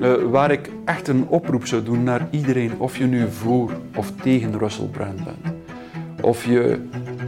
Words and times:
Eh, 0.00 0.12
waar 0.30 0.50
ik 0.50 0.70
echt 0.84 1.08
een 1.08 1.26
oproep 1.28 1.66
zou 1.66 1.82
doen 1.82 2.02
naar 2.02 2.26
iedereen, 2.30 2.72
of 2.78 2.96
je 2.96 3.04
nu 3.04 3.30
voor 3.30 3.72
of 3.96 4.12
tegen 4.22 4.58
Russell 4.58 4.86
Brand 4.86 5.24
bent. 5.24 5.54
Of 6.20 6.44
je 6.44 6.78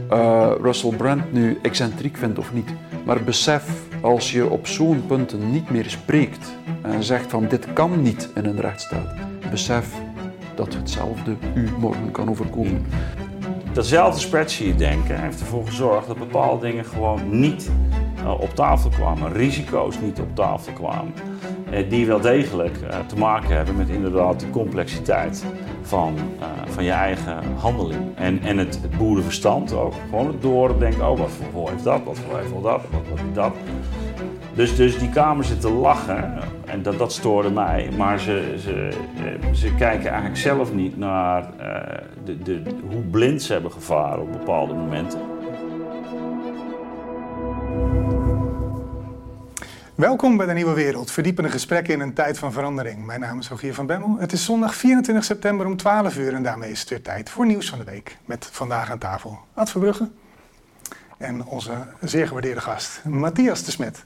eh, 0.09 0.51
Russell 0.61 0.95
Brand 0.95 1.33
nu 1.33 1.57
excentriek 1.61 2.17
vindt 2.17 2.39
of 2.39 2.53
niet. 2.53 2.69
Maar 3.05 3.23
besef, 3.23 3.69
als 4.01 4.31
je 4.31 4.49
op 4.49 4.67
zo'n 4.67 5.05
punten 5.07 5.51
niet 5.51 5.69
meer 5.69 5.89
spreekt 5.89 6.55
en 6.81 7.03
zegt 7.03 7.29
van 7.29 7.47
dit 7.47 7.73
kan 7.73 8.01
niet 8.01 8.29
in 8.35 8.45
een 8.45 8.61
rechtsstaat, 8.61 9.15
besef 9.51 9.93
dat 10.55 10.73
hetzelfde 10.73 11.35
u 11.55 11.69
morgen 11.79 12.11
kan 12.11 12.29
overkomen. 12.29 12.85
Datzelfde 13.73 14.19
spreadsheet-denken 14.19 15.21
heeft 15.21 15.39
ervoor 15.39 15.65
gezorgd 15.65 16.07
dat 16.07 16.17
bepaalde 16.17 16.65
dingen 16.65 16.85
gewoon 16.85 17.39
niet 17.39 17.69
uh, 18.19 18.39
op 18.39 18.55
tafel 18.55 18.89
kwamen, 18.89 19.33
risico's 19.33 19.99
niet 19.99 20.19
op 20.19 20.35
tafel 20.35 20.73
kwamen. 20.73 21.13
Uh, 21.71 21.89
die 21.89 22.05
wel 22.05 22.19
degelijk 22.19 22.77
uh, 22.83 22.99
te 23.05 23.17
maken 23.17 23.55
hebben 23.55 23.75
met 23.75 23.89
inderdaad 23.89 24.39
de 24.39 24.49
complexiteit 24.49 25.45
van, 25.81 26.15
van 26.65 26.83
je 26.83 26.91
eigen 26.91 27.43
handeling. 27.57 28.01
En, 28.15 28.39
en 28.43 28.57
het, 28.57 28.79
boerenverstand 28.97 29.73
ook. 29.73 29.93
Gewoon 30.09 30.27
het 30.27 30.41
door 30.41 30.79
denken, 30.79 31.09
oh 31.09 31.19
wat 31.19 31.29
voor 31.51 31.69
heeft 31.69 31.83
dat, 31.83 32.03
wat 32.03 32.19
voor 32.19 32.37
heeft 32.37 32.51
dat, 32.51 32.63
wat, 32.63 32.81
wat 33.09 33.19
dat. 33.33 33.53
Dus, 34.53 34.75
dus 34.75 34.99
die 34.99 35.09
kamer 35.09 35.43
zit 35.43 35.61
te 35.61 35.71
lachen 35.71 36.33
en 36.65 36.81
dat, 36.81 36.97
dat 36.97 37.11
stoorde 37.11 37.51
mij. 37.51 37.89
Maar 37.97 38.19
ze, 38.19 38.55
ze, 38.59 38.89
ze 39.51 39.75
kijken 39.75 40.09
eigenlijk 40.09 40.39
zelf 40.39 40.73
niet 40.73 40.97
naar 40.97 41.49
de, 42.23 42.41
de, 42.41 42.61
hoe 42.89 43.01
blind 43.01 43.41
ze 43.41 43.53
hebben 43.53 43.71
gevaren 43.71 44.21
op 44.21 44.31
bepaalde 44.31 44.73
momenten. 44.73 45.19
Welkom 49.97 50.37
bij 50.37 50.45
de 50.45 50.53
Nieuwe 50.53 50.73
Wereld, 50.73 51.11
verdiepende 51.11 51.49
gesprekken 51.49 51.93
in 51.93 51.99
een 51.99 52.13
tijd 52.13 52.37
van 52.37 52.51
verandering. 52.51 53.05
Mijn 53.05 53.19
naam 53.19 53.39
is 53.39 53.49
Rogier 53.49 53.73
van 53.73 53.85
Bemmel. 53.85 54.15
Het 54.19 54.31
is 54.31 54.45
zondag 54.45 54.75
24 54.75 55.25
september 55.25 55.65
om 55.65 55.77
12 55.77 56.17
uur 56.17 56.33
en 56.33 56.43
daarmee 56.43 56.71
is 56.71 56.79
het 56.79 56.89
weer 56.89 57.01
tijd 57.01 57.29
voor 57.29 57.45
Nieuws 57.45 57.69
van 57.69 57.79
de 57.79 57.85
Week. 57.85 58.17
Met 58.25 58.49
vandaag 58.51 58.91
aan 58.91 58.97
tafel 58.97 59.39
Ad 59.53 59.69
Verbrugge 59.69 60.09
en 61.17 61.45
onze 61.45 61.71
zeer 62.01 62.27
gewaardeerde 62.27 62.61
gast 62.61 63.01
Matthias 63.05 63.63
de 63.63 63.71
Smet. 63.71 64.03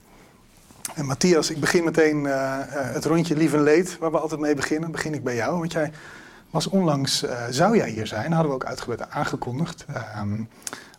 En 0.95 1.06
Matthias, 1.06 1.50
ik 1.50 1.59
begin 1.59 1.83
meteen 1.83 2.23
uh, 2.23 2.58
het 2.67 3.05
rondje 3.05 3.36
lief 3.36 3.53
en 3.53 3.64
leed, 3.64 3.98
waar 3.98 4.11
we 4.11 4.20
altijd 4.20 4.39
mee 4.39 4.55
beginnen. 4.55 4.92
Begin 4.92 5.14
ik 5.14 5.23
bij 5.23 5.36
jou, 5.36 5.59
want 5.59 5.72
jij 5.72 5.92
was 6.50 6.67
onlangs, 6.67 7.23
uh, 7.23 7.45
zou 7.50 7.78
jij 7.78 7.89
hier 7.89 8.08
zijn, 8.08 8.31
hadden 8.31 8.50
we 8.50 8.58
ook 8.58 8.66
uitgebreid 8.66 9.09
aangekondigd. 9.09 9.86
Um, 10.17 10.50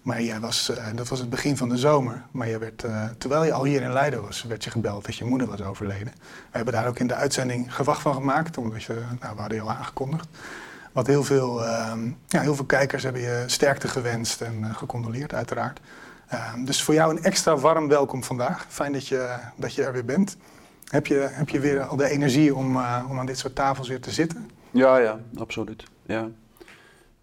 maar 0.02 0.22
jij 0.22 0.40
was, 0.40 0.70
uh, 0.70 0.86
dat 0.94 1.08
was 1.08 1.18
het 1.18 1.30
begin 1.30 1.56
van 1.56 1.68
de 1.68 1.76
zomer. 1.76 2.22
Maar 2.30 2.48
je 2.48 2.58
werd, 2.58 2.84
terwijl 3.18 3.44
je 3.44 3.52
al 3.52 3.64
hier 3.64 3.82
in 3.82 3.92
Leiden 3.92 4.22
was, 4.22 4.42
werd 4.42 4.64
je 4.64 4.70
gebeld 4.70 5.04
dat 5.04 5.16
je 5.16 5.24
moeder 5.24 5.48
was 5.48 5.62
overleden. 5.62 6.12
We 6.50 6.56
hebben 6.56 6.74
daar 6.74 6.86
ook 6.86 6.98
in 6.98 7.06
de 7.06 7.14
uitzending 7.14 7.74
gewacht 7.74 8.02
van 8.02 8.14
gemaakt, 8.14 8.58
omdat 8.58 8.82
je, 8.82 8.94
nou, 9.20 9.34
we 9.34 9.40
hadden 9.40 9.56
je 9.56 9.62
al 9.62 9.70
aangekondigd. 9.70 10.28
Wat 10.92 11.06
heel 11.06 11.24
veel, 11.24 11.64
ehm, 11.64 12.10
ja, 12.26 12.40
heel 12.40 12.54
veel 12.54 12.64
kijkers 12.64 13.02
hebben 13.02 13.22
je 13.22 13.44
sterkte 13.46 13.88
gewenst 13.88 14.40
en 14.40 14.74
gecondoleerd 14.74 15.34
uiteraard. 15.34 15.80
Uh, 16.32 16.54
dus 16.64 16.82
voor 16.82 16.94
jou 16.94 17.16
een 17.16 17.22
extra 17.22 17.56
warm 17.56 17.88
welkom 17.88 18.24
vandaag. 18.24 18.66
Fijn 18.68 18.92
dat 18.92 19.08
je, 19.08 19.36
dat 19.56 19.74
je 19.74 19.84
er 19.84 19.92
weer 19.92 20.04
bent. 20.04 20.36
Heb 20.88 21.06
je, 21.06 21.28
heb 21.30 21.48
je 21.48 21.60
weer 21.60 21.82
al 21.82 21.96
de 21.96 22.08
energie 22.08 22.54
om, 22.54 22.76
om 23.08 23.18
aan 23.18 23.26
dit 23.26 23.38
soort 23.38 23.54
tafels 23.54 23.88
weer 23.88 24.00
te 24.00 24.10
zitten? 24.10 24.50
Ja, 24.70 24.96
ja, 24.96 25.18
absoluut. 25.36 25.84
Ja. 26.06 26.28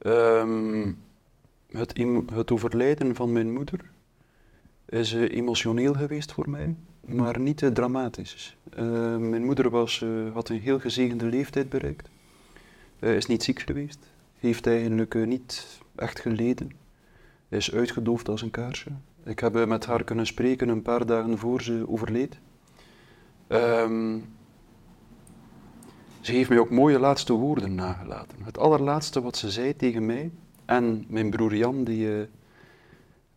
Um, 0.02 0.98
het, 1.72 1.98
het 2.34 2.52
overlijden 2.52 3.16
van 3.16 3.32
mijn 3.32 3.54
moeder 3.54 3.80
is 4.86 5.14
uh, 5.14 5.32
emotioneel 5.32 5.94
geweest 5.94 6.32
voor 6.32 6.50
mij, 6.50 6.76
maar 7.06 7.40
niet 7.40 7.62
uh, 7.62 7.70
dramatisch. 7.70 8.58
mijn 9.20 9.46
moeder 9.46 9.70
was, 9.70 10.06
had 10.34 10.50
een 10.50 10.60
heel 10.60 10.80
gezegende 10.80 11.26
leeftijd 11.26 11.70
bereikt. 11.70 12.10
is 13.00 13.26
niet 13.26 13.44
ziek 13.44 13.60
geweest. 13.60 14.00
Heeft 14.40 14.68
eigenlijk 14.68 15.26
niet 15.26 15.80
echt 15.96 16.20
geleden 16.20 16.72
is 17.50 17.74
uitgedoofd 17.74 18.30
als 18.30 18.42
een 18.42 18.52
kaarsje. 18.52 18.90
Ik 19.24 19.40
heb 19.40 19.66
met 19.66 19.86
haar 19.86 20.04
kunnen 20.04 20.26
spreken 20.26 20.70
een 20.70 20.82
paar 20.82 21.06
dagen 21.06 21.38
voor 21.38 21.62
ze 21.62 21.86
overleed. 21.88 22.40
Um, 23.48 24.34
ze 26.22 26.32
heeft 26.32 26.50
mij 26.50 26.60
ook 26.60 26.70
mooie 26.70 27.00
laatste 27.00 27.34
woorden 27.34 27.76
nagelaten. 27.76 28.38
Het 28.44 28.58
allerlaatste 28.58 29.22
wat 29.22 29.38
ze 29.38 29.50
zei 29.50 29.76
tegen 29.76 30.06
mij 30.06 30.32
en 30.70 31.06
mijn 31.08 31.30
broer 31.30 31.56
Jan, 31.56 31.84
die 31.84 32.08
uh, 32.08 32.24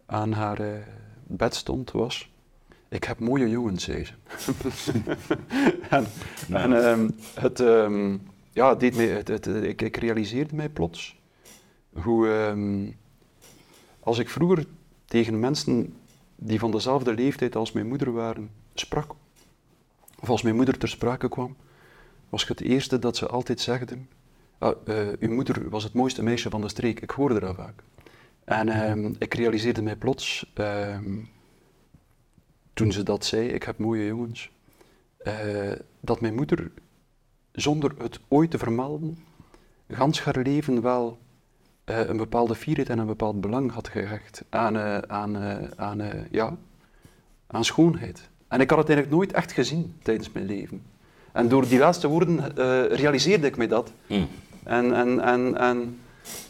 aan 0.06 0.32
haar 0.32 0.60
uh, 0.60 0.76
bed 1.22 1.54
stond, 1.54 1.90
was: 1.90 2.30
Ik 2.88 3.04
heb 3.04 3.18
mooie 3.18 3.48
jongens, 3.48 3.84
zei 3.84 4.04
ze. 4.04 4.12
en, 5.96 6.06
en 6.50 6.72
um, 6.72 7.14
het, 7.34 7.60
um, 7.60 8.22
ja, 8.52 8.74
deed 8.74 8.96
mij, 8.96 9.06
het, 9.06 9.28
het, 9.28 9.46
ik, 9.46 9.82
ik, 9.82 9.96
realiseerde 9.96 10.54
mij 10.54 10.68
plots 10.68 11.20
hoe 11.92 12.28
als 14.00 14.18
ik 14.18 14.28
vroeger 14.28 14.66
tegen 15.04 15.40
mensen 15.40 15.94
die 16.36 16.58
van 16.58 16.70
dezelfde 16.70 17.14
leeftijd 17.14 17.56
als 17.56 17.72
mijn 17.72 17.88
moeder 17.88 18.12
waren 18.12 18.50
sprak, 18.74 19.14
of 20.20 20.28
als 20.28 20.42
mijn 20.42 20.56
moeder 20.56 20.78
ter 20.78 20.88
sprake 20.88 21.28
kwam, 21.28 21.56
was 22.28 22.48
het 22.48 22.60
eerste 22.60 22.98
dat 22.98 23.16
ze 23.16 23.26
altijd 23.26 23.60
zegden: 23.60 24.08
ah, 24.62 24.76
uh, 24.84 25.08
Uw 25.18 25.34
moeder 25.34 25.70
was 25.70 25.84
het 25.84 25.92
mooiste 25.92 26.22
meisje 26.22 26.50
van 26.50 26.60
de 26.60 26.68
streek. 26.68 27.00
Ik 27.00 27.10
hoorde 27.10 27.40
dat 27.40 27.54
vaak. 27.54 27.82
En 28.44 28.68
uh, 28.68 29.10
ik 29.18 29.34
realiseerde 29.34 29.82
mij 29.82 29.96
plots, 29.96 30.52
uh, 30.60 30.98
toen 32.72 32.92
ze 32.92 33.02
dat 33.02 33.24
zei: 33.24 33.48
Ik 33.48 33.62
heb 33.62 33.78
mooie 33.78 34.06
jongens, 34.06 34.50
uh, 35.24 35.72
dat 36.00 36.20
mijn 36.20 36.34
moeder, 36.34 36.70
zonder 37.52 37.94
het 37.98 38.20
ooit 38.28 38.50
te 38.50 38.58
vermelden, 38.58 39.18
gans 39.88 40.22
haar 40.22 40.38
leven 40.42 40.82
wel 40.82 41.18
uh, 41.84 42.08
een 42.08 42.16
bepaalde 42.16 42.54
fierheid 42.54 42.88
en 42.88 42.98
een 42.98 43.06
bepaald 43.06 43.40
belang 43.40 43.72
had 43.72 43.88
gehecht 43.88 44.44
aan, 44.48 44.78
aan, 45.10 45.36
aan, 45.76 46.26
ja, 46.30 46.56
aan 47.46 47.64
schoonheid. 47.64 48.30
En 48.48 48.60
ik 48.60 48.70
had 48.70 48.78
het 48.78 48.88
eigenlijk 48.88 49.16
nooit 49.16 49.32
echt 49.32 49.52
gezien 49.52 49.94
tijdens 50.02 50.32
mijn 50.32 50.46
leven. 50.46 50.82
En 51.32 51.48
door 51.48 51.68
die 51.68 51.78
laatste 51.78 52.08
woorden 52.08 52.54
realiseerde 52.94 53.46
ik 53.46 53.56
me 53.56 53.66
dat. 53.66 53.92
Mm. 54.06 54.28
En, 54.64 54.94
en, 54.94 55.20
en, 55.20 55.56
en 55.56 56.00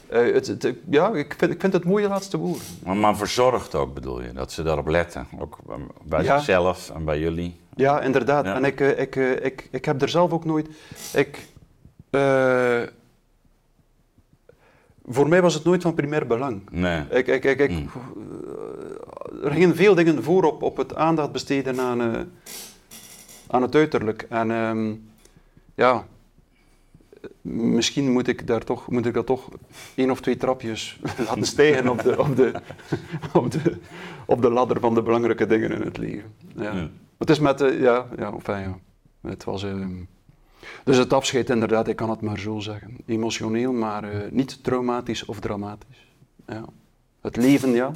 het, 0.08 0.46
het, 0.46 0.74
ja, 0.90 1.12
ik 1.12 1.34
vind, 1.38 1.52
ik 1.52 1.60
vind 1.60 1.72
het 1.72 1.84
mooie 1.84 2.08
laatste 2.08 2.36
woorden. 2.36 2.62
Maar, 2.84 2.96
maar 2.96 3.16
verzorgd 3.16 3.74
ook 3.74 3.94
bedoel 3.94 4.22
je, 4.22 4.32
dat 4.32 4.52
ze 4.52 4.62
daarop 4.62 4.86
letten. 4.86 5.26
Ook 5.38 5.58
bij 6.02 6.22
ja. 6.22 6.36
zichzelf 6.36 6.90
en 6.94 7.04
bij 7.04 7.18
jullie. 7.18 7.56
Ja, 7.74 8.00
inderdaad. 8.00 8.44
Ja. 8.44 8.54
En 8.54 8.64
ik, 8.64 8.80
ik, 8.80 9.16
ik, 9.16 9.68
ik 9.70 9.84
heb 9.84 10.02
er 10.02 10.08
zelf 10.08 10.32
ook 10.32 10.44
nooit... 10.44 10.68
Ik, 11.14 11.46
voor 15.04 15.28
mij 15.28 15.42
was 15.42 15.54
het 15.54 15.64
nooit 15.64 15.82
van 15.82 15.94
primair 15.94 16.26
belang. 16.26 16.70
Nee. 16.70 17.04
Ik, 17.10 17.26
ik, 17.26 17.44
ik, 17.44 17.58
ik 17.58 17.70
mm. 17.70 17.90
Er 19.42 19.50
gingen 19.50 19.76
veel 19.76 19.94
dingen 19.94 20.22
voor 20.22 20.44
op, 20.44 20.62
op 20.62 20.76
het 20.76 20.94
aandacht 20.94 21.32
besteden 21.32 21.80
aan, 21.80 22.00
uh, 22.00 22.20
aan 23.46 23.62
het 23.62 23.74
uiterlijk. 23.74 24.26
En 24.28 24.50
um, 24.50 25.10
ja, 25.74 26.06
misschien 27.40 28.12
moet 28.12 28.28
ik, 28.28 28.46
daar 28.46 28.64
toch, 28.64 28.90
moet 28.90 29.06
ik 29.06 29.14
dat 29.14 29.26
toch 29.26 29.48
één 29.94 30.10
of 30.10 30.20
twee 30.20 30.36
trapjes 30.36 31.00
laten 31.26 31.44
stijgen 31.44 31.88
op 31.88 32.02
de, 32.02 32.18
op, 32.18 32.36
de, 32.36 32.52
op, 33.32 33.50
de, 33.50 33.76
op 34.26 34.42
de 34.42 34.50
ladder 34.50 34.80
van 34.80 34.94
de 34.94 35.02
belangrijke 35.02 35.46
dingen 35.46 35.70
in 35.70 35.80
het 35.80 35.96
leven. 35.96 36.34
Ja. 36.56 36.72
ja. 36.72 36.90
Het 37.18 37.30
is 37.30 37.38
met, 37.38 37.60
uh, 37.60 37.80
ja, 37.80 38.06
ja, 38.16 38.32
enfin, 38.32 38.60
ja, 38.60 38.78
het 39.20 39.44
was... 39.44 39.64
Uh, 39.64 39.86
dus 40.84 40.96
het 40.96 41.12
afscheid 41.12 41.50
inderdaad, 41.50 41.88
ik 41.88 41.96
kan 41.96 42.10
het 42.10 42.20
maar 42.20 42.38
zo 42.38 42.58
zeggen. 42.58 42.96
Emotioneel, 43.06 43.72
maar 43.72 44.14
uh, 44.14 44.30
niet 44.30 44.64
traumatisch 44.64 45.24
of 45.24 45.40
dramatisch. 45.40 46.06
Ja. 46.46 46.64
Het 47.20 47.36
leven, 47.36 47.70
ja. 47.70 47.90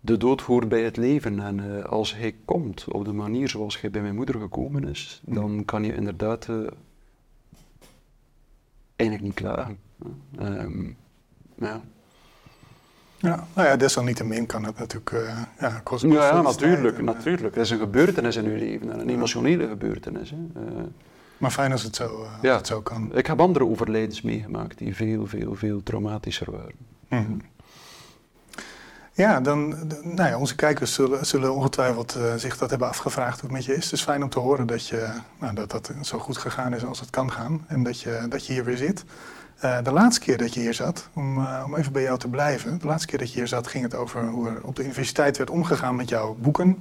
De 0.00 0.16
dood 0.16 0.40
hoort 0.40 0.68
bij 0.68 0.82
het 0.82 0.96
leven. 0.96 1.40
En 1.40 1.58
uh, 1.58 1.84
als 1.84 2.16
hij 2.16 2.34
komt 2.44 2.84
op 2.88 3.04
de 3.04 3.12
manier 3.12 3.48
zoals 3.48 3.80
hij 3.80 3.90
bij 3.90 4.02
mijn 4.02 4.14
moeder 4.14 4.40
gekomen 4.40 4.88
is, 4.88 5.22
hm. 5.24 5.34
dan 5.34 5.64
kan 5.64 5.84
je 5.84 5.94
inderdaad 5.94 6.46
uh, 6.50 6.66
eigenlijk 9.08 9.22
niet 9.22 9.34
klagen. 9.34 9.78
Um, 10.40 10.96
ja. 11.58 11.80
Ja, 13.18 13.46
nou 13.54 13.68
ja, 13.68 13.76
desalniettemin 13.76 14.46
kan 14.46 14.64
het 14.64 14.78
natuurlijk 14.78 15.10
uh, 15.10 15.42
ja, 15.60 15.80
kosten. 15.82 16.10
Ja, 16.10 16.26
ja 16.26 16.42
natuurlijk, 16.42 16.98
en, 16.98 17.04
natuurlijk. 17.04 17.54
Het 17.54 17.64
is 17.64 17.70
een 17.70 17.78
gebeurtenis 17.78 18.36
in 18.36 18.44
uw 18.44 18.56
leven, 18.56 19.00
een 19.00 19.08
emotionele 19.08 19.68
gebeurtenis. 19.68 20.30
Hè. 20.30 20.36
Uh, 20.36 20.82
maar 21.38 21.50
fijn 21.50 21.72
als 21.72 21.82
het 21.82 21.96
zo, 21.96 22.22
uh, 22.22 22.28
ja, 22.42 22.56
het 22.56 22.66
zo 22.66 22.80
kan. 22.80 23.16
Ik 23.16 23.26
heb 23.26 23.40
andere 23.40 23.66
overlijdens 23.66 24.22
meegemaakt 24.22 24.78
die 24.78 24.94
veel, 24.94 25.26
veel, 25.26 25.54
veel 25.54 25.82
traumatischer 25.82 26.50
waren. 26.50 26.74
Mm 27.08 27.24
-hmm. 27.24 27.40
Ja, 29.22 29.40
dan, 29.40 29.68
nou 30.02 30.28
ja, 30.28 30.38
onze 30.38 30.54
kijkers 30.54 30.94
zullen, 30.94 31.26
zullen 31.26 31.54
ongetwijfeld 31.54 32.16
uh, 32.16 32.34
zich 32.36 32.58
dat 32.58 32.70
hebben 32.70 32.88
afgevraagd 32.88 33.40
hoe 33.40 33.48
het 33.50 33.58
met 33.58 33.64
je 33.64 33.76
is. 33.76 33.84
Het 33.84 33.92
is 33.92 34.02
fijn 34.02 34.22
om 34.22 34.28
te 34.28 34.38
horen 34.38 34.66
dat, 34.66 34.86
je, 34.86 35.08
nou, 35.38 35.54
dat 35.54 35.70
dat 35.70 35.92
zo 36.00 36.18
goed 36.18 36.38
gegaan 36.38 36.74
is 36.74 36.84
als 36.84 37.00
het 37.00 37.10
kan 37.10 37.32
gaan 37.32 37.64
en 37.66 37.82
dat 37.82 38.00
je, 38.00 38.26
dat 38.28 38.46
je 38.46 38.52
hier 38.52 38.64
weer 38.64 38.76
zit. 38.76 39.04
Uh, 39.64 39.82
de 39.82 39.92
laatste 39.92 40.20
keer 40.20 40.38
dat 40.38 40.54
je 40.54 40.60
hier 40.60 40.74
zat, 40.74 41.08
om, 41.14 41.38
uh, 41.38 41.62
om 41.66 41.76
even 41.76 41.92
bij 41.92 42.02
jou 42.02 42.18
te 42.18 42.28
blijven, 42.28 42.78
de 42.78 42.86
laatste 42.86 43.06
keer 43.06 43.18
dat 43.18 43.32
je 43.32 43.38
hier 43.38 43.48
zat 43.48 43.66
ging 43.66 43.84
het 43.84 43.94
over 43.94 44.26
hoe 44.28 44.48
er 44.48 44.62
op 44.62 44.76
de 44.76 44.82
universiteit 44.82 45.36
werd 45.36 45.50
omgegaan 45.50 45.96
met 45.96 46.08
jouw 46.08 46.34
boeken 46.34 46.78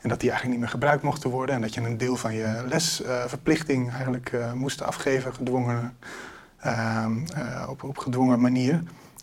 En 0.00 0.08
dat 0.08 0.20
die 0.20 0.30
eigenlijk 0.30 0.50
niet 0.50 0.58
meer 0.58 0.68
gebruikt 0.68 1.02
mochten 1.02 1.30
worden. 1.30 1.54
En 1.54 1.60
dat 1.60 1.74
je 1.74 1.80
een 1.80 1.98
deel 1.98 2.16
van 2.16 2.34
je 2.34 2.64
lesverplichting 2.66 3.92
eigenlijk 3.92 4.32
moest 4.54 4.82
afgeven, 4.82 5.34
gedwongen, 5.34 5.96
ehm, 6.58 7.12
op, 7.68 7.82
op 7.82 7.98
gedwongen 7.98 8.40
manier. 8.40 8.82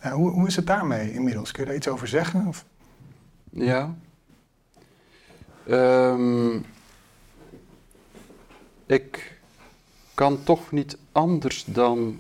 Hoe, 0.10 0.30
hoe 0.30 0.48
is 0.48 0.56
het 0.56 0.68
daarmee 0.68 1.14
inmiddels? 1.14 1.52
Kun 1.52 1.62
je 1.64 1.68
daar 1.68 1.78
iets 1.78 1.88
over 1.88 2.08
zeggen? 2.08 2.48
Of? 2.48 2.66
Ja. 3.50 3.96
Ehm, 5.68 6.56
ik 8.86 9.40
kan 10.14 10.44
toch 10.44 10.72
niet 10.72 10.98
anders 11.12 11.66
dan 11.66 12.20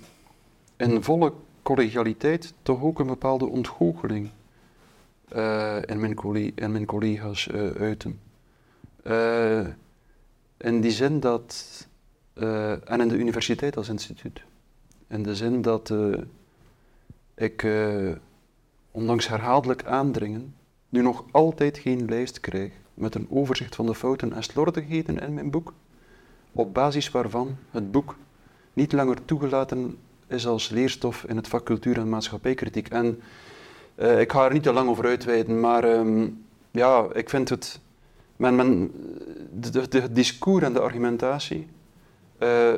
in 0.77 1.03
volle 1.03 1.33
collegialiteit 1.61 2.53
toch 2.61 2.81
ook 2.81 2.99
een 2.99 3.07
bepaalde 3.07 3.45
ontgoocheling 3.45 4.29
uh, 5.35 5.77
in, 5.85 5.99
mijn 5.99 6.15
in, 6.55 6.71
mijn 6.71 6.85
collega's 6.85 7.47
uh, 7.47 7.71
uiten. 7.71 8.19
Uh, 9.03 9.67
in 10.57 10.81
die 10.81 10.91
zin 10.91 11.19
dat, 11.19 11.87
en 12.85 13.01
in 13.01 13.07
de 13.07 13.17
universiteit 13.17 13.77
als 13.77 13.89
instituut, 13.89 14.43
in 15.07 15.23
de 15.23 15.35
zin 15.35 15.61
dat 15.61 15.93
ik, 17.35 17.67
ondanks 18.91 19.27
herhaaldelijk 19.27 19.85
aandringen, 19.85 20.55
nu 20.89 21.01
nog 21.01 21.23
altijd 21.31 21.77
geen 21.77 22.05
lijst 22.05 22.39
krijg 22.39 22.71
met 22.93 23.15
een 23.15 23.27
overzicht 23.29 23.75
van 23.75 23.85
de 23.85 23.95
fouten 23.95 24.33
en 24.33 24.43
slordigheden 24.43 25.19
in 25.19 25.33
mijn 25.33 25.51
boek, 25.51 25.73
op 26.51 26.73
basis 26.73 27.11
waarvan 27.11 27.57
het 27.71 27.91
boek 27.91 28.15
niet 28.73 28.91
langer 28.91 29.25
toegelaten 29.25 29.97
is 30.27 30.47
als 30.47 30.69
leerstof 30.69 31.23
in 31.23 31.35
het 31.35 31.47
vak 31.47 31.65
cultuur 31.65 31.97
en 31.97 32.09
maatschappijkritiek. 32.09 32.87
En 32.87 33.21
uh, 33.95 34.19
ik 34.19 34.31
ga 34.31 34.45
er 34.45 34.53
niet 34.53 34.63
te 34.63 34.73
lang 34.73 34.89
over 34.89 35.05
uitweiden, 35.05 35.59
maar 35.59 35.83
um, 35.83 36.43
ja, 36.71 37.07
ik 37.13 37.29
vind 37.29 37.49
het. 37.49 37.79
Men, 38.35 38.55
men, 38.55 38.91
de, 39.59 39.87
de, 39.87 40.11
discours 40.11 40.63
en 40.63 40.73
de 40.73 40.79
argumentatie 40.79 41.67
uh, 42.39 42.73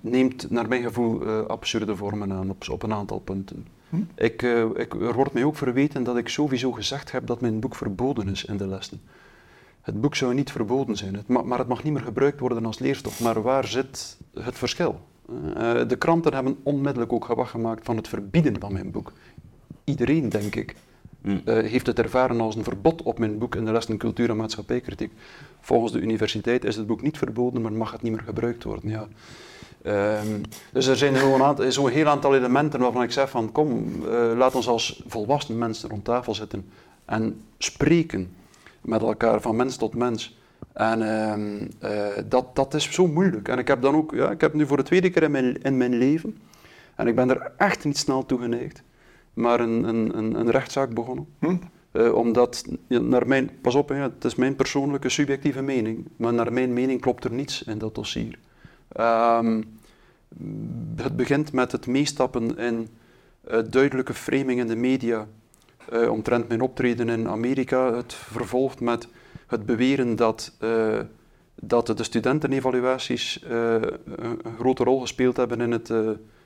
neemt 0.00 0.50
naar 0.50 0.68
mijn 0.68 0.82
gevoel 0.82 1.26
absurde 1.46 1.96
vormen 1.96 2.32
aan 2.32 2.50
op, 2.50 2.68
op 2.70 2.82
een 2.82 2.92
aantal 2.92 3.18
punten. 3.18 3.66
Hm? 3.92 4.02
Ik, 4.14 4.42
ik, 4.74 4.94
er 4.94 5.14
wordt 5.14 5.32
mij 5.32 5.44
ook 5.44 5.56
verweten 5.56 6.04
dat 6.04 6.16
ik 6.16 6.28
sowieso 6.28 6.72
gezegd 6.72 7.12
heb 7.12 7.26
dat 7.26 7.40
mijn 7.40 7.60
boek 7.60 7.74
verboden 7.74 8.28
is 8.28 8.44
in 8.44 8.56
de 8.56 8.66
lessen. 8.66 9.00
Het 9.82 10.00
boek 10.00 10.14
zou 10.14 10.34
niet 10.34 10.52
verboden 10.52 10.96
zijn, 10.96 11.14
het 11.14 11.28
maar 11.28 11.58
het 11.58 11.68
mag 11.68 11.82
niet 11.82 11.92
meer 11.92 12.02
gebruikt 12.02 12.40
worden 12.40 12.66
als 12.66 12.78
leerstof. 12.78 13.20
Maar 13.20 13.42
waar 13.42 13.66
zit 13.66 14.16
het 14.34 14.58
verschil? 14.58 15.00
Uh, 15.30 15.88
de 15.88 15.96
kranten 15.98 16.34
hebben 16.34 16.56
onmiddellijk 16.62 17.12
ook 17.12 17.24
gewacht 17.24 17.50
gemaakt 17.50 17.84
van 17.84 17.96
het 17.96 18.08
verbieden 18.08 18.60
van 18.60 18.72
mijn 18.72 18.90
boek. 18.90 19.12
Iedereen, 19.84 20.28
denk 20.28 20.54
ik, 20.54 20.74
uh, 21.22 21.36
heeft 21.44 21.86
het 21.86 21.98
ervaren 21.98 22.40
als 22.40 22.56
een 22.56 22.64
verbod 22.64 23.02
op 23.02 23.18
mijn 23.18 23.38
boek 23.38 23.54
in 23.54 23.64
de 23.64 23.72
lessen 23.72 23.96
cultuur 23.96 24.30
en 24.30 24.36
maatschappijkritiek. 24.36 25.12
Volgens 25.60 25.92
de 25.92 26.00
universiteit 26.00 26.64
is 26.64 26.76
het 26.76 26.86
boek 26.86 27.02
niet 27.02 27.18
verboden, 27.18 27.62
maar 27.62 27.72
mag 27.72 27.92
het 27.92 28.02
niet 28.02 28.12
meer 28.12 28.22
gebruikt 28.22 28.64
worden. 28.64 28.90
Ja. 28.90 29.08
Um, 29.86 30.40
dus 30.72 30.86
er 30.86 30.96
zijn 30.96 31.16
zo'n 31.16 31.72
zo 31.72 31.86
heel 31.86 32.06
aantal 32.06 32.34
elementen 32.34 32.80
waarvan 32.80 33.02
ik 33.02 33.12
zeg 33.12 33.30
van 33.30 33.52
kom, 33.52 33.84
uh, 34.04 34.32
laat 34.36 34.54
ons 34.54 34.68
als 34.68 35.02
volwassen 35.06 35.58
mensen 35.58 35.88
rond 35.88 36.04
tafel 36.04 36.34
zitten 36.34 36.70
en 37.04 37.40
spreken 37.58 38.34
met 38.80 39.02
elkaar 39.02 39.40
van 39.40 39.56
mens 39.56 39.76
tot 39.76 39.94
mens. 39.94 40.38
En 40.72 41.00
uh, 41.82 42.00
dat, 42.28 42.56
dat 42.56 42.74
is 42.74 42.92
zo 42.92 43.06
moeilijk. 43.06 43.48
En 43.48 43.58
ik 43.58 43.68
heb 43.68 43.82
dan 43.82 43.94
ook, 43.94 44.14
ja, 44.14 44.30
ik 44.30 44.40
heb 44.40 44.54
nu 44.54 44.66
voor 44.66 44.76
de 44.76 44.82
tweede 44.82 45.10
keer 45.10 45.22
in 45.22 45.30
mijn, 45.30 45.62
in 45.62 45.76
mijn 45.76 45.94
leven, 45.94 46.38
en 46.94 47.06
ik 47.06 47.14
ben 47.14 47.30
er 47.30 47.52
echt 47.56 47.84
niet 47.84 47.98
snel 47.98 48.26
toe 48.26 48.40
geneigd, 48.40 48.82
maar 49.34 49.60
een, 49.60 49.84
een, 49.84 50.18
een, 50.18 50.34
een 50.34 50.50
rechtszaak 50.50 50.94
begonnen. 50.94 51.26
Hm? 51.38 51.56
Uh, 51.92 52.14
omdat, 52.14 52.64
naar 52.88 53.26
mijn, 53.26 53.50
pas 53.60 53.74
op, 53.74 53.88
het 53.88 54.24
is 54.24 54.34
mijn 54.34 54.56
persoonlijke 54.56 55.08
subjectieve 55.08 55.62
mening, 55.62 56.06
maar 56.16 56.34
naar 56.34 56.52
mijn 56.52 56.72
mening 56.72 57.00
klopt 57.00 57.24
er 57.24 57.32
niets 57.32 57.62
in 57.62 57.78
dat 57.78 57.94
dossier. 57.94 58.38
Um, 59.00 59.80
het 60.96 61.16
begint 61.16 61.52
met 61.52 61.72
het 61.72 61.86
meestappen 61.86 62.58
in 62.58 62.88
uh, 63.50 63.58
duidelijke 63.70 64.14
framing 64.14 64.60
in 64.60 64.66
de 64.66 64.76
media 64.76 65.26
uh, 65.92 66.10
omtrent 66.10 66.48
mijn 66.48 66.60
optreden 66.60 67.08
in 67.08 67.28
Amerika. 67.28 67.94
Het 67.94 68.14
vervolgt 68.14 68.80
met 68.80 69.08
het 69.46 69.66
beweren 69.66 70.16
dat, 70.16 70.52
uh, 70.60 71.00
dat 71.54 71.86
de 71.86 72.02
studentenevaluaties 72.02 73.44
een 73.48 74.38
grote 74.58 74.84
rol 74.84 75.00
gespeeld 75.00 75.36
hebben 75.36 75.60
in 75.60 75.70
het 75.70 75.92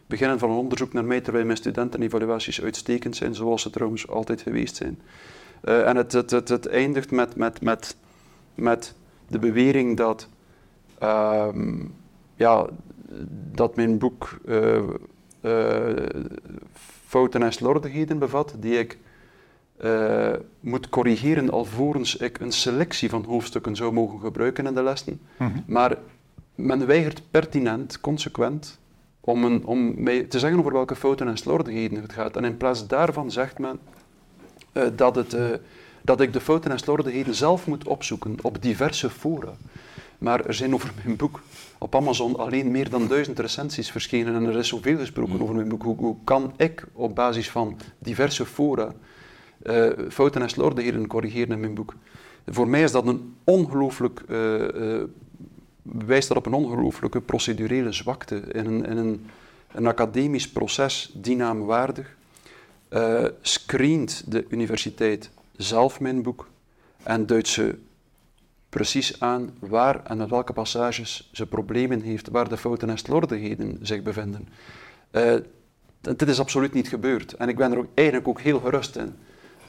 beginnen 0.07 0.39
van 0.39 0.51
een 0.51 0.57
onderzoek 0.57 0.93
naar 0.93 1.05
mij, 1.05 1.21
terwijl 1.21 1.45
mijn 1.45 1.57
studentenevaluaties 1.57 2.63
uitstekend 2.63 3.17
zijn, 3.17 3.35
zoals 3.35 3.63
ze 3.63 3.71
trouwens 3.71 4.09
altijd 4.09 4.41
geweest 4.41 4.77
zijn. 4.77 5.01
en 5.61 5.97
het, 5.97 6.13
het, 6.13 6.31
het, 6.31 6.67
eindigt 6.67 7.11
met, 7.11 7.37
met, 7.37 7.61
met, 7.61 7.97
met 8.55 8.95
de 9.29 9.39
bewering 9.39 9.97
dat, 9.97 10.29
uh, 11.03 11.49
ja, 12.37 12.67
dat 13.53 13.77
mijn 13.77 13.99
boek 13.99 14.39
uh, 14.45 14.83
uh, 15.41 15.89
fouten 17.07 17.43
en 17.43 17.53
slordigheden 17.53 18.19
bevat, 18.19 18.55
die 18.59 18.79
ik 18.79 18.99
uh, 19.85 20.33
moet 20.61 20.89
corrigeren 20.89 21.51
alvorens 21.51 22.17
ik 22.17 22.41
een 22.41 22.53
selectie 22.53 23.09
van 23.09 23.25
hoofdstukken 23.25 23.77
zou 23.77 23.93
mogen 23.93 24.21
gebruiken 24.21 24.67
in 24.67 24.75
de 24.75 24.83
lessen. 24.83 25.21
Mm 25.37 25.47
-hmm. 25.47 25.65
Maar 25.67 25.97
men 26.55 26.87
weigert 26.87 27.23
pertinent, 27.31 28.01
consequent, 28.01 28.79
om, 29.21 29.45
een, 29.45 29.67
om 29.67 30.03
mij 30.03 30.23
te 30.23 30.39
zeggen 30.39 30.59
over 30.59 30.73
welke 30.73 30.97
fouten 30.97 31.29
en 31.29 31.37
slordigheden 31.37 32.03
het 32.03 32.13
gaat. 32.13 32.37
En 32.37 32.45
in 32.45 32.57
plaats 32.57 32.87
daarvan 32.87 33.31
zegt 33.31 33.59
men 33.59 33.79
uh, 34.73 34.85
dat, 34.97 35.17
het, 35.17 35.35
uh, 35.35 35.47
dat 36.03 36.21
ik 36.21 36.33
de 36.33 36.41
fouten 36.41 36.71
en 36.71 36.79
slordigheden 36.79 37.35
zelf 37.35 37.67
moet 37.67 37.89
opzoeken 37.89 38.37
op 38.43 38.63
diverse 38.63 39.11
fora. 39.11 39.53
Maar 40.19 40.47
er 40.47 40.55
zijn 40.55 40.75
over 40.75 40.93
mijn 41.05 41.17
boek 41.17 41.41
op 41.79 41.95
Amazon 41.95 42.37
alleen 42.37 42.71
meer 42.71 42.91
dan 42.91 43.09
duizend 43.09 43.39
recensies 43.39 43.91
verschenen 43.91 44.35
en 44.35 44.45
er 44.45 44.59
is 44.59 44.69
zoveel 44.69 44.99
gesproken 44.99 45.41
over 45.41 45.55
mijn 45.55 45.69
boek. 45.69 45.83
Hoe, 45.83 45.97
hoe 45.97 46.17
kan 46.25 46.53
ik 46.57 46.87
op 46.93 47.15
basis 47.15 47.51
van 47.51 47.77
diverse 47.99 48.47
fora 48.47 48.93
uh, 49.63 49.93
fouten 50.09 50.43
en 50.43 50.49
slordigheden 50.49 51.07
corrigeren 51.07 51.53
in 51.53 51.61
mijn 51.61 51.75
boek. 51.75 51.95
Voor 52.47 52.69
mij 52.69 52.83
is 52.83 52.93
dat 52.93 53.07
een 53.07 53.35
ongelooflijk, 53.45 54.23
uh, 54.29 54.69
uh, 54.69 55.03
wijst 55.83 56.29
dat 56.29 56.37
op 56.37 56.47
een 56.47 56.53
ongelooflijke 56.53 57.21
procedurele 57.21 57.93
zwakte 57.93 58.37
in 58.37 58.67
een, 58.67 58.85
in 58.85 58.97
een, 58.97 59.27
een 59.73 59.87
academisch 59.87 60.49
proces 60.49 61.11
dienaamwaardig. 61.15 62.17
screent 63.41 64.25
de 64.27 64.45
universiteit 64.49 65.31
zelf 65.57 66.01
mijn 66.01 66.23
boek 66.23 66.49
en 67.03 67.27
duidt 67.27 67.49
ze 67.49 67.79
precies 68.77 69.21
aan 69.21 69.51
waar 69.59 70.05
en 70.05 70.17
met 70.17 70.31
welke 70.31 70.53
passages 70.53 71.29
ze 71.33 71.47
problemen 71.47 72.01
heeft, 72.01 72.29
waar 72.29 72.49
de 72.49 72.57
fouten 72.57 72.91
en 72.91 72.99
slordigheden 72.99 73.79
zich 73.83 74.03
bevinden. 74.03 74.49
dit 76.01 76.29
is 76.29 76.41
absoluut 76.41 76.73
niet 76.73 76.89
gebeurd 76.89 77.33
en 77.33 77.49
ik 77.49 77.57
ben 77.57 77.73
er 77.73 77.79
ook, 77.79 77.87
eigenlijk 77.95 78.29
ook 78.29 78.41
heel 78.41 78.61
gerust 78.61 78.97
in. 78.97 79.15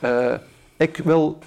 Uh, 0.03 0.33
ik 0.77 0.97
wil 0.97 1.39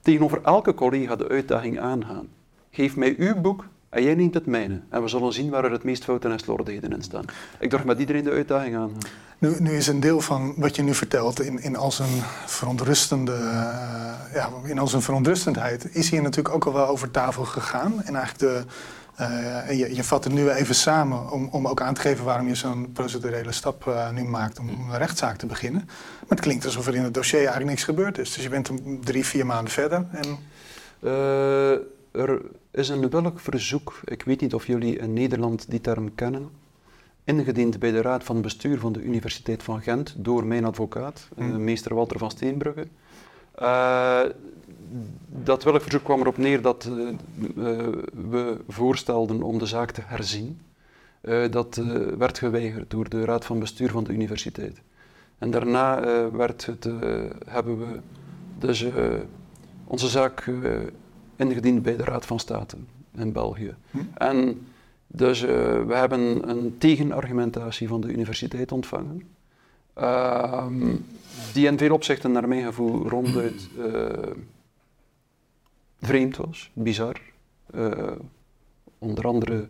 tegenover 0.00 0.42
elke 0.42 0.74
collega 0.74 1.16
de 1.16 1.28
uitdaging 1.28 1.78
aangaan. 1.80 2.28
Geef 2.70 2.96
mij 2.96 3.14
uw 3.18 3.40
boek 3.40 3.66
en 3.90 4.02
jij 4.02 4.14
neemt 4.14 4.34
het 4.34 4.46
mijne. 4.46 4.80
En 4.88 5.02
we 5.02 5.08
zullen 5.08 5.32
zien 5.32 5.50
waar 5.50 5.64
er 5.64 5.72
het 5.72 5.84
meest 5.84 6.04
fouten 6.04 6.32
en 6.32 6.38
slordigheden 6.38 6.92
in 6.92 7.02
staan. 7.02 7.24
Ik 7.58 7.70
durf 7.70 7.84
met 7.84 7.98
iedereen 7.98 8.24
de 8.24 8.30
uitdaging 8.30 8.76
aan. 8.76 8.92
Nu, 9.38 9.54
nu 9.58 9.76
is 9.76 9.86
een 9.86 10.00
deel 10.00 10.20
van 10.20 10.54
wat 10.56 10.76
je 10.76 10.82
nu 10.82 10.94
vertelt 10.94 11.40
in, 11.40 11.62
in 11.62 11.76
als 11.76 11.98
een 11.98 12.22
verontrustende, 12.46 13.32
uh, 13.32 14.34
ja, 14.34 14.50
in 14.64 14.78
als 14.78 14.92
een 14.92 15.02
verontrustendheid, 15.02 15.94
is 15.94 16.10
hier 16.10 16.22
natuurlijk 16.22 16.54
ook 16.54 16.64
al 16.64 16.72
wel 16.72 16.86
over 16.86 17.10
tafel 17.10 17.44
gegaan. 17.44 18.02
En 18.02 18.14
eigenlijk 18.14 18.38
de, 18.38 18.64
uh, 19.20 19.78
je, 19.78 19.94
je, 19.94 20.04
vat 20.04 20.24
het 20.24 20.32
nu 20.32 20.50
even 20.50 20.74
samen 20.74 21.30
om, 21.30 21.48
om 21.50 21.68
ook 21.68 21.80
aan 21.80 21.94
te 21.94 22.00
geven 22.00 22.24
waarom 22.24 22.48
je 22.48 22.54
zo'n 22.54 22.92
procedurele 22.92 23.52
stap 23.52 23.86
uh, 23.88 24.10
nu 24.10 24.24
maakt 24.24 24.58
om 24.58 24.68
een 24.68 24.98
rechtszaak 24.98 25.36
te 25.36 25.46
beginnen. 25.46 25.82
Maar 25.84 26.28
het 26.28 26.40
klinkt 26.40 26.64
alsof 26.64 26.86
er 26.86 26.94
in 26.94 27.04
het 27.04 27.14
dossier 27.14 27.38
eigenlijk 27.38 27.70
niks 27.70 27.84
gebeurd 27.84 28.18
is. 28.18 28.32
Dus 28.34 28.42
je 28.42 28.48
bent 28.48 28.70
drie, 29.00 29.26
vier 29.26 29.46
maanden 29.46 29.72
verder. 29.72 30.06
En... 30.10 30.38
Er 32.12 32.40
is 32.70 32.88
een 32.88 33.10
welk 33.10 33.40
verzoek, 33.40 34.00
ik 34.04 34.22
weet 34.22 34.40
niet 34.40 34.54
of 34.54 34.66
jullie 34.66 34.98
in 34.98 35.12
Nederland 35.12 35.70
die 35.70 35.80
term 35.80 36.14
kennen, 36.14 36.50
ingediend 37.24 37.78
bij 37.78 37.90
de 37.90 38.00
Raad 38.00 38.24
van 38.24 38.40
Bestuur 38.40 38.78
van 38.78 38.92
de 38.92 39.02
Universiteit 39.02 39.62
van 39.62 39.82
Gent 39.82 40.14
door 40.16 40.46
mijn 40.46 40.64
advocaat, 40.64 41.28
hmm. 41.34 41.64
meester 41.64 41.94
Walter 41.94 42.18
van 42.18 42.30
Steenbrugge 42.30 42.86
dat 45.44 45.62
verzoek 45.62 46.04
kwam 46.04 46.20
erop 46.20 46.36
neer 46.36 46.62
dat 46.62 46.88
uh, 46.90 47.08
we 48.30 48.56
voorstelden 48.68 49.42
om 49.42 49.58
de 49.58 49.66
zaak 49.66 49.90
te 49.90 50.00
herzien. 50.04 50.60
Dat 51.50 51.82
werd 52.18 52.38
geweigerd 52.38 52.90
door 52.90 53.08
de 53.08 53.24
raad 53.24 53.44
van 53.44 53.58
bestuur 53.58 53.90
van 53.90 54.04
de 54.04 54.12
universiteit. 54.12 54.80
En 55.38 55.50
daarna 55.50 56.00
werd 56.30 56.66
het, 56.66 56.88
hebben 57.46 57.78
we 57.78 58.00
dus 58.58 58.86
onze 59.84 60.08
zaak 60.08 60.44
ingediend 61.40 61.82
bij 61.82 61.96
de 61.96 62.04
Raad 62.04 62.26
van 62.26 62.38
State 62.38 62.76
in 63.16 63.32
België. 63.32 63.74
Hm. 63.90 63.98
En 64.14 64.66
dus 65.06 65.40
we 65.40 65.94
hebben 65.94 66.48
een 66.48 66.78
tegenargumentatie 66.78 67.88
van 67.88 68.00
de 68.00 68.08
universiteit 68.08 68.72
ontvangen. 68.72 69.22
Ehm, 69.94 70.96
die 71.52 71.66
in 71.66 71.78
veel 71.78 71.94
opzichten 71.94 72.32
naar 72.32 72.48
mijn 72.48 72.64
gevoel 72.64 73.08
ronduit 73.08 73.68
vreemd 76.00 76.36
was, 76.36 76.70
bizar. 76.72 77.20
Uh, 77.74 78.12
onder 78.98 79.26
andere 79.26 79.68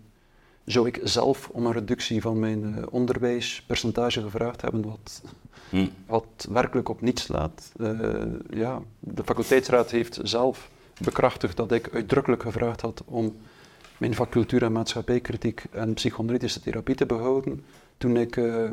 zou 0.65 0.87
ik 0.87 1.01
zelf 1.05 1.49
om 1.53 1.67
een 1.67 1.73
reductie 1.73 2.21
van 2.21 2.39
mijn 2.39 2.63
uh, 2.63 2.85
onderwijspercentage 2.91 4.23
gevraagd 4.23 4.61
hebben, 4.61 4.83
wat, 4.83 5.23
hm. 5.71 5.87
wat 6.07 6.49
werkelijk 6.51 6.89
op 6.89 7.01
niets 7.01 7.23
slaat. 7.23 7.73
Uh, 7.77 8.23
ja, 8.51 8.83
de 8.99 9.25
faculteitsraad 9.25 9.91
heeft 9.91 10.19
zelf 10.23 10.71
bekrachtigd 11.05 11.57
dat 11.57 11.73
ik 11.73 11.89
uitdrukkelijk 11.93 12.43
gevraagd 12.43 12.81
had 12.81 13.03
om 13.05 13.37
mijn 13.99 14.15
vak 14.15 14.31
cultuur 14.31 14.63
en 14.63 14.73
maatschappijkritiek 14.73 15.65
en 15.71 15.95
psychoanalytische 15.95 16.61
therapie 16.61 16.95
te 16.95 17.07
behouden 17.07 17.65
toen 17.99 18.17
ik, 18.17 18.37
uh, 18.37 18.71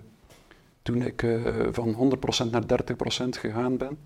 toen 0.82 1.02
ik 1.02 1.26
van 1.72 1.94
100% 2.48 2.52
naar 2.52 2.64
30% 2.66 3.38
gegaan 3.38 3.78
ben. 3.78 3.98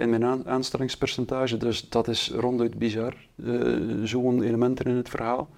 in 0.00 0.10
mijn 0.10 0.48
aanstellingspercentage, 0.48 1.56
dus 1.56 1.88
dat 1.88 2.08
is 2.08 2.30
ronduit 2.30 2.78
bizar, 2.78 3.14
zo'n 4.02 4.42
elementen 4.42 4.84
in 4.84 4.96
het 4.96 5.08
verhaal. 5.08 5.48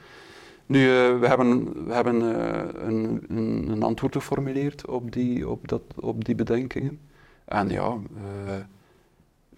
Nu, 0.71 0.87
we 1.21 1.27
hebben, 1.27 1.73
we 1.87 1.93
hebben 1.93 2.21
een, 2.21 3.25
een, 3.29 3.71
een, 3.71 3.83
antwoord 3.83 4.15
geformuleerd 4.15 4.87
op 4.87 5.13
die, 5.13 5.49
op, 5.49 5.69
dat, 5.69 5.83
op 5.95 6.25
die 6.25 6.35
bedenkingen. 6.35 7.01
En 7.45 7.69
ja, 7.69 7.97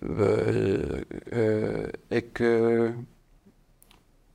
uh, 0.02 0.08
we, 0.08 1.92
ik 2.08 2.36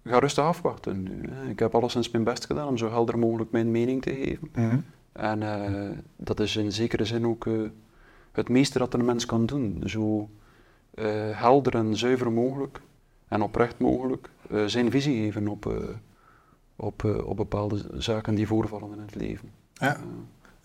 ga 0.04 0.20
rustig 0.20 0.44
afwachten 0.44 1.04
nu. 1.04 1.30
Hè. 1.32 1.50
Ik 1.50 1.60
heb 1.60 1.76
alleszins 1.76 2.12
mijn 2.12 2.24
best 2.24 2.46
gedaan 2.46 2.68
om 2.68 2.78
zo 2.78 2.90
helder 2.90 3.20
mogelijk 3.20 3.52
mijn 3.52 3.72
mening 3.72 4.02
te 4.02 4.14
geven. 4.14 4.50
Mm 4.56 4.84
En 5.12 6.04
dat 6.16 6.40
is 6.40 6.56
in 6.56 6.72
zekere 6.72 7.06
zin 7.06 7.28
ook 7.28 7.48
het 8.32 8.50
meeste 8.50 8.80
dat 8.80 8.94
een 8.94 9.06
mens 9.06 9.26
kan 9.26 9.46
doen. 9.46 9.84
Zo 9.86 10.30
helder 11.32 11.76
en 11.76 11.98
zuiver 11.98 12.32
mogelijk 12.32 12.82
en 13.28 13.42
oprecht 13.42 13.80
mogelijk 13.80 14.30
zijn 14.66 14.92
visie 14.92 15.24
geven 15.24 15.48
op 15.48 15.66
op, 16.78 17.04
op 17.04 17.38
bepaalde 17.38 17.86
zaken 17.94 18.36
die 18.36 18.48
voorvallen 18.48 18.92
in 18.92 19.00
het 19.00 19.16
leven. 19.16 19.52
Ja. 19.74 19.98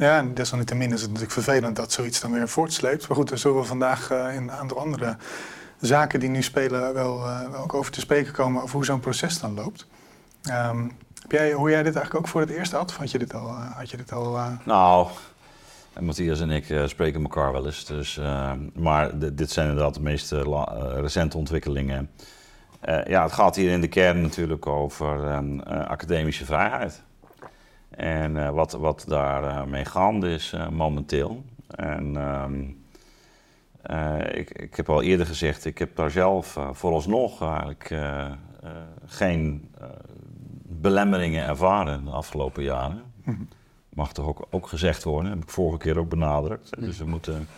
Ja, 0.03 0.19
en 0.19 0.35
desalniettemin 0.35 0.93
is 0.93 1.01
het 1.01 1.09
natuurlijk 1.09 1.33
vervelend 1.33 1.77
dat 1.77 1.93
zoiets 1.93 2.21
dan 2.21 2.33
weer 2.33 2.49
voortsleept. 2.49 3.09
Maar 3.09 3.17
goed, 3.17 3.29
daar 3.29 3.39
zullen 3.39 3.57
we 3.57 3.65
vandaag 3.65 4.11
uh, 4.11 4.35
in 4.35 4.51
aantal 4.51 4.79
andere 4.79 5.17
zaken 5.81 6.21
die 6.21 6.29
nu 6.29 6.43
spelen 6.43 6.95
wel, 6.95 7.19
uh, 7.19 7.63
ook 7.63 7.75
over 7.75 7.93
te 7.93 8.01
spreken 8.01 8.33
komen 8.33 8.63
over 8.63 8.75
hoe 8.75 8.85
zo'n 8.85 9.01
proces 9.01 9.41
dan 9.41 9.55
loopt. 9.55 9.87
Um, 10.51 10.93
heb 11.23 11.33
jij, 11.33 11.53
hoe 11.53 11.71
jij 11.71 11.83
dit 11.83 11.95
eigenlijk 11.95 12.25
ook 12.25 12.31
voor 12.31 12.41
het 12.41 12.51
eerst 12.51 12.73
had? 12.73 12.91
Of 12.91 12.97
had 12.97 13.11
je 13.11 13.19
dit 13.19 13.35
al? 13.35 13.49
had 13.51 13.91
je 13.91 13.97
dit 13.97 14.13
al 14.13 14.39
Nou, 14.65 15.09
Matthias 16.01 16.41
en 16.41 16.51
ik 16.51 16.67
spreken 16.87 17.23
elkaar 17.23 17.53
wel 17.53 17.67
eens. 17.67 17.85
Dus, 17.85 18.21
maar 18.75 19.19
dit 19.35 19.51
zijn 19.51 19.69
inderdaad 19.69 19.95
de 19.95 20.01
meest 20.01 20.33
recente 20.95 21.37
ontwickelingen. 21.37 22.11
Uh, 22.89 23.05
ja, 23.05 23.23
het 23.23 23.33
gaat 23.33 23.57
hier 23.57 23.71
in 23.71 23.81
de 23.81 23.89
kern 23.89 24.21
natuurlijk 24.21 24.67
over 24.67 25.43
uh, 25.43 25.87
academische 25.87 26.45
vrijheid. 26.45 27.03
En 27.97 28.37
uh, 28.37 28.51
wat, 28.51 28.73
wat 28.73 29.05
daarmee 29.09 29.85
gaande 29.85 30.31
is 30.31 30.55
momenteel. 30.71 31.45
En 31.67 32.17
um, 32.17 32.81
ik, 34.33 34.51
ik 34.51 34.77
heb 34.77 34.91
al 34.91 35.03
eerder 35.03 35.27
gezegd, 35.27 35.65
ik 35.65 35.79
heb 35.79 35.97
daar 35.97 36.11
zelf 36.11 36.59
vooralsnog 36.73 37.43
eigenlijk 37.43 37.95
geen 39.07 39.71
belemmeringen 40.63 41.47
ervaren 41.47 42.05
de 42.05 42.11
afgelopen 42.11 42.63
jaren. 42.63 43.03
Mhm. 43.25 43.43
Mag 43.89 44.13
toch 44.13 44.27
ook, 44.27 44.47
ook 44.51 44.67
gezegd 44.67 45.05
worden, 45.05 45.31
heb 45.31 45.43
ik 45.43 45.51
vorige 45.51 45.79
keer 45.79 45.99
ook 45.99 46.09
benadrukt. 46.09 46.81
Dus 46.81 46.99
we 46.99 47.05
moeten 47.07 47.49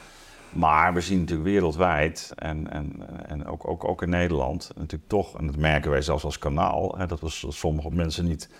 maar 0.55 0.95
we 0.95 1.00
zien 1.00 1.19
natuurlijk 1.19 1.49
wereldwijd 1.49 2.33
en, 2.37 2.71
en, 2.71 3.03
en 3.26 3.47
ook, 3.47 3.69
ook, 3.69 3.85
ook 3.85 4.03
in 4.03 4.09
Nederland 4.09 4.71
natuurlijk 4.76 5.09
toch, 5.09 5.38
en 5.38 5.47
dat 5.47 5.57
merken 5.57 5.91
wij 5.91 6.03
zelfs 6.03 6.25
als 6.25 6.38
kanaal, 6.38 6.95
hè, 6.99 7.07
dat 7.07 7.21
we 7.21 7.29
sommige 7.53 7.91
mensen 7.91 8.25
niet 8.25 8.50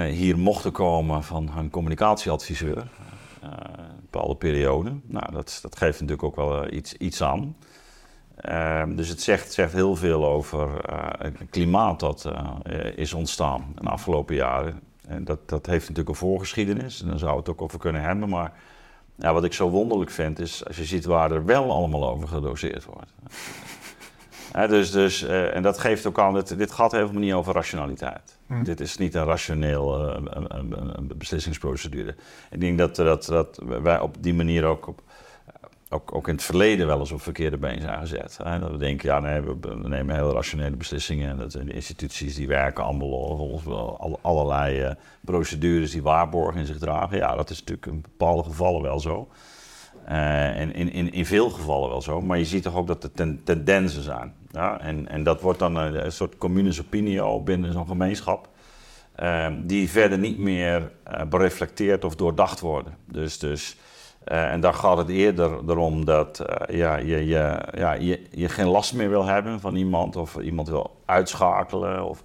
hier 0.00 0.38
mochten 0.38 0.72
komen 0.72 1.22
van 1.22 1.50
hun 1.50 1.70
communicatieadviseur. 1.70 2.86
Een 3.40 4.00
bepaalde 4.00 4.36
periode. 4.36 4.92
Nou, 5.02 5.32
dat, 5.32 5.58
dat 5.62 5.76
geeft 5.76 6.00
natuurlijk 6.00 6.22
ook 6.22 6.36
wel 6.36 6.66
uh, 6.66 6.76
iets, 6.76 6.94
iets 6.94 7.22
aan. 7.22 7.56
Ehm, 8.36 8.96
dus 8.96 9.08
het 9.08 9.22
zegt, 9.22 9.52
zegt 9.52 9.72
heel 9.72 9.96
veel 9.96 10.26
over 10.26 10.68
het 11.18 11.50
klimaat 11.50 12.00
dat 12.00 12.32
is 12.94 13.12
ontstaan 13.12 13.60
in 13.76 13.84
de 13.84 13.90
afgelopen 13.90 14.34
jaren. 14.34 14.80
En 15.06 15.24
dat, 15.24 15.48
dat 15.48 15.66
heeft 15.66 15.82
natuurlijk 15.82 16.08
een 16.08 16.14
voorgeschiedenis, 16.14 17.02
en 17.02 17.08
daar 17.08 17.18
zou 17.18 17.36
het 17.36 17.48
ook 17.48 17.62
over 17.62 17.78
kunnen 17.78 18.02
hebben, 18.02 18.28
maar 18.28 18.52
ja, 19.16 19.32
wat 19.32 19.44
ik 19.44 19.52
zo 19.52 19.68
wonderlijk 19.68 20.10
vind 20.10 20.38
is 20.38 20.66
als 20.66 20.76
je 20.76 20.84
ziet 20.84 21.04
waar 21.04 21.30
er 21.30 21.44
wel 21.44 21.72
allemaal 21.72 22.08
over 22.08 22.28
gedoseerd 22.28 22.84
wordt. 22.84 23.12
dus, 24.72 24.90
dus, 24.90 25.22
en 25.22 25.62
dat 25.62 25.78
geeft 25.78 26.06
ook 26.06 26.18
aan, 26.18 26.34
dit, 26.34 26.58
dit 26.58 26.72
gaat 26.72 26.92
helemaal 26.92 27.20
niet 27.20 27.32
over 27.32 27.54
rationaliteit. 27.54 28.38
Hm. 28.52 28.62
Dit 28.62 28.80
is 28.80 28.96
niet 28.96 29.14
een 29.14 29.24
rationeel 29.24 30.08
uh, 30.08 30.96
beslissingsprocedure. 31.16 32.14
Ik 32.50 32.60
denk 32.60 32.78
dat, 32.78 32.96
dat, 32.96 33.24
dat 33.24 33.62
wij 33.64 34.00
op 34.00 34.16
die 34.20 34.34
manier 34.34 34.64
ook 34.64 34.86
op 34.86 35.02
ook, 35.92 36.14
ook 36.14 36.28
in 36.28 36.34
het 36.34 36.42
verleden 36.42 36.86
wel 36.86 36.98
eens 36.98 37.12
op 37.12 37.22
verkeerde 37.22 37.56
been 37.56 37.80
zijn 37.80 37.98
gezet. 37.98 38.38
Hè? 38.42 38.58
Dat 38.58 38.70
we 38.70 38.76
denken, 38.76 39.08
ja 39.08 39.42
we 39.42 39.88
nemen 39.88 40.14
heel 40.14 40.32
rationele 40.32 40.76
beslissingen. 40.76 41.30
En 41.30 41.36
dat 41.36 41.52
zijn 41.52 41.66
de 41.66 41.72
instituties 41.72 42.34
die 42.34 42.46
werken 42.46 42.84
allemaal 42.84 43.36
volgens 43.36 43.64
allerlei 44.22 44.84
uh, 44.84 44.90
procedures 45.20 45.90
die 45.90 46.02
waarborgen 46.02 46.60
in 46.60 46.66
zich 46.66 46.78
dragen. 46.78 47.16
Ja, 47.16 47.36
dat 47.36 47.50
is 47.50 47.58
natuurlijk 47.58 47.86
in 47.86 48.00
bepaalde 48.00 48.42
gevallen 48.42 48.82
wel 48.82 49.00
zo. 49.00 49.28
Uh, 50.08 50.60
en 50.60 50.74
in, 50.74 50.92
in, 50.92 51.12
in 51.12 51.26
veel 51.26 51.50
gevallen 51.50 51.88
wel 51.88 52.02
zo. 52.02 52.20
Maar 52.20 52.38
je 52.38 52.44
ziet 52.44 52.62
toch 52.62 52.76
ook 52.76 52.86
dat 52.86 53.02
er 53.02 53.12
ten, 53.12 53.40
tendensen 53.44 54.02
zijn. 54.02 54.34
Ja? 54.50 54.80
En, 54.80 55.08
en 55.08 55.22
dat 55.22 55.40
wordt 55.40 55.58
dan 55.58 55.76
een, 55.76 56.04
een 56.04 56.12
soort 56.12 56.36
communis 56.36 56.80
opinio 56.80 57.40
binnen 57.40 57.72
zo'n 57.72 57.86
gemeenschap. 57.86 58.48
Uh, 59.22 59.46
die 59.62 59.90
verder 59.90 60.18
niet 60.18 60.38
meer 60.38 60.90
bereflecteerd 61.28 62.04
of 62.04 62.16
doordacht 62.16 62.60
worden. 62.60 62.96
Dus, 63.04 63.38
dus 63.38 63.76
uh, 64.28 64.52
en 64.52 64.60
daar 64.60 64.74
gaat 64.74 64.96
het 64.96 65.08
eerder 65.08 65.50
erom 65.68 66.04
dat 66.04 66.40
uh, 66.40 66.78
ja, 66.78 66.96
je, 66.96 67.26
je, 67.26 67.58
ja, 67.74 67.92
je, 67.92 68.22
je 68.30 68.48
geen 68.48 68.66
last 68.66 68.94
meer 68.94 69.08
wil 69.08 69.24
hebben 69.24 69.60
van 69.60 69.76
iemand 69.76 70.16
of 70.16 70.36
iemand 70.36 70.68
wil 70.68 71.00
uitschakelen. 71.04 72.04
Of, 72.04 72.24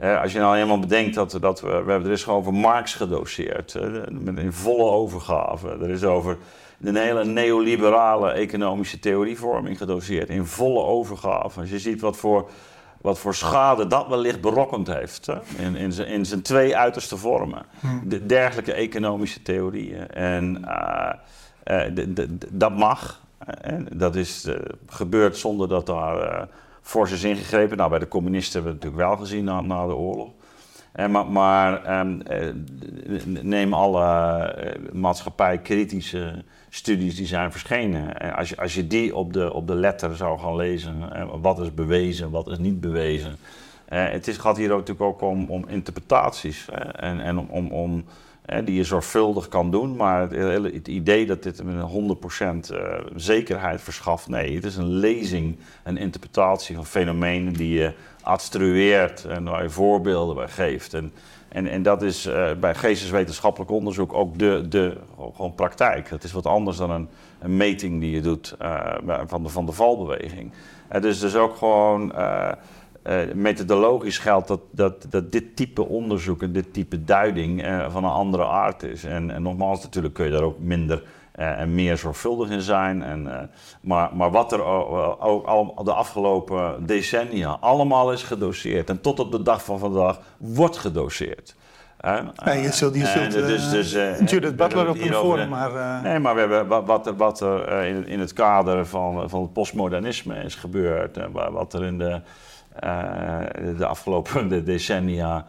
uh, 0.00 0.20
als 0.20 0.32
je 0.32 0.38
nou 0.38 0.56
eenmaal 0.56 0.78
bedenkt 0.78 1.14
dat, 1.14 1.38
dat 1.40 1.60
we, 1.60 1.66
we 1.68 1.90
hebben, 1.90 2.04
er 2.04 2.10
is 2.10 2.24
gewoon 2.24 2.38
over 2.38 2.54
Marx 2.54 2.94
gedoseerd, 2.94 3.78
met 4.10 4.38
een 4.38 4.52
volle 4.52 4.90
overgave. 4.90 5.68
Er 5.68 5.90
is 5.90 6.04
over 6.04 6.36
de 6.78 6.98
hele 6.98 7.24
neoliberale 7.24 8.30
economische 8.30 8.98
theorievorming 8.98 9.78
gedoseerd, 9.78 10.28
in 10.28 10.44
volle 10.44 10.82
overgave. 10.82 11.60
Als 11.60 11.70
je 11.70 11.78
ziet 11.78 12.00
wat 12.00 12.16
voor, 12.16 12.50
wat 13.00 13.18
voor 13.18 13.34
schade 13.34 13.86
dat 13.86 14.08
wellicht 14.08 14.40
berokkend 14.40 14.86
heeft, 14.86 15.26
hè? 15.26 15.36
In, 15.56 15.76
in, 15.76 15.92
zijn, 15.92 16.08
in 16.08 16.26
zijn 16.26 16.42
twee 16.42 16.76
uiterste 16.76 17.16
vormen. 17.16 17.62
Hmm. 17.80 18.08
De 18.08 18.26
dergelijke 18.26 18.72
economische 18.72 19.42
theorieën. 19.42 20.10
En 20.10 20.64
uh, 21.66 21.82
dat 22.48 22.76
mag. 22.76 23.20
En 23.60 23.86
dat 23.92 24.16
is 24.16 24.46
uh, 24.46 24.54
gebeurd 24.86 25.36
zonder 25.36 25.68
dat 25.68 25.86
daar 25.86 26.48
fors 26.82 27.12
is 27.12 27.24
ingegrepen. 27.24 27.76
Nou, 27.76 27.90
bij 27.90 27.98
de 27.98 28.08
communisten 28.08 28.52
hebben 28.52 28.72
we 28.72 28.86
het 28.86 28.94
natuurlijk 28.94 29.18
wel 29.18 29.26
gezien 29.26 29.44
na, 29.44 29.60
na 29.60 29.86
de 29.86 29.94
oorlog. 29.94 30.30
maar, 31.10 31.26
maar 31.26 32.00
um, 32.00 32.22
neem 33.42 33.74
alle 33.74 34.54
maatschappijkritische 34.92 36.44
studies 36.68 37.16
die 37.16 37.26
zijn 37.26 37.52
verschenen. 37.52 38.34
als, 38.36 38.48
je, 38.48 38.56
als 38.56 38.74
je 38.74 38.86
die 38.86 39.16
op 39.16 39.32
de, 39.32 39.52
op 39.52 39.66
de 39.66 39.74
letter 39.74 40.16
zou 40.16 40.38
gaan 40.38 40.56
lezen, 40.56 40.94
wat 41.40 41.60
is 41.60 41.74
bewezen, 41.74 42.30
wat 42.30 42.48
is 42.48 42.58
niet 42.58 42.80
bewezen. 42.80 43.36
het 43.88 44.28
is, 44.28 44.36
gaat 44.36 44.56
hier 44.56 44.68
natuurlijk 44.68 45.00
ook 45.00 45.20
om, 45.20 45.44
om 45.50 45.68
interpretaties 45.68 46.68
en, 46.96 47.20
en 47.20 47.38
om, 47.38 47.48
om, 47.50 47.70
om 47.70 48.04
die 48.64 48.74
je 48.74 48.84
zorgvuldig 48.84 49.48
kan 49.48 49.70
doen. 49.70 49.96
Maar 49.96 50.30
het, 50.30 50.88
idee 50.88 51.26
dat 51.26 51.42
dit 51.42 51.58
een 51.58 52.16
100% 52.68 52.72
uh, 52.72 52.94
zekerheid 53.14 53.80
verschaft, 53.80 54.28
nee, 54.28 54.54
het 54.54 54.64
is 54.64 54.76
een 54.76 54.92
lezing, 54.94 55.56
een 55.82 55.96
interpretatie 55.96 56.74
van 56.74 56.86
fenomenen 56.86 57.52
die 57.52 57.78
je 57.78 57.92
abstrueert 58.22 59.24
en 59.24 59.44
waar 59.44 59.62
je 59.62 59.70
voorbeelden 59.70 60.36
bij 60.36 60.48
geeft. 60.48 60.94
En, 60.94 61.12
en, 61.48 61.66
en 61.66 61.82
dat 61.82 62.02
is 62.02 62.26
uh, 62.26 62.50
bij 62.60 62.74
geesteswetenschappelijk 62.74 63.70
onderzoek 63.70 64.12
ook 64.14 64.38
de, 64.38 64.66
de 64.68 64.96
gewoon 65.34 65.54
praktijk. 65.54 66.10
Het 66.10 66.24
is 66.24 66.32
wat 66.32 66.46
anders 66.46 66.76
dan 66.76 66.90
een, 66.90 67.08
een 67.38 67.56
meting 67.56 68.00
die 68.00 68.10
je 68.10 68.20
doet 68.20 68.56
uh, 68.62 68.94
van, 69.26 69.42
de, 69.42 69.48
van 69.48 69.66
de 69.66 69.72
valbeweging. 69.72 70.52
Het 70.88 71.04
is 71.04 71.20
dus 71.20 71.34
ook 71.34 71.56
gewoon 71.56 72.12
methodologisch 73.34 74.18
geldt 74.18 74.48
dat, 74.48 74.60
dat, 74.70 75.06
dat 75.10 75.32
dit 75.32 75.56
type 75.56 75.88
onderzoek 75.88 76.42
en 76.42 76.52
dit 76.52 76.72
type 76.72 77.04
duiding 77.04 77.64
van 77.88 78.04
een 78.04 78.10
andere 78.10 78.46
aard 78.46 78.82
is. 78.82 79.04
En, 79.04 79.30
en 79.30 79.42
nogmaals, 79.42 79.82
natuurlijk 79.82 80.14
kun 80.14 80.24
je 80.24 80.30
daar 80.30 80.42
ook 80.42 80.58
minder 80.58 81.02
en 81.38 81.74
meer 81.74 81.96
zorgvuldig 81.96 82.50
in 82.50 82.60
zijn. 82.60 83.02
En, 83.02 83.50
maar, 83.80 84.10
maar 84.14 84.30
wat 84.30 84.52
er 84.52 84.64
ook 84.64 85.46
al 85.46 85.84
de 85.84 85.92
afgelopen 85.92 86.86
decennia 86.86 87.56
allemaal 87.60 88.12
is 88.12 88.22
gedoseerd 88.22 88.90
en 88.90 89.00
tot 89.00 89.20
op 89.20 89.32
de 89.32 89.42
dag 89.42 89.64
van 89.64 89.78
vandaag 89.78 90.18
wordt 90.36 90.76
gedoseerd. 90.76 91.54
nee, 92.44 92.62
je 92.62 92.72
zult, 92.72 92.94
je 92.94 93.06
zult 93.06 93.32
dus, 93.32 93.70
dus, 93.70 93.92
Judith 94.30 94.56
Butler 94.56 94.88
op 94.88 94.96
forum, 94.96 95.48
maar... 95.48 96.02
Nee, 96.02 96.18
maar 96.18 96.34
we 96.34 96.40
hebben 96.40 96.84
wat 96.86 97.06
er, 97.06 97.16
wat 97.16 97.40
er 97.40 97.84
in, 97.84 98.06
in 98.06 98.20
het 98.20 98.32
kader 98.32 98.86
van, 98.86 99.30
van 99.30 99.42
het 99.42 99.52
postmodernisme 99.52 100.36
is 100.36 100.54
gebeurd... 100.54 101.18
wat 101.32 101.74
er 101.74 101.84
in 101.84 101.98
de 101.98 102.20
de 103.76 103.86
afgelopen 103.86 104.64
decennia 104.64 105.46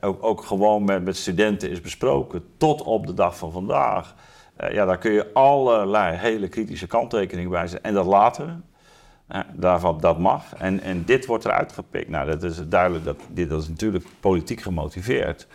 ook, 0.00 0.24
ook 0.24 0.44
gewoon 0.44 0.84
met, 0.84 1.04
met 1.04 1.16
studenten 1.16 1.70
is 1.70 1.80
besproken, 1.80 2.44
tot 2.56 2.82
op 2.82 3.06
de 3.06 3.14
dag 3.14 3.36
van 3.36 3.52
vandaag. 3.52 4.14
Ja, 4.56 4.84
daar 4.84 4.98
kun 4.98 5.12
je 5.12 5.32
allerlei 5.32 6.16
hele 6.16 6.48
kritische 6.48 6.86
kanttekeningen 6.86 7.50
bij 7.50 7.66
zetten. 7.66 7.88
En 7.88 7.94
dat 7.94 8.06
laten 8.06 8.46
we. 8.46 9.42
daarvan, 9.52 10.00
dat 10.00 10.18
mag. 10.18 10.54
En, 10.54 10.80
en 10.80 11.04
dit 11.04 11.26
wordt 11.26 11.44
eruit 11.44 11.72
gepikt. 11.72 12.08
Nou, 12.08 12.30
dat 12.30 12.42
is 12.42 12.68
duidelijk 12.68 13.04
dat 13.04 13.16
dit 13.30 13.48
dat 13.48 13.68
natuurlijk 13.68 14.04
politiek 14.20 14.60
gemotiveerd. 14.60 15.46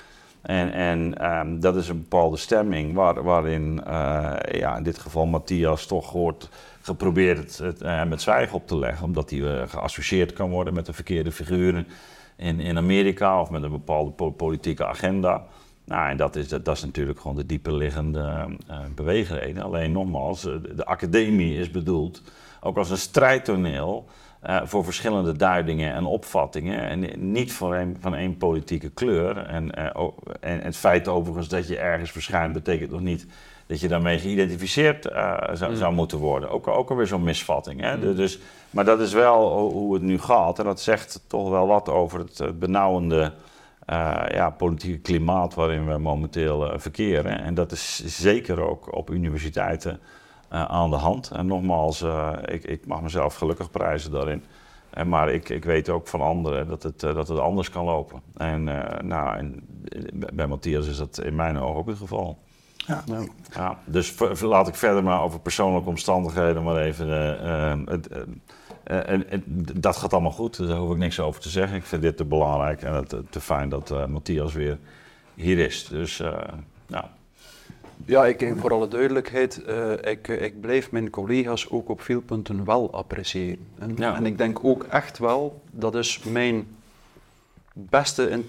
En, 0.42 0.72
en 0.72 1.18
ehm, 1.18 1.60
dat 1.60 1.76
is 1.76 1.88
een 1.88 2.00
bepaalde 2.00 2.38
stemming 2.38 2.94
waar, 2.94 3.24
waarin 3.24 3.82
uh, 3.88 4.34
ja, 4.52 4.78
in 4.78 4.84
dit 4.84 4.98
geval 5.00 5.26
Matthias 5.26 5.86
toch 5.86 6.12
wordt 6.12 6.50
geprobeerd 6.82 7.58
het, 7.58 8.08
met 8.08 8.22
zwijgen 8.22 8.56
op 8.56 8.68
te 8.68 8.78
leggen. 8.78 9.06
Omdat 9.06 9.30
hij 9.30 9.68
geassocieerd 9.68 10.34
kan 10.34 10.50
worden 10.50 10.74
met 10.74 10.86
de 10.86 10.94
verkeerde 10.94 11.32
figuren 11.32 11.88
in, 12.36 12.60
in 12.60 12.78
Amerika 12.78 13.42
of 13.42 13.50
met 13.50 13.64
een 13.64 13.72
bepaalde 13.72 14.32
politieke 14.32 14.86
agenda. 14.86 15.46
Nou, 15.86 16.10
en 16.10 16.18
dat 16.18 16.36
is, 16.36 16.48
dat, 16.48 16.66
dat 16.66 16.76
is 16.76 16.84
natuurlijk 16.84 17.20
gewoon 17.20 17.38
de 17.38 17.46
dieper 17.46 17.74
liggende 17.74 18.58
beweegreden. 18.96 19.64
Alleen 19.64 19.92
nogmaals, 19.92 20.42
de 20.76 20.86
academie 20.86 21.58
is 21.58 21.72
bedoeld 21.72 22.22
ook 22.62 22.78
als 22.78 22.90
een 22.90 22.98
strijdtoneel 22.98 24.06
uh, 24.50 24.62
voor 24.64 24.84
verschillende 24.84 25.36
duidingen 25.36 25.94
en 25.94 26.06
opvattingen. 26.06 26.80
En 26.82 27.32
niet 27.32 27.54
van 27.54 27.74
één, 27.76 27.98
van 28.00 28.16
één 28.16 28.38
politieke 28.38 28.90
kleur. 28.90 29.38
En, 29.38 29.80
uh, 29.80 30.08
en, 30.40 30.62
het 30.62 30.78
feit 30.78 31.08
overigens 31.08 31.48
dat 31.48 31.68
je 31.68 31.78
ergens 31.78 32.12
verschijnt, 32.12 32.54
betekent 32.54 32.92
nog 32.92 33.02
niet 33.02 33.26
dat 33.66 33.80
je 33.80 33.88
daarmee 33.88 34.20
geïdentificeerd 34.20 35.06
uh, 35.06 35.38
zou, 35.54 35.72
mm. 35.72 35.78
zou, 35.78 35.94
moeten 35.94 36.18
worden. 36.18 36.50
Ook, 36.50 36.68
ook 36.68 36.90
alweer 36.90 37.08
zo'n 37.08 37.24
misvatting. 37.24 37.82
Hè? 37.82 37.98
Mm. 37.98 38.16
Dus, 38.16 38.40
maar 38.70 38.86
dat 38.86 39.00
is 39.00 39.14
wel 39.14 39.70
hoe 39.70 39.94
het 39.94 40.04
nu 40.04 40.20
gaat. 40.20 40.60
En 40.60 40.66
dat 40.66 40.82
zegt 40.82 41.24
toch 41.28 41.50
wel 41.50 41.68
wat 41.68 41.90
over 41.90 42.20
het 42.20 42.60
benauwende 42.60 43.34
ja, 44.28 44.50
politieke 44.58 45.00
klimaat 45.00 45.54
waarin 45.54 45.88
we 45.88 45.98
momenteel 45.98 46.80
verkeren. 46.80 47.42
En 47.42 47.54
dat 47.54 47.72
is 47.72 48.04
zeker 48.06 48.62
ook 48.62 48.96
op 48.96 49.10
universiteiten 49.10 50.00
uh, 50.54 50.64
aan 50.66 50.90
de 50.90 50.96
hand. 50.96 51.32
En 51.32 51.46
nogmaals, 51.46 52.02
uh, 52.02 52.34
ik, 52.46 52.64
ik, 52.64 52.86
mag 52.86 53.02
mezelf 53.02 53.36
gelukkig 53.36 53.72
prijzen 53.72 54.12
daarin. 54.12 54.44
Uh, 54.98 55.04
maar 55.04 55.30
ik, 55.30 55.50
ik, 55.50 55.66
weet 55.66 55.90
ook 55.90 56.08
van 56.08 56.22
anderen 56.22 56.68
dat 56.68 56.84
het, 56.84 57.00
dat 57.00 57.28
het 57.28 57.40
anders 57.40 57.70
kan 57.70 57.86
lopen. 57.86 58.22
En, 58.36 58.64
nou, 59.04 59.38
en 59.38 59.68
bij 60.34 60.48
Matthias 60.48 60.88
is 60.88 60.98
dat 60.98 61.22
in 61.22 61.36
mijn 61.36 61.58
ogen 61.58 61.76
ook 61.76 61.88
het 61.88 61.98
geval. 61.98 62.40
Ja. 62.76 63.04
ja 63.54 63.80
dus 63.86 64.16
laat 64.42 64.68
ik 64.68 64.76
verder 64.76 65.04
maar 65.04 65.22
over 65.22 65.40
persoonlijke 65.40 65.90
omstandigheden 65.90 66.64
maar 66.64 66.78
even. 66.78 67.08
Het, 68.92 69.44
dat 69.82 69.98
gaat 69.98 70.14
allemaal 70.14 70.32
goed, 70.32 70.68
daar 70.68 70.78
hoef 70.78 70.92
ik 70.92 70.98
niks 70.98 71.20
over 71.20 71.42
te 71.42 71.50
zeggen. 71.50 71.78
Ik 71.78 71.84
vind 71.84 72.02
dit 72.02 72.18
te 72.18 72.26
belangrijk 72.26 72.82
en 72.82 72.94
het 72.94 73.16
te 73.30 73.42
fijn 73.42 73.70
dat 73.70 74.08
Matthias 74.08 74.54
weer 74.54 74.78
hier 75.34 75.60
is. 75.60 75.88
Dus 75.88 76.18
nou, 76.88 77.06
ja, 78.06 78.26
ik, 78.26 78.54
voor 78.58 78.74
alle 78.74 78.88
duidelijkheid, 78.88 79.62
uh, 79.68 79.92
ik, 79.92 80.28
ik 80.28 80.62
blijf 80.62 80.92
mijn 80.92 81.10
collega's 81.10 81.70
ook 81.70 81.90
op 81.90 82.02
veel 82.02 82.22
punten 82.22 82.66
wel 82.66 82.94
appreciëren. 82.94 83.68
En, 83.80 83.98
en 83.98 84.26
ik 84.26 84.38
denk 84.38 84.64
ook 84.64 84.84
echt 84.84 85.18
wel, 85.18 85.62
dat 85.72 85.96
is 85.96 86.24
mijn 86.24 86.68
beste 87.74 88.44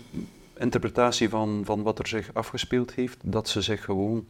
interpretatie 0.57 1.29
van, 1.29 1.63
van 1.65 1.83
wat 1.83 1.99
er 1.99 2.07
zich 2.07 2.31
afgespeeld 2.33 2.95
heeft, 2.95 3.19
dat 3.23 3.49
ze 3.49 3.63
zich 3.63 3.85
gewoon 3.85 4.27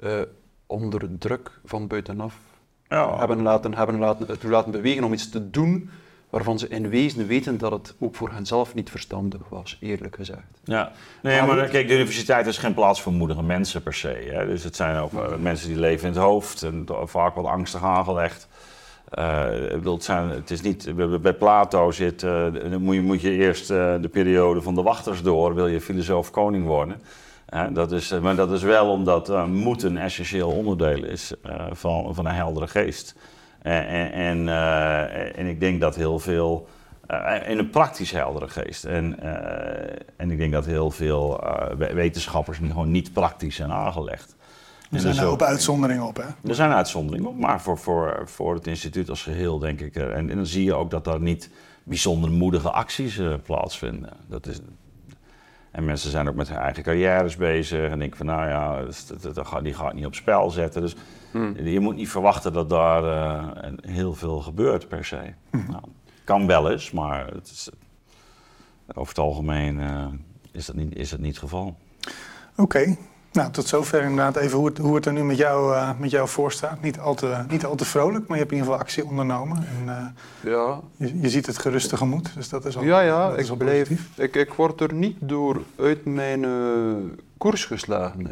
uh, 0.00 0.20
onder 0.66 1.18
druk 1.18 1.60
van 1.64 1.86
buitenaf 1.86 2.38
ja. 2.90 3.18
hebben, 3.18 3.42
laten, 3.42 3.74
hebben 3.74 3.98
laten, 3.98 4.26
het 4.26 4.42
laten 4.42 4.70
bewegen 4.70 5.04
om 5.04 5.12
iets 5.12 5.30
te 5.30 5.50
doen 5.50 5.90
waarvan 6.30 6.58
ze 6.58 6.68
in 6.68 6.88
wezen 6.88 7.26
weten 7.26 7.58
dat 7.58 7.70
het 7.70 7.94
ook 7.98 8.14
voor 8.14 8.30
henzelf 8.30 8.74
niet 8.74 8.90
verstandig 8.90 9.40
was, 9.48 9.76
eerlijk 9.80 10.16
gezegd. 10.16 10.60
Ja, 10.64 10.92
nee, 11.22 11.42
maar, 11.42 11.68
kijk, 11.68 11.88
de 11.88 11.94
universiteit 11.94 12.46
is 12.46 12.58
geen 12.58 12.74
plaats 12.74 13.02
voor 13.02 13.12
moedige 13.12 13.42
mensen 13.42 13.82
per 13.82 13.94
se. 13.94 14.30
Hè? 14.32 14.46
Dus 14.46 14.64
het 14.64 14.76
zijn 14.76 14.96
ook 14.96 15.12
uh, 15.12 15.36
mensen 15.40 15.68
die 15.68 15.78
leven 15.78 16.08
in 16.08 16.14
het 16.14 16.22
hoofd 16.22 16.62
en 16.62 16.86
vaak 17.04 17.34
wat 17.34 17.44
angstig 17.44 17.82
aangelegd. 17.82 18.48
Uh, 19.18 19.48
bedoel, 19.72 19.94
het, 19.94 20.04
zijn, 20.04 20.28
het 20.28 20.50
is 20.50 20.60
niet, 20.60 20.92
bij 21.22 21.32
Plato 21.32 21.90
zit, 21.90 22.22
uh, 22.22 22.46
moet, 22.78 22.94
je, 22.94 23.00
moet 23.00 23.20
je 23.20 23.30
eerst 23.30 23.68
de 23.68 24.08
periode 24.12 24.62
van 24.62 24.74
de 24.74 24.82
wachters 24.82 25.22
door, 25.22 25.54
wil 25.54 25.66
je 25.66 25.80
filosoof 25.80 26.30
koning 26.30 26.66
worden. 26.66 27.00
Dat 27.72 27.92
is, 27.92 28.18
maar 28.18 28.36
dat 28.36 28.52
is 28.52 28.62
wel 28.62 28.90
omdat 28.90 29.46
moed 29.46 29.82
een 29.82 29.98
essentieel 29.98 30.50
onderdeel 30.50 31.04
is 31.04 31.32
van, 31.70 32.14
van 32.14 32.26
een 32.26 32.34
heldere 32.34 32.68
geest. 32.68 33.14
En, 33.62 34.12
en, 34.12 34.48
en 35.34 35.46
ik 35.46 35.60
denk 35.60 35.80
dat 35.80 35.96
heel 35.96 36.18
veel. 36.18 36.68
In 37.46 37.58
een 37.58 37.70
praktisch 37.70 38.10
heldere 38.10 38.48
geest. 38.48 38.84
En, 38.84 39.20
en 40.16 40.30
ik 40.30 40.38
denk 40.38 40.52
dat 40.52 40.66
heel 40.66 40.90
veel 40.90 41.44
wetenschappers 41.76 42.58
gewoon 42.58 42.90
niet 42.90 43.12
praktisch 43.12 43.56
zijn 43.56 43.72
aangelegd. 43.72 44.36
Er 44.90 45.00
zijn 45.00 45.16
er 45.16 45.26
ook 45.26 45.42
uitzonderingen 45.42 46.06
op, 46.06 46.16
hè? 46.16 46.48
Er 46.48 46.54
zijn 46.54 46.72
uitzonderingen 46.72 47.28
op, 47.28 47.36
maar 47.36 47.60
voor, 47.60 47.78
voor, 47.78 48.22
voor 48.24 48.54
het 48.54 48.66
instituut 48.66 49.10
als 49.10 49.22
geheel 49.22 49.58
denk 49.58 49.80
ik. 49.80 49.96
En, 49.96 50.30
en 50.30 50.36
dan 50.36 50.46
zie 50.46 50.64
je 50.64 50.74
ook 50.74 50.90
dat 50.90 51.04
daar 51.04 51.20
niet 51.20 51.50
bijzonder 51.82 52.30
moedige 52.30 52.70
acties 52.70 53.20
plaatsvinden. 53.44 54.10
Dat 54.26 54.46
is, 54.46 54.60
en 55.70 55.84
mensen 55.84 56.10
zijn 56.10 56.28
ook 56.28 56.34
met 56.34 56.48
hun 56.48 56.58
eigen 56.58 56.82
carrières 56.82 57.36
bezig 57.36 57.90
en 57.90 57.98
denken 57.98 58.16
van 58.16 58.26
nou 58.26 58.48
ja, 58.48 59.60
die 59.60 59.74
gaat 59.74 59.94
niet 59.94 60.06
op 60.06 60.14
spel 60.14 60.50
zetten. 60.50 60.80
Dus 60.82 60.96
hmm. 61.30 61.56
je 61.56 61.80
moet 61.80 61.96
niet 61.96 62.08
verwachten 62.08 62.52
dat 62.52 62.68
daar 62.68 63.04
uh, 63.04 63.72
heel 63.80 64.14
veel 64.14 64.40
gebeurt 64.40 64.88
per 64.88 65.04
se. 65.04 65.32
Hmm. 65.50 65.66
Nou, 65.70 65.82
kan 66.24 66.46
wel 66.46 66.70
eens, 66.70 66.90
maar 66.90 67.26
het 67.26 67.50
is, 67.50 67.70
over 68.94 69.08
het 69.08 69.18
algemeen 69.18 69.78
uh, 69.78 70.06
is, 70.52 70.66
dat 70.66 70.76
niet, 70.76 70.96
is 70.96 71.10
dat 71.10 71.18
niet 71.18 71.30
het 71.30 71.38
geval. 71.38 71.76
Oké, 72.56 72.96
nou, 73.32 73.50
tot 73.50 73.66
zover 73.66 74.02
inderdaad 74.02 74.36
even 74.36 74.58
hoe 74.58 74.66
het, 74.66 74.78
hoe 74.78 74.94
het 74.94 75.06
er 75.06 75.12
nu 75.12 75.24
met 75.24 75.36
jou, 75.36 75.74
uh, 75.74 75.90
met 75.98 76.10
jou 76.10 76.28
voor 76.28 76.52
staat. 76.52 76.82
Niet 76.82 76.98
al, 76.98 77.14
te, 77.14 77.44
niet 77.48 77.64
al 77.64 77.74
te 77.74 77.84
vrolijk, 77.84 78.26
maar 78.26 78.36
je 78.36 78.42
hebt 78.42 78.52
in 78.52 78.58
ieder 78.58 78.72
geval 78.72 78.86
actie 78.86 79.04
ondernomen. 79.04 79.56
En, 79.56 79.84
uh, 79.86 80.52
ja. 80.52 80.80
Je, 80.96 81.20
je, 81.20 81.28
ziet 81.28 81.46
het 81.46 81.58
geruste 81.58 81.96
gemoed, 81.96 82.34
dus 82.34 82.48
dat 82.48 82.64
is 82.64 82.76
al 82.76 82.84
Ja, 82.84 83.00
ja, 83.00 83.34
ik, 83.36 83.56
blijf, 83.58 83.90
ik, 84.16 84.36
ik 84.36 84.52
word 84.52 84.80
er 84.80 84.94
niet 84.94 85.16
door 85.20 85.62
uit 85.76 86.04
mijn 86.04 86.42
uh, 86.42 86.94
koers 87.38 87.64
geslagen. 87.64 88.28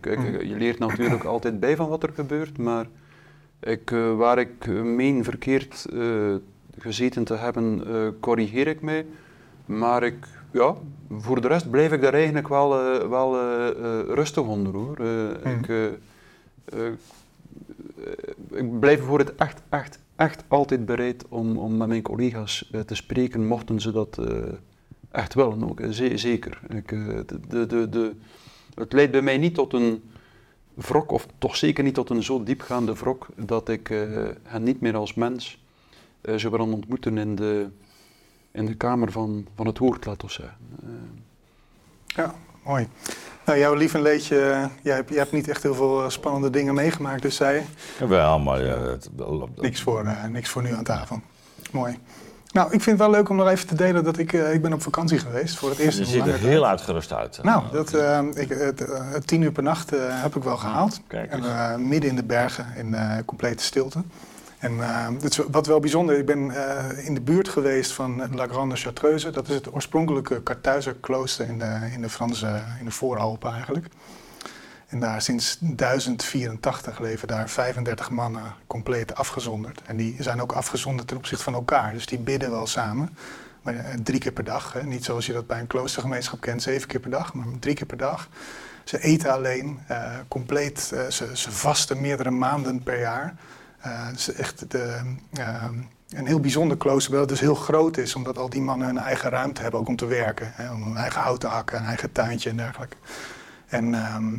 Kijk, 0.00 0.18
mm. 0.18 0.40
Je 0.40 0.56
leert 0.56 0.78
natuurlijk 0.78 1.24
altijd 1.34 1.60
bij 1.60 1.76
van 1.76 1.88
wat 1.88 2.02
er 2.02 2.12
gebeurt, 2.14 2.58
maar 2.58 2.86
ik, 3.60 3.90
waar 4.16 4.38
ik 4.38 4.66
meen 4.82 5.24
verkeerd 5.24 5.86
gezeten 6.78 7.24
te 7.24 7.34
hebben, 7.34 7.84
corrigeer 8.20 8.66
ik 8.66 8.80
mij. 8.80 9.06
Maar 9.66 10.02
ik 10.02 10.26
ja, 10.50 10.74
voor 11.10 11.40
de 11.40 11.48
rest 11.48 11.70
blijf 11.70 11.92
ik 11.92 12.00
daar 12.00 12.14
eigenlijk 12.14 12.48
wel, 12.48 12.94
uh, 12.94 13.08
wel 13.08 13.34
uh, 13.34 13.68
rustig 14.08 14.42
onder 14.42 14.72
hoor. 14.72 14.98
Mm. 15.00 15.50
ik, 15.50 15.98
ik 18.50 18.80
blijf 18.80 19.00
voor 19.02 19.18
het 19.18 19.34
echt, 19.34 19.62
echt, 19.68 19.98
echt 20.16 20.44
altijd 20.48 20.86
bereid 20.86 21.24
om, 21.28 21.58
om 21.58 21.76
met 21.76 21.88
mijn 21.88 22.02
collega's 22.02 22.70
te 22.86 22.94
spreken, 22.94 23.46
mochten 23.46 23.80
ze 23.80 23.92
dat 23.92 24.20
echt 25.10 25.34
willen 25.34 25.70
ook. 25.70 25.80
zeker. 26.14 26.60
Ik, 26.68 26.88
de, 27.48 27.66
de, 27.66 27.88
de, 27.88 28.12
het 28.74 28.92
leidt 28.92 29.12
bij 29.12 29.22
mij 29.22 29.38
niet 29.38 29.54
tot 29.54 29.72
een 29.72 30.02
wrok, 30.74 31.10
of 31.10 31.26
toch 31.38 31.56
zeker 31.56 31.84
niet 31.84 31.94
tot 31.94 32.10
een 32.10 32.22
zo 32.22 32.42
diepgaande 32.42 32.94
wrok, 32.94 33.26
dat 33.36 33.68
ik 33.68 33.88
hen 34.42 34.62
niet 34.62 34.80
meer 34.80 34.96
als 34.96 35.14
mens 35.14 35.64
zou 36.22 36.52
willen 36.52 36.72
ontmoeten 36.72 37.18
in 37.18 37.34
de 37.34 37.68
in 38.52 38.66
de 38.66 38.74
kamer 38.74 39.12
van, 39.12 39.46
van 39.56 39.66
het 39.66 39.78
woord, 39.78 40.04
laten 40.04 40.26
we 40.26 40.32
zeggen. 40.32 40.56
Ja, 42.06 42.34
mooi. 42.64 42.88
Nou, 43.44 43.58
jouw 43.58 43.74
lief 43.74 43.94
en 43.94 44.02
leedje, 44.02 44.68
jij 44.82 44.94
hebt, 44.94 45.08
jij 45.08 45.18
hebt 45.18 45.32
niet 45.32 45.48
echt 45.48 45.62
heel 45.62 45.74
veel 45.74 46.02
eh, 46.02 46.08
spannende 46.08 46.50
dingen 46.50 46.74
meegemaakt, 46.74 47.22
dus 47.22 47.36
zij... 47.36 47.66
Wel, 48.08 48.38
maar... 48.38 48.64
Ja, 48.64 48.78
het, 48.78 49.10
niks, 49.54 49.82
voor, 49.82 50.04
uh, 50.04 50.24
niks 50.24 50.48
voor 50.48 50.62
nu 50.62 50.74
aan 50.74 50.84
tafel. 50.84 51.20
Mooi. 51.72 51.98
Nou, 52.52 52.66
ik 52.66 52.80
vind 52.80 52.98
het 52.98 52.98
wel 52.98 53.10
leuk 53.10 53.28
om 53.28 53.36
nog 53.36 53.48
even 53.48 53.66
te 53.66 53.74
delen 53.74 54.04
dat 54.04 54.18
ik, 54.18 54.32
uh, 54.32 54.54
ik 54.54 54.62
ben 54.62 54.72
op 54.72 54.82
vakantie 54.82 55.18
geweest 55.18 55.56
voor 55.56 55.68
het 55.68 55.78
eerst. 55.78 55.98
Je 55.98 56.04
ziet 56.04 56.26
er 56.26 56.38
heel 56.38 56.66
uitgerust 56.66 57.12
uit. 57.12 57.42
Nou, 57.42 57.62
dat, 57.72 57.94
uh, 57.94 58.20
ik, 58.34 58.48
het, 58.48 59.26
tien 59.26 59.42
uur 59.42 59.52
per 59.52 59.62
nacht 59.62 59.90
heb 59.96 60.36
ik 60.36 60.42
wel 60.42 60.56
gehaald. 60.56 61.00
Kijk 61.06 61.30
en, 61.30 61.88
midden 61.88 62.10
in 62.10 62.16
de 62.16 62.24
bergen 62.24 62.66
in 62.76 62.96
complete 63.24 63.62
stilte. 63.62 64.02
En 64.60 64.80
is 65.20 65.36
wat 65.36 65.66
wel 65.66 65.80
bijzonder, 65.80 66.18
ik 66.18 66.26
ben 66.26 66.38
uh, 66.38 67.06
in 67.06 67.14
de 67.14 67.20
buurt 67.20 67.48
geweest 67.48 67.92
van 67.92 68.34
La 68.34 68.46
Grande 68.46 68.76
Chartreuse. 68.76 69.30
Dat 69.30 69.48
is 69.48 69.54
het 69.54 69.72
oorspronkelijke 69.72 70.42
Kartuizer 70.42 70.94
klooster 70.94 71.48
in 71.48 71.58
de, 71.58 71.88
in 71.92 72.00
de 72.00 72.08
Franse, 72.08 72.62
in 72.78 72.84
de 72.84 72.90
Vooralpen 72.90 73.52
eigenlijk. 73.52 73.86
En 74.86 75.00
daar 75.00 75.22
sinds 75.22 75.56
1084 75.60 76.98
leven 76.98 77.28
daar 77.28 77.48
35 77.48 78.10
mannen 78.10 78.42
compleet 78.66 79.14
afgezonderd. 79.14 79.82
En 79.86 79.96
die 79.96 80.16
zijn 80.18 80.42
ook 80.42 80.52
afgezonderd 80.52 81.08
ten 81.08 81.16
opzichte 81.16 81.44
van 81.44 81.54
elkaar. 81.54 81.92
Dus 81.92 82.06
die 82.06 82.18
bidden 82.18 82.50
wel 82.50 82.66
samen. 82.66 83.16
Maar 83.62 83.74
uh, 83.74 83.80
drie 84.02 84.18
keer 84.18 84.32
per 84.32 84.44
dag. 84.44 84.72
Hè. 84.72 84.82
Niet 84.82 85.04
zoals 85.04 85.26
je 85.26 85.32
dat 85.32 85.46
bij 85.46 85.60
een 85.60 85.66
kloostergemeenschap 85.66 86.40
kent, 86.40 86.62
zeven 86.62 86.88
keer 86.88 87.00
per 87.00 87.10
dag, 87.10 87.34
maar 87.34 87.46
drie 87.60 87.74
keer 87.74 87.86
per 87.86 87.96
dag. 87.96 88.28
Ze 88.84 89.02
eten 89.02 89.32
alleen, 89.32 89.78
compleet, 90.28 90.80
ze, 91.08 91.30
ze 91.32 91.52
vasten 91.52 92.00
meerdere 92.00 92.30
maanden 92.30 92.82
per 92.82 93.00
jaar. 93.00 93.34
Uh, 93.86 94.38
echt 94.38 94.70
de, 94.70 95.00
uh, 95.38 95.64
een 96.08 96.26
heel 96.26 96.40
bijzonder 96.40 96.76
klooster, 96.76 97.12
dat 97.12 97.28
dus 97.28 97.40
heel 97.40 97.54
groot 97.54 97.96
is, 97.96 98.14
omdat 98.14 98.38
al 98.38 98.50
die 98.50 98.60
mannen 98.60 98.86
hun 98.86 98.98
eigen 98.98 99.30
ruimte 99.30 99.62
hebben, 99.62 99.80
ook 99.80 99.88
om 99.88 99.96
te 99.96 100.06
werken. 100.06 100.52
Hè, 100.54 100.72
om 100.72 100.82
hun 100.82 100.96
eigen 100.96 101.20
hout 101.20 101.40
te 101.40 101.46
hakken, 101.46 101.78
een 101.78 101.86
eigen 101.86 102.12
tuintje 102.12 102.50
en 102.50 102.56
dergelijke. 102.56 102.96
En 103.66 103.94
ehm, 103.94 104.38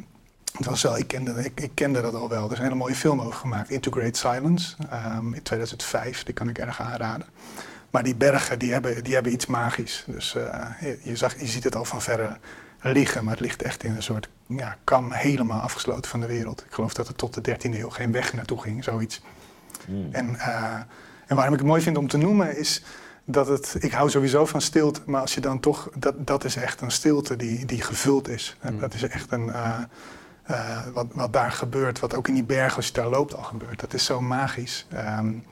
het 0.58 0.65
was 0.65 0.82
wel, 0.82 0.97
ik, 0.97 1.08
kende, 1.08 1.51
ik, 1.56 1.71
kende 1.73 2.01
dat 2.01 2.15
al 2.15 2.30
wel. 2.30 2.45
Er 2.45 2.51
is 2.51 2.58
een 2.58 2.63
hele 2.63 2.75
mooie 2.75 2.95
film 2.95 3.21
over 3.21 3.39
gemaakt, 3.39 3.69
Into 3.69 3.91
Great 3.91 4.17
Silence, 4.17 4.75
um, 5.17 5.34
in 5.34 5.43
2005. 5.43 6.23
Die 6.23 6.34
kan 6.34 6.49
ik 6.49 6.58
erg 6.58 6.82
aanraden. 6.82 7.27
Maar 7.89 8.04
die 8.04 8.15
bergen, 8.15 8.60
die 8.60 8.71
hebben, 8.71 9.04
die 9.04 9.13
hebben 9.13 9.34
iets 9.34 9.45
magisch. 9.45 10.04
Dus 10.08 10.32
je, 10.80 10.99
je, 11.04 11.15
zag, 11.15 11.39
je 11.39 11.47
ziet 11.47 11.63
het 11.63 11.75
al 11.75 11.86
van 11.86 12.01
verre 12.01 12.38
liggen, 12.81 13.23
maar 13.23 13.33
het 13.33 13.41
ligt 13.41 13.61
echt 13.61 13.83
in 13.83 13.95
een 13.95 14.03
soort 14.03 14.29
ja, 14.47 14.77
kam 14.83 15.11
helemaal 15.11 15.59
afgesloten 15.59 16.09
van 16.09 16.19
de 16.19 16.25
wereld. 16.25 16.63
Ik 16.67 16.73
geloof 16.73 16.93
dat 16.93 17.07
er 17.07 17.15
tot 17.15 17.33
de 17.33 17.55
13e 17.55 17.79
eeuw 17.79 17.89
geen 17.89 18.11
weg 18.11 18.33
naartoe 18.33 18.61
ging, 18.61 18.83
zoiets. 18.83 19.21
Mm. 19.87 20.09
En, 20.11 20.29
uh, 20.29 20.73
en 21.27 21.35
waarom 21.35 21.53
ik 21.53 21.59
het 21.59 21.67
mooi 21.67 21.81
vind 21.81 21.97
om 21.97 22.07
te 22.07 22.17
noemen 22.17 22.57
is 22.57 22.83
dat 23.25 23.47
het, 23.47 23.75
ik 23.79 23.91
hou 23.91 24.09
sowieso 24.09 24.45
van 24.45 24.61
stilte, 24.61 25.01
maar 25.05 25.21
als 25.21 25.33
je 25.33 25.41
dan 25.41 25.59
toch, 25.59 25.89
dat, 25.95 26.27
dat 26.27 26.43
is 26.43 26.55
echt 26.55 26.81
een 26.81 26.91
stilte 26.91 27.35
die, 27.35 27.65
die 27.65 27.81
gevuld 27.81 28.27
is. 28.27 28.57
Mm. 28.61 28.79
Dat 28.79 28.93
is 28.93 29.03
echt 29.03 29.31
een, 29.31 29.45
uh, 29.45 29.79
uh, 30.51 30.87
wat, 30.93 31.07
wat 31.13 31.33
daar 31.33 31.51
gebeurt, 31.51 31.99
wat 31.99 32.15
ook 32.15 32.27
in 32.27 32.33
die 32.33 32.43
bergen 32.43 32.75
als 32.75 32.87
je 32.87 32.93
daar 32.93 33.09
loopt 33.09 33.35
al 33.35 33.43
gebeurt. 33.43 33.79
Dat 33.79 33.93
is 33.93 34.05
zo 34.05 34.21
magisch. 34.21 34.87
Um, 34.93 35.43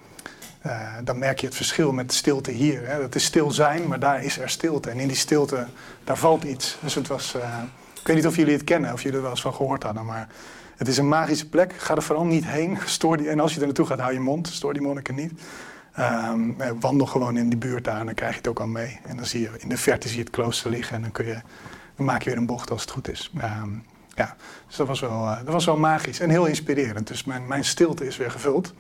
uh, 0.66 0.94
dan 1.04 1.20
merk 1.20 1.40
je 1.40 1.46
het 1.46 1.56
verschil 1.56 1.92
met 1.92 2.14
stilte 2.14 2.52
hier. 2.52 2.88
Hè. 2.88 3.00
Dat 3.00 3.16
is 3.16 3.24
stil 3.24 3.52
zijn, 3.52 3.88
maar 3.88 4.00
daar 4.00 4.24
is 4.24 4.38
er 4.38 4.50
stilte. 4.50 4.90
En 4.90 5.00
in 5.00 5.08
die 5.08 5.18
stilte, 5.18 5.68
daar 6.04 6.18
valt 6.18 6.44
iets. 6.44 6.78
Dus 6.82 6.96
het 6.96 7.08
was, 7.08 7.36
uh, 7.36 7.44
ik 8.00 8.08
weet 8.08 8.16
niet 8.16 8.28
of 8.28 8.36
jullie 8.36 8.54
het 8.54 8.64
kennen, 8.64 8.94
of 8.94 9.02
jullie 9.02 9.18
er 9.18 9.24
wel 9.24 9.32
eens 9.32 9.42
van 9.42 9.54
gehoord 9.54 9.84
hadden, 9.84 10.06
maar 10.06 10.28
het 10.78 10.88
is 10.88 10.98
een 10.98 11.08
magische 11.08 11.50
plek. 11.50 11.74
Ga 11.78 11.96
er 11.96 12.04
vooral 12.04 12.26
niet 12.26 12.46
heen. 12.46 12.78
Stoor 12.86 13.18
die, 13.18 13.30
en 13.30 13.40
als 13.40 13.54
je 13.54 13.60
er 13.60 13.66
naartoe 13.66 13.86
gaat, 13.86 14.00
hou 14.00 14.14
je 14.14 14.20
mond. 14.20 14.48
Stoor 14.48 14.74
die 14.74 14.82
monniken 14.82 15.16
niet. 15.16 15.32
Um, 16.00 16.56
wandel 16.80 17.08
gewoon 17.08 17.38
in 17.38 17.50
die 17.50 17.58
buurt 17.58 17.84
daar 17.84 18.00
en 18.00 18.06
dan 18.06 18.16
krijg 18.16 18.32
je 18.32 18.38
het 18.38 18.48
ook 18.48 18.60
al 18.60 18.68
mee. 18.68 19.00
En 19.06 19.16
dan 19.16 19.26
zie 19.26 19.42
je 19.42 19.50
in 19.58 19.70
de 19.70 19.78
verte 19.78 20.08
zie 20.08 20.18
je 20.18 20.24
het 20.24 20.32
klooster 20.32 20.72
liggen 20.72 20.96
en 20.96 21.02
dan, 21.02 21.12
kun 21.12 21.26
je, 21.26 21.42
dan 21.96 22.06
maak 22.06 22.22
je 22.22 22.30
weer 22.30 22.40
een 22.40 22.46
bocht 22.46 22.72
als 22.72 22.82
het 22.82 22.92
goed 22.92 23.10
is. 23.10 23.32
Um, 23.36 23.84
ja, 24.16 24.36
dus 24.68 24.76
dat 24.76 24.88
was, 24.88 25.00
wel, 25.00 25.26
dat 25.26 25.54
was 25.54 25.66
wel 25.66 25.78
magisch 25.78 26.20
en 26.20 26.30
heel 26.30 26.46
inspirerend. 26.46 27.08
Dus 27.08 27.24
mijn, 27.24 27.48
mijn 27.48 27.66
stilte 27.66 28.08
is 28.08 28.18
weer 28.18 28.32
gevuld. 28.32 28.74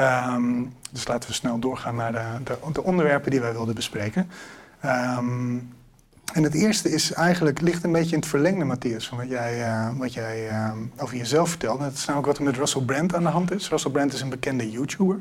Um, 0.00 0.72
dus 0.92 1.06
laten 1.06 1.28
we 1.28 1.34
snel 1.34 1.58
doorgaan 1.58 1.94
naar 1.94 2.12
de, 2.12 2.24
de, 2.44 2.72
de 2.72 2.82
onderwerpen 2.82 3.30
die 3.30 3.40
wij 3.40 3.52
wilden 3.52 3.74
bespreken. 3.74 4.30
Um, 4.84 5.72
en 6.32 6.42
het 6.42 6.54
eerste 6.54 6.90
is 6.90 7.12
eigenlijk, 7.12 7.60
ligt 7.60 7.84
een 7.84 7.92
beetje 7.92 8.14
in 8.14 8.20
het 8.20 8.28
verlengde, 8.28 8.64
Matthias, 8.64 9.08
van 9.08 9.18
wat 9.18 9.28
jij, 9.28 9.58
uh, 9.58 9.88
wat 9.98 10.12
jij 10.12 10.50
uh, 10.50 10.72
over 10.96 11.16
jezelf 11.16 11.48
vertelde. 11.48 11.84
Dat 11.84 11.92
is 11.92 12.04
namelijk 12.04 12.26
wat 12.26 12.38
er 12.38 12.44
met 12.44 12.56
Russell 12.56 12.82
Brand 12.82 13.14
aan 13.14 13.22
de 13.22 13.28
hand 13.28 13.52
is. 13.52 13.68
Russell 13.68 13.90
Brand 13.90 14.12
is 14.12 14.20
een 14.20 14.28
bekende 14.28 14.70
YouTuber. 14.70 15.18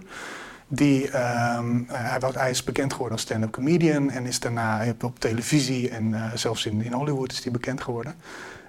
Die, 0.68 1.06
um, 1.06 1.86
hij, 1.88 2.20
hij, 2.34 2.50
is 2.50 2.64
bekend 2.64 2.92
geworden 2.92 3.18
als 3.18 3.26
stand-up 3.26 3.52
comedian 3.52 4.10
en 4.10 4.26
is 4.26 4.40
daarna 4.40 4.86
op 5.02 5.20
televisie 5.20 5.90
en 5.90 6.32
zelfs 6.34 6.66
in, 6.66 6.82
in 6.82 6.94
Hollywood 6.94 7.32
is 7.32 7.44
hij 7.44 7.52
bekend 7.52 7.82
geworden. 7.82 8.16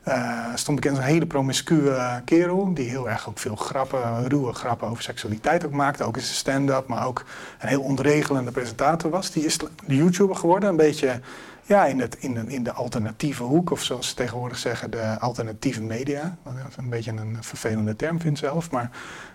Uh, 0.08 0.46
stond 0.54 0.80
bekend 0.80 0.96
als 0.96 1.06
een 1.06 1.12
hele 1.12 1.26
promiscue 1.26 1.92
kerel. 2.24 2.74
Die 2.74 2.88
heel 2.88 3.08
erg 3.08 3.28
ook 3.28 3.38
veel 3.38 3.56
grappen, 3.56 4.28
ruwe 4.28 4.52
grappen 4.52 4.88
over 4.88 5.02
seksualiteit 5.02 5.64
ook 5.66 5.72
maakte. 5.72 6.04
Ook 6.04 6.16
is 6.16 6.28
een 6.28 6.34
stand-up, 6.34 6.86
maar 6.86 7.06
ook 7.06 7.24
een 7.58 7.68
heel 7.68 7.82
ontregelende 7.82 8.50
presentator 8.50 9.10
was. 9.10 9.30
Die 9.30 9.44
is 9.44 9.58
YouTuber 9.86 10.36
geworden. 10.36 10.68
Een 10.68 10.76
beetje 10.76 11.20
ja, 11.62 11.84
in, 11.86 12.00
het, 12.00 12.16
in, 12.18 12.34
de, 12.34 12.44
in 12.46 12.62
de 12.62 12.72
alternatieve 12.72 13.42
hoek. 13.42 13.70
Of 13.70 13.82
zoals 13.82 14.08
ze 14.08 14.14
tegenwoordig 14.14 14.58
zeggen, 14.58 14.90
de 14.90 15.18
alternatieve 15.20 15.82
media. 15.82 16.36
Wat 16.42 16.54
ik 16.54 16.76
een 16.76 16.88
beetje 16.88 17.12
een 17.12 17.36
vervelende 17.40 17.96
term 17.96 18.20
vind 18.20 18.38
zelf. 18.38 18.70
Maar 18.70 18.90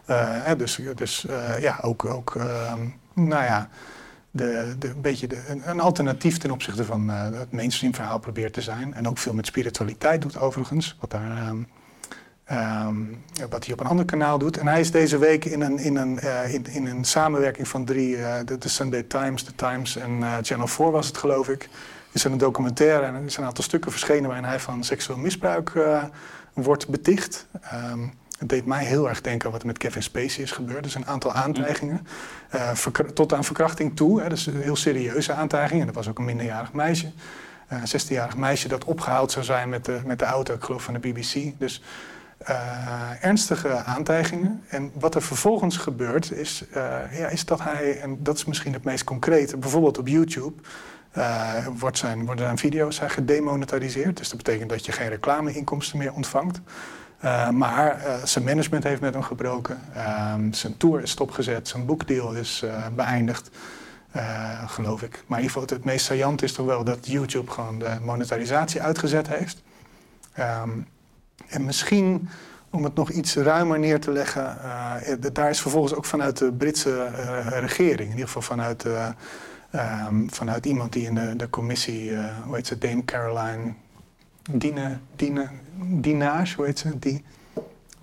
uh, 0.07 0.51
dus, 0.57 0.79
dus 0.95 1.25
ja, 1.59 1.79
ook, 1.81 2.05
ook 2.05 2.35
nou 3.13 3.43
ja 3.43 3.69
de, 4.31 4.75
de, 4.79 4.87
een 4.89 5.01
beetje 5.01 5.27
de, 5.27 5.43
een, 5.47 5.69
een, 5.69 5.79
alternatief 5.79 6.37
ten 6.37 6.51
opzichte 6.51 6.85
van 6.85 7.09
uh, 7.09 7.23
het 7.23 7.51
mainstream 7.51 7.95
verhaal 7.95 8.19
probeert 8.19 8.53
te 8.53 8.61
zijn. 8.61 8.93
En 8.93 9.07
ook 9.07 9.17
veel 9.17 9.33
met 9.33 9.45
spiritualiteit 9.45 10.21
doet 10.21 10.37
overigens, 10.37 10.97
wat, 10.99 11.13
um, 11.13 11.67
um, 12.51 13.23
wat 13.49 13.65
hij 13.65 13.73
op 13.73 13.79
een 13.79 13.87
ander 13.87 14.05
kanaal 14.05 14.37
doet. 14.37 14.57
En 14.57 14.67
hij 14.67 14.79
is 14.79 14.91
deze 14.91 15.17
week 15.17 15.45
in 15.45 15.61
een, 15.61 15.77
in 15.77 15.95
een, 15.95 16.19
uh, 16.23 16.53
in, 16.53 16.85
een 16.85 17.03
samenwerking 17.03 17.67
van 17.67 17.85
drie, 17.85 18.17
uh, 18.17 18.35
de, 18.45 18.57
de, 18.57 18.69
Sunday 18.69 19.03
Times, 19.03 19.43
The 19.43 19.55
Times 19.55 19.95
en 19.95 20.23
Channel 20.41 20.67
4 20.67 20.91
was 20.91 21.07
het 21.07 21.17
geloof 21.17 21.49
ik. 21.49 21.69
Is 22.11 22.23
er 22.23 22.31
een 22.31 22.37
documentaire 22.37 23.05
en 23.05 23.15
er 23.15 23.23
is 23.25 23.37
een 23.37 23.43
aantal 23.43 23.63
stukken 23.63 23.91
verschenen 23.91 24.25
waarin 24.25 24.45
hij 24.45 24.59
van 24.59 24.83
seksueel 24.83 25.19
misbruik 25.19 25.73
wordt 26.53 26.87
beticht. 26.87 27.47
Um, 27.73 28.13
het 28.39 28.49
deed 28.49 28.65
mij 28.65 28.83
heel 28.83 29.09
erg 29.09 29.21
denken 29.21 29.45
aan 29.45 29.51
wat 29.51 29.61
er 29.61 29.67
met 29.67 29.77
Kevin 29.77 30.03
Spacey 30.03 30.43
is 30.43 30.51
gebeurd. 30.51 30.83
Dus 30.83 30.95
een 30.95 31.05
aantal 31.05 31.33
aantijgingen. 31.33 32.07
Uh, 32.55 32.71
tot 33.13 33.33
aan 33.33 33.43
verkrachting 33.43 33.95
toe. 33.95 34.21
Hè, 34.21 34.29
dus 34.29 34.45
een 34.45 34.61
heel 34.61 34.75
serieuze 34.75 35.33
aantijgingen. 35.33 35.85
Dat 35.85 35.95
was 35.95 36.07
ook 36.07 36.17
een 36.17 36.25
minderjarig 36.25 36.73
meisje. 36.73 37.11
Uh, 37.73 37.81
een 37.81 38.01
16-jarig 38.01 38.37
meisje 38.37 38.67
dat 38.67 38.83
opgehaald 38.83 39.31
zou 39.31 39.45
zijn 39.45 39.69
met 39.69 39.85
de, 39.85 39.99
met 40.05 40.19
de 40.19 40.25
auto, 40.25 40.53
ik 40.53 40.63
geloof 40.63 40.83
van 40.83 40.93
de 40.93 40.99
BBC. 40.99 41.59
Dus 41.59 41.83
uh, 42.49 43.23
ernstige 43.23 43.69
aantijgingen. 43.83 44.63
En 44.67 44.91
wat 44.93 45.15
er 45.15 45.21
vervolgens 45.21 45.77
gebeurt 45.77 46.31
is, 46.31 46.63
ja, 47.11 47.27
is 47.27 47.45
dat 47.45 47.63
hij, 47.63 47.99
en 48.01 48.23
dat 48.23 48.37
is 48.37 48.45
misschien 48.45 48.73
het 48.73 48.83
meest 48.83 49.03
concrete, 49.03 49.57
bijvoorbeeld 49.57 49.97
op 49.97 50.07
YouTube. 50.07 50.61
wordt 51.77 51.97
zijn, 51.97 52.25
worden 52.25 52.45
zijn 52.45 52.57
video's 52.57 52.95
zijn 52.95 53.09
gedemonetariseerd. 53.09 54.17
Dus 54.17 54.29
dat 54.29 54.37
betekent 54.37 54.69
dat 54.69 54.85
je 54.85 54.91
geen 54.91 55.09
reclameinkomsten 55.09 55.97
meer 55.97 56.13
ontvangt. 56.13 56.61
Uh, 57.23 57.49
maar 57.49 58.05
uh, 58.05 58.23
zijn 58.23 58.43
management 58.43 58.83
heeft 58.83 59.01
met 59.01 59.13
hem 59.13 59.23
gebroken. 59.23 59.79
Uh, 59.95 60.33
zijn 60.51 60.77
tour 60.77 61.01
is 61.01 61.11
stopgezet. 61.11 61.67
Zijn 61.67 61.85
boekdeal 61.85 62.33
is 62.33 62.61
uh, 62.65 62.87
beëindigd. 62.95 63.49
geloof 64.65 65.01
ik. 65.01 65.23
Maar 65.27 65.39
in 65.39 65.43
ieder 65.45 65.61
geval 65.61 65.77
het 65.77 65.85
meest 65.85 66.05
saillant 66.05 66.41
is 66.41 66.53
toch 66.53 66.65
wel 66.65 66.83
dat 66.83 67.07
YouTube 67.07 67.51
gewoon 67.51 67.79
de 67.79 67.97
monetarisatie 68.01 68.81
uitgezet 68.81 69.27
heeft. 69.27 69.61
Um, 70.39 70.87
en 71.47 71.65
misschien 71.65 72.29
om 72.69 72.83
het 72.83 72.95
nog 72.95 73.09
iets 73.09 73.35
ruimer 73.35 73.79
neer 73.79 73.99
te 73.99 74.11
leggen. 74.11 74.57
daar 75.33 75.49
is 75.49 75.61
vervolgens 75.61 75.93
ook 75.93 76.05
vanuit 76.05 76.37
de 76.37 76.51
Britse 76.51 77.09
regering, 77.49 77.99
in 77.99 78.09
ieder 78.09 78.25
geval 78.25 78.41
vanuit, 78.41 78.85
um, 78.85 80.29
vanuit 80.31 80.65
iemand 80.65 80.93
die 80.93 81.05
in 81.05 81.15
de, 81.15 81.35
de 81.35 81.49
commissie, 81.49 82.11
hoe 82.45 82.55
heet 82.55 82.67
ze, 82.67 82.77
Dame 82.77 83.05
Caroline 83.05 83.73
Dine, 84.51 84.99
Dine, 85.15 85.49
Dinage, 85.81 86.55
hoe 86.55 86.65
heet 86.65 86.79
ze? 86.79 86.99
Die, 86.99 87.23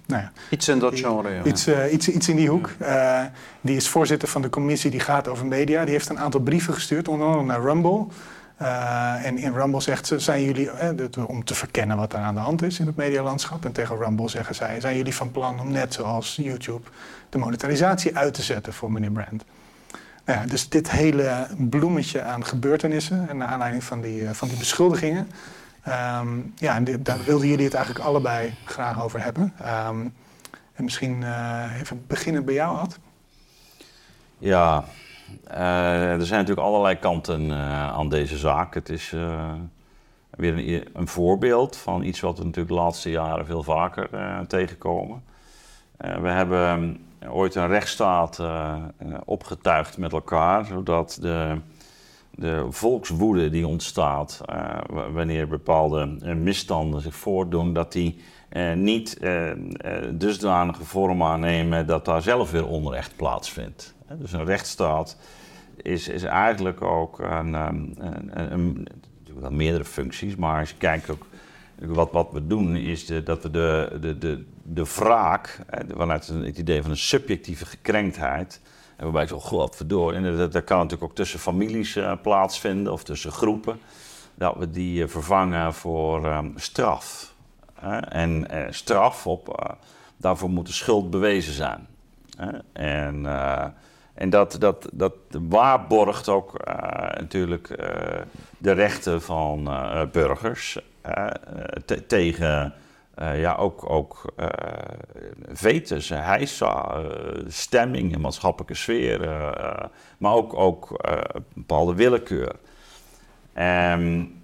nou 0.06 0.22
ja, 0.22 0.32
iets 0.50 0.68
in 0.68 0.78
dat 0.78 0.98
genre, 0.98 1.30
ja. 1.30 1.44
Iets, 1.44 1.68
uh, 1.68 1.92
iets, 1.92 2.08
iets 2.08 2.28
in 2.28 2.36
die 2.36 2.48
hoek. 2.48 2.70
Uh, 2.82 3.22
die 3.60 3.76
is 3.76 3.88
voorzitter 3.88 4.28
van 4.28 4.42
de 4.42 4.50
commissie 4.50 4.90
die 4.90 5.00
gaat 5.00 5.28
over 5.28 5.46
media. 5.46 5.84
Die 5.84 5.92
heeft 5.92 6.08
een 6.08 6.18
aantal 6.18 6.40
brieven 6.40 6.74
gestuurd, 6.74 7.08
onder 7.08 7.26
andere 7.26 7.44
naar 7.44 7.60
Rumble. 7.60 8.06
Uh, 8.62 9.26
en 9.26 9.38
in 9.38 9.52
Rumble 9.52 9.80
zegt 9.80 10.06
ze, 10.06 10.18
zijn 10.18 10.44
jullie, 10.44 10.70
om 11.26 11.44
te 11.44 11.54
verkennen 11.54 11.96
wat 11.96 12.12
er 12.12 12.18
aan 12.18 12.34
de 12.34 12.40
hand 12.40 12.62
is 12.62 12.78
in 12.78 12.86
het 12.86 12.96
medialandschap. 12.96 13.64
En 13.64 13.72
tegen 13.72 13.96
Rumble 13.96 14.28
zeggen 14.28 14.54
zij, 14.54 14.80
zijn 14.80 14.96
jullie 14.96 15.14
van 15.14 15.30
plan 15.30 15.60
om 15.60 15.70
net 15.70 15.94
zoals 15.94 16.36
YouTube 16.42 16.88
de 17.28 17.38
monetarisatie 17.38 18.16
uit 18.16 18.34
te 18.34 18.42
zetten 18.42 18.72
voor 18.72 18.92
meneer 18.92 19.10
Brand? 19.10 19.44
Nou 20.24 20.40
ja, 20.40 20.46
dus 20.46 20.68
dit 20.68 20.90
hele 20.90 21.46
bloemetje 21.56 22.22
aan 22.22 22.44
gebeurtenissen 22.44 23.28
en 23.28 23.36
naar 23.36 23.48
aanleiding 23.48 23.84
van 23.84 24.00
die, 24.00 24.28
van 24.32 24.48
die 24.48 24.58
beschuldigingen... 24.58 25.28
Um, 25.88 26.52
ja, 26.56 26.74
en 26.74 27.02
daar 27.02 27.24
wilden 27.24 27.48
jullie 27.48 27.64
het 27.64 27.74
eigenlijk 27.74 28.04
allebei 28.04 28.54
graag 28.64 29.02
over 29.02 29.22
hebben. 29.22 29.52
Um, 29.88 30.14
en 30.72 30.84
misschien 30.84 31.20
uh, 31.20 31.80
even 31.80 32.04
beginnen 32.06 32.44
bij 32.44 32.54
jou, 32.54 32.78
Ad. 32.78 32.98
Ja, 34.38 34.84
uh, 35.50 36.12
er 36.12 36.26
zijn 36.26 36.40
natuurlijk 36.40 36.66
allerlei 36.66 36.98
kanten 36.98 37.42
uh, 37.42 37.92
aan 37.92 38.08
deze 38.08 38.36
zaak. 38.36 38.74
Het 38.74 38.88
is 38.88 39.14
weer 40.30 40.58
een, 40.58 40.88
een, 40.92 41.08
voorbeeld 41.08 41.76
van 41.76 42.02
iets 42.02 42.20
wat 42.20 42.38
we 42.38 42.44
natuurlijk 42.44 42.74
de 42.74 42.80
laatste 42.80 43.10
jaren 43.10 43.46
veel 43.46 43.62
vaker 43.62 44.08
tegenkomen. 44.46 45.22
we 45.96 46.28
hebben 46.28 46.98
ooit 47.28 47.54
een 47.54 47.68
rechtsstaat 47.68 48.40
opgetuigd 49.24 49.98
met 49.98 50.12
elkaar, 50.12 50.64
zodat 50.64 51.18
de 51.20 51.60
de 52.36 52.66
volkswoede 52.70 53.50
die 53.50 53.66
ontstaat 53.66 54.40
uh, 54.50 54.78
wanneer 55.12 55.48
bepaalde 55.48 56.18
uh, 56.22 56.34
misstanden 56.34 57.00
zich 57.00 57.14
voordoen, 57.14 57.72
dat 57.72 57.92
die 57.92 58.18
uh, 58.52 58.72
niet 58.72 59.20
dusdanige 60.10 60.84
vorm 60.84 61.22
aannemen 61.22 61.86
dat 61.86 62.04
daar 62.04 62.22
zelf 62.22 62.50
weer 62.50 62.66
onrecht 62.66 63.16
plaatsvindt. 63.16 63.94
Dus 64.18 64.32
een 64.32 64.44
rechtsstaat 64.44 65.16
is, 65.82 66.08
is 66.08 66.22
eigenlijk 66.22 66.82
ook 66.82 67.18
een, 67.18 67.52
een, 67.54 67.96
een, 68.52 68.86
een 69.42 69.56
meerdere 69.56 69.84
functies, 69.84 70.36
maar 70.36 70.60
als 70.60 70.70
je 70.70 70.76
kijkt 70.76 71.10
ook 71.10 71.26
wat, 71.78 72.12
wat 72.12 72.28
we 72.32 72.46
doen, 72.46 72.76
is 72.76 73.06
dat 73.24 73.42
we 73.42 73.50
de, 73.50 73.98
de, 74.00 74.18
de, 74.18 74.44
de 74.62 74.84
wraak, 74.84 75.60
vanuit 75.96 76.26
het 76.26 76.58
idee 76.58 76.82
van 76.82 76.90
een 76.90 76.96
subjectieve 76.96 77.66
gekrenktheid, 77.66 78.60
en 78.96 79.04
waarbij 79.04 79.22
ik 79.22 79.28
zo, 79.28 79.40
godverdorie, 79.40 80.18
en 80.18 80.36
dat, 80.36 80.52
dat 80.52 80.64
kan 80.64 80.76
natuurlijk 80.76 81.10
ook 81.10 81.16
tussen 81.16 81.38
families 81.38 81.96
uh, 81.96 82.12
plaatsvinden 82.22 82.92
of 82.92 83.02
tussen 83.04 83.32
groepen, 83.32 83.80
dat 84.34 84.56
we 84.56 84.70
die 84.70 85.02
uh, 85.02 85.08
vervangen 85.08 85.74
voor 85.74 86.26
um, 86.26 86.52
straf. 86.56 87.34
en 88.08 88.46
uh, 88.52 88.64
straf, 88.70 89.26
op, 89.26 89.74
daarvoor 90.16 90.50
moet 90.50 90.66
de 90.66 90.72
schuld 90.72 91.10
bewezen 91.10 91.52
zijn. 91.52 91.86
en 92.72 93.26
En 94.14 94.30
dat, 94.30 94.56
dat, 94.58 94.88
dat 94.92 95.14
waarborgt 95.48 96.28
ook 96.28 96.64
natuurlijk 97.18 97.68
de 98.58 98.72
rechten 98.72 99.22
van 99.22 99.70
burgers 100.12 100.78
tegen 102.06 102.74
ja, 103.16 103.54
ook, 103.54 103.90
ook 103.90 104.32
vetus, 105.52 106.08
heisa, 106.08 107.02
stemming, 107.46 108.18
maatschappelijke 108.18 108.74
sfeer, 108.74 109.20
maar 110.18 110.32
ook, 110.32 110.54
ook 110.54 111.00
bepaalde 111.54 111.94
willekeur. 111.94 112.52
Um, 113.58 114.34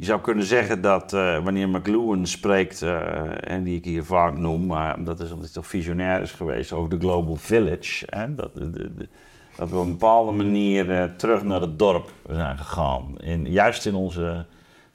je 0.00 0.06
zou 0.06 0.20
kunnen 0.20 0.44
zeggen 0.44 0.80
dat 0.80 1.12
uh, 1.12 1.44
wanneer 1.44 1.68
McLuhan 1.68 2.26
spreekt, 2.26 2.82
uh, 2.82 3.50
en 3.50 3.62
die 3.62 3.76
ik 3.76 3.84
hier 3.84 4.04
vaak 4.04 4.36
noem, 4.36 4.66
maar 4.66 5.04
dat 5.04 5.20
is 5.20 5.30
omdat 5.30 5.44
hij 5.44 5.54
toch 5.54 5.66
visionair 5.66 6.22
is 6.22 6.32
geweest 6.32 6.72
over 6.72 6.90
de 6.90 6.98
Global 6.98 7.36
Village, 7.36 8.06
hè, 8.08 8.34
dat, 8.34 8.50
dat 9.56 9.70
we 9.70 9.76
op 9.76 9.84
een 9.84 9.90
bepaalde 9.90 10.32
manier 10.32 10.88
uh, 10.88 11.04
terug 11.04 11.42
naar 11.42 11.60
het 11.60 11.78
dorp 11.78 12.12
zijn 12.28 12.58
gegaan. 12.58 13.18
In, 13.18 13.50
juist 13.50 13.86
in 13.86 13.94
onze 13.94 14.46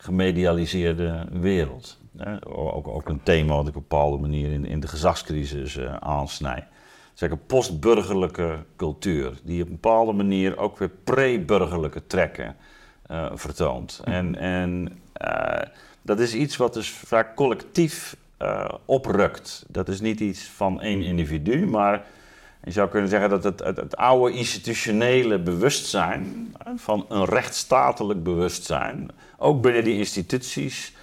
gemedialiseerde 0.05 1.25
wereld. 1.31 1.97
Ook, 2.43 2.87
ook 2.87 3.09
een 3.09 3.23
thema 3.23 3.55
wat 3.55 3.67
ik 3.67 3.75
op 3.75 3.75
een 3.75 3.87
bepaalde 3.87 4.17
manier 4.17 4.51
in, 4.51 4.65
in 4.65 4.79
de 4.79 4.87
gezagscrisis 4.87 5.79
aansnijd. 5.99 6.63
Het 7.11 7.21
is 7.21 7.29
een 7.29 7.45
postburgerlijke 7.45 8.57
cultuur, 8.75 9.33
die 9.43 9.61
op 9.61 9.67
een 9.67 9.73
bepaalde 9.73 10.11
manier 10.13 10.57
ook 10.57 10.77
weer 10.77 10.89
pre-burgerlijke 11.03 12.07
trekken 12.07 12.55
uh, 13.11 13.25
vertoont. 13.33 14.01
En, 14.03 14.35
en 14.35 14.99
uh, 15.21 15.61
dat 16.01 16.19
is 16.19 16.33
iets 16.33 16.57
wat 16.57 16.73
dus 16.73 16.89
vaak 16.89 17.35
collectief 17.35 18.17
uh, 18.41 18.69
oprukt. 18.85 19.65
Dat 19.67 19.87
is 19.87 20.01
niet 20.01 20.19
iets 20.19 20.43
van 20.43 20.81
één 20.81 21.01
individu, 21.01 21.65
maar 21.67 22.05
je 22.63 22.71
zou 22.71 22.89
kunnen 22.89 23.09
zeggen 23.09 23.29
dat 23.29 23.43
het, 23.43 23.59
het, 23.59 23.77
het 23.77 23.95
oude 23.95 24.37
institutionele 24.37 25.39
bewustzijn, 25.39 26.55
van 26.75 27.05
een 27.09 27.25
rechtsstatelijk 27.25 28.23
bewustzijn, 28.23 29.11
ook 29.37 29.61
binnen 29.61 29.83
die 29.83 29.97
instituties 29.97 30.93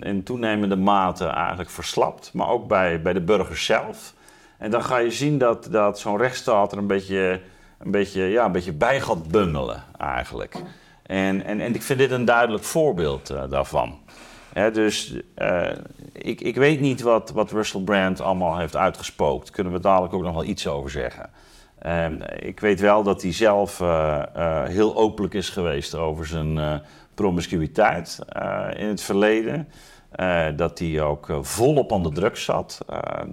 in 0.00 0.22
toenemende 0.24 0.76
mate 0.76 1.26
eigenlijk 1.26 1.70
verslapt, 1.70 2.30
maar 2.32 2.48
ook 2.48 2.68
bij, 2.68 3.02
bij 3.02 3.12
de 3.12 3.20
burgers 3.20 3.64
zelf. 3.64 4.14
En 4.58 4.70
dan 4.70 4.84
ga 4.84 4.98
je 4.98 5.10
zien 5.10 5.38
dat, 5.38 5.68
dat 5.70 5.98
zo'n 5.98 6.18
rechtsstaat 6.18 6.72
er 6.72 6.78
een 6.78 6.86
beetje, 6.86 7.40
een, 7.78 7.90
beetje, 7.90 8.22
ja, 8.22 8.44
een 8.44 8.52
beetje 8.52 8.72
bij 8.72 9.00
gaat 9.00 9.28
bungelen 9.28 9.84
eigenlijk. 9.98 10.54
En, 11.02 11.44
en, 11.44 11.60
en 11.60 11.74
ik 11.74 11.82
vind 11.82 11.98
dit 11.98 12.10
een 12.10 12.24
duidelijk 12.24 12.64
voorbeeld 12.64 13.30
uh, 13.30 13.42
daarvan. 13.50 13.98
dus 14.72 15.14
uh, 15.38 15.68
ik, 16.12 16.40
ik 16.40 16.56
weet 16.56 16.80
niet 16.80 17.00
wat, 17.00 17.30
wat 17.30 17.50
Russell 17.50 17.80
Brand 17.80 18.20
allemaal 18.20 18.58
heeft 18.58 18.76
uitgespookt. 18.76 19.50
Kunnen 19.50 19.72
we 19.72 19.80
dadelijk 19.80 20.14
ook 20.14 20.22
nog 20.22 20.34
wel 20.34 20.44
iets 20.44 20.66
over 20.66 20.90
zeggen. 20.90 21.30
Uh, 21.86 22.06
ik 22.36 22.60
weet 22.60 22.80
wel 22.80 23.02
dat 23.02 23.22
hij 23.22 23.32
zelf 23.32 23.80
uh, 23.80 24.22
heel 24.64 24.96
openlijk 24.96 25.34
is 25.34 25.48
geweest 25.48 25.94
over 25.94 26.26
zijn 26.26 26.82
promiscuïteit 27.20 28.18
in 28.76 28.86
het 28.86 29.02
verleden. 29.02 29.68
dat 30.56 30.78
hij 30.78 31.02
ook 31.02 31.26
volop 31.40 31.92
aan 31.92 32.02
de 32.02 32.12
drugs 32.12 32.44
zat. 32.44 32.80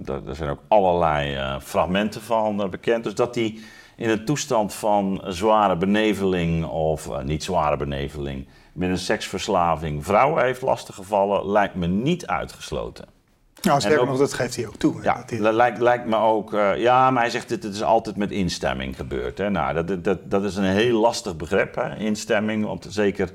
er 0.06 0.34
zijn 0.34 0.50
ook 0.50 0.62
allerlei 0.68 1.38
fragmenten 1.60 2.20
van 2.20 2.70
bekend. 2.70 3.04
Dus 3.04 3.14
dat 3.14 3.34
hij 3.34 3.58
in 3.98 4.08
een 4.08 4.24
toestand 4.24 4.74
van 4.74 5.22
zware 5.26 5.76
beneveling 5.76 6.64
of 6.66 7.06
uh, 7.06 7.20
niet 7.20 7.44
zware 7.44 7.76
beneveling, 7.76 8.46
met 8.72 8.88
een 8.88 8.98
seksverslaving 8.98 10.04
vrouwen 10.04 10.44
heeft 10.44 10.62
lastiggevallen, 10.62 11.50
lijkt 11.50 11.74
me 11.74 11.86
niet 11.86 12.26
uitgesloten. 12.26 13.04
Nou, 13.62 13.80
sterker 13.80 14.06
nog, 14.06 14.18
dat 14.18 14.32
geeft 14.32 14.56
hij 14.56 14.66
ook 14.66 14.76
toe. 14.76 15.02
Ja, 15.02 15.24
dat 15.40 15.54
lijkt, 15.54 15.78
lijkt 15.78 16.06
me 16.06 16.16
ook. 16.16 16.52
Uh, 16.52 16.76
ja, 16.76 17.10
maar 17.10 17.22
hij 17.22 17.30
zegt 17.30 17.48
dit, 17.48 17.62
het 17.62 17.74
is 17.74 17.82
altijd 17.82 18.16
met 18.16 18.30
instemming 18.30 18.96
gebeurd. 18.96 19.38
Hè. 19.38 19.50
Nou, 19.50 19.84
dat, 19.84 20.04
dat, 20.04 20.30
dat 20.30 20.44
is 20.44 20.56
een 20.56 20.64
heel 20.64 21.00
lastig 21.00 21.36
begrip, 21.36 21.74
hè, 21.74 21.96
instemming. 21.96 22.64
Want 22.64 22.86
zeker 22.88 23.30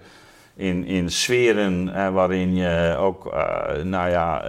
in, 0.55 0.85
in 0.85 1.09
sferen 1.09 1.87
uh, 1.87 2.09
waarin 2.09 2.55
je 2.55 2.95
ook, 2.99 3.33
uh, 3.33 3.83
nou 3.83 4.09
ja, 4.09 4.43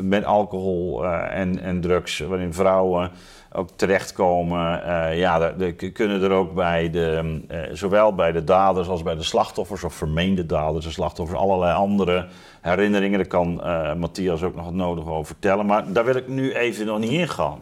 met 0.00 0.24
alcohol 0.24 1.06
en, 1.06 1.58
en 1.58 1.80
drugs, 1.80 2.18
waarin 2.18 2.54
vrouwen 2.54 3.10
ook 3.52 3.68
terechtkomen. 3.76 4.60
Ja, 5.16 5.54
kunnen 5.92 6.22
er 6.22 6.30
ook 6.30 6.54
bij 6.54 6.90
de, 6.90 7.40
uh, 7.50 7.58
zowel 7.72 8.14
bij 8.14 8.32
de 8.32 8.44
daders 8.44 8.88
als 8.88 9.02
bij 9.02 9.14
de 9.14 9.22
slachtoffers, 9.22 9.84
of 9.84 9.94
vermeende 9.94 10.46
daders 10.46 10.86
en 10.86 10.92
slachtoffers, 10.92 11.38
allerlei 11.38 11.74
andere 11.74 12.26
herinneringen. 12.60 13.18
Daar 13.18 13.28
kan 13.28 13.60
Matthias 13.98 14.42
ook 14.42 14.54
nog 14.54 14.66
het 14.66 14.74
nodige 14.74 15.10
over 15.10 15.26
vertellen. 15.26 15.66
Maar 15.66 15.92
daar 15.92 16.04
wil 16.04 16.16
ik 16.16 16.28
nu 16.28 16.52
even 16.52 16.86
nog 16.86 16.98
niet 16.98 17.10
in 17.10 17.28
gaan. 17.28 17.60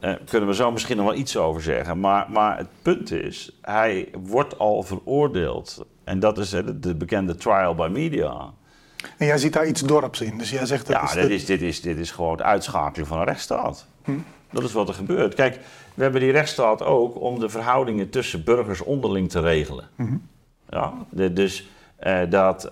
Kunnen 0.00 0.48
we 0.48 0.54
zo 0.54 0.70
misschien 0.72 0.96
nog 0.96 1.06
wel 1.06 1.14
iets 1.14 1.36
over 1.36 1.62
zeggen. 1.62 2.00
Maar, 2.00 2.30
maar 2.30 2.56
het 2.56 2.68
punt 2.82 3.12
is, 3.12 3.58
hij 3.62 4.08
wordt 4.22 4.58
al 4.58 4.82
veroordeeld. 4.82 5.84
En 6.04 6.20
dat 6.20 6.38
is 6.38 6.50
de 6.80 6.94
bekende 6.94 7.34
trial 7.34 7.74
by 7.74 7.88
media. 7.92 8.52
En 9.18 9.26
jij 9.26 9.38
ziet 9.38 9.52
daar 9.52 9.66
iets 9.66 9.80
dorps 9.80 10.20
in. 10.20 10.38
Dus 10.38 10.50
jij 10.50 10.66
zegt 10.66 10.86
dat 10.86 10.96
ja, 10.96 11.02
is 11.02 11.12
dit, 11.12 11.30
is, 11.30 11.44
dit, 11.44 11.62
is, 11.62 11.80
dit 11.80 11.98
is 11.98 12.10
gewoon 12.10 12.32
het 12.32 12.42
uitschakelen 12.42 13.06
van 13.06 13.18
een 13.18 13.24
rechtsstaat. 13.24 13.86
Hm. 14.04 14.12
Dat 14.50 14.62
is 14.62 14.72
wat 14.72 14.88
er 14.88 14.94
gebeurt. 14.94 15.34
Kijk, 15.34 15.58
we 15.94 16.02
hebben 16.02 16.20
die 16.20 16.32
rechtsstaat 16.32 16.82
ook 16.82 17.20
om 17.20 17.38
de 17.38 17.48
verhoudingen 17.48 18.10
tussen 18.10 18.44
burgers 18.44 18.80
onderling 18.80 19.30
te 19.30 19.40
regelen. 19.40 19.88
-hmm. 19.96 20.28
Ja, 20.68 20.92
de, 21.10 21.32
dus 21.32 21.68
uh, 22.06 22.20
dat 22.28 22.64
uh, 22.64 22.70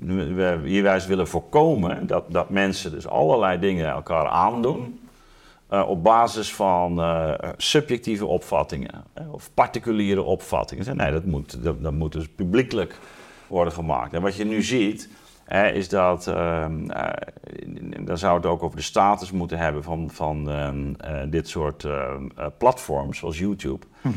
we 0.00 0.60
hierwijs 0.64 1.06
willen 1.06 1.28
voorkomen 1.28 2.06
dat, 2.06 2.24
dat 2.28 2.50
mensen 2.50 2.90
dus 2.90 3.08
allerlei 3.08 3.58
dingen 3.58 3.88
elkaar 3.88 4.26
aandoen. 4.26 5.00
Uh, 5.70 5.88
op 5.88 6.02
basis 6.02 6.54
van 6.54 7.02
subjectieve 7.56 8.26
opvattingen 8.26 9.04
of 9.30 9.50
particuliere 9.54 10.22
opvattingen. 10.22 10.96
Nee, 10.96 11.12
dat 11.12 11.24
moet, 11.24 11.62
dat, 11.62 11.82
dat 11.82 11.92
moet 11.92 12.12
dus 12.12 12.28
publiekelijk 12.28 12.98
worden 13.46 13.72
gemaakt. 13.72 14.12
En 14.12 14.22
wat 14.22 14.36
je 14.36 14.44
nu 14.44 14.62
ziet, 14.62 15.08
is 15.72 15.88
dat, 15.88 16.26
uh, 16.26 16.66
dan 18.00 18.18
zou 18.18 18.36
het 18.36 18.46
ook 18.46 18.62
over 18.62 18.76
de 18.76 18.82
status 18.82 19.30
moeten 19.30 19.58
hebben 19.58 19.82
van, 19.82 20.10
van 20.12 20.50
uh, 20.50 21.20
dit 21.28 21.48
soort 21.48 21.84
ehm, 21.84 22.28
eh, 22.36 22.46
platforms 22.58 23.18
zoals 23.18 23.38
YouTube. 23.38 23.86
Mm 24.00 24.12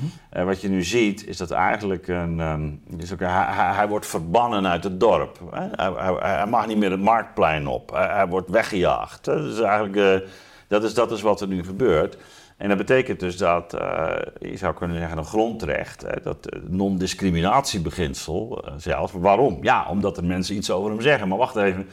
wat 0.46 0.62
je 0.62 0.70
nu 0.70 0.84
ziet 0.84 1.28
is 1.28 1.38
dat 1.38 1.52
eigenlijk 1.52 2.08
een, 2.08 2.82
is 2.98 3.14
ook, 3.14 3.20
hij, 3.20 3.74
hij, 3.74 3.88
wordt 3.88 4.06
verbannen 4.06 4.68
uit 4.68 4.84
het 4.84 5.00
dorp. 5.00 5.40
Hij, 5.52 5.70
hij, 5.76 6.16
hij, 6.20 6.46
mag 6.46 6.68
niet 6.68 6.78
meer 6.78 6.92
het 6.92 7.02
marktplein 7.02 7.68
op. 7.68 7.92
Hij, 7.92 8.28
wordt 8.28 8.50
weggejaagd. 8.50 9.26
Dat 9.26 9.46
is 9.46 9.60
eigenlijk 9.60 10.28
dat, 10.68 10.84
is, 10.84 10.94
dat 10.94 11.12
is 11.12 11.22
wat 11.22 11.42
er 11.42 11.48
nu 11.48 11.64
gebeurt. 11.64 12.18
En 12.58 12.70
dat 12.70 12.78
betekent 12.78 13.20
dus 13.20 13.38
dat, 13.38 13.74
uh, 13.74 14.08
je 14.40 14.58
zou 14.58 14.74
kunnen 14.74 14.98
zeggen, 14.98 15.18
een 15.18 15.26
grondrecht, 15.26 16.02
hè, 16.02 16.22
dat 16.24 16.50
non-discriminatiebeginsel 16.68 18.66
uh, 18.66 18.74
zelf. 18.78 19.12
Waarom? 19.12 19.58
Ja, 19.62 19.88
omdat 19.90 20.18
er 20.18 20.24
mensen 20.24 20.56
iets 20.56 20.72
over 20.72 20.92
hem 20.92 21.02
zeggen. 21.02 21.28
Maar 21.28 21.38
wacht 21.38 21.56
even, 21.56 21.88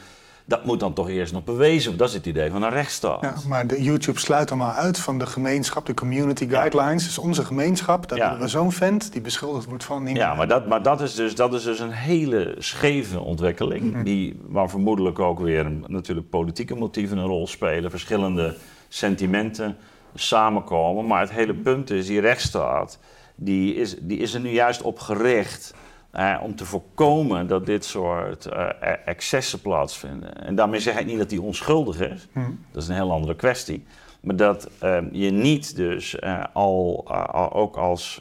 dat 0.47 0.65
moet 0.65 0.79
dan 0.79 0.93
toch 0.93 1.09
eerst 1.09 1.33
nog 1.33 1.43
bewezen 1.43 1.81
worden. 1.81 1.97
Dat 1.97 2.07
is 2.07 2.13
het 2.13 2.25
idee 2.25 2.51
van 2.51 2.63
een 2.63 2.69
rechtsstaat. 2.69 3.21
Ja, 3.21 3.35
maar 3.47 3.67
de 3.67 3.83
YouTube 3.83 4.19
sluit 4.19 4.51
allemaal 4.51 4.71
uit 4.71 4.99
van 4.99 5.19
de 5.19 5.25
gemeenschap, 5.25 5.85
de 5.85 5.93
community 5.93 6.47
guidelines. 6.49 7.01
Ja. 7.01 7.07
Dus 7.07 7.17
onze 7.17 7.45
gemeenschap, 7.45 8.09
daar 8.09 8.17
ja. 8.17 8.37
we 8.37 8.47
zo'n 8.47 8.71
vent 8.71 9.11
die 9.11 9.21
beschuldigd 9.21 9.65
wordt 9.65 9.83
van... 9.83 10.03
Niet 10.03 10.17
ja, 10.17 10.33
maar, 10.33 10.47
dat, 10.47 10.67
maar 10.67 10.83
dat, 10.83 11.01
is 11.01 11.15
dus, 11.15 11.35
dat 11.35 11.53
is 11.53 11.63
dus 11.63 11.79
een 11.79 11.91
hele 11.91 12.55
scheve 12.57 13.19
ontwikkeling. 13.19 13.83
Mm 13.83 13.93
-hmm. 13.93 14.03
die, 14.03 14.39
waar 14.47 14.69
vermoedelijk 14.69 15.19
ook 15.19 15.39
weer 15.39 15.71
natuurlijk 15.87 16.29
politieke 16.29 16.75
motieven 16.75 17.17
een 17.17 17.25
rol 17.25 17.47
spelen. 17.47 17.89
Verschillende 17.89 18.55
sentimenten 18.87 19.77
samenkomen. 20.15 21.07
Maar 21.07 21.19
het 21.19 21.31
hele 21.31 21.53
punt 21.53 21.89
is, 21.89 22.07
die 22.07 22.19
rechtsstaat, 22.19 22.99
die 23.35 23.75
is, 23.75 23.95
die 23.99 24.17
is 24.17 24.33
er 24.33 24.39
nu 24.39 24.49
juist 24.49 24.81
op 24.81 24.99
gericht... 24.99 25.73
Eh, 26.15 26.35
om 26.41 26.55
te 26.55 26.65
voorkomen 26.65 27.47
dat 27.47 27.65
dit 27.65 27.85
soort 27.85 28.47
uh, 28.53 28.69
excessen 29.05 29.61
plaatsvinden. 29.61 30.45
En 30.45 30.55
daarmee 30.55 30.79
zeg 30.79 30.99
ik 30.99 31.05
niet 31.05 31.17
dat 31.17 31.31
hij 31.31 31.39
onschuldig 31.39 31.99
is. 31.99 32.27
Hm. 32.31 32.39
Dat 32.71 32.83
is 32.83 32.89
een 32.89 32.95
heel 32.95 33.11
andere 33.11 33.35
kwestie. 33.35 33.85
Maar 34.21 34.35
dat 34.35 34.69
uh, 34.83 34.97
je 35.11 35.31
niet 35.31 35.75
dus 35.75 36.17
uh, 36.19 36.43
al, 36.53 37.05
ook 37.53 37.75
als 37.77 38.19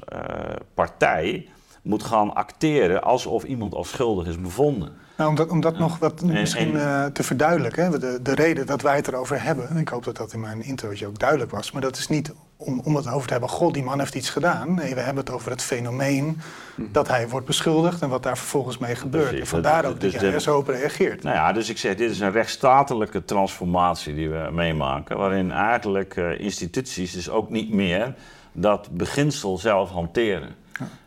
partij 0.74 1.48
moet 1.83 2.02
gaan 2.02 2.35
acteren 2.35 3.02
alsof 3.02 3.44
iemand 3.44 3.74
als 3.74 3.88
schuldig 3.88 4.26
is 4.26 4.40
bevonden. 4.40 4.92
Nou, 5.16 5.30
om 5.30 5.37
dat, 5.37 5.50
om 5.50 5.61
dat 5.61 5.78
nog 5.78 5.98
wat 5.98 6.22
misschien 6.22 6.72
te 7.12 7.22
verduidelijken. 7.22 8.00
De, 8.00 8.18
de 8.22 8.35
reden 8.35 8.66
dat 8.66 8.83
wij 8.83 8.96
het 8.96 9.09
erover 9.09 9.42
hebben, 9.42 9.76
ik 9.76 9.88
hoop 9.88 10.04
dat 10.04 10.16
dat 10.16 10.33
in 10.33 10.40
mijn 10.40 10.62
introotje 10.62 11.07
ook 11.07 11.18
duidelijk 11.18 11.50
was, 11.50 11.72
maar 11.72 11.83
dat 11.83 11.96
is 11.96 12.09
niet 12.09 12.33
om, 12.56 12.80
om 12.84 12.96
het 12.96 13.08
over 13.08 13.26
te 13.26 13.32
hebben, 13.32 13.50
god, 13.50 13.74
die 13.74 13.82
man 13.82 13.98
heeft 13.98 14.14
iets 14.14 14.30
gedaan. 14.30 14.74
Nee, 14.74 14.94
we 14.94 15.00
hebben 15.00 15.24
het 15.24 15.32
over 15.32 15.50
het 15.50 15.62
fenomeen 15.62 16.40
mhm. 16.74 16.92
dat 16.92 17.08
hij 17.08 17.28
wordt 17.28 17.46
beschuldigd 17.46 18.02
en 18.02 18.08
wat 18.08 18.22
daar 18.22 18.38
vervolgens 18.38 18.78
mee 18.78 18.94
gebeurt. 18.94 19.24
Precies, 19.24 19.40
en 19.40 19.46
vandaar 19.46 19.82
dat, 19.82 19.92
ook 19.92 20.00
dus 20.00 20.12
dat 20.12 20.20
jij 20.20 20.32
er 20.32 20.40
zo 20.40 20.58
op 20.58 20.68
reageert. 20.68 21.22
Nou 21.22 21.36
ja, 21.36 21.52
dus 21.52 21.68
ik 21.68 21.78
zeg, 21.78 21.94
dit 21.94 22.10
is 22.10 22.20
een 22.20 22.32
rechtsstatelijke 22.32 23.24
transformatie 23.24 24.14
die 24.14 24.28
we 24.28 24.48
meemaken, 24.52 25.16
waarin 25.16 25.52
eigenlijk 25.52 26.16
uh, 26.16 26.40
instituties 26.40 27.12
dus 27.12 27.30
ook 27.30 27.50
niet 27.50 27.72
meer 27.72 28.14
dat 28.52 28.88
beginsel 28.90 29.58
zelf 29.58 29.90
hanteren. 29.90 30.54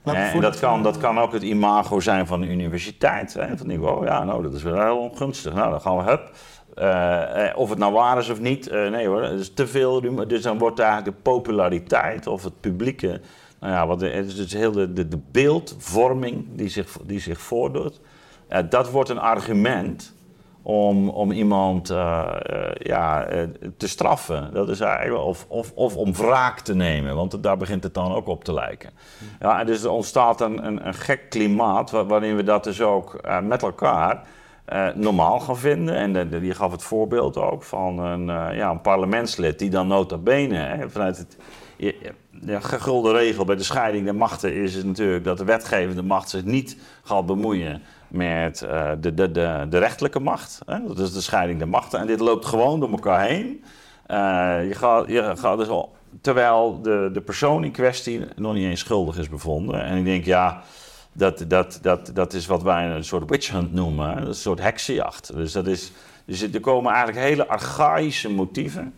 Me 0.04 0.14
En, 0.14 0.42
dat, 0.42 0.60
kan, 0.60 0.84
dat 0.84 0.98
kan 0.98 1.20
ook 1.20 1.34
het 1.34 1.44
imago 1.44 2.00
zijn 2.00 2.28
van 2.28 2.42
de 2.42 2.48
universiteit. 2.48 3.34
Hè? 3.34 3.58
Van 3.58 3.68
die, 3.68 3.82
oh 3.82 4.06
ja, 4.06 4.24
nou, 4.24 4.44
dat 4.44 4.54
is 4.54 4.64
wel 4.64 4.82
heel 4.82 4.98
ongunstig. 4.98 5.54
Nou, 5.54 5.70
dan 5.70 5.82
gaan 5.82 5.98
we, 5.98 6.04
hup. 6.04 6.32
Eh, 6.78 7.48
eh, 7.48 7.58
of 7.58 7.70
het 7.70 7.78
nou 7.78 7.94
waar 7.94 8.18
is 8.18 8.30
of 8.30 8.40
niet, 8.40 8.68
eh, 8.68 8.90
nee 8.90 9.08
hoor, 9.08 9.24
het 9.24 9.40
is 9.40 9.54
te 9.54 9.68
veel. 9.68 10.26
Dus 10.28 10.42
dan 10.42 10.58
wordt 10.58 10.80
eigenlijk 10.80 11.16
de 11.16 11.22
populariteit 11.22 12.28
of 12.28 12.44
het 12.44 12.60
publieke, 12.60 13.22
nou 13.60 13.74
ja, 13.74 13.88
wat, 13.88 14.02
het 14.02 14.26
is 14.26 14.36
dus 14.36 14.54
heel 14.54 14.72
de, 14.72 15.08
de, 15.08 15.20
beeldvorming 15.32 16.46
die 16.50 16.70
zich, 16.70 16.98
die 17.04 17.20
zich 17.20 17.40
voordoet. 17.40 18.00
dat 18.70 18.92
wordt 18.92 19.10
een 19.10 19.20
argument 19.20 20.14
om, 20.62 21.10
om 21.10 21.32
iemand 21.32 21.88
ja, 22.78 23.28
te 23.78 23.88
straffen. 23.88 24.50
Dat 24.54 24.70
is 24.70 24.80
eigenlijk, 24.80 25.24
of, 25.24 25.46
of, 25.48 25.72
of 25.76 25.96
om 25.96 26.14
wraak 26.14 26.60
te 26.60 26.76
nemen, 26.76 27.16
want 27.16 27.44
daar 27.44 27.58
begint 27.58 27.84
het 27.84 27.94
dan 27.94 28.14
ook 28.14 28.28
op 28.28 28.44
te 28.44 28.54
lijken. 28.54 28.90
Ja, 29.40 29.60
en 29.60 29.66
dus 29.66 29.84
er 29.84 29.90
ontstaat 29.90 30.42
een, 30.42 30.66
een, 30.88 30.94
gek 30.94 31.30
klimaat 31.30 31.92
wa- 31.92 32.06
waarin 32.06 32.36
we 32.36 32.44
dat 32.44 32.64
dus 32.64 32.82
ook 32.82 33.22
met 33.42 33.64
elkaar 33.64 34.24
eh, 34.68 34.88
normaal 34.96 35.40
gaan 35.40 35.58
vinden. 35.58 35.96
En 35.96 36.14
de, 36.14 36.40
je 36.42 36.54
gaf 36.54 36.72
het 36.72 36.84
voorbeeld 36.84 37.38
ook 37.38 37.64
van 37.64 38.00
een, 38.00 38.30
eh, 38.30 38.58
ja, 38.58 38.70
een 38.70 38.82
parlementslid 38.82 39.60
die 39.60 39.70
dan 39.70 39.88
nota 39.88 40.18
bene 40.18 40.86
vanuit 40.88 41.18
het... 41.18 41.38
De 42.32 42.62
gegulde 42.62 43.12
regel 43.12 43.46
bij 43.46 43.56
de 43.56 43.64
scheiding 43.64 44.06
der 44.06 44.16
machten 44.16 44.54
is 44.54 44.84
natuurlijk 44.84 45.24
dat 45.24 45.38
de 45.38 45.44
wetgevende 45.44 46.02
macht 46.02 46.30
zich 46.30 46.44
niet 46.44 46.78
gaat 47.04 47.26
bemoeien 47.26 47.82
met 48.08 48.62
eh, 48.62 48.92
de, 49.00 49.14
de, 49.14 49.32
de, 49.32 49.66
de 49.70 49.78
rechterlijke 49.78 50.20
macht. 50.20 50.62
Hè? 50.66 50.78
Dat 50.88 51.00
is 51.00 51.14
de 51.14 51.22
scheiding 51.22 51.60
der 51.60 51.70
machten. 51.70 52.00
En 52.00 52.08
dit 52.08 52.20
loopt 52.20 52.46
gewoon 52.46 52.80
door 52.80 52.92
elkaar 52.92 53.26
heen. 53.26 53.64
Je 54.68 54.74
gaat, 54.74 55.08
je 55.08 55.34
gaat 55.36 55.58
dus 55.58 55.68
al, 55.68 55.96
terwijl 56.22 56.82
de, 56.82 57.10
de 57.14 57.22
persoon 57.22 57.64
in 57.64 57.72
kwestie 57.72 58.22
nog 58.36 58.54
niet 58.54 58.66
eens 58.66 58.80
schuldig 58.80 59.18
is 59.18 59.30
bevonden. 59.30 59.84
En 59.84 59.98
ik 59.98 60.06
denk, 60.06 60.26
ja, 60.26 60.62
dat, 61.18 61.46
dat, 61.48 61.80
dat, 61.82 62.12
dat 62.14 62.34
is 62.34 62.46
wat 62.46 62.64
wij 62.64 62.86
een 62.86 63.04
soort 63.04 63.30
witch 63.30 63.52
hunt 63.52 63.74
noemen. 63.74 64.28
een 64.28 64.36
soort 64.36 64.62
heksenjacht. 64.62 65.36
Dus, 65.36 65.52
dat 65.52 65.68
is, 65.68 65.92
dus 66.26 66.42
er 66.42 66.60
komen 66.60 66.94
eigenlijk 66.94 67.26
hele 67.26 67.48
archaïsche 67.48 68.30
motieven. 68.30 68.94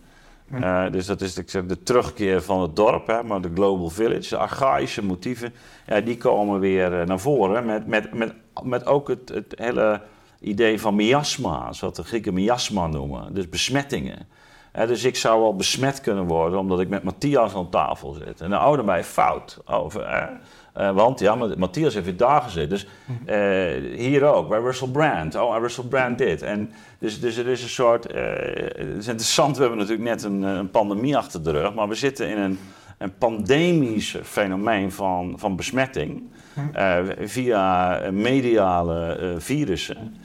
Eh, 0.52 0.86
dus 0.92 1.06
dat 1.06 1.22
is 1.22 1.38
ik 1.38 1.50
zeg, 1.50 1.66
de 1.66 1.84
terugkeer 1.84 2.42
van 2.42 2.62
het 2.62 2.76
dorp, 2.76 3.08
hè, 3.08 3.24
maar 3.24 3.42
de 3.42 3.52
Global 3.54 3.90
Village, 3.90 4.30
de 4.30 4.38
archaïsche 4.38 5.04
motieven, 5.04 5.54
ja, 5.88 6.02
die 6.02 6.18
komen 6.18 6.60
weer 6.60 7.00
eh, 7.00 7.08
naar 7.08 7.20
voren. 7.20 7.66
Met, 7.66 7.88
met, 7.88 8.14
met, 8.14 8.34
met 8.64 8.86
ook 8.86 9.08
het, 9.08 9.30
het 9.30 9.54
hele 9.56 10.02
idee 10.40 10.82
van 10.82 10.96
miasma, 10.96 11.74
zoals 11.74 11.96
de 11.96 12.04
Grieken 12.04 12.34
miasma 12.34 12.88
noemen, 12.88 13.34
dus 13.34 13.50
besmettingen. 13.50 14.28
Dus 14.72 15.04
ik 15.04 15.16
zou 15.16 15.42
wel 15.42 15.56
besmet 15.56 16.02
kunnen 16.02 16.26
worden 16.26 16.60
omdat 16.60 16.80
ik 16.80 16.90
met 16.90 17.04
Matthias 17.04 17.54
aan 17.54 17.70
tafel 17.70 18.14
zit. 18.14 18.42
En 18.42 18.50
dan 18.50 18.60
oude 18.60 18.84
mij 18.84 19.04
fout 19.04 19.60
over. 19.66 20.30
Eh, 20.80 20.92
want 20.92 21.20
ja, 21.20 21.36
maar 21.36 21.50
Matthias 21.58 21.94
heeft 21.94 22.06
weer 22.06 22.18
daar 22.18 22.42
gezeten. 22.42 22.70
Dus 22.70 22.88
eh, 23.26 23.38
hier 23.98 24.24
ook, 24.24 24.50
bij 24.50 24.60
Russell 24.60 24.88
Brand. 24.88 25.36
Oh, 25.36 25.56
en 25.56 25.62
Russell 25.62 25.84
Brand 25.84 26.18
dit. 26.18 26.42
En 26.42 26.72
dus, 27.00 27.20
dus 27.20 27.38
er 27.38 27.48
is 27.48 27.64
een 27.64 27.70
soort. 27.70 28.06
eh, 28.06 28.24
het 28.66 28.98
is 28.98 29.08
interessant, 29.08 29.56
we 29.56 29.62
hebben 29.62 29.80
natuurlijk 29.80 30.10
net 30.10 30.24
een, 30.24 30.42
een 30.42 30.70
pandemie 30.72 31.18
achter 31.18 31.44
de 31.44 31.52
rug. 31.52 31.74
Maar 31.74 31.88
we 31.88 31.96
zitten 31.96 32.30
in 32.30 32.38
een, 32.38 32.60
een 32.98 33.14
pandemisch 33.18 34.18
fenomeen 34.24 34.92
van, 34.92 35.34
van 35.38 35.56
besmetting. 35.56 36.24
eh, 36.74 36.98
via 37.20 38.00
mediale 38.12 39.36
virussen. 39.38 40.16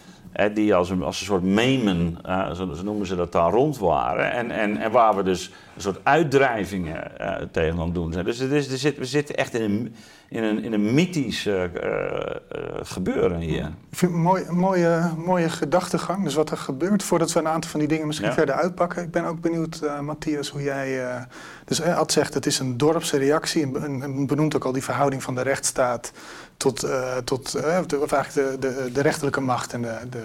Die 0.55 0.75
als 0.75 0.91
een, 0.91 1.03
als 1.03 1.21
een 1.21 1.27
soort 1.27 1.43
memen, 1.43 2.19
zo, 2.55 2.73
zo 2.75 2.83
noemen 2.85 3.07
ze 3.07 3.17
dat 3.17 3.33
daar, 3.33 3.51
rond 3.53 3.79
waren. 3.79 4.33
En, 4.33 4.51
en, 4.51 4.77
en 4.77 4.91
waar 4.91 5.17
we 5.17 5.23
dus 5.23 5.51
een 5.75 5.81
soort 5.83 5.99
uitdrijvingen 6.03 7.11
tegen 7.51 7.79
aan 7.79 7.85
het 7.85 7.95
doen 7.95 8.13
zijn. 8.13 8.25
Dus 8.25 8.39
het 8.39 8.51
is, 8.51 8.73
er 8.73 8.79
zit, 8.79 8.99
we 8.99 9.05
zitten 9.05 9.35
echt 9.37 9.55
in 9.55 9.63
een, 9.63 9.95
in 10.35 10.43
een, 10.43 10.63
in 10.65 10.73
een 10.73 10.95
mythisch 10.95 11.47
eh, 11.47 11.65
eh, 11.65 11.71
eh, 11.71 12.37
gebeuren 12.83 13.41
hier. 13.41 13.63
Ik 13.91 13.99
vind 13.99 14.11
het 14.11 14.21
een 14.21 14.27
mooie, 14.27 14.45
mooie, 14.53 15.11
mooie 15.17 15.49
gedachtegang. 15.49 16.25
Dus 16.25 16.35
wat 16.35 16.51
er 16.51 16.57
gebeurt, 16.57 17.03
voordat 17.03 17.33
we 17.33 17.39
een 17.41 17.49
aantal 17.49 17.71
van 17.71 17.81
die 17.81 17.89
dingen 17.89 18.07
misschien 18.07 18.29
Ja. 18.29 18.35
verder 18.35 18.55
uitpakken. 18.55 19.03
Ik 19.03 19.11
ben 19.11 19.25
ook 19.25 19.41
benieuwd, 19.41 19.81
eh, 19.83 20.01
Matthias, 20.01 20.49
hoe 20.49 20.63
jij... 20.63 21.07
eh, 21.11 21.23
dus 21.65 21.83
Ad 21.83 22.13
zegt, 22.13 22.35
het 22.35 22.47
is 22.47 22.59
een 22.59 22.77
dorpse 22.77 23.17
reactie. 23.19 23.63
En 23.63 23.73
be- 23.73 23.79
en- 23.79 24.03
en 24.03 24.27
benoemt 24.27 24.57
ook 24.57 24.65
al 24.65 24.73
die 24.73 24.83
verhouding 24.85 25.23
van 25.23 25.35
de 25.35 25.43
rechtsstaat 25.43 26.13
tot, 26.57 26.83
eh, 26.83 27.17
tot 27.17 27.53
de, 27.91 28.01
of 28.01 28.13
eigenlijk 28.13 28.61
de, 28.61 28.69
de, 28.69 28.93
de 28.93 29.01
rechterlijke 29.03 29.41
macht 29.41 29.73
en 29.73 29.83
de, 29.83 29.97
de, 30.11 30.23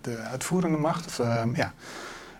de 0.00 0.16
uitvoerende 0.30 0.78
macht. 0.78 1.06
Of, 1.06 1.18
eh, 1.18 1.42
ja. 1.54 1.72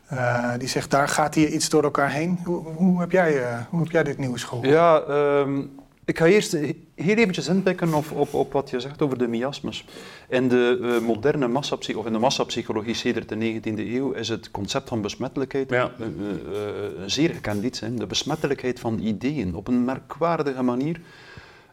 Eh, 0.07 0.49
die 0.59 0.69
zegt, 0.69 0.91
daar 0.91 1.09
gaat 1.09 1.35
hier 1.35 1.49
iets 1.49 1.69
door 1.69 1.83
elkaar 1.83 2.11
heen. 2.11 2.39
Hoe, 2.45 2.63
hoe, 2.75 3.01
heb, 3.01 3.11
jij, 3.13 3.43
eh, 3.43 3.59
hoe 3.69 3.81
heb 3.83 3.91
jij 3.91 4.03
dit 4.03 4.19
nieuws 4.19 4.45
gehoord? 4.45 4.67
Ja, 4.67 5.01
ehm, 5.01 5.61
ik 6.05 6.19
ga 6.19 6.25
eerst 6.27 6.57
heel 7.03 7.17
eventjes 7.17 7.49
inpikken 7.49 7.95
op, 7.95 8.05
op, 8.13 8.35
op 8.35 8.53
wat 8.53 8.71
je 8.71 8.81
zegt 8.81 9.03
over 9.03 9.19
de 9.19 9.29
miasmes. 9.29 9.85
In 10.29 10.49
de 10.49 10.79
eh, 10.83 11.07
moderne 11.07 11.49
massapsy 11.49 11.93
of 11.93 12.07
in 12.07 12.13
de 12.13 12.19
massapsychologie 12.19 12.95
sedert 12.95 13.29
de 13.29 13.61
19e 13.61 13.79
eeuw 13.79 14.11
is 14.11 14.29
het 14.29 14.51
concept 14.51 14.89
van 14.89 15.01
besmettelijkheid 15.01 15.71
Ja. 15.71 15.93
een, 15.99 16.17
eh, 16.53 17.03
een 17.03 17.11
zeer 17.11 17.31
gekend 17.31 17.65
iets. 17.65 17.81
Hè. 17.81 17.95
De 17.95 18.07
besmettelijkheid 18.07 18.81
van 18.81 18.99
ideeën 18.99 19.55
op 19.55 19.69
een 19.69 19.85
merkwaardige 19.85 20.63
manier. 20.63 21.01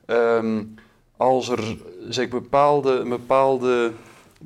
Ehm, 0.05 0.63
als 1.17 1.49
er 1.49 1.77
zich 2.09 2.29
bepaalde, 2.29 2.91
een 2.91 3.09
bepaalde 3.09 3.91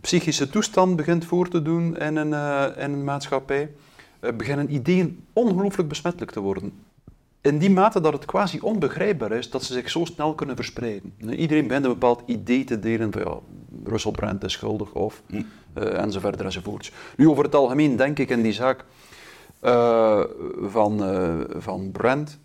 psychische 0.02 0.50
toestand 0.50 0.96
begint 0.96 1.26
voor 1.26 1.48
te 1.48 1.62
doen 1.62 1.98
in 1.98 2.16
een, 2.16 2.34
eh, 2.34 2.84
in 2.84 2.92
een 2.92 3.04
maatschappij, 3.04 3.72
beginnen 4.38 4.74
ideeën 4.74 5.24
ongelooflijk 5.34 5.90
besmettelijk 5.90 6.32
te 6.32 6.40
worden. 6.40 6.74
In 7.42 7.58
die 7.58 7.70
mate 7.70 8.02
dat 8.02 8.14
het 8.14 8.26
quasi 8.26 8.60
onbegrijpbaar 8.60 9.32
is 9.32 9.50
dat 9.50 9.64
ze 9.64 9.74
zich 9.74 9.90
zo 9.90 10.06
snel 10.06 10.34
kunnen 10.34 10.56
verspreiden. 10.56 11.14
Iedereen 11.20 11.68
begint 11.68 11.86
een 11.86 11.92
bepaald 11.92 12.22
idee 12.26 12.64
te 12.64 12.80
delen 12.80 13.12
van 13.12 13.22
ja, 13.22 13.38
Russell 13.84 14.12
Brand 14.12 14.44
is 14.44 14.52
schuldig 14.54 14.94
of 14.94 15.22
Hm. 15.28 15.42
eh, 15.74 15.98
enzovoort 16.02 16.42
enzovoorts. 16.42 16.92
Nu 17.18 17.30
over 17.30 17.44
het 17.44 17.56
algemeen 17.56 17.96
denk 17.96 18.20
ik 18.20 18.30
in 18.30 18.42
die 18.42 18.54
zaak 18.54 18.86
eh, 19.60 20.24
van, 20.62 21.04
eh, 21.04 21.40
van 21.58 21.92
Brand 21.92 22.40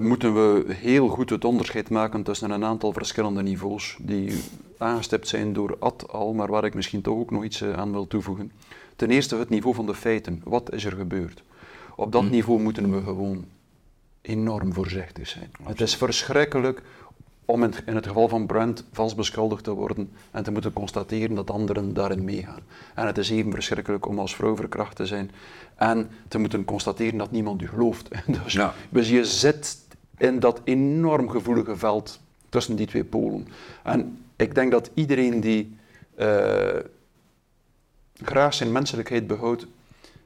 moeten 0.00 0.34
we 0.34 0.64
heel 0.74 1.08
goed 1.08 1.30
het 1.30 1.44
onderscheid 1.44 1.90
maken 1.90 2.22
tussen 2.22 2.50
een 2.50 2.64
aantal 2.64 2.92
verschillende 2.92 3.42
niveaus 3.42 3.96
die 4.00 4.42
aangestipt 4.78 5.28
zijn 5.28 5.52
door 5.52 5.76
Ad 5.78 6.12
al, 6.12 6.32
maar 6.32 6.48
waar 6.50 6.64
ik 6.64 6.74
misschien 6.74 7.02
toch 7.02 7.18
ook 7.18 7.30
nog 7.30 7.44
iets 7.44 7.64
aan 7.64 7.92
wil 7.92 8.06
toevoegen. 8.06 8.52
Ten 8.96 9.10
eerste 9.10 9.36
het 9.36 9.48
niveau 9.48 9.74
van 9.74 9.86
de 9.86 9.94
feiten. 9.94 10.40
Wat 10.44 10.72
is 10.72 10.84
er 10.84 10.92
gebeurd? 10.92 11.42
Op 11.96 12.12
dat 12.12 12.22
Hm. 12.22 12.30
niveau 12.30 12.60
moeten 12.60 12.90
we 12.94 13.02
gewoon 13.02 13.44
enorm 14.28 14.72
voorzichtig 14.72 15.28
zijn. 15.28 15.50
Het 15.62 15.80
is 15.80 15.96
verschrikkelijk 15.96 16.82
om 17.44 17.62
in, 17.62 17.72
in 17.86 17.94
het 17.94 18.06
geval 18.06 18.28
van 18.28 18.46
Brand 18.46 18.84
vals 18.92 19.14
beschuldigd 19.14 19.64
te 19.64 19.70
worden 19.70 20.10
en 20.30 20.42
te 20.42 20.50
moeten 20.50 20.72
constateren 20.72 21.34
dat 21.34 21.50
anderen 21.50 21.94
daarin 21.94 22.24
meegaan. 22.24 22.60
En 22.94 23.06
het 23.06 23.18
is 23.18 23.30
even 23.30 23.52
verschrikkelijk 23.52 24.06
om 24.06 24.18
als 24.18 24.34
vrouw 24.34 24.56
verkracht 24.56 24.96
te 24.96 25.06
zijn 25.06 25.30
en 25.76 26.10
te 26.28 26.38
moeten 26.38 26.64
constateren 26.64 27.18
dat 27.18 27.30
niemand 27.30 27.62
u 27.62 27.68
gelooft. 27.68 28.08
Dus, 28.42 28.52
Ja. 28.52 28.74
dus 28.88 29.08
je 29.08 29.24
zit 29.24 29.78
in 30.16 30.38
dat 30.40 30.60
enorm 30.64 31.28
gevoelige 31.30 31.76
veld 31.76 32.20
tussen 32.48 32.76
die 32.76 32.86
twee 32.86 33.04
polen. 33.04 33.48
En 33.82 34.24
ik 34.36 34.54
denk 34.54 34.70
dat 34.70 34.90
iedereen 34.94 35.40
die 35.40 35.76
eh, 36.14 36.76
graag 38.22 38.54
zijn 38.54 38.72
menselijkheid 38.72 39.26
behoudt, 39.26 39.66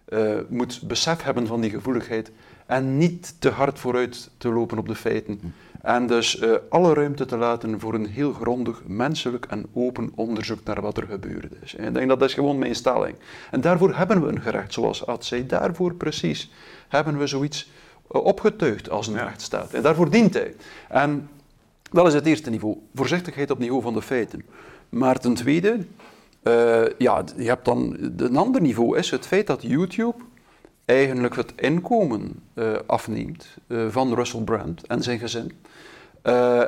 eh, 0.04 0.38
moet 0.48 0.82
besef 0.82 1.22
hebben 1.22 1.46
van 1.46 1.60
die 1.60 1.70
gevoeligheid 1.70 2.30
en 2.72 2.98
niet 2.98 3.34
te 3.38 3.50
hard 3.50 3.78
vooruit 3.78 4.30
te 4.36 4.48
lopen 4.48 4.78
op 4.78 4.88
de 4.88 4.94
feiten. 4.94 5.54
En 5.82 6.06
dus 6.06 6.38
eh, 6.38 6.50
alle 6.68 6.94
ruimte 6.94 7.24
te 7.24 7.36
laten 7.36 7.80
voor 7.80 7.94
een 7.94 8.06
heel 8.06 8.32
grondig, 8.32 8.82
menselijk 8.86 9.46
en 9.46 9.66
open 9.72 10.12
onderzoek 10.14 10.64
naar 10.64 10.80
wat 10.80 10.96
er 10.96 11.06
gebeurd 11.06 11.52
is. 11.62 11.74
En 11.74 11.86
ik 11.86 11.94
denk 11.94 12.08
dat 12.08 12.18
dat 12.20 12.28
is 12.28 12.34
gewoon 12.34 12.58
mijn 12.58 12.74
stelling. 12.74 13.14
En 13.50 13.60
daarvoor 13.60 13.94
hebben 13.94 14.22
we 14.22 14.28
een 14.28 14.40
gerecht, 14.40 14.72
zoals 14.72 15.06
Ad 15.06 15.24
zei. 15.24 15.46
Daarvoor 15.46 15.94
precies 15.94 16.50
hebben 16.88 17.18
we 17.18 17.26
zoiets 17.26 17.70
eh, 18.10 18.24
opgetuigd 18.24 18.90
als 18.90 19.06
een 19.06 19.18
rechtsstaat. 19.18 19.72
En 19.72 19.82
daarvoor 19.82 20.10
dient 20.10 20.34
hij. 20.34 20.54
En 20.88 21.28
dat 21.90 22.06
is 22.06 22.14
het 22.14 22.26
eerste 22.26 22.50
niveau. 22.50 22.76
Voorzichtigheid 22.94 23.50
op 23.50 23.58
niveau 23.58 23.82
van 23.82 23.94
de 23.94 24.02
feiten. 24.02 24.44
Maar 24.88 25.18
ten 25.18 25.34
tweede, 25.34 25.86
eh, 26.42 26.82
ja, 26.98 27.24
je 27.36 27.48
hebt 27.48 27.64
dan 27.64 27.96
een 28.16 28.36
ander 28.36 28.60
niveau 28.60 28.98
is 28.98 29.10
het 29.10 29.26
feit 29.26 29.46
dat 29.46 29.62
YouTube 29.62 30.14
eigenlijk 30.92 31.36
het 31.36 31.52
inkomen 31.56 32.42
eh, 32.54 32.72
afneemt 32.86 33.46
eh, 33.66 33.88
van 33.88 34.14
Russell 34.14 34.40
Brand 34.40 34.86
en 34.86 35.02
zijn 35.02 35.18
gezin, 35.18 35.52
eh, 36.22 36.62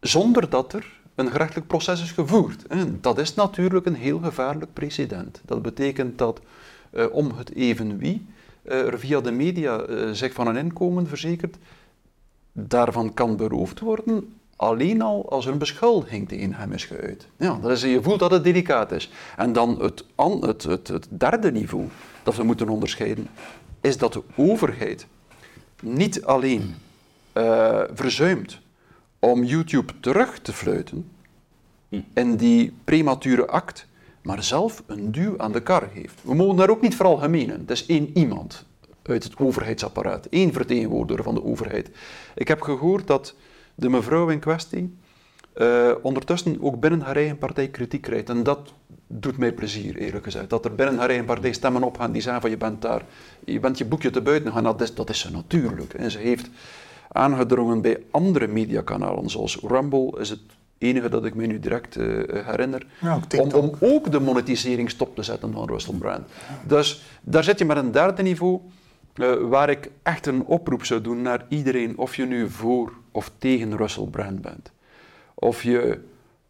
zonder 0.00 0.50
dat 0.50 0.72
er 0.72 1.00
een 1.14 1.30
gerechtelijk 1.30 1.66
proces 1.66 2.02
is 2.02 2.10
gevoerd. 2.10 2.66
En 2.66 2.98
dat 3.00 3.18
is 3.18 3.34
natuurlijk 3.34 3.86
een 3.86 3.94
heel 3.94 4.18
gevaarlijk 4.18 4.72
precedent. 4.72 5.40
Dat 5.44 5.62
betekent 5.62 6.18
dat 6.18 6.40
om 7.10 7.32
het 7.36 7.54
even 7.54 7.98
wie 7.98 8.26
er 8.62 8.98
via 8.98 9.20
de 9.20 9.30
media 9.30 9.84
zich 10.14 10.32
van 10.32 10.46
een 10.46 10.56
inkomen 10.56 11.06
verzekert, 11.06 11.56
daarvan 12.52 13.14
kan 13.14 13.36
beroofd 13.36 13.80
worden 13.80 14.38
alleen 14.58 15.02
al 15.02 15.30
als 15.30 15.46
er 15.46 15.52
een 15.52 15.58
beschuldiging 15.58 16.28
tegen 16.28 16.54
hem 16.54 16.72
is 16.72 16.84
geuit. 16.84 17.28
Ja, 17.36 17.58
dat 17.62 17.70
is, 17.70 17.82
je 17.82 18.02
voelt 18.02 18.18
dat 18.18 18.30
het 18.30 18.44
delicaat 18.44 18.92
is. 18.92 19.10
En 19.36 19.52
dan 19.52 19.82
het, 19.82 20.04
het, 20.16 20.62
het, 20.62 20.88
het 20.88 21.08
derde 21.10 21.52
niveau 21.52 21.84
dat 22.22 22.36
we 22.36 22.42
moeten 22.42 22.68
onderscheiden, 22.68 23.28
is 23.80 23.98
dat 23.98 24.12
de 24.12 24.22
overheid 24.36 25.06
niet 25.82 26.22
alleen 26.24 26.74
eh, 27.32 27.82
verzuimt 27.94 28.60
om 29.18 29.44
YouTube 29.44 29.92
terug 30.00 30.38
te 30.40 30.52
fluiten 30.52 31.10
in 32.14 32.36
die 32.36 32.72
premature 32.84 33.46
act, 33.46 33.86
maar 34.22 34.42
zelf 34.42 34.82
een 34.86 35.12
duw 35.12 35.38
aan 35.38 35.52
de 35.52 35.62
kar 35.62 35.88
heeft. 35.92 36.14
We 36.22 36.34
mogen 36.34 36.56
daar 36.56 36.70
ook 36.70 36.80
niet 36.80 36.96
vooral 36.96 37.16
gemenen. 37.16 37.60
Het 37.60 37.70
is 37.70 37.86
één 37.86 38.10
iemand 38.18 38.66
uit 39.02 39.24
het 39.24 39.38
overheidsapparaat, 39.38 40.26
één 40.26 40.52
vertegenwoordiger 40.52 41.22
van 41.22 41.34
de 41.34 41.44
overheid. 41.44 41.90
Ik 42.34 42.48
heb 42.48 42.60
gehoord 42.60 43.06
dat 43.06 43.34
de 43.74 43.88
mevrouw 43.88 44.28
in 44.28 44.38
kwestie 44.38 44.96
eh, 45.58 45.90
ondertussen 46.02 46.56
ook 46.60 46.80
binnen 46.80 47.00
haar 47.00 47.16
eigen 47.16 47.38
partij 47.38 47.68
kritiek 47.68 48.02
krijgt. 48.02 48.28
En 48.28 48.42
dat 48.42 48.72
doet 49.06 49.38
mij 49.38 49.52
plezier, 49.52 49.96
eerlijk 49.96 50.24
gezegd. 50.24 50.50
Dat 50.50 50.64
er 50.64 50.74
binnen 50.74 50.98
haar 50.98 51.08
eigen 51.08 51.26
partij 51.26 51.52
stemmen 51.52 51.82
opgaan 51.82 52.12
die 52.12 52.22
zeggen 52.22 52.40
van 52.40 52.50
je 52.50 52.56
bent 52.56 52.82
daar, 52.82 53.02
je 53.44 53.60
bent 53.60 53.78
je 53.78 53.84
boekje 53.84 54.10
te 54.10 54.20
buiten 54.20 54.52
gaan. 54.52 54.62
Dat 54.62 54.80
is, 54.80 54.94
dat 54.94 55.10
is 55.10 55.18
ze 55.18 55.30
natuurlijk. 55.30 55.94
En 55.94 56.10
ze 56.10 56.18
heeft 56.18 56.50
aangedrongen 57.08 57.80
bij 57.80 58.02
andere 58.10 58.46
mediakanalen, 58.46 59.30
zoals 59.30 59.56
Rumble 59.56 60.20
is 60.20 60.30
het 60.30 60.40
enige 60.78 61.08
dat 61.08 61.24
ik 61.24 61.34
me 61.34 61.46
nu 61.46 61.58
direct 61.58 61.96
eh, 61.96 62.06
herinner, 62.44 62.86
Ja, 63.00 63.20
om 63.52 63.72
ook 63.80 64.10
de 64.12 64.20
monetisering 64.20 64.90
stop 64.90 65.14
te 65.14 65.22
zetten 65.22 65.52
van 65.52 65.68
Russell 65.68 65.94
Brand. 65.94 66.28
Dus 66.66 67.02
daar 67.20 67.44
zit 67.44 67.58
je 67.58 67.64
met 67.64 67.76
een 67.76 67.92
derde 67.92 68.22
niveau, 68.22 68.60
eh, 69.14 69.34
waar 69.34 69.70
ik 69.70 69.90
echt 70.02 70.26
een 70.26 70.44
oproep 70.44 70.84
zou 70.84 71.00
doen 71.00 71.22
naar 71.22 71.44
iedereen, 71.48 71.98
of 71.98 72.16
je 72.16 72.24
nu 72.24 72.50
voor 72.50 72.92
of 73.12 73.30
tegen 73.38 73.76
Russell 73.76 74.06
Brand 74.10 74.42
bent. 74.42 74.70
Of 75.38 75.62
je 75.62 76.00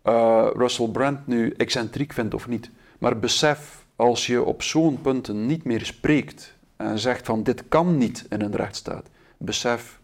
eh, 0.02 0.46
Russell 0.52 0.88
Brand 0.88 1.26
nu 1.26 1.50
excentriek 1.56 2.12
vindt 2.12 2.34
of 2.34 2.48
niet. 2.48 2.70
Maar 2.98 3.18
besef, 3.18 3.84
als 3.96 4.26
je 4.26 4.42
op 4.42 4.62
zo'n 4.62 5.00
punten 5.00 5.46
niet 5.46 5.64
meer 5.64 5.84
spreekt 5.84 6.54
en 6.76 6.98
zegt 6.98 7.26
van 7.26 7.42
dit 7.42 7.62
kan 7.68 7.98
niet 7.98 8.26
in 8.30 8.40
een 8.40 8.56
rechtsstaat, 8.56 9.08
besef 9.36 9.98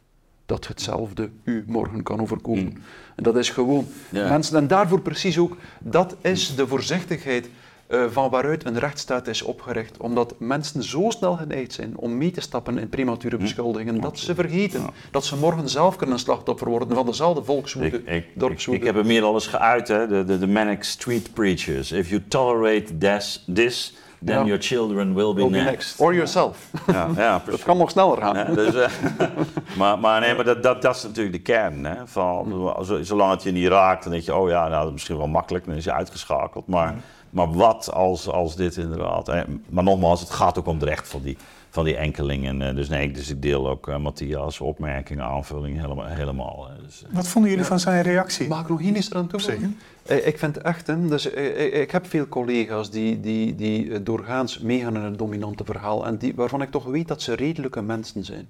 dat 0.47 0.67
hetzelfde 0.67 1.31
u 1.45 1.65
morgen 1.67 2.03
kan 2.03 2.21
overkomen. 2.21 2.65
Mm. 2.65 2.83
En 3.17 3.23
dat 3.23 3.37
is 3.37 3.51
gewoon 3.51 3.87
Ja. 4.11 4.29
mensen, 4.29 4.57
en 4.57 4.67
daarvoor 4.67 5.01
precies 5.01 5.39
ook, 5.39 5.57
dat 5.81 6.17
is 6.21 6.55
de 6.55 6.67
voorzichtigheid 6.67 7.49
eh, 7.95 8.05
van 8.11 8.31
waaruit 8.31 8.65
een 8.67 8.79
rechtsstaat 8.79 9.27
is 9.27 9.43
opgericht. 9.43 9.97
Omdat 9.97 10.35
mensen 10.39 10.83
zo 10.83 11.05
snel 11.11 11.37
geneigd 11.37 11.73
zijn 11.73 11.97
om 11.97 12.17
mee 12.19 12.31
te 12.31 12.41
stappen 12.41 12.79
in 12.79 12.89
premature 12.89 13.37
beschuldigingen, 13.37 14.01
dat 14.01 14.19
ze 14.19 14.35
vergeten 14.35 14.81
Ja. 14.81 14.91
dat 15.11 15.25
ze 15.25 15.37
morgen 15.37 15.69
zelf 15.69 15.97
kunnen 15.97 16.19
slachtoffer 16.19 16.69
worden 16.69 16.95
van 16.95 17.07
dezelfde 17.07 17.45
volkswoede, 17.45 18.03
ik, 18.03 18.07
ik, 18.07 18.27
dorpswoede. 18.35 18.81
ik 18.81 18.87
heb 18.87 18.95
hem 18.95 19.07
hier 19.07 19.23
al 19.23 19.35
eens 19.35 19.47
geuit, 19.47 19.89
hè? 19.89 20.07
De, 20.07 20.25
de, 20.25 20.39
de 20.39 20.47
manic 20.49 20.83
street 20.85 21.33
preachers. 21.35 21.93
If 21.93 22.09
you 22.09 22.23
tolerate 22.29 22.99
this, 22.99 23.45
this 23.55 23.95
then 24.25 24.39
Ja. 24.39 24.45
your 24.45 24.63
children 24.63 25.15
will 25.15 25.35
be, 25.35 25.41
Will 25.41 25.51
be 25.51 25.57
next. 25.57 25.71
next. 25.71 26.01
Or 26.01 26.15
yourself. 26.15 26.71
Ja, 26.87 27.09
ja, 27.17 27.43
Dat 27.51 27.63
kan 27.63 27.77
nog 27.77 27.91
sneller 27.91 28.17
gaan. 28.19 28.37
Ja, 28.37 28.45
dus, 28.45 28.75
eh, 28.75 28.89
maar, 29.79 29.99
maar, 29.99 30.21
nee, 30.21 30.35
maar 30.35 30.45
dat, 30.45 30.63
dat, 30.63 30.83
dat 30.83 30.97
is 30.97 31.03
natuurlijk 31.03 31.35
de 31.37 31.43
kern. 31.43 31.85
Hè? 31.85 31.95
Van, 32.07 32.75
zo- 32.85 33.03
zolang 33.03 33.31
het 33.31 33.43
je 33.43 33.51
niet 33.51 33.69
raakt, 33.69 34.03
dan 34.03 34.13
denk 34.13 34.25
je, 34.25 34.35
oh 34.35 34.49
ja, 34.49 34.61
nou, 34.61 34.77
dat 34.77 34.87
is 34.87 34.93
misschien 34.93 35.17
wel 35.17 35.27
makkelijk, 35.27 35.65
dan 35.67 35.75
is 35.75 35.85
je 35.85 35.93
uitgeschakeld. 35.93 36.67
Maar, 36.67 36.95
maar 37.35 37.53
wat 37.53 37.93
als, 37.93 38.29
als 38.29 38.57
dit 38.57 38.77
inderdaad... 38.77 39.27
Maar 39.69 39.85
nogmaals, 39.85 40.21
het 40.21 40.31
gaat 40.31 40.59
ook 40.59 40.67
om 40.67 40.75
het 40.79 40.89
recht 40.89 41.09
van 41.09 41.23
die, 41.23 41.37
van 41.71 41.85
die 41.85 41.97
enkelingen. 41.97 42.63
eh, 42.63 42.75
Dus 42.75 42.89
nee, 42.89 43.11
dus 43.11 43.31
ik 43.31 43.43
deel 43.43 43.69
ook 43.69 43.89
eh, 43.89 43.97
Matthias' 43.97 44.61
opmerkingen, 44.61 45.25
aanvullingen 45.25 45.81
helemaal. 45.81 46.07
helemaal 46.07 46.69
hè. 46.69 46.83
dus, 46.85 47.05
eh, 47.05 47.15
Wat 47.15 47.29
vonden 47.29 47.51
jullie 47.51 47.67
van 47.67 47.81
zijn 47.81 48.03
reactie? 48.03 48.49
Mag 48.49 48.61
ik 48.61 48.69
nog 48.69 48.81
hier 48.81 48.97
iets 48.97 49.13
aan 49.15 49.27
toevoegen? 49.27 49.79
Eh, 50.03 50.27
Ik 50.27 50.39
vind 50.39 50.59
echt, 50.59 50.87
hè, 50.87 51.09
dus, 51.09 51.27
ik 51.27 51.91
heb 51.91 52.07
veel 52.07 52.29
collega's 52.29 52.91
die, 52.91 53.21
die, 53.21 53.55
die 53.55 54.03
doorgaans 54.03 54.59
meegaan 54.59 54.97
in 54.97 55.03
het 55.03 55.19
dominante 55.19 55.65
verhaal 55.65 56.07
en 56.07 56.17
die, 56.17 56.35
waarvan 56.35 56.63
ik 56.63 56.71
toch 56.71 56.85
weet 56.85 57.09
dat 57.09 57.23
ze 57.23 57.35
redelijke 57.35 57.83
mensen 57.83 58.25
zijn. 58.25 58.49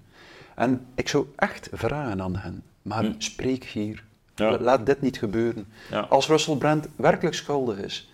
En 0.54 0.86
ik 0.94 1.08
zou 1.08 1.26
echt 1.36 1.68
vragen 1.72 2.22
aan 2.22 2.36
hen, 2.36 2.62
maar 2.82 3.04
Hm. 3.04 3.12
spreek 3.18 3.64
hier. 3.64 4.04
Ja. 4.34 4.58
Laat 4.60 4.86
dit 4.86 5.00
niet 5.00 5.18
gebeuren. 5.18 5.66
Ja. 5.90 6.00
Als 6.00 6.26
Russell 6.28 6.56
Brand 6.56 6.88
werkelijk 6.96 7.34
schuldig 7.36 7.78
is 7.78 8.08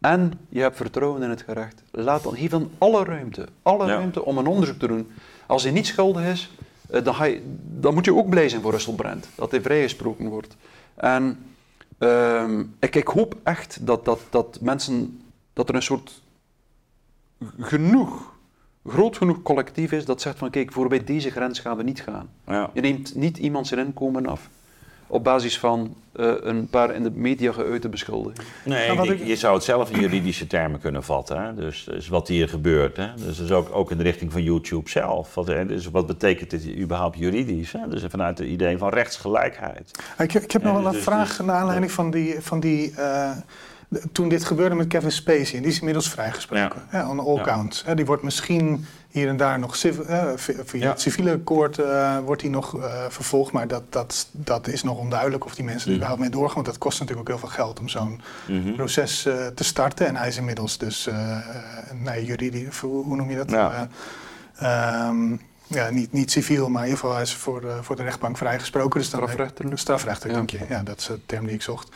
en 0.00 0.32
je 0.48 0.60
hebt 0.60 0.76
vertrouwen 0.76 1.22
in 1.22 1.30
het 1.30 1.42
gerecht, 1.42 1.82
laat 1.90 2.22
dan, 2.22 2.36
dan 2.48 2.70
alle 2.78 3.04
ruimte, 3.04 3.48
alle 3.62 3.86
Ja. 3.86 3.94
ruimte 3.94 4.24
om 4.24 4.38
een 4.38 4.46
onderzoek 4.46 4.78
te 4.78 4.86
doen. 4.86 5.10
Als 5.46 5.62
hij 5.62 5.72
niet 5.72 5.86
schuldig 5.86 6.24
is, 6.24 6.50
eh, 6.90 7.04
dan, 7.04 7.14
ga 7.14 7.24
je, 7.24 7.42
dan 7.80 7.94
moet 7.94 8.04
je 8.04 8.14
ook 8.14 8.28
blij 8.28 8.48
zijn 8.48 8.62
voor 8.62 8.70
Russell 8.72 8.94
Brand, 8.94 9.28
dat 9.34 9.50
hij 9.50 9.60
vrijgesproken 9.60 10.28
wordt. 10.28 10.56
En 10.94 11.38
ehm, 11.98 12.64
ik, 12.78 12.94
ik 12.94 13.06
hoop 13.06 13.36
echt 13.42 13.86
dat, 13.86 14.04
dat, 14.04 14.20
dat 14.30 14.58
mensen, 14.60 15.20
dat 15.52 15.68
er 15.68 15.74
een 15.74 15.82
soort 15.82 16.22
genoeg, 17.58 18.36
groot 18.86 19.16
genoeg 19.16 19.42
collectief 19.42 19.92
is 19.92 20.04
dat 20.04 20.20
zegt 20.20 20.38
van 20.38 20.50
kijk, 20.50 20.72
voorbij 20.72 21.04
deze 21.04 21.30
grens 21.30 21.58
gaan 21.60 21.76
we 21.76 21.82
niet 21.82 22.00
gaan. 22.00 22.28
ja. 22.46 22.70
Je 22.74 22.80
neemt 22.80 23.14
niet 23.14 23.38
iemand 23.38 23.66
zijn 23.66 23.86
inkomen 23.86 24.26
af 24.26 24.48
op 25.08 25.24
basis 25.24 25.58
van 25.58 25.94
eh, 26.12 26.32
een 26.40 26.68
paar 26.68 26.94
in 26.94 27.02
de 27.02 27.10
media 27.10 27.52
geuite 27.52 27.88
beschuldigingen. 27.88 28.50
Nee, 28.64 28.90
ik- 28.92 29.04
ik- 29.20 29.26
je 29.26 29.36
zou 29.36 29.54
het 29.54 29.64
zelf 29.64 29.90
in 29.90 30.00
juridische 30.00 30.46
termen 30.46 30.80
kunnen 30.80 31.02
vatten. 31.04 31.42
Hè? 31.42 31.54
Dus, 31.54 31.84
dus 31.90 32.08
wat 32.08 32.28
hier 32.28 32.48
gebeurt. 32.48 32.96
Hè? 32.96 33.06
Dus, 33.26 33.36
dus 33.38 33.50
ook, 33.50 33.68
ook 33.72 33.90
in 33.90 33.96
de 33.96 34.02
richting 34.02 34.32
van 34.32 34.42
YouTube 34.42 34.90
zelf. 34.90 35.34
Wat, 35.34 35.46
hè? 35.46 35.66
Dus 35.66 35.86
wat 35.90 36.06
betekent 36.06 36.50
dit 36.50 36.76
überhaupt 36.78 37.18
juridisch? 37.18 37.72
Hè? 37.72 37.88
Dus 37.88 38.02
vanuit 38.08 38.38
het 38.38 38.48
idee 38.48 38.78
van 38.78 38.88
rechtsgelijkheid. 38.88 39.90
Ik, 40.18 40.34
ik 40.34 40.50
heb 40.52 40.62
nog 40.62 40.72
Ja, 40.72 40.78
wel 40.78 40.86
een 40.88 40.92
dus- 40.94 41.02
vraag 41.02 41.36
dus- 41.36 41.46
naar 41.46 41.56
aanleiding 41.56 41.92
van 41.92 42.10
die. 42.10 42.36
Van 42.40 42.60
die 42.60 42.92
eh, 42.96 43.30
toen 44.12 44.28
dit 44.28 44.44
gebeurde 44.44 44.74
met 44.74 44.86
Kevin 44.86 45.12
Spacey, 45.12 45.56
en 45.56 45.62
die 45.62 45.70
is 45.72 45.78
inmiddels 45.78 46.10
vrijgesproken. 46.10 46.82
Ja. 46.92 47.08
on 47.10 47.18
all 47.20 47.34
Ja. 47.36 47.42
counts. 47.42 47.84
Hè, 47.84 47.94
die 47.94 48.06
wordt 48.06 48.22
misschien 48.22 48.84
hier 49.08 49.28
en 49.28 49.36
daar 49.36 49.58
nog 49.58 49.76
civ- 49.76 49.98
eh, 49.98 50.24
vi- 50.36 50.56
via 50.64 50.82
Ja. 50.82 50.90
het 50.90 51.00
civiele 51.00 51.38
koord 51.38 51.78
eh, 51.78 52.18
wordt 52.18 52.42
hij 52.42 52.50
nog 52.50 52.78
eh, 52.80 53.04
vervolgd, 53.08 53.52
maar 53.52 53.68
dat, 53.68 53.82
dat, 53.92 54.28
dat 54.32 54.66
is 54.68 54.82
nog 54.82 54.98
onduidelijk 54.98 55.44
of 55.44 55.54
die 55.54 55.64
mensen 55.64 55.80
er 55.80 55.86
Mhm. 55.86 55.96
überhaupt 55.96 56.20
mee 56.20 56.30
doorgaan. 56.30 56.54
Want 56.54 56.66
dat 56.66 56.78
kost 56.78 57.00
natuurlijk 57.00 57.28
ook 57.30 57.38
heel 57.38 57.48
veel 57.48 57.56
geld 57.64 57.80
om 57.80 57.88
zo'n 57.88 58.20
Mhm. 58.48 58.72
proces 58.74 59.26
eh, 59.26 59.46
te 59.46 59.64
starten. 59.64 60.06
En 60.06 60.16
hij 60.16 60.28
is 60.28 60.36
inmiddels 60.36 60.78
dus, 60.78 61.08
nee, 61.94 62.24
juridisch, 62.24 62.78
hoe, 62.78 63.04
hoe 63.04 63.16
noem 63.16 63.30
je 63.30 63.36
dat? 63.36 63.50
Ja. 63.50 63.88
Eh, 64.54 65.06
ehm, 65.06 65.36
ja, 65.66 65.90
niet, 65.90 66.12
niet 66.12 66.30
civiel, 66.30 66.68
maar 66.68 66.82
in 66.82 66.88
ieder 66.88 67.00
geval 67.00 67.14
hij 67.14 67.24
is 67.24 67.34
voor, 67.34 67.62
voor 67.82 67.96
de 67.96 68.02
rechtbank 68.02 68.36
vrijgesproken. 68.36 69.00
Dus 69.00 69.10
dan 69.10 69.20
Strafrechterlijk. 69.22 69.78
Strafrechter, 69.78 70.28
Ja. 70.30 70.34
dank 70.36 70.50
je. 70.50 70.58
Ja, 70.68 70.82
dat 70.82 70.98
is 70.98 71.06
de 71.06 71.18
term 71.26 71.44
die 71.46 71.54
ik 71.54 71.62
zocht. 71.62 71.88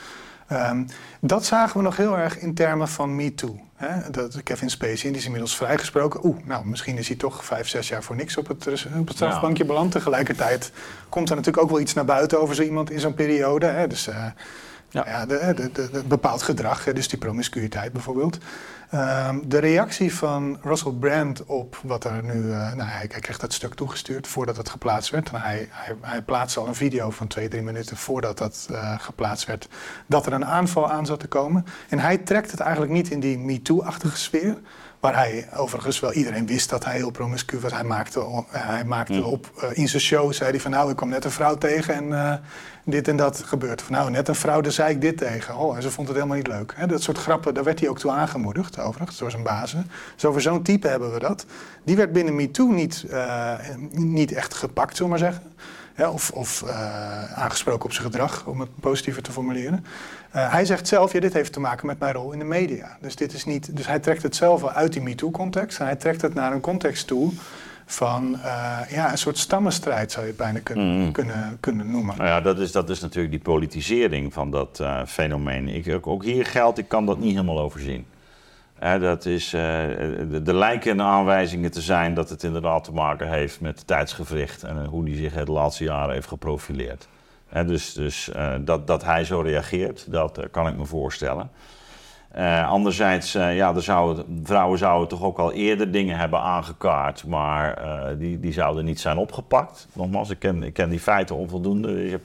Ehm, 0.53 0.85
dat 1.21 1.45
zagen 1.45 1.77
we 1.77 1.83
nog 1.83 1.97
heel 1.97 2.19
erg 2.19 2.39
in 2.39 2.55
termen 2.55 2.89
van 2.89 3.17
MeToo. 3.17 3.61
Hè? 3.75 4.11
Dat 4.11 4.43
Kevin 4.43 4.71
Spacey, 4.71 5.09
die 5.11 5.19
is 5.19 5.25
inmiddels 5.25 5.57
vrijgesproken. 5.57 6.25
Oeh, 6.25 6.37
nou, 6.45 6.67
misschien 6.67 6.99
is 6.99 7.09
hij 7.09 7.17
toch 7.17 7.45
vijf, 7.45 7.69
zes 7.69 7.89
jaar 7.89 8.03
voor 8.03 8.17
niks 8.17 8.37
op 8.37 8.49
het, 8.49 8.67
op 8.95 9.07
het 9.07 9.17
strafbankje 9.17 9.65
beland. 9.65 9.93
Tegelijkertijd 9.93 10.73
komt 11.09 11.31
er 11.31 11.37
natuurlijk 11.37 11.65
ook 11.65 11.71
wel 11.71 11.81
iets 11.81 11.95
naar 11.95 12.05
buiten 12.05 12.41
over 12.41 12.55
zo 12.55 12.63
iemand 12.63 12.91
in 12.91 13.01
zo'n 13.01 13.15
periode. 13.15 13.67
Hè? 13.67 13.87
Dus 13.87 14.07
eh, 14.09 14.27
Ja. 14.89 15.05
ja. 15.07 15.27
de, 15.27 15.53
de, 15.55 15.73
de, 15.73 15.91
de 15.91 16.03
bepaald 16.03 16.43
gedrag, 16.43 16.85
hè? 16.85 16.93
dus 16.93 17.09
die 17.09 17.19
promiscuïteit 17.19 17.93
bijvoorbeeld. 17.93 18.39
Ehm, 18.93 19.39
de 19.45 19.59
reactie 19.59 20.15
van 20.15 20.59
Russell 20.63 20.93
Brand 20.93 21.45
op 21.45 21.81
wat 21.83 22.05
er 22.05 22.23
nu... 22.23 22.53
eh, 22.53 22.73
nou, 22.73 22.91
hij, 22.91 23.07
kreeg 23.07 23.39
dat 23.39 23.53
stuk 23.53 23.75
toegestuurd 23.75 24.27
voordat 24.27 24.57
het 24.57 24.69
geplaatst 24.69 25.11
werd. 25.11 25.31
En 25.31 25.41
hij, 25.41 25.69
hij, 25.71 25.97
hij 26.01 26.23
plaatste 26.23 26.61
al 26.61 26.67
een 26.67 26.75
video 26.75 27.11
van 27.11 27.27
twee, 27.27 27.49
drie 27.49 27.63
minuten 27.63 27.97
voordat 27.97 28.39
dat 28.39 28.69
eh, 28.71 28.95
geplaatst 28.99 29.47
werd... 29.47 29.69
dat 30.07 30.27
er 30.27 30.33
een 30.33 30.45
aanval 30.45 30.91
aan 30.91 31.07
zat 31.07 31.21
te 31.21 31.27
komen. 31.27 31.67
En 31.89 31.99
hij 31.99 32.19
trekt 32.19 32.51
het 32.51 32.61
eigenlijk 32.61 32.93
niet 32.93 33.11
in 33.11 33.21
die 33.21 33.39
MeToo-achtige 33.39 34.17
sfeer... 34.17 34.59
Waar 35.03 35.15
hij 35.15 35.49
overigens 35.57 36.01
wel 36.01 36.13
iedereen 36.13 36.47
wist 36.47 36.71
dat 36.71 36.85
hij 36.85 36.95
heel 36.97 37.11
promiscu 37.11 37.59
was. 37.61 37.73
Hij 37.73 37.85
maakte, 37.85 38.21
eh, 38.21 38.37
hij 38.51 38.85
maakte 38.85 39.13
Mm. 39.13 39.23
op 39.23 39.51
eh, 39.61 39.69
in 39.73 39.89
zijn 39.89 40.03
show, 40.03 40.33
zei 40.33 40.51
hij 40.51 40.61
van 40.61 40.71
nou, 40.71 40.91
ik 40.91 40.97
kwam 40.97 41.09
net 41.09 41.25
een 41.25 41.31
vrouw 41.31 41.57
tegen 41.59 41.95
en 41.95 42.13
eh, 42.13 42.35
dit 42.85 43.09
en 43.09 43.17
dat 43.17 43.43
gebeurt. 43.45 43.83
Van 43.83 43.93
nou, 43.93 44.11
net 44.11 44.29
een 44.29 44.35
vrouw, 44.35 44.61
daar 44.61 44.73
zei 44.73 44.91
ik 44.95 45.01
dit 45.01 45.17
tegen. 45.17 45.57
Oh, 45.57 45.77
en 45.77 45.83
ze 45.83 45.91
vond 45.91 46.09
het 46.09 46.17
helemaal 46.17 46.37
niet 46.37 46.47
leuk. 46.47 46.75
Dat 46.89 47.03
soort 47.03 47.19
grappen, 47.19 47.55
daar 47.55 47.65
werd 47.65 47.81
hij 47.81 47.89
ook 47.89 47.99
toe 47.99 48.11
aangemoedigd, 48.11 48.79
overigens, 48.79 49.19
door 49.19 49.31
zijn 49.31 49.43
bazen. 49.43 49.91
Dus 50.15 50.25
over 50.25 50.41
zo'n 50.41 50.63
type 50.63 50.89
hebben 50.89 51.13
we 51.13 51.19
dat. 51.19 51.47
Die 51.85 51.97
werd 51.97 52.13
binnen 52.13 52.37
MeToo 52.37 52.71
niet, 52.71 53.07
niet 53.91 54.33
echt 54.33 54.55
gepakt, 54.55 54.97
zullen 54.97 55.13
we 55.13 55.19
maar 55.19 55.33
zeggen. 55.33 55.53
Of 56.13 56.31
of 56.31 56.65
aangesproken 57.35 57.85
op 57.85 57.93
zijn 57.93 58.05
gedrag, 58.05 58.47
om 58.47 58.61
het 58.61 58.81
positiever 58.81 59.23
te 59.23 59.33
formuleren. 59.33 59.85
Eh, 60.33 60.53
hij 60.53 60.65
zegt 60.65 60.89
zelf, 60.89 61.13
ja, 61.13 61.21
dit 61.21 61.33
heeft 61.33 61.53
te 61.53 61.61
maken 61.61 61.87
met 61.87 61.99
mijn 61.99 62.13
rol 62.13 62.33
in 62.33 62.39
de 62.39 62.45
media. 62.45 62.97
Dus, 63.01 63.17
dit 63.17 63.33
is 63.33 63.45
niet, 63.45 63.77
dus 63.77 63.87
hij 63.87 63.99
trekt 63.99 64.23
het 64.23 64.37
zelf 64.37 64.61
wel 64.61 64.71
uit 64.71 64.93
die 64.93 65.03
MeToo-context. 65.03 65.79
En 65.81 65.87
hij 65.87 65.97
trekt 65.97 66.23
het 66.23 66.35
naar 66.35 66.53
een 66.53 66.61
context 66.61 67.07
toe 67.07 67.33
van 67.87 68.39
eh, 68.43 68.79
ja, 68.91 69.11
een 69.11 69.19
soort 69.19 69.39
stammenstrijd, 69.39 70.13
zou 70.13 70.25
je 70.25 70.29
het 70.31 70.41
bijna 70.41 70.59
kunnen, 70.63 71.01
Mhm. 71.03 71.13
kunnen, 71.13 71.57
kunnen 71.61 71.91
noemen. 71.91 72.17
Nou 72.17 72.29
ja, 72.29 72.41
dat 72.41 72.59
is, 72.59 72.73
dat 72.73 72.91
is 72.91 73.01
natuurlijk 73.01 73.33
die 73.35 73.43
politisering 73.43 74.33
van 74.33 74.51
dat 74.51 74.81
eh, 74.81 75.01
fenomeen. 75.07 75.69
Ik, 75.69 75.95
ook, 75.95 76.07
ook 76.07 76.25
hier 76.25 76.47
geldt, 76.47 76.79
ik 76.79 76.89
kan 76.89 77.07
dat 77.07 77.19
niet 77.19 77.31
helemaal 77.35 77.61
overzien. 77.61 78.07
Hè, 78.79 78.99
dat 78.99 79.27
is, 79.27 79.51
de, 79.51 80.41
de 80.43 80.55
lijken 80.55 80.91
en 80.91 81.01
aanwijzingen 81.03 81.71
te 81.71 81.81
zijn 81.81 82.15
dat 82.15 82.29
het 82.29 82.43
inderdaad 82.43 82.85
te 82.85 82.93
maken 82.93 83.29
heeft 83.29 83.61
met 83.61 83.79
het 83.79 83.87
tijdsgevricht 83.87 84.63
en 84.63 84.85
hoe 84.85 85.05
die 85.05 85.17
zich 85.17 85.45
de 85.45 85.53
laatste 85.53 85.85
jaren 85.85 86.15
heeft 86.15 86.29
geprofileerd. 86.29 87.09
Dus 87.53 87.93
dus 87.93 88.31
eh, 88.31 88.55
dat, 88.61 88.87
dat 88.87 89.05
hij 89.05 89.25
zo 89.25 89.41
reageert, 89.41 90.07
dat 90.11 90.39
eh, 90.39 90.45
kan 90.51 90.69
ik 90.69 90.77
me 90.77 90.85
voorstellen. 90.85 91.51
Eh, 92.31 92.69
anderzijds, 92.69 93.33
ja, 93.33 93.75
er 93.75 94.25
vrouwen 94.43 94.79
zouden 94.79 95.09
toch 95.09 95.23
ook 95.23 95.39
al 95.39 95.53
eerder 95.53 95.91
dingen 95.91 96.19
hebben 96.19 96.41
aangekaart, 96.41 97.27
maar 97.27 97.79
die, 98.19 98.41
die 98.41 98.53
zouden 98.53 98.85
niet 98.85 99.01
zijn 99.01 99.17
opgepakt. 99.17 99.89
Nogmaals, 99.93 100.31
ik 100.31 100.39
ken, 100.39 100.63
ik 100.63 100.73
ken 100.73 100.91
die 100.91 101.01
feiten 101.01 101.37
onvoldoende. 101.37 102.11
Je 102.11 102.21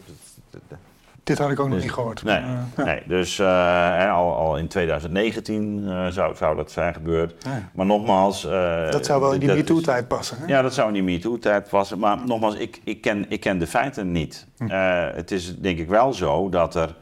Dit 1.28 1.38
had 1.38 1.51
ik 1.51 1.59
ook 1.59 1.65
nog 1.67 1.75
Dus- 1.75 1.84
niet 1.84 1.93
gehoord. 1.93 2.23
Nee, 2.23 2.41
Maar, 2.41 2.63
ja. 2.78 2.84
nee 2.84 3.01
dus 3.07 3.39
eh, 3.39 4.13
al, 4.13 4.36
al 4.36 4.57
in 4.57 4.67
2019 4.67 5.84
eh, 5.88 6.07
zou, 6.07 6.36
zou 6.36 6.55
dat 6.55 6.71
zijn 6.71 6.93
gebeurd. 6.93 7.43
Ja. 7.43 7.69
Maar 7.73 7.86
nogmaals... 7.86 8.45
eh, 8.45 8.91
Dat 8.91 9.05
zou 9.05 9.21
wel 9.21 9.34
in 9.34 9.39
die 9.39 9.53
MeToo-tijd 9.53 10.07
passen. 10.07 10.38
Hè? 10.39 10.45
Ja, 10.45 10.61
dat 10.61 10.73
zou 10.73 10.88
in 10.88 10.93
die 10.93 11.03
MeToo-tijd 11.03 11.69
passen. 11.69 11.99
Maar 11.99 12.17
nogmaals, 12.25 12.55
ik, 12.55 12.82
ik, 12.84 13.01
ken, 13.01 13.25
ik 13.30 13.39
ken 13.39 13.57
de 13.57 13.67
feiten 13.67 14.11
niet. 14.11 14.47
Hm. 14.57 14.67
Het 15.15 15.32
is 15.32 15.59
denk 15.59 15.80
ik 15.80 15.88
wel 15.88 16.13
zo 16.13 16.49
dat 16.49 16.75
er 16.75 16.95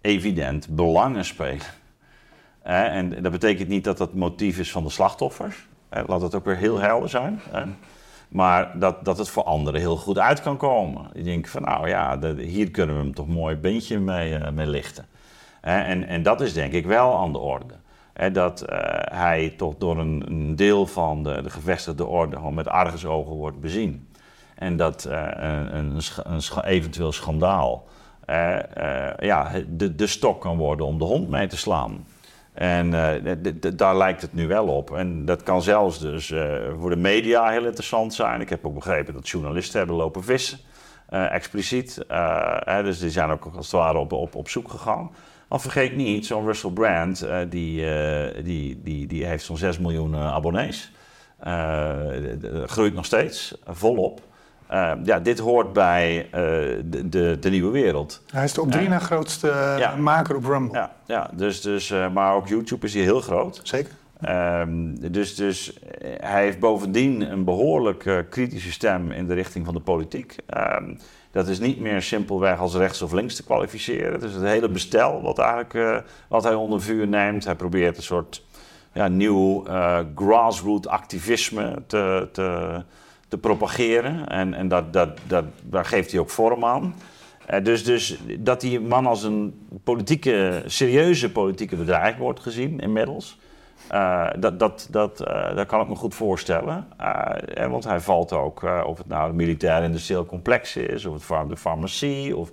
evident 0.00 0.68
belangen 0.68 1.24
spelen. 1.24 1.60
En 2.62 3.22
dat 3.22 3.32
betekent 3.32 3.68
niet 3.68 3.84
dat 3.84 3.98
dat 3.98 4.14
motief 4.14 4.58
is 4.58 4.70
van 4.72 4.82
de 4.84 4.90
slachtoffers. 4.90 5.66
Laat 6.06 6.20
dat 6.20 6.34
ook 6.34 6.44
weer 6.44 6.56
heel 6.56 6.78
helder 6.78 7.08
zijn. 7.08 7.40
Maar 8.28 8.78
dat, 8.78 9.04
dat 9.04 9.18
het 9.18 9.28
voor 9.28 9.42
anderen 9.42 9.80
heel 9.80 9.96
goed 9.96 10.18
uit 10.18 10.40
kan 10.40 10.56
komen. 10.56 11.06
Ik 11.12 11.24
denk 11.24 11.46
van, 11.46 11.62
nou 11.62 11.88
ja, 11.88 12.18
hier 12.36 12.70
kunnen 12.70 12.96
we 12.96 13.02
hem 13.02 13.14
toch 13.14 13.28
mooi 13.28 13.56
beentje 13.56 13.98
mee, 13.98 14.34
eh, 14.34 14.52
mee 14.52 14.66
lichten. 14.66 15.06
En, 15.60 16.06
en 16.06 16.22
dat 16.22 16.40
is 16.40 16.52
denk 16.52 16.72
ik 16.72 16.86
wel 16.86 17.18
aan 17.18 17.32
de 17.32 17.38
orde. 17.38 17.74
Dat 18.32 18.60
eh, 18.60 18.78
hij 19.18 19.54
toch 19.56 19.74
door 19.78 19.98
een, 19.98 20.22
een 20.26 20.56
deel 20.56 20.86
van 20.86 21.22
de, 21.22 21.42
de 21.42 21.50
gevestigde 21.50 22.06
orde 22.06 22.36
gewoon 22.36 22.54
met 22.54 22.68
argusogen 22.68 23.34
wordt 23.34 23.60
bezien. 23.60 24.08
En 24.54 24.76
dat 24.76 25.04
eh, 25.04 25.22
een, 25.34 25.76
een, 25.76 26.00
een 26.24 26.64
eventueel 26.64 27.12
schandaal 27.12 27.86
ja, 29.18 29.50
de, 29.68 29.94
de 29.94 30.06
stok 30.06 30.40
kan 30.40 30.56
worden 30.56 30.86
om 30.86 30.98
de 30.98 31.04
hond 31.04 31.28
mee 31.28 31.46
te 31.46 31.56
slaan. 31.56 32.04
En 32.56 32.94
eh, 32.94 33.34
daar 33.76 33.96
lijkt 33.96 34.22
het 34.22 34.32
nu 34.34 34.46
wel 34.46 34.66
op. 34.66 34.96
En 34.96 35.24
dat 35.24 35.42
kan 35.42 35.62
zelfs 35.62 36.00
dus 36.00 36.30
eh, 36.30 36.54
voor 36.78 36.90
de 36.90 36.96
media 36.96 37.48
heel 37.48 37.64
interessant 37.64 38.14
zijn. 38.14 38.40
Ik 38.40 38.48
heb 38.48 38.66
ook 38.66 38.74
begrepen 38.74 39.14
dat 39.14 39.28
journalisten 39.28 39.78
hebben 39.78 39.96
lopen 39.96 40.24
vissen. 40.24 40.58
eh, 41.08 41.34
expliciet. 41.34 42.04
Hè, 42.64 42.82
dus 42.82 42.98
die 42.98 43.10
zijn 43.10 43.30
ook 43.30 43.44
als 43.56 43.72
het 43.72 43.80
ware 43.80 43.98
op, 43.98 44.12
op, 44.12 44.34
op 44.34 44.48
zoek 44.48 44.70
gegaan. 44.70 45.10
Maar 45.48 45.60
vergeet 45.60 45.96
niet, 45.96 46.26
zo'n 46.26 46.46
Russell 46.46 46.70
Brand, 46.70 47.26
die, 47.48 47.84
die, 48.42 48.82
die, 48.82 49.06
die 49.06 49.24
heeft 49.26 49.44
zo'n 49.44 49.56
6 49.56 49.78
miljoen 49.78 50.16
abonnees. 50.16 50.92
Groeit 52.66 52.94
nog 52.94 53.04
steeds, 53.04 53.58
volop. 53.66 54.20
Eh, 54.68 54.92
ja, 55.04 55.20
dit 55.20 55.38
hoort 55.38 55.72
bij 55.72 56.26
eh, 56.30 56.40
de, 56.84 57.08
de, 57.08 57.36
de 57.40 57.50
nieuwe 57.50 57.70
wereld. 57.70 58.22
Hij 58.32 58.44
is 58.44 58.52
de 58.52 58.60
op 58.60 58.70
drie 58.70 58.88
na 58.88 58.98
grootste 58.98 59.50
eh, 59.50 59.78
Ja. 59.78 59.96
maker 59.96 60.36
op 60.36 60.44
Rumble. 60.44 60.78
Ja, 60.78 60.92
ja 61.06 61.30
dus, 61.34 61.60
dus, 61.60 61.90
eh, 61.90 62.10
maar 62.12 62.34
ook 62.34 62.48
YouTube 62.48 62.86
is 62.86 62.94
hier 62.94 63.02
heel 63.02 63.20
groot. 63.20 63.60
Zeker. 63.62 63.92
Ehm, 64.20 64.94
dus, 65.10 65.34
dus 65.34 65.78
hij 66.20 66.42
heeft 66.42 66.58
bovendien 66.58 67.20
een 67.32 67.44
behoorlijk 67.44 68.06
eh, 68.06 68.18
kritische 68.30 68.72
stem 68.72 69.10
in 69.10 69.26
de 69.26 69.34
richting 69.34 69.64
van 69.64 69.74
de 69.74 69.80
politiek. 69.80 70.36
Ehm, 70.46 70.94
dat 71.30 71.48
is 71.48 71.58
niet 71.58 71.80
meer 71.80 72.02
simpelweg 72.02 72.58
als 72.58 72.74
rechts 72.74 73.02
of 73.02 73.12
links 73.12 73.34
te 73.36 73.44
kwalificeren. 73.44 74.12
Het 74.12 74.22
is 74.22 74.34
het 74.34 74.42
hele 74.44 74.68
bestel 74.68 75.22
wat, 75.22 75.38
eigenlijk, 75.38 76.02
wat 76.28 76.44
hij 76.44 76.54
onder 76.54 76.82
vuur 76.82 77.08
neemt. 77.08 77.44
Hij 77.44 77.54
probeert 77.54 77.96
een 77.96 78.02
soort 78.02 78.44
ja, 78.92 79.08
nieuw 79.08 79.64
eh 79.66 79.98
grassroot 80.14 80.86
activisme 80.88 81.82
te, 81.86 82.28
te, 82.32 82.82
te 83.28 83.38
propageren. 83.38 84.28
En, 84.28 84.54
en 84.54 84.68
dat, 84.68 84.92
dat, 84.92 85.18
dat, 85.26 85.44
daar 85.62 85.84
geeft 85.84 86.10
hij 86.10 86.20
ook 86.20 86.30
vorm 86.30 86.64
aan. 86.64 86.94
Eh, 87.46 87.64
dus, 87.64 87.84
dus 87.84 88.18
dat 88.38 88.60
die 88.60 88.80
man 88.80 89.06
als 89.06 89.22
een 89.22 89.66
politieke, 89.84 90.62
serieuze 90.66 91.32
politieke 91.32 91.76
bedrijf 91.76 92.16
wordt 92.16 92.40
gezien 92.40 92.80
inmiddels. 92.80 93.38
eh, 93.88 94.26
dat, 94.38 94.58
dat, 94.58 94.88
dat, 94.90 95.20
eh, 95.20 95.56
dat 95.56 95.66
kan 95.66 95.80
ik 95.80 95.88
me 95.88 95.94
goed 95.94 96.14
voorstellen. 96.14 96.86
Want 97.68 97.84
hij 97.84 98.00
valt 98.00 98.32
ook, 98.32 98.62
of 98.86 98.98
het 98.98 99.06
nou 99.06 99.26
het 99.26 99.34
militair-industrieel 99.36 100.26
complex 100.26 100.76
is, 100.76 101.04
of 101.04 101.14
het 101.14 101.22
far- 101.24 101.48
de 101.48 101.56
farmacie, 101.56 102.36
of 102.36 102.50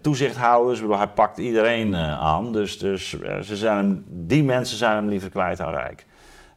toezichthouders. 0.00 0.80
Bedoel, 0.80 0.96
hij 0.96 1.08
pakt 1.08 1.38
iedereen 1.38 1.96
aan. 1.96 2.52
Dus, 2.52 2.78
dus 2.78 3.08
ze 3.42 3.56
zijn 3.56 3.76
hem, 3.76 4.04
die 4.08 4.44
mensen 4.44 4.76
zijn 4.76 4.94
hem 4.94 5.08
liever 5.08 5.30
kwijt 5.30 5.58
dan 5.58 5.70
rijk. 5.70 6.06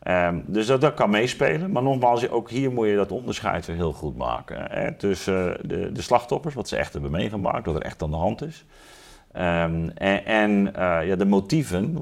Ehm, 0.05 0.39
dus 0.45 0.67
dat, 0.67 0.81
dat 0.81 0.93
kan 0.93 1.09
meespelen. 1.09 1.71
Maar 1.71 1.83
nogmaals, 1.83 2.29
ook 2.29 2.49
hier 2.49 2.71
moet 2.71 2.87
je 2.87 2.95
dat 2.95 3.11
onderscheid 3.11 3.65
weer 3.65 3.75
heel 3.75 3.93
goed 3.93 4.17
maken. 4.17 4.67
Hè, 4.69 4.93
tussen 4.93 5.57
eh, 5.57 5.69
de, 5.69 5.91
de 5.91 6.01
slachtoffers, 6.01 6.55
wat 6.55 6.67
ze 6.67 6.75
echt 6.75 6.93
hebben 6.93 7.11
meegemaakt, 7.11 7.65
wat 7.65 7.75
er 7.75 7.81
echt 7.81 8.03
aan 8.03 8.09
de 8.09 8.15
hand 8.15 8.41
is. 8.41 8.65
Ehm, 9.31 9.89
en 9.95 10.25
en 10.25 10.75
eh, 10.75 11.07
ja, 11.07 11.15
de 11.15 11.25
motieven, 11.25 11.97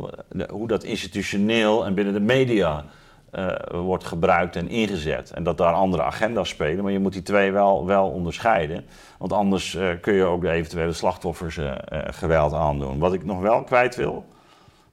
hoe 0.50 0.68
dat 0.68 0.84
institutioneel 0.84 1.86
en 1.86 1.94
binnen 1.94 2.14
de 2.14 2.20
media 2.20 2.86
eh, 3.32 3.56
wordt 3.72 4.04
gebruikt 4.04 4.56
en 4.56 4.70
ingezet. 4.70 5.32
En 5.32 5.44
dat 5.44 5.58
daar 5.58 5.74
andere 5.74 6.04
agenda's 6.04 6.50
spelen. 6.50 6.84
Maar 6.84 6.94
je 6.94 7.00
moet 7.00 7.14
die 7.14 7.24
twee 7.24 7.52
wel, 7.52 7.86
wel 7.86 8.10
onderscheiden. 8.10 8.86
Want 9.18 9.34
anders 9.34 9.78
kun 10.02 10.14
je 10.14 10.24
ook 10.24 10.42
de 10.42 10.50
eventuele 10.50 10.94
slachtoffers 10.94 11.60
geweld 12.06 12.54
aandoen. 12.54 13.00
Wat 13.00 13.14
ik 13.14 13.26
nog 13.26 13.40
wel 13.40 13.64
kwijt 13.64 13.96
wil, 13.96 14.26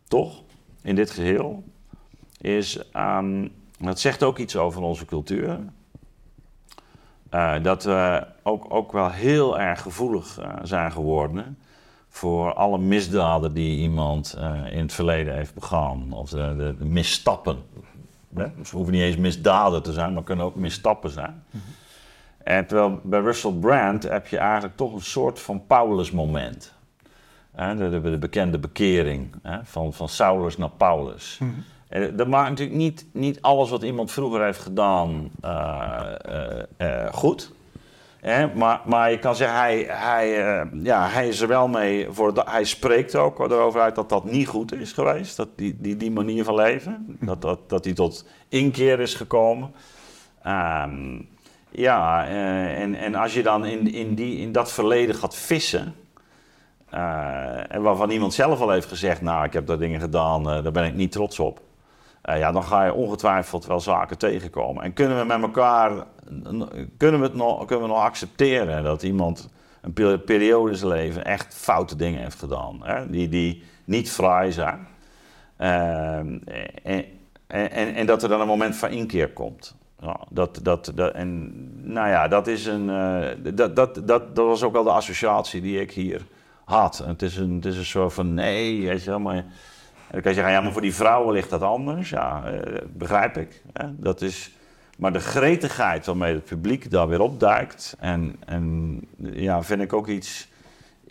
toch, 0.09 0.43
in 0.83 0.95
dit 0.95 1.11
geheel, 1.11 1.63
is, 2.41 2.91
ehm, 2.93 3.49
dat 3.79 4.01
zegt 4.01 4.23
ook 4.23 4.39
iets 4.39 4.57
over 4.57 4.83
onze 4.83 5.05
cultuur. 5.05 5.59
Eh, 7.31 7.55
dat 7.63 7.85
we 7.85 8.27
ook, 8.43 8.67
ook 8.69 8.93
wel 8.93 9.11
heel 9.11 9.59
erg 9.61 9.83
gevoelig 9.83 10.39
eh, 10.39 10.53
zijn 10.63 10.93
geworden 10.93 11.59
voor 12.09 12.55
alle 12.55 12.79
misdaden 12.79 13.55
die 13.55 13.79
iemand 13.79 14.35
eh, 14.39 14.73
in 14.73 14.79
het 14.79 14.93
verleden 14.93 15.35
heeft 15.35 15.55
begaan. 15.55 16.13
Of 16.13 16.31
de, 16.31 16.75
de, 16.79 16.85
misstappen. 16.85 17.59
Ze 18.65 18.77
hoeven 18.77 18.93
niet 18.93 19.03
eens 19.03 19.17
misdaden 19.17 19.83
te 19.83 19.93
zijn, 19.93 20.13
maar 20.15 20.23
kunnen 20.23 20.45
ook 20.45 20.55
misstappen 20.55 21.11
zijn. 21.11 21.45
En 22.43 22.67
terwijl 22.67 23.01
bij 23.03 23.21
Russell 23.21 23.53
Brand 23.53 24.03
heb 24.03 24.27
je 24.27 24.39
eigenlijk 24.39 24.77
toch 24.77 24.93
een 24.93 25.01
soort 25.01 25.41
van 25.41 25.67
Paulus-moment. 25.67 26.75
Hè, 27.53 27.77
De, 27.77 28.01
de, 28.01 28.11
de 28.11 28.19
bekende 28.19 28.59
bekering 28.59 29.35
van, 29.63 29.93
van 29.93 30.09
Saulus 30.09 30.57
naar 30.57 30.71
Paulus. 30.71 31.41
En 31.91 32.17
dat 32.17 32.27
maakt 32.27 32.49
natuurlijk 32.49 32.79
niet, 32.79 33.07
niet 33.13 33.43
alles 33.43 33.71
wat 33.71 33.83
iemand 33.83 34.13
vroeger 34.13 34.45
heeft 34.45 34.59
gedaan 34.61 35.31
eh, 35.41 36.15
eh, 36.23 36.63
eh, 36.77 37.13
goed. 37.13 37.53
Maar, 38.55 38.81
maar 38.85 39.11
je 39.11 39.19
kan 39.19 39.37
zeggen, 39.37 39.59
hij, 39.59 39.85
hij, 39.89 40.29
ja, 40.83 41.09
hij 41.09 41.29
is 41.29 41.41
er 41.41 41.49
wel 41.49 41.69
mee. 41.69 42.07
Voor 42.11 42.35
de- 42.35 42.45
hij 42.47 42.65
spreekt 42.65 43.15
ook 43.17 43.39
erover 43.39 43.81
uit 43.81 43.95
dat 43.95 44.09
dat 44.09 44.25
niet 44.25 44.49
goed 44.49 44.75
is 44.75 44.93
geweest. 44.93 45.37
Dat 45.37 45.49
die, 45.57 45.77
die, 45.79 45.97
die 45.97 46.11
manier 46.11 46.45
van 46.45 46.55
leven. 46.55 47.19
Dat, 47.21 47.43
dat, 47.43 47.69
dat 47.69 47.85
hij 47.85 47.95
tot 47.95 48.27
inkeer 48.49 49.01
is 49.01 49.15
gekomen. 49.15 49.73
Ehm, 50.43 51.21
ja, 51.71 52.27
en, 52.75 52.95
en 52.95 53.15
als 53.15 53.35
je 53.35 53.43
dan 53.43 53.65
in, 53.65 53.93
in, 53.93 54.15
die, 54.15 54.37
in 54.39 54.53
dat 54.53 54.73
verleden 54.73 55.15
gaat 55.15 55.37
vissen. 55.37 55.95
en 57.69 57.83
waarvan 57.83 58.11
iemand 58.11 58.35
zelf 58.35 58.61
al 58.61 58.71
heeft 58.71 58.89
gezegd: 58.89 59.21
Nou, 59.21 59.45
ik 59.45 59.53
heb 59.53 59.67
dat 59.67 59.79
dingen 59.79 60.01
gedaan, 60.01 60.43
daar 60.43 60.73
ben 60.73 60.85
ik 60.85 60.95
niet 60.95 61.13
trots 61.13 61.39
op. 61.39 61.61
Eh, 62.33 62.39
ja, 62.39 62.53
dan 62.53 62.65
ga 62.65 62.85
je 62.85 62.93
ongetwijfeld 62.95 63.67
wel 63.67 63.81
zaken 63.81 64.19
tegenkomen. 64.19 64.83
En 64.85 64.93
kunnen 64.93 65.19
we 65.19 65.25
met 65.25 65.43
elkaar, 65.43 65.93
kunnen 66.97 67.21
we 67.21 67.27
het 67.27 67.35
nog, 67.35 67.65
kunnen 67.65 67.87
we 67.87 67.93
nog 67.95 68.03
accepteren 68.03 68.83
dat 68.83 69.03
iemand 69.03 69.49
een 69.81 69.93
pe- 69.93 70.19
periode 70.25 70.71
in 70.71 70.77
zijn 70.77 70.93
leven 70.93 71.25
echt 71.25 71.55
foute 71.55 71.97
dingen 71.97 72.23
heeft 72.23 72.39
gedaan, 72.39 72.81
hè? 72.83 73.11
Die, 73.11 73.29
die 73.29 73.63
niet 73.85 74.11
fraai 74.11 74.53
zijn. 74.53 74.87
Ehm, 75.57 76.39
en, 76.83 77.05
en, 77.47 77.71
en, 77.71 77.95
en 77.95 78.07
dat 78.07 78.23
er 78.23 78.29
dan 78.29 78.41
een 78.41 78.47
moment 78.47 78.77
van 78.77 78.91
inkeer 78.91 79.33
komt. 79.33 79.75
Dat, 80.31 80.61
dat, 80.63 80.93
dat, 80.95 81.13
en 81.15 81.53
nou 81.93 82.09
ja, 82.09 82.29
dat 82.29 82.47
is 82.47 82.67
een. 82.67 82.91
eh, 82.91 83.55
dat, 83.55 83.77
dat, 83.77 83.95
dat, 83.95 84.37
dat 84.37 84.47
was 84.47 84.63
ook 84.63 84.73
wel 84.73 84.85
de 84.85 84.91
associatie 84.91 85.61
die 85.61 85.81
ik 85.81 85.93
hier 85.93 86.27
had. 86.65 87.03
Het 87.07 87.23
is 87.23 87.37
een, 87.37 87.55
het 87.55 87.65
is 87.65 87.77
een 87.77 87.85
soort 87.85 88.13
van 88.13 88.35
nee, 88.35 88.81
je 88.81 89.03
wel, 89.05 89.19
maar. 89.21 89.45
Dan 90.11 90.21
kan 90.21 90.31
je 90.31 90.37
zeggen, 90.37 90.53
ja, 90.55 90.61
maar 90.61 90.73
voor 90.73 90.81
die 90.81 90.95
vrouwen 90.95 91.35
ligt 91.35 91.51
dat 91.51 91.63
anders. 91.63 92.11
Ja, 92.11 92.45
eh, 92.45 92.83
begrijp 92.93 93.37
ik. 93.37 93.63
Dat 93.91 94.21
is, 94.21 94.57
maar 94.99 95.13
de 95.13 95.21
gretigheid 95.21 96.07
waarmee 96.07 96.35
het 96.35 96.45
publiek 96.45 96.91
daar 96.91 97.09
weer 97.09 97.21
opduikt... 97.21 97.97
en, 97.99 98.37
en 98.47 99.01
ja, 99.19 99.63
vind 99.63 99.81
ik 99.81 99.93
ook 99.93 100.07
iets... 100.07 100.49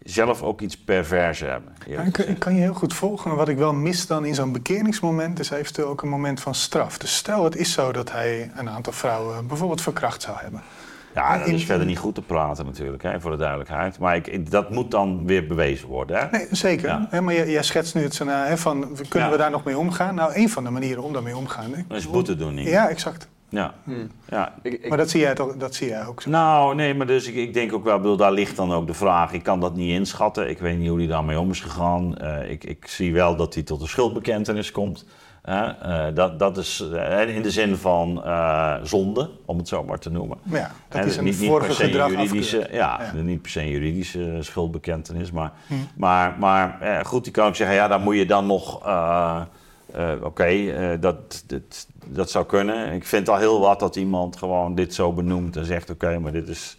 zelf 0.03 0.41
ook 0.41 0.61
iets 0.61 0.77
pervers 0.77 1.39
hebben. 1.39 1.73
Ik, 2.05 2.17
ik 2.17 2.39
kan 2.39 2.55
je 2.55 2.61
heel 2.61 2.73
goed 2.73 2.93
volgen. 2.93 3.27
Maar 3.27 3.37
wat 3.37 3.49
ik 3.49 3.57
wel 3.57 3.73
mis 3.73 4.07
dan 4.07 4.25
in 4.25 4.35
zo'n 4.35 4.51
bekeringsmoment 4.51 5.39
is 5.39 5.49
eventueel 5.49 5.87
ook 5.87 6.01
een 6.01 6.09
moment 6.09 6.41
van 6.41 6.55
straf. 6.55 6.97
Dus 6.97 7.15
stel 7.15 7.43
het 7.43 7.55
is 7.55 7.71
zo 7.71 7.91
dat 7.91 8.11
hij 8.11 8.51
een 8.55 8.69
aantal 8.69 8.93
vrouwen 8.93 9.47
bijvoorbeeld 9.47 9.81
verkracht 9.81 10.21
zou 10.21 10.37
hebben. 10.37 10.61
Ja, 11.15 11.37
dat 11.37 11.47
in- 11.47 11.53
is 11.53 11.65
verder 11.65 11.85
niet 11.87 11.97
goed 11.97 12.15
te 12.15 12.21
praten 12.21 12.65
natuurlijk, 12.65 13.03
hè, 13.03 13.21
voor 13.21 13.31
de 13.31 13.37
duidelijkheid. 13.37 13.99
Maar 13.99 14.15
ik, 14.15 14.51
dat 14.51 14.69
moet 14.69 14.91
dan 14.91 15.25
weer 15.25 15.47
bewezen 15.47 15.87
worden. 15.87 16.17
Hè? 16.19 16.37
Nee, 16.37 16.47
zeker. 16.51 16.87
Ja. 16.87 17.07
Hè, 17.09 17.21
maar 17.21 17.33
jij, 17.33 17.49
jij 17.49 17.63
schetst 17.63 17.95
nu 17.95 18.01
het 18.03 18.13
scenario 18.13 18.49
hè, 18.49 18.57
van 18.57 18.79
kunnen 19.09 19.27
Ja. 19.29 19.33
we 19.35 19.37
daar 19.41 19.51
nog 19.51 19.63
mee 19.63 19.77
omgaan? 19.77 20.15
Nou, 20.15 20.31
een 20.35 20.49
van 20.49 20.63
de 20.63 20.69
manieren 20.69 21.03
om 21.03 21.13
daarmee 21.13 21.37
omgaan. 21.37 21.73
hè, 21.73 21.81
Dat 21.87 21.97
is 21.97 22.09
boete 22.09 22.35
doen 22.35 22.53
niet. 22.53 22.67
Ja, 22.67 22.89
exact. 22.89 23.27
Ja. 23.49 23.73
Hmm. 23.83 24.11
ja. 24.29 24.53
Ik, 24.61 24.73
ik- 24.73 24.89
Maar 24.89 24.97
dat 24.97 25.09
zie 25.09 25.19
jij, 25.19 25.33
toch, 25.35 25.55
dat 25.55 25.75
zie 25.75 25.87
jij 25.87 26.05
ook 26.05 26.21
zo. 26.21 26.29
Nou, 26.29 26.75
nee, 26.75 26.93
maar 26.93 27.07
dus 27.07 27.27
ik, 27.27 27.35
ik 27.35 27.53
denk 27.53 27.73
ook 27.73 27.83
wel, 27.83 27.97
bedoel, 27.97 28.17
daar 28.17 28.31
ligt 28.31 28.55
dan 28.55 28.71
ook 28.73 28.87
de 28.87 28.93
vraag. 28.93 29.33
Ik 29.33 29.43
kan 29.43 29.59
dat 29.59 29.75
niet 29.75 29.91
inschatten. 29.91 30.49
Ik 30.49 30.59
weet 30.59 30.77
niet 30.77 30.89
hoe 30.89 30.97
hij 30.97 31.07
daarmee 31.07 31.39
om 31.39 31.49
is 31.49 31.59
gegaan. 31.61 32.17
Eh, 32.17 32.51
ik, 32.51 32.63
ik 32.63 32.87
zie 32.87 33.13
wel 33.13 33.35
dat 33.35 33.53
hij 33.53 33.63
tot 33.63 33.81
een 33.81 33.87
schuldbekentenis 33.87 34.71
komt. 34.71 35.05
Eh, 35.49 36.05
dat, 36.13 36.39
dat 36.39 36.57
is 36.57 36.89
eh, 36.93 37.35
in 37.35 37.41
de 37.41 37.51
zin 37.51 37.75
van 37.75 38.23
eh, 38.23 38.75
zonde, 38.83 39.29
om 39.45 39.57
het 39.57 39.67
zo 39.67 39.83
maar 39.83 39.99
te 39.99 40.09
noemen. 40.09 40.37
Ja, 40.43 40.71
dat 40.89 41.05
is 41.05 41.17
een 41.17 41.23
niet, 41.23 41.39
niet 41.39 41.49
vorige 41.49 41.67
per 41.67 41.75
se 41.75 41.89
juridische, 41.91 42.67
ja, 42.71 42.99
Ja. 43.13 43.21
niet 43.21 43.41
per 43.41 43.51
se 43.51 43.59
een 43.61 43.69
juridische 43.69 44.37
schuldbekentenis. 44.39 45.31
Maar, 45.31 45.51
Hm. 45.67 45.73
maar, 45.95 46.35
maar 46.39 47.01
goed, 47.05 47.23
die 47.23 47.33
kan 47.33 47.47
ook 47.47 47.55
zeggen, 47.55 47.75
ja, 47.75 47.87
dan 47.87 48.01
moet 48.01 48.15
je 48.15 48.25
dan 48.25 48.45
nog. 48.45 48.75
Oké, 50.21 50.97
dat, 50.99 51.43
dat, 51.47 51.87
dat 52.05 52.31
zou 52.31 52.45
kunnen. 52.45 52.93
Ik 52.93 53.05
vind 53.05 53.29
al 53.29 53.37
heel 53.37 53.59
wat 53.59 53.79
dat 53.79 53.95
iemand 53.95 54.37
gewoon 54.37 54.75
dit 54.75 54.93
zo 54.93 55.13
benoemt 55.13 55.55
en 55.57 55.65
zegt: 55.65 55.89
Oké, 55.89 56.19
maar 56.19 56.31
dit 56.31 56.47
is. 56.47 56.77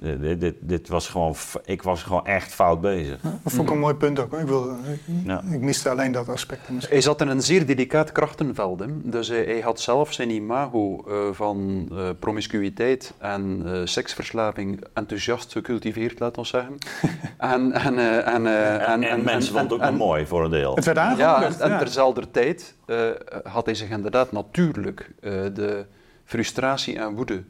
Dit, 0.00 0.40
dit, 0.40 0.54
dit 0.60 0.88
was 0.88 1.08
gewoon. 1.08 1.34
Ik 1.64 1.82
was 1.82 2.02
gewoon 2.02 2.26
echt 2.26 2.54
fout 2.54 2.80
bezig. 2.80 3.20
Dat 3.20 3.52
vond 3.52 3.68
ik 3.68 3.74
een 3.74 3.80
mooi 3.80 3.94
punt 3.94 4.18
ook. 4.18 4.32
Ik, 4.32 4.46
wilde, 4.46 4.74
ik, 4.92 5.00
Ja. 5.24 5.42
ik 5.50 5.60
miste 5.60 5.88
alleen 5.88 6.12
dat 6.12 6.28
aspect. 6.28 6.68
misschien. 6.68 6.92
Hij 6.94 7.02
zat 7.02 7.20
in 7.20 7.28
een 7.28 7.42
zeer 7.42 7.66
delicaat 7.66 8.12
krachtenveld. 8.12 8.80
Hè. 8.80 8.86
Dus 9.02 9.28
hij, 9.28 9.44
hij 9.44 9.60
had 9.60 9.80
zelf 9.80 10.12
zijn 10.12 10.30
imago 10.30 11.04
eh, 11.08 11.14
van 11.32 11.88
eh, 11.92 12.08
promiscuïteit 12.18 13.12
en 13.18 13.62
eh, 13.64 13.80
seksverslaving 13.84 14.84
enthousiast 14.94 15.52
gecultiveerd, 15.52 16.18
laten 16.20 16.42
we 16.42 16.48
zeggen. 16.48 16.74
en, 17.38 17.72
en, 17.72 17.98
eh, 17.98 18.34
en, 18.34 18.46
eh, 18.46 18.88
En, 18.88 19.02
en, 19.02 19.24
mensen 19.24 19.52
vonden 19.52 19.62
het 19.62 19.72
ook 19.72 19.80
en- 19.92 19.96
nog 19.96 20.06
mooi 20.06 20.26
voor 20.26 20.44
een 20.44 20.50
deel. 20.50 20.74
Het 20.74 20.84
werd 20.84 20.96
Ja, 20.96 21.10
en, 21.10 21.16
Ja, 21.58 21.58
en 21.58 21.78
terzelfde 21.78 22.30
tijd 22.30 22.74
eh, 22.86 22.98
had 23.44 23.64
hij 23.66 23.74
zich 23.74 23.88
inderdaad 23.90 24.32
natuurlijk 24.32 25.10
eh, 25.20 25.32
de 25.54 25.84
frustratie 26.24 26.98
en 26.98 27.14
woede 27.14 27.34
eh, 27.34 27.40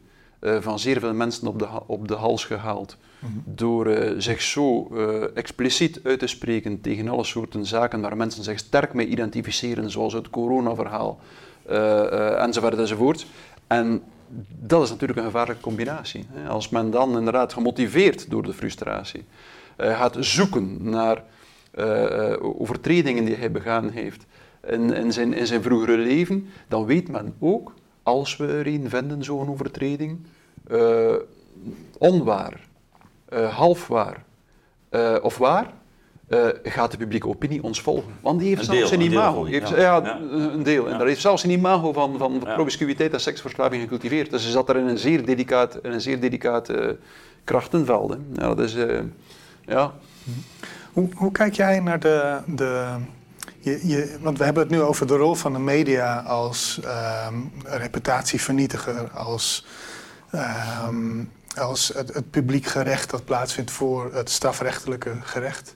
van 0.40 0.78
zeer 0.78 1.00
veel 1.00 1.14
mensen 1.14 1.46
op 1.46 1.58
de, 1.58 1.68
op 1.86 2.08
de 2.08 2.14
hals 2.14 2.44
gehaald. 2.44 2.96
Mhm. 3.18 3.32
Door 3.44 3.86
eh, 3.86 4.14
zich 4.18 4.42
zo 4.42 4.88
eh, 4.94 5.36
expliciet 5.36 6.00
uit 6.02 6.18
te 6.18 6.26
spreken 6.26 6.80
tegen 6.80 7.08
alle 7.08 7.24
soorten 7.24 7.66
zaken 7.66 8.00
waar 8.00 8.16
mensen 8.16 8.44
zich 8.44 8.58
sterk 8.58 8.94
mee 8.94 9.06
identificeren, 9.06 9.90
zoals 9.90 10.12
het 10.12 10.30
coronaverhaal 10.30 11.18
eh, 11.66 12.12
eh, 12.12 12.42
enzovoort 12.42 12.78
enzovoort. 12.78 13.26
En 13.66 14.02
dat 14.48 14.82
is 14.82 14.90
natuurlijk 14.90 15.18
een 15.18 15.24
gevaarlijke 15.24 15.62
combinatie. 15.62 16.26
Als 16.48 16.68
men 16.68 16.90
dan 16.90 17.16
inderdaad 17.16 17.52
gemotiveerd 17.52 18.30
door 18.30 18.42
de 18.42 18.52
frustratie 18.52 19.24
eh, 19.78 19.98
gaat 19.98 20.16
zoeken 20.20 20.76
naar 20.80 21.22
eh, 21.70 22.32
eh, 22.32 22.60
overtredingen 22.60 23.24
die 23.24 23.34
hij 23.34 23.50
begaan 23.50 23.90
heeft 23.90 24.26
in, 24.66 24.92
in, 24.92 25.12
zijn, 25.12 25.32
in 25.32 25.46
zijn 25.46 25.62
vroegere 25.62 25.96
leven, 25.96 26.48
dan 26.68 26.86
weet 26.86 27.08
men 27.08 27.34
ook, 27.38 27.72
als 28.08 28.36
we 28.36 28.46
er 28.46 28.66
een 28.66 28.88
vinden, 28.90 29.24
zo'n 29.24 29.48
overtreding, 29.48 30.18
eh, 30.68 31.14
onwaar, 31.98 32.60
eh, 33.28 33.56
halfwaar 33.56 34.24
eh, 34.88 35.16
of 35.22 35.38
waar, 35.38 35.72
eh, 36.28 36.46
gaat 36.62 36.90
de 36.90 36.96
publieke 36.96 37.28
opinie 37.28 37.62
ons 37.62 37.80
volgen. 37.80 38.12
Want 38.20 38.38
die 38.40 38.48
heeft 38.48 38.60
Een 38.68 38.74
zelfs 38.74 38.90
deel, 38.90 39.00
een 39.00 39.08
deel 39.10 39.18
imago. 39.20 39.44
heeft, 39.44 39.68
ja. 39.68 39.76
ja, 39.80 39.96
Ja. 40.04 40.18
een 40.20 40.62
deel. 40.62 40.84
En 40.86 40.92
Ja. 40.92 40.98
dat 40.98 41.06
heeft 41.06 41.20
zelfs 41.20 41.44
een 41.44 41.50
imago 41.50 41.92
van, 41.92 42.18
van 42.18 42.40
Ja. 42.44 42.54
promiscuïteit 42.54 43.12
en 43.12 43.20
seksverslaving 43.20 43.82
gecultiveerd. 43.82 44.30
Dus 44.30 44.42
ze 44.44 44.50
zat 44.50 44.68
er 44.68 44.76
in 44.76 44.86
een 44.86 44.98
zeer 44.98 45.24
delicaat, 45.24 45.78
in 45.82 45.92
een 45.92 46.00
zeer 46.00 46.20
delicaat 46.20 46.70
krachtenveld. 47.44 48.10
Hè. 48.10 48.16
Ja, 48.42 48.48
dat 48.54 48.60
is... 48.60 48.74
eh, 48.74 49.00
ja. 49.66 49.92
Hoe, 50.92 51.08
hoe 51.14 51.32
kijk 51.32 51.54
jij 51.54 51.80
naar 51.80 52.00
de. 52.00 52.38
de 52.46 52.94
je, 53.68 54.16
want 54.20 54.38
we 54.38 54.44
hebben 54.44 54.62
het 54.62 54.72
nu 54.72 54.80
over 54.80 55.06
de 55.06 55.16
rol 55.16 55.34
van 55.34 55.52
de 55.52 55.58
media 55.58 56.18
als 56.18 56.80
ehm, 56.84 57.34
reputatievernietiger, 57.64 59.10
als, 59.10 59.66
ehm, 60.30 61.24
als 61.56 61.92
het, 61.94 62.30
publiek 62.30 62.66
gerecht 62.66 63.10
dat 63.10 63.24
plaatsvindt 63.24 63.70
voor 63.70 64.14
het 64.14 64.30
strafrechtelijke 64.30 65.16
gerecht. 65.20 65.74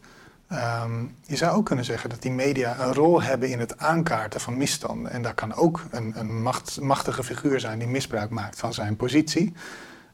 Ehm, 0.49 1.05
je 1.27 1.37
zou 1.37 1.57
ook 1.57 1.67
kunnen 1.67 1.85
zeggen 1.85 2.11
dat 2.11 2.23
die 2.23 2.31
media 2.31 2.81
een 2.81 2.95
rol 2.95 3.23
hebben 3.23 3.49
in 3.49 3.59
het 3.59 3.79
aankaarten 3.79 4.41
van 4.41 4.57
misstanden. 4.57 5.13
En 5.13 5.23
daar 5.23 5.35
kan 5.35 5.55
ook 5.55 5.85
een, 5.91 6.13
een 6.17 6.43
macht, 6.43 6.81
machtige 6.81 7.25
figuur 7.25 7.61
zijn 7.61 7.79
die 7.79 7.89
misbruik 7.89 8.31
maakt 8.31 8.59
van 8.59 8.75
zijn 8.75 8.97
positie. 8.97 9.53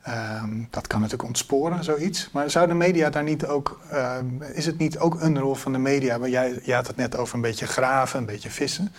Ehm, 0.08 0.62
dat 0.70 0.86
kan 0.86 1.00
natuurlijk 1.00 1.28
ontsporen, 1.28 1.84
zoiets. 1.84 2.28
Maar 2.32 2.50
zou 2.50 2.66
de 2.66 2.74
media 2.74 3.10
daar 3.10 3.22
niet 3.22 3.46
ook, 3.46 3.80
ehm, 3.90 4.24
is 4.54 4.66
het 4.66 4.78
niet 4.78 4.98
ook 4.98 5.20
een 5.20 5.38
rol 5.38 5.54
van 5.54 5.72
de 5.72 5.78
media? 5.78 6.18
waar 6.18 6.28
jij, 6.28 6.60
jij 6.62 6.76
had 6.76 6.86
het 6.86 6.96
net 6.96 7.16
over 7.16 7.34
een 7.34 7.40
beetje 7.40 7.66
graven, 7.66 8.18
een 8.18 8.26
beetje 8.26 8.50
vissen. 8.50 8.92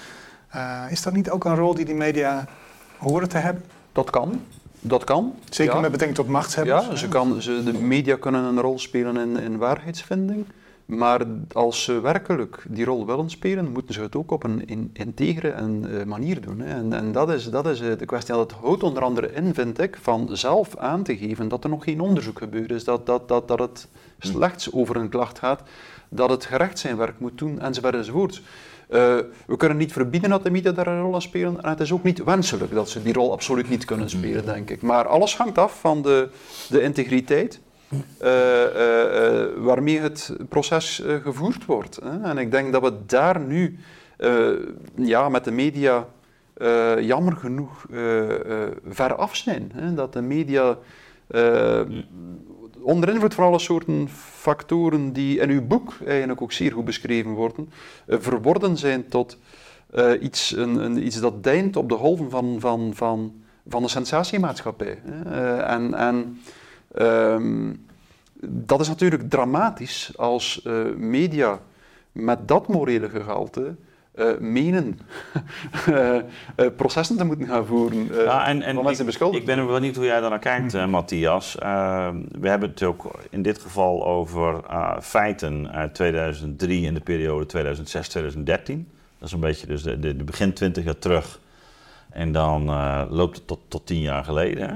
Eh, 0.50 0.84
is 0.90 1.02
dat 1.02 1.14
niet 1.14 1.30
ook 1.30 1.46
een 1.46 1.56
rol 1.56 1.74
die 1.76 1.86
die 1.86 1.96
media 1.96 2.46
horen 2.98 3.30
te 3.30 3.38
hebben? 3.38 3.64
Dat 3.92 4.10
kan. 4.10 4.42
Dat 4.80 5.04
kan. 5.04 5.34
Zeker 5.50 5.74
Ja. 5.74 5.80
met 5.80 5.92
betrekking 5.92 6.20
tot 6.20 6.28
machtshebbers. 6.34 6.86
Ja, 6.86 6.96
ze 6.96 7.08
kan, 7.08 7.42
ze, 7.42 7.64
de 7.64 7.74
media 7.74 8.16
kunnen 8.16 8.44
een 8.44 8.60
rol 8.62 8.80
spelen 8.80 9.18
in, 9.18 9.38
in 9.38 9.58
waarheidsvinding. 9.58 10.46
Maar 10.90 11.26
als 11.54 11.84
ze 11.84 12.00
werkelijk 12.00 12.66
die 12.68 12.86
rol 12.86 13.06
willen 13.06 13.30
spelen, 13.30 13.72
moeten 13.72 13.94
ze 13.94 14.02
het 14.02 14.16
ook 14.16 14.32
op 14.32 14.44
een 14.44 14.68
in, 14.68 14.90
integere 14.94 15.50
en, 15.50 16.00
eh, 16.00 16.06
manier 16.06 16.42
doen. 16.42 16.60
Hè. 16.60 16.76
En, 16.76 16.94
en 16.94 17.12
dat 17.12 17.30
is, 17.32 17.50
dat 17.50 17.68
is 17.68 17.82
eh, 17.82 17.98
de 17.98 18.06
kwestie. 18.06 18.34
Dat 18.34 18.52
houdt 18.52 18.84
onder 18.84 19.04
andere 19.04 19.34
in, 19.34 19.54
vind 19.54 19.80
ik, 19.80 19.98
van 20.02 20.30
zelf 20.32 20.78
aan 20.78 21.04
te 21.04 21.18
geven 21.18 21.48
dat 21.48 21.64
er 21.64 21.70
nog 21.70 21.84
geen 21.84 22.00
onderzoek 22.00 22.38
gebeurd 22.38 22.72
is, 22.72 22.84
dat, 22.84 23.06
dat, 23.06 23.28
dat, 23.28 23.48
dat 23.48 23.60
het 23.60 23.88
slechts 24.20 24.74
over 24.74 24.96
een 24.96 25.10
klacht 25.10 25.40
gaat, 25.40 25.62
dat 26.10 26.30
het 26.30 26.46
gerecht 26.46 26.80
zijn 26.80 26.98
werk 26.98 27.20
moet 27.20 27.38
doen, 27.38 27.60
enzovoort 27.60 27.96
enzovoort. 27.96 28.42
Eh, 28.90 29.18
we 29.48 29.58
kunnen 29.58 29.78
niet 29.78 29.94
verbieden 29.94 30.30
dat 30.30 30.44
de 30.44 30.52
media 30.52 30.72
daar 30.72 30.88
een 30.88 31.02
rol 31.02 31.16
in 31.16 31.22
spelen. 31.22 31.64
En 31.64 31.70
het 31.70 31.80
is 31.80 31.92
ook 31.92 32.04
niet 32.04 32.24
wenselijk 32.24 32.74
dat 32.74 32.90
ze 32.90 33.04
die 33.04 33.14
rol 33.14 33.32
absoluut 33.32 33.70
niet 33.70 33.86
kunnen 33.86 34.10
spelen, 34.10 34.46
denk 34.46 34.70
ik. 34.70 34.82
Maar 34.82 35.08
alles 35.08 35.38
hangt 35.38 35.58
af 35.58 35.80
van 35.80 36.02
de, 36.02 36.30
de 36.70 36.82
integriteit 36.82 37.60
waarmee 39.58 40.00
het 40.00 40.36
proces 40.50 41.02
eh, 41.02 41.16
gevoerd 41.16 41.66
wordt. 41.66 42.00
Hè. 42.04 42.22
En 42.30 42.38
ik 42.38 42.52
denk 42.52 42.72
dat 42.72 42.82
we 42.82 42.94
daar 43.06 43.40
nu 43.40 43.78
eh, 44.18 44.50
ja, 44.96 45.30
met 45.30 45.44
de 45.44 45.52
media 45.52 46.08
eh, 46.54 47.00
jammer 47.00 47.36
genoeg 47.36 47.86
eh, 47.92 48.64
eh, 48.64 48.72
ver 48.90 49.16
af 49.16 49.36
zijn. 49.36 49.72
Hè. 49.74 49.94
Dat 49.94 50.14
de 50.14 50.22
media 50.22 50.78
eh, 51.28 51.82
onder 52.82 53.10
invloed 53.10 53.34
van 53.34 53.46
alle 53.46 53.60
soorten 53.60 54.10
factoren 54.10 55.14
die 55.14 55.40
in 55.40 55.50
uw 55.50 55.68
boek 55.68 55.94
eigenlijk 56.06 56.42
ook 56.42 56.52
zeer 56.52 56.72
goed 56.72 56.86
beschreven 56.86 57.32
worden, 57.32 57.70
eh, 58.06 58.18
verworden 58.20 58.78
zijn 58.78 59.08
tot 59.08 59.38
eh, 59.94 60.12
iets, 60.22 60.56
een, 60.56 61.06
iets 61.06 61.20
dat 61.20 61.44
deint 61.44 61.76
op 61.76 61.90
de 61.90 61.96
golven 61.96 62.30
van, 62.30 62.60
van, 62.60 62.92
van, 62.94 63.34
van 63.68 63.82
de 63.82 63.90
sensatiemaatschappij. 63.90 65.02
Eh, 65.26 65.72
en 65.72 65.94
en 65.94 66.42
ehm, 66.94 67.74
dat 68.42 68.80
is 68.80 68.88
natuurlijk 68.88 69.30
dramatisch 69.30 70.12
als 70.16 70.62
eh, 70.62 70.86
media 70.96 71.60
met 72.12 72.48
dat 72.48 72.68
morele 72.68 73.10
gehalte 73.10 73.76
eh, 74.20 74.38
menen 74.40 75.00
eh, 75.86 76.18
processen 76.76 77.18
te 77.18 77.24
moeten 77.24 77.48
gaan 77.48 77.66
voeren 77.66 78.14
Ja, 78.14 78.48
en, 78.48 78.62
en 78.62 78.76
van 78.76 78.84
mensen 78.84 79.34
ik, 79.34 79.46
ben 79.46 79.68
wel 79.68 79.80
niet 79.80 79.96
hoe 79.96 80.06
jij 80.06 80.20
daar 80.20 80.30
naar 80.30 80.40
kijkt, 80.40 80.86
Matthias. 80.88 81.58
Eh, 81.58 82.10
we 82.40 82.50
hebben 82.50 82.70
het 82.70 82.84
ook 82.84 83.12
in 83.30 83.42
dit 83.42 83.60
geval 83.60 84.06
over 84.06 84.62
feiten 85.02 85.72
uit 85.72 85.94
2003 85.94 86.86
in 86.86 86.94
de 86.94 87.00
periode 87.00 87.46
2006-2013. 87.46 88.44
Dat 88.44 89.28
is 89.28 89.32
een 89.32 89.40
beetje 89.40 89.68
dus 89.68 89.84
de, 89.84 90.00
de, 90.00 90.16
de 90.16 90.24
begin 90.24 90.54
20 90.54 90.84
jaar 90.84 91.00
terug. 91.00 91.40
En 92.10 92.32
dan 92.32 92.70
eh, 92.70 93.02
loopt 93.10 93.38
het 93.38 93.48
tot, 93.48 93.60
tot 93.68 93.86
tien 93.86 94.02
jaar 94.02 94.24
geleden. 94.24 94.70
Hè? 94.70 94.76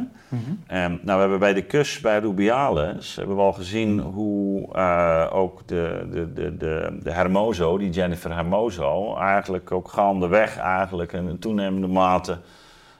Ehm, 0.68 0.92
nou, 0.92 1.04
we 1.04 1.20
hebben 1.20 1.40
bij 1.40 1.54
de 1.54 1.64
kus 1.64 2.00
bij 2.00 2.20
Rubiales 2.20 3.16
hebben 3.16 3.36
we 3.36 3.42
al 3.42 3.54
gezien 3.54 4.00
hoe 4.00 4.74
eh, 4.74 5.30
ook 5.32 5.62
de, 5.66 6.08
de, 6.12 6.34
de, 6.34 6.58
de, 6.58 7.00
de 7.04 7.12
Hermoso, 7.12 7.78
die 7.78 7.90
Jennifer 7.90 8.34
Hermoso, 8.34 9.16
eigenlijk 9.16 9.72
ook 9.72 9.90
gaandeweg 9.90 10.58
eigenlijk 10.58 11.14
in 11.14 11.40
toenemende 11.40 11.88
mate 11.88 12.38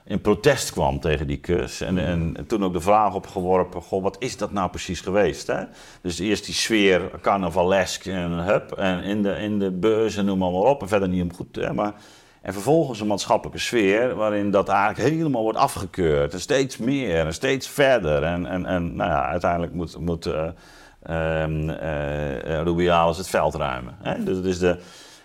in 0.04 0.20
protest 0.20 0.72
kwam 0.72 1.00
tegen 1.00 1.26
die 1.26 1.36
kus. 1.36 1.80
En, 1.80 1.98
en 1.98 2.46
toen 2.46 2.64
ook 2.64 2.72
de 2.72 2.80
vraag 2.80 3.14
opgeworpen, 3.14 3.82
goh, 3.82 4.02
wat 4.02 4.16
is 4.18 4.36
dat 4.36 4.52
nou 4.52 4.70
precies 4.70 5.00
geweest? 5.00 5.46
Hè? 5.46 5.64
Dus 6.00 6.18
eerst 6.18 6.44
die 6.44 6.54
sfeer 6.54 7.10
carnavalesk 7.20 8.06
en 8.06 8.30
hup, 8.30 8.72
en 8.72 9.02
in 9.02 9.22
de, 9.22 9.36
in 9.36 9.58
de 9.58 9.70
beurs 9.70 10.16
en 10.16 10.24
noem 10.24 10.38
maar, 10.38 10.50
maar 10.50 10.60
op, 10.60 10.82
en 10.82 10.88
verder 10.88 11.08
niet 11.08 11.22
om 11.22 11.34
goed, 11.34 11.56
hè, 11.56 11.72
maar... 11.72 11.94
En 12.44 12.52
vervolgens 12.52 13.00
een 13.00 13.06
maatschappelijke 13.06 13.60
sfeer 13.60 14.14
waarin 14.14 14.50
dat 14.50 14.68
eigenlijk 14.68 15.10
helemaal 15.10 15.42
wordt 15.42 15.58
afgekeurd. 15.58 16.32
En 16.32 16.40
steeds 16.40 16.76
meer 16.76 17.26
en 17.26 17.34
steeds 17.34 17.68
verder. 17.68 18.22
En, 18.22 18.46
en, 18.46 18.66
en 18.66 18.96
nou 18.96 19.10
ja, 19.10 19.26
uiteindelijk 19.26 19.72
moet, 19.72 19.98
moet 19.98 20.26
eh, 20.26 20.48
ehm, 21.02 21.70
eh, 21.70 22.58
eh, 22.58 22.62
Rubiales 22.64 23.16
het 23.16 23.28
veld 23.28 23.54
ruimen. 23.54 23.96
Hè? 24.02 24.24
Dus, 24.24 24.42
dus 24.42 24.58
de, 24.58 24.78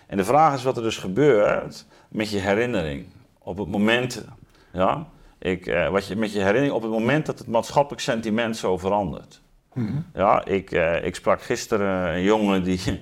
en 0.06 0.16
de 0.16 0.24
vraag 0.24 0.54
is 0.54 0.62
wat 0.62 0.76
er 0.76 0.82
dus 0.82 0.96
gebeurt 0.96 1.86
met 2.08 2.30
je 2.30 2.38
herinnering. 2.38 3.06
Op 3.38 3.58
het 3.58 3.68
moment, 3.68 4.24
ja, 4.72 5.06
ik, 5.38 5.86
wat 5.90 6.06
je, 6.06 6.16
met 6.16 6.32
je 6.32 6.38
herinnering 6.38 6.72
op 6.72 6.82
het 6.82 6.90
moment 6.90 7.26
dat 7.26 7.38
het 7.38 7.48
maatschappelijk 7.48 8.02
sentiment 8.02 8.56
zo 8.56 8.78
verandert. 8.78 9.40
Ja, 10.14 10.44
ik, 10.44 10.70
ik 11.02 11.14
sprak 11.14 11.42
gisteren 11.42 12.14
een 12.14 12.22
jongen 12.22 12.62
die, 12.62 13.00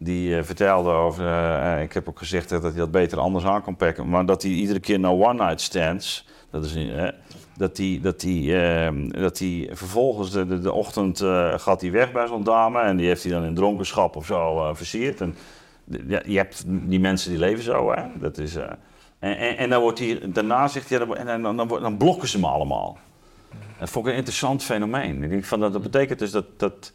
die 0.00 0.36
eh, 0.36 0.42
vertelde 0.42 0.90
over, 0.90 1.26
eh, 1.26 1.82
ik 1.82 1.92
heb 1.92 2.08
ook 2.08 2.18
gezegd 2.18 2.48
dat 2.48 2.62
hij 2.62 2.72
dat 2.72 2.90
beter 2.90 3.18
anders 3.18 3.44
aan 3.44 3.62
kan 3.62 3.76
pakken, 3.76 4.08
maar 4.08 4.26
dat 4.26 4.42
hij 4.42 4.50
iedere 4.50 4.80
keer 4.80 5.00
naar 5.00 5.12
one 5.12 5.44
night 5.44 5.60
stands, 5.60 6.26
dat 6.50 6.64
is, 6.64 6.74
eh, 6.74 7.08
dat 7.60 7.76
hij, 7.76 7.98
dat 8.02 8.22
hij, 8.22 8.64
ehm, 8.86 9.08
dat 9.08 9.38
hij 9.38 9.68
vervolgens 9.72 10.30
de, 10.30 10.60
de, 10.60 10.72
ochtend 10.72 11.20
eh, 11.20 11.58
gaat 11.58 11.80
hij 11.80 11.90
weg 11.90 12.12
bij 12.12 12.26
zo'n 12.26 12.44
dame 12.44 12.80
en 12.80 12.96
die 12.96 13.06
heeft 13.06 13.22
hij 13.22 13.32
dan 13.32 13.44
in 13.44 13.54
dronkenschap 13.54 14.16
of 14.16 14.26
zo 14.26 14.58
eh, 14.58 14.74
versierd. 14.74 15.20
En, 15.20 15.34
je 16.26 16.36
hebt 16.36 16.64
die 16.66 17.00
mensen 17.00 17.30
die 17.30 17.38
leven 17.38 17.64
zo, 17.64 17.92
hè. 17.92 18.02
Dat 18.18 18.38
is, 18.38 18.56
eh, 18.56 18.64
en, 19.18 19.36
en, 19.36 19.56
en 19.56 19.70
dan 19.70 19.80
wordt 19.80 19.98
hij, 19.98 20.20
daarna 20.24 20.68
zegt 20.68 20.90
hij, 20.90 20.98
en 21.00 21.42
dan, 21.42 21.56
dan, 21.56 21.96
blokken 21.96 22.28
ze 22.28 22.38
me 22.38 22.46
allemaal. 22.46 22.98
Dat 23.78 23.90
vond 23.90 24.06
ik 24.06 24.12
een 24.12 24.18
interessant 24.18 24.62
fenomeen. 24.62 25.22
Ik 25.22 25.30
denk 25.30 25.48
dat, 25.48 25.72
dat 25.72 25.82
betekent 25.82 26.18
dus 26.18 26.30
dat, 26.30 26.44
dat 26.56 26.92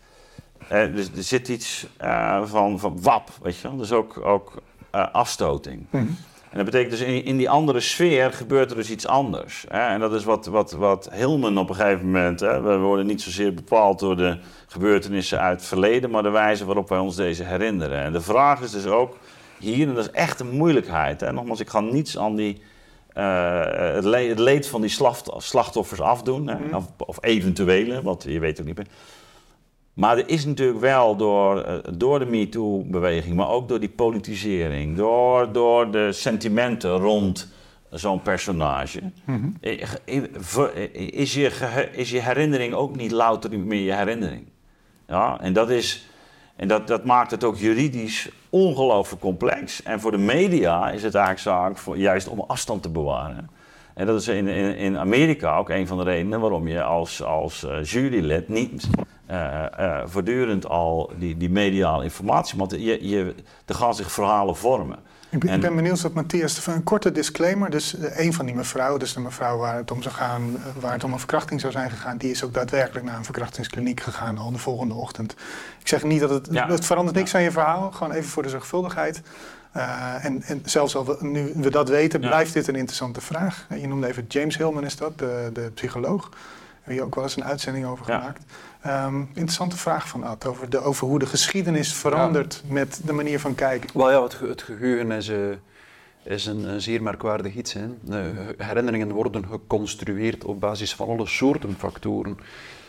eh, 0.67 0.93
dus 0.95 1.09
er 1.15 1.23
zit 1.23 1.47
iets 1.47 1.87
eh, 1.97 2.41
van, 2.45 2.79
van 2.79 3.01
wap, 3.01 3.29
weet 3.41 3.57
je 3.57 3.67
wel. 3.67 3.77
Dus 3.77 3.91
ook, 3.91 4.25
ook 4.25 4.53
eh, 4.91 5.05
afstoting. 5.11 5.85
Mhm. 5.89 6.05
En 6.49 6.61
dat 6.61 6.71
betekent 6.71 6.91
dus 6.99 7.07
in, 7.07 7.25
in 7.25 7.37
die 7.37 7.49
andere 7.49 7.79
sfeer 7.79 8.33
gebeurt 8.33 8.69
er 8.69 8.75
dus 8.75 8.89
iets 8.89 9.07
anders. 9.07 9.65
Hè? 9.67 9.79
En 9.79 9.99
dat 9.99 10.13
is 10.13 10.23
wat, 10.23 10.45
wat, 10.45 10.71
wat 10.71 11.09
Hilman 11.13 11.57
op 11.57 11.69
een 11.69 11.75
gegeven 11.75 12.05
moment... 12.05 12.39
Hè? 12.39 12.61
We 12.61 12.77
worden 12.77 13.05
niet 13.05 13.21
zozeer 13.21 13.53
bepaald 13.53 13.99
door 13.99 14.17
de 14.17 14.37
gebeurtenissen 14.67 15.39
uit 15.39 15.57
het 15.59 15.67
verleden... 15.67 16.09
maar 16.09 16.23
de 16.23 16.29
wijze 16.29 16.65
waarop 16.65 16.89
wij 16.89 16.97
ons 16.99 17.15
deze 17.15 17.43
herinneren. 17.43 18.03
En 18.03 18.11
de 18.11 18.21
vraag 18.21 18.61
is 18.61 18.71
dus 18.71 18.85
ook 18.85 19.17
hier, 19.59 19.87
en 19.87 19.93
dat 19.93 20.05
is 20.05 20.11
echt 20.11 20.39
een 20.39 20.49
moeilijkheid... 20.57 21.19
Hè? 21.21 21.31
nogmaals, 21.31 21.59
ik 21.59 21.69
ga 21.69 21.79
niets 21.79 22.17
aan 22.17 22.35
die... 22.35 22.61
eh, 23.13 23.61
het, 23.93 24.03
le- 24.03 24.27
het 24.27 24.39
leed 24.39 24.67
van 24.67 24.81
die 24.81 24.89
slacht- 24.89 25.31
slachtoffers 25.37 26.01
afdoen, 26.01 26.47
hè? 26.47 26.75
Of, 26.75 26.85
of 26.97 27.17
eventuele, 27.21 28.01
want 28.01 28.23
je 28.23 28.39
weet 28.39 28.59
ook 28.59 28.65
niet 28.65 28.77
meer. 28.77 28.87
Maar 29.95 30.17
er 30.17 30.29
is 30.29 30.45
natuurlijk 30.45 30.79
wel 30.79 31.15
door, 31.15 31.61
eh, 31.61 31.77
door 31.93 32.19
de 32.19 32.25
MeToo-beweging, 32.25 33.35
maar 33.35 33.49
ook 33.49 33.67
door 33.67 33.79
die 33.79 33.89
politisering, 33.89 34.97
door, 34.97 35.51
door 35.51 35.91
de 35.91 36.11
sentimenten 36.11 36.97
rond 36.97 37.53
zo'n 37.89 38.21
personage, 38.21 39.01
eh, 39.61 39.81
eh, 40.05 40.23
eh, 40.35 40.93
is, 40.93 41.33
je, 41.33 41.89
is 41.91 42.09
je 42.09 42.21
herinnering 42.21 42.73
ook 42.73 42.95
niet 42.95 43.11
louter 43.11 43.59
meer 43.59 43.81
je 43.81 43.93
herinnering. 43.93 44.45
Ja, 45.07 45.39
en 45.41 45.53
dat, 45.53 45.69
is, 45.69 46.09
en 46.55 46.67
dat, 46.67 46.87
dat 46.87 47.05
maakt 47.05 47.31
het 47.31 47.43
ook 47.43 47.57
juridisch 47.57 48.29
ongelooflijk 48.49 49.21
complex. 49.21 49.83
En 49.83 49.99
voor 49.99 50.11
de 50.11 50.17
media 50.17 50.91
is 50.91 51.03
het 51.03 51.15
eigenlijk 51.15 51.43
zaak 51.43 51.77
voor, 51.77 51.97
juist 51.97 52.27
om 52.27 52.39
afstand 52.39 52.81
te 52.81 52.89
bewaren. 52.89 53.49
En 53.95 54.05
dat 54.05 54.21
is 54.21 54.27
in, 54.27 54.47
in, 54.47 54.75
in 54.75 54.97
Amerika 54.97 55.57
ook 55.57 55.69
een 55.69 55.87
van 55.87 55.97
de 55.97 56.03
redenen 56.03 56.39
waarom 56.39 56.67
je 56.67 56.83
als, 56.83 57.23
als 57.23 57.63
eh, 57.63 57.83
jurylid 57.83 58.49
niet 58.49 58.87
eh, 59.25 59.65
eh, 59.79 60.01
voortdurend 60.05 60.67
al 60.67 61.11
die, 61.17 61.37
die 61.37 61.49
mediale 61.49 62.03
informatie, 62.03 62.57
want 62.57 62.71
je, 62.71 63.07
je, 63.09 63.35
er 63.65 63.75
gaan 63.75 63.95
zich 63.95 64.11
verhalen 64.11 64.55
vormen. 64.55 64.97
Ik 65.29 65.39
ben, 65.39 65.49
En- 65.49 65.55
ik 65.55 65.61
ben 65.61 65.75
benieuwd 65.75 66.01
wat 66.01 66.13
Matthias, 66.13 66.67
een 66.67 66.83
korte 66.83 67.11
disclaimer. 67.11 67.69
Dus 67.69 67.95
een 67.99 68.33
van 68.33 68.45
die 68.45 68.55
mevrouw, 68.55 68.97
dus 68.97 69.13
de 69.13 69.19
mevrouw 69.19 69.57
waar 69.57 69.75
het 69.75 69.91
om 69.91 70.01
zou 70.01 70.15
gaan, 70.15 70.57
waar 70.79 70.93
het 70.93 71.03
om 71.03 71.13
een 71.13 71.19
verkrachting 71.19 71.61
zou 71.61 71.71
zijn 71.73 71.89
gegaan, 71.89 72.17
die 72.17 72.31
is 72.31 72.43
ook 72.43 72.53
daadwerkelijk 72.53 73.05
naar 73.05 73.17
een 73.17 73.23
verkrachtingskliniek 73.23 73.99
gegaan 74.01 74.37
al 74.37 74.51
de 74.51 74.57
volgende 74.57 74.93
ochtend. 74.93 75.31
Ik 75.79 75.87
zeg 75.87 76.03
niet 76.03 76.19
dat 76.19 76.29
het, 76.29 76.47
Ja. 76.51 76.67
het 76.67 76.85
verandert 76.85 77.17
niks 77.17 77.35
aan 77.35 77.41
je 77.43 77.51
verhaal, 77.51 77.91
gewoon 77.91 78.13
even 78.13 78.29
voor 78.29 78.43
de 78.43 78.49
zorgvuldigheid. 78.49 79.21
Eh, 79.75 80.25
en, 80.25 80.41
en 80.43 80.61
zelfs 80.65 80.95
al 80.95 81.05
we, 81.05 81.17
nu 81.19 81.51
we 81.55 81.69
dat 81.69 81.89
weten, 81.89 82.21
Ja. 82.21 82.27
blijft 82.27 82.53
dit 82.53 82.67
een 82.67 82.75
interessante 82.75 83.21
vraag. 83.21 83.65
Eh, 83.69 83.81
Je 83.81 83.87
noemde 83.87 84.07
even 84.07 84.25
James 84.27 84.57
Hillman 84.57 84.85
is 84.85 84.95
dat, 84.95 85.17
de, 85.19 85.49
de 85.53 85.71
psycholoog. 85.73 86.29
Daar 86.29 86.39
heb 86.81 86.93
je 86.95 87.01
ook 87.03 87.15
wel 87.15 87.23
eens 87.23 87.35
een 87.35 87.43
uitzending 87.43 87.85
over 87.85 88.11
Ja. 88.11 88.19
gemaakt. 88.19 88.43
Ehm, 88.81 89.19
interessante 89.19 89.77
vraag 89.77 90.07
van 90.07 90.23
Ad, 90.23 90.45
over, 90.45 90.69
de, 90.69 90.79
over 90.79 91.07
hoe 91.07 91.19
de 91.19 91.25
geschiedenis 91.25 91.93
verandert 91.93 92.63
met 92.67 93.01
de 93.05 93.13
manier 93.13 93.39
van 93.39 93.55
kijken. 93.55 93.89
Wel 93.93 94.11
ja, 94.11 94.23
het, 94.23 94.39
het 94.39 94.61
geheugen 94.61 95.11
is, 95.11 95.27
eh, 95.29 95.37
is 96.23 96.45
een, 96.45 96.63
een 96.69 96.81
zeer 96.81 97.03
merkwaardig 97.03 97.55
iets. 97.55 97.73
Hè. 97.73 97.85
Herinneringen 98.57 99.11
worden 99.11 99.45
geconstrueerd 99.47 100.43
op 100.43 100.59
basis 100.59 100.95
van 100.95 101.07
alle 101.07 101.27
soorten 101.27 101.75
factoren. 101.77 102.37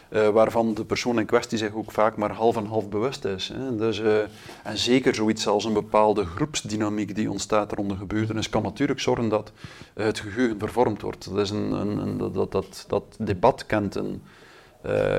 Eh, 0.08 0.28
waarvan 0.28 0.74
de 0.74 0.84
persoon 0.84 1.18
in 1.18 1.26
kwestie 1.26 1.58
zich 1.58 1.74
ook 1.74 1.92
vaak 1.92 2.16
maar 2.16 2.30
half 2.32 2.56
en 2.56 2.66
half 2.66 2.88
bewust 2.88 3.24
is. 3.24 3.48
Hè. 3.54 3.76
Dus, 3.76 4.00
eh, 4.00 4.18
en 4.62 4.78
zeker 4.78 5.14
zoiets 5.14 5.46
als 5.46 5.64
een 5.64 5.72
bepaalde 5.72 6.24
groepsdynamiek 6.24 7.14
die 7.14 7.30
ontstaat 7.30 7.72
rond 7.72 7.90
een 7.90 7.96
gebeurtenis 7.96 8.48
kan 8.48 8.62
natuurlijk 8.62 9.00
zorgen 9.00 9.28
dat 9.28 9.52
eh, 9.94 10.04
het 10.06 10.18
geheugen 10.20 10.58
vervormd 10.58 11.02
wordt. 11.02 11.28
Dat, 11.30 11.38
is 11.38 11.50
een, 11.50 11.72
een, 11.72 11.98
een- 11.98 12.32
dat, 12.32 12.52
dat, 12.52 12.84
dat, 12.88 13.04
debat 13.18 13.66
kent 13.66 13.94
een, 13.94 14.22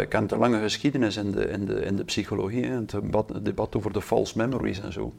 kent 0.10 0.32
een 0.32 0.40
lange 0.40 0.60
geschiedenis 0.62 1.16
in 1.18 1.32
de, 1.32 1.46
in 1.50 1.66
de, 1.66 1.74
in 1.86 1.96
de 1.96 2.04
psychologie. 2.04 2.66
hè. 2.66 2.76
Het, 2.76 2.90
debat, 2.90 3.30
het 3.34 3.46
debat 3.46 3.76
over 3.76 3.94
de 3.94 4.02
false 4.02 4.38
memories 4.38 4.80
en 4.82 4.94
zo. 4.94 5.14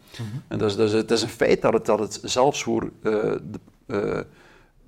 En 0.48 0.58
dus, 0.58 0.76
dus 0.76 0.92
het 0.92 1.10
is 1.10 1.22
een 1.22 1.28
feit 1.28 1.62
dat 1.62 1.72
het, 1.72 1.86
dat 1.86 1.98
het 1.98 2.20
zelfs 2.22 2.62
voor 2.62 2.90
de, 3.02 3.40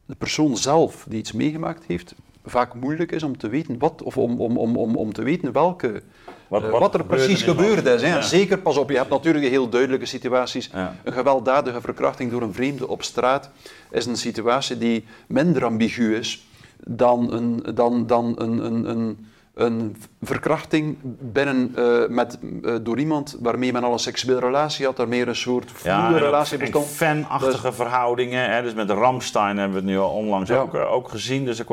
de 0.07 0.14
persoon 0.18 0.57
zelf 0.57 1.07
die 1.09 1.18
iets 1.18 1.33
meegemaakt 1.33 1.85
heeft, 1.87 2.14
vaak 2.51 2.74
moeilijk 2.74 3.12
is 3.12 3.22
om 3.22 3.36
te 3.38 3.48
weten 3.48 3.78
wat, 3.78 4.03
of 4.03 4.16
om, 4.16 4.40
om, 4.40 4.57
om, 4.57 4.76
om, 4.76 4.96
om 4.96 5.12
te 5.12 5.22
weten 5.22 5.53
welke, 5.53 6.03
Wat- 6.48 6.62
eh, 6.62 6.70
wat, 6.70 6.94
er 6.94 7.05
precies 7.05 7.42
gebeurd 7.42 7.86
is. 7.86 8.03
Ja. 8.03 8.20
Zeker, 8.20 8.59
pas 8.59 8.76
op, 8.76 8.90
je 8.90 8.96
hebt 8.96 9.11
natuurlijk 9.11 9.44
heel 9.48 9.68
duidelijke 9.68 10.07
situaties. 10.07 10.70
Ja. 10.72 10.96
Een 11.05 11.12
gewelddadige 11.12 11.80
verkrachting 11.80 12.30
door 12.30 12.42
een 12.42 12.55
vreemde 12.55 12.88
op 12.88 13.03
straat 13.03 13.51
is 13.90 14.07
een 14.07 14.16
situatie 14.16 14.78
die 14.78 15.05
minder 15.26 15.64
ambigu 15.64 16.16
is 16.16 16.46
dan 16.84 17.32
een, 17.32 17.62
dan, 17.74 18.07
dan 18.07 18.34
een, 18.38 18.64
een, 18.64 18.90
een, 18.90 19.26
een 19.55 19.96
verkrachting 20.22 20.96
binnen, 21.20 21.72
eh, 21.76 22.09
met, 22.09 22.38
eh, 22.64 22.74
door 22.82 22.98
iemand 22.98 23.36
waarmee 23.40 23.72
men 23.72 23.84
al 23.84 23.92
een 23.92 23.98
seksuele 23.98 24.40
relatie 24.40 24.86
had, 24.86 24.96
daarmee 24.96 25.26
een 25.26 25.36
soort 25.36 25.70
Ja, 25.82 26.11
ook- 26.11 26.18
relatie 26.18 26.53
en 26.55 26.61
bestond. 26.61 26.86
fanachtige 26.86 27.72
verhoudingen. 27.72 28.51
Hè? 28.51 28.62
Dus 28.62 28.74
met 28.74 28.90
Ramstein 28.90 29.57
hebben 29.57 29.74
we 29.76 29.82
het 29.82 29.90
nu 29.92 29.98
al 29.98 30.11
onlangs 30.11 30.51
Ja. 30.51 30.57
ook, 30.59 30.74
eh, 30.74 30.92
ook 30.92 31.09
gezien. 31.09 31.44
Dus 31.44 31.59
ik, 31.59 31.68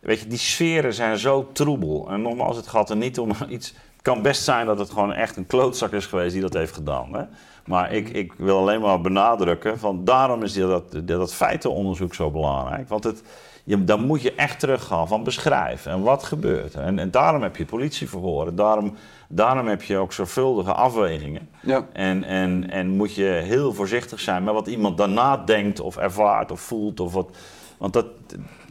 weet 0.00 0.20
je, 0.20 0.26
die 0.26 0.38
sferen 0.38 0.94
zijn 0.94 1.18
zo 1.18 1.48
troebel. 1.52 2.06
En 2.10 2.22
nogmaals, 2.22 2.56
het 2.56 2.66
gaat 2.68 2.90
er 2.90 2.96
niet 2.96 3.18
om 3.18 3.30
iets... 3.48 3.74
Het 3.92 4.06
kan 4.16 4.22
best 4.22 4.42
zijn 4.42 4.66
dat 4.66 4.78
het 4.78 4.90
gewoon 4.90 5.12
echt 5.12 5.36
een 5.36 5.46
klootzak 5.46 5.92
is 5.92 6.06
geweest 6.06 6.32
die 6.32 6.40
dat 6.42 6.52
heeft 6.54 6.74
gedaan. 6.74 7.14
Hè? 7.14 7.22
Maar 7.66 7.92
ik, 7.92 8.08
ik 8.08 8.32
wil 8.36 8.58
alleen 8.58 8.80
maar 8.80 9.00
benadrukken, 9.00 9.78
van 9.78 10.04
daarom 10.04 10.42
is 10.42 10.54
dat, 10.54 10.92
dat, 10.92 11.08
dat 11.08 11.34
feitenonderzoek 11.34 12.14
zo 12.14 12.30
belangrijk. 12.30 12.88
Want 12.88 13.04
het, 13.04 13.22
je, 13.68 13.84
dan 13.84 14.04
moet 14.04 14.22
je 14.22 14.34
echt 14.34 14.60
teruggaan 14.60 15.08
van 15.08 15.24
beschrijven 15.24 15.92
en 15.92 16.02
wat 16.02 16.24
gebeurt. 16.24 16.74
er. 16.74 16.82
En, 16.82 16.98
en 16.98 17.10
daarom 17.10 17.42
heb 17.42 17.56
je 17.56 17.64
politieverhoren, 17.64 18.56
daarom, 18.56 18.94
daarom 19.28 19.66
heb 19.66 19.82
je 19.82 19.96
ook 19.96 20.12
zorgvuldige 20.12 20.72
afwegingen. 20.72 21.48
Ja. 21.62 21.86
En, 21.92 22.24
en, 22.24 22.70
en 22.70 22.88
moet 22.88 23.14
je 23.14 23.24
heel 23.24 23.72
voorzichtig 23.72 24.20
zijn 24.20 24.44
met 24.44 24.54
wat 24.54 24.66
iemand 24.66 24.96
daarna 24.96 25.36
denkt 25.36 25.80
of 25.80 25.96
ervaart 25.96 26.50
of 26.50 26.60
voelt. 26.60 27.00
Of 27.00 27.12
wat, 27.12 27.36
want 27.78 27.92
dat, 27.92 28.06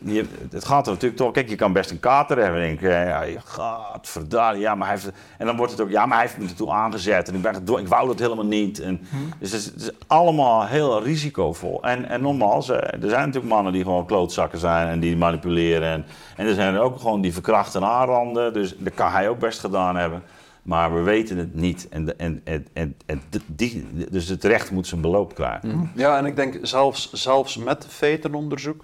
je, 0.04 0.26
het 0.52 0.66
gaat 0.66 0.86
er 0.86 0.92
natuurlijk 0.92 1.22
toch... 1.22 1.32
Kijk, 1.32 1.50
je 1.50 1.56
kan 1.56 1.74
best 1.74 1.92
een 1.92 2.00
kater 2.00 2.38
hebben 2.38 2.62
en 2.62 2.68
denken... 2.68 2.90
Ja, 2.90 3.26
gadverdamme, 3.44 4.60
ja, 4.60 4.76
maar 4.76 4.88
hij 4.88 4.98
heeft... 4.98 5.12
En 5.38 5.46
dan 5.46 5.58
wordt 5.58 5.72
het 5.72 5.82
ook... 5.82 5.90
Ja, 5.90 6.06
maar 6.06 6.18
hij 6.18 6.28
heeft 6.28 6.40
me 6.40 6.48
ertoe 6.48 6.72
aangezet 6.72 7.28
en 7.28 7.36
ik, 7.36 7.42
ben, 7.42 7.56
ik 7.80 7.88
wou 7.88 8.08
dat 8.08 8.20
helemaal 8.20 8.46
niet. 8.46 8.80
En, 8.80 9.02
Dus 9.40 9.52
het 9.52 9.60
is, 9.62 9.66
het 9.66 9.82
is 9.82 9.92
allemaal 10.08 10.66
heel 10.66 11.04
risicovol. 11.04 11.84
En, 11.84 12.10
en 12.10 12.22
nogmaals, 12.22 12.70
eh, 12.70 12.78
er 12.78 13.10
zijn 13.10 13.26
natuurlijk 13.26 13.54
mannen 13.54 13.74
die 13.74 13.84
gewoon 13.84 14.06
klootzakken 14.06 14.60
zijn 14.60 14.88
en 14.88 15.00
die 15.00 15.18
manipuleren. 15.18 15.92
En, 15.92 16.06
en 16.36 16.48
er 16.48 16.54
zijn 16.54 16.74
er 16.74 16.82
ook 16.82 17.00
gewoon 17.00 17.22
die 17.22 17.34
verkrachten 17.34 17.82
en 17.82 17.88
aanranden. 17.88 18.54
Dus 18.54 18.76
dat 18.78 18.94
kan 18.94 19.12
hij 19.12 19.30
ook 19.30 19.40
best 19.40 19.60
gedaan 19.60 19.96
hebben. 19.96 20.24
Maar 20.62 20.94
we 20.94 21.02
weten 21.02 21.38
het 21.38 21.56
niet. 21.56 21.88
En, 21.90 22.20
en, 22.20 22.42
en, 22.44 22.68
en, 22.74 22.96
en 23.06 23.22
die, 23.46 23.88
dus 24.10 24.28
het 24.28 24.44
recht 24.44 24.72
moet 24.72 24.88
zijn 24.88 25.02
beloop 25.02 25.36
krijgen. 25.36 25.92
Ja, 25.96 26.18
en 26.18 26.26
ik 26.26 26.36
denk 26.36 26.60
zelfs, 26.62 27.12
zelfs 27.12 27.58
met 27.58 27.86
feitenonderzoek 27.90 28.84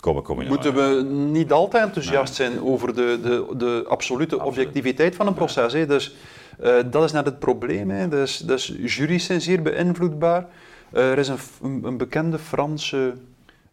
Kom, 0.00 0.22
kom 0.22 0.42
je 0.42 0.48
moeten 0.48 0.74
we 0.74 1.02
niet 1.10 1.52
altijd 1.52 1.84
enthousiast 1.84 2.34
zijn 2.34 2.60
over 2.62 2.94
de, 2.94 3.18
de, 3.22 3.56
de 3.56 3.84
absolute 3.88 4.44
objectiviteit 4.44 5.14
van 5.14 5.26
een 5.26 5.34
proces. 5.34 5.72
Hè. 5.72 5.86
Dus 5.86 6.14
eh, 6.58 6.76
dat 6.90 7.04
is 7.04 7.12
net 7.12 7.24
het 7.24 7.38
probleem. 7.38 7.90
Hè. 7.90 8.08
Dus, 8.08 8.38
dus 8.38 8.74
juries 8.84 9.24
zijn 9.24 9.40
zeer 9.40 9.62
beïnvloedbaar. 9.62 10.46
Eh, 10.92 11.10
er 11.10 11.18
is 11.18 11.28
een, 11.28 11.38
een, 11.62 11.84
een 11.84 11.96
bekende 11.96 12.38
Franse 12.38 13.14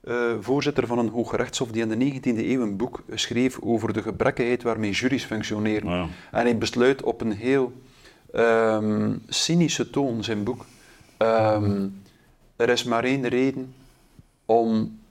eh, 0.03 0.15
voorzitter 0.39 0.87
van 0.87 0.99
een 0.99 1.09
hooggerechtshof 1.09 1.71
die 1.71 1.81
in 1.87 1.99
de 1.99 2.11
19e 2.11 2.37
eeuw 2.37 2.61
een 2.61 2.77
boek 2.77 3.03
schreef 3.13 3.59
over 3.61 3.93
de 3.93 4.01
gebrekkigheid 4.01 4.63
waarmee 4.63 4.91
juries 4.91 5.23
functioneren. 5.23 5.89
Ja. 5.89 6.07
En 6.31 6.41
hij 6.41 6.57
besluit 6.57 7.03
op 7.03 7.21
een 7.21 7.31
heel 7.31 7.73
ehm, 8.31 9.15
cynische 9.27 9.89
toon 9.89 10.23
zijn 10.23 10.43
boek. 10.43 10.65
ehm, 11.17 11.87
er 12.55 12.69
is 12.69 12.83
maar 12.83 13.03
één 13.03 13.27
reden 13.27 13.73
om 14.45 15.01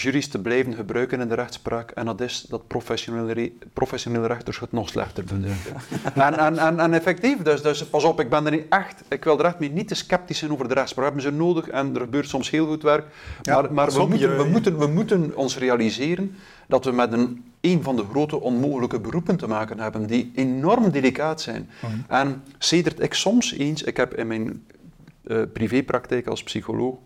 juristen 0.00 0.42
blijven 0.42 0.74
gebruiken 0.74 1.20
in 1.20 1.28
de 1.28 1.34
rechtspraak. 1.34 1.90
En 1.90 2.04
dat 2.04 2.20
is 2.20 2.46
dat 2.48 2.66
professionele, 2.66 3.52
professionele 3.72 4.26
rechters 4.26 4.60
het 4.60 4.72
nog 4.72 4.88
slechter 4.88 5.24
vinden. 5.26 5.56
en, 6.14 6.38
en, 6.38 6.58
en, 6.58 6.80
en 6.80 6.92
effectief, 6.92 7.42
dus, 7.42 7.62
dus 7.62 7.84
pas 7.84 8.04
op, 8.04 8.20
ik 8.20 8.30
ben 8.30 8.44
er 8.44 8.50
niet 8.50 8.66
echt, 8.68 9.02
ik 9.08 9.24
wil 9.24 9.38
er 9.38 9.44
echt 9.44 9.58
mee 9.58 9.70
niet 9.70 9.88
te 9.88 9.94
sceptisch 9.94 10.38
zijn 10.38 10.52
over 10.52 10.68
de 10.68 10.74
rechtspraak. 10.74 11.04
We 11.06 11.12
hebben 11.12 11.32
ze 11.32 11.38
nodig 11.44 11.68
en 11.68 11.94
er 11.94 12.00
gebeurt 12.00 12.28
soms 12.28 12.50
heel 12.50 12.66
goed 12.66 12.82
werk. 12.82 13.06
Ja, 13.42 13.60
maar 13.60 13.72
maar 13.72 13.92
we, 13.92 14.06
moeten, 14.06 14.36
we, 14.36 14.44
moeten, 14.44 14.78
we 14.78 14.86
moeten 14.86 15.36
ons 15.36 15.58
realiseren 15.58 16.36
dat 16.66 16.84
we 16.84 16.92
met 16.92 17.12
een, 17.12 17.44
een 17.60 17.82
van 17.82 17.96
de 17.96 18.04
grote 18.10 18.40
onmogelijke 18.40 19.00
beroepen 19.00 19.36
te 19.36 19.46
maken 19.46 19.78
hebben, 19.78 20.06
die 20.06 20.32
enorm 20.34 20.90
delicaat 20.90 21.40
zijn. 21.40 21.70
Mhm. 21.80 21.92
En 22.08 22.42
sedert 22.58 23.02
ik 23.02 23.14
soms 23.14 23.52
eens, 23.52 23.82
ik 23.82 23.96
heb 23.96 24.14
in 24.14 24.26
mijn 24.26 24.66
eh, 25.24 25.42
privépraktijk 25.52 26.26
als 26.26 26.42
psycholoog 26.42 26.96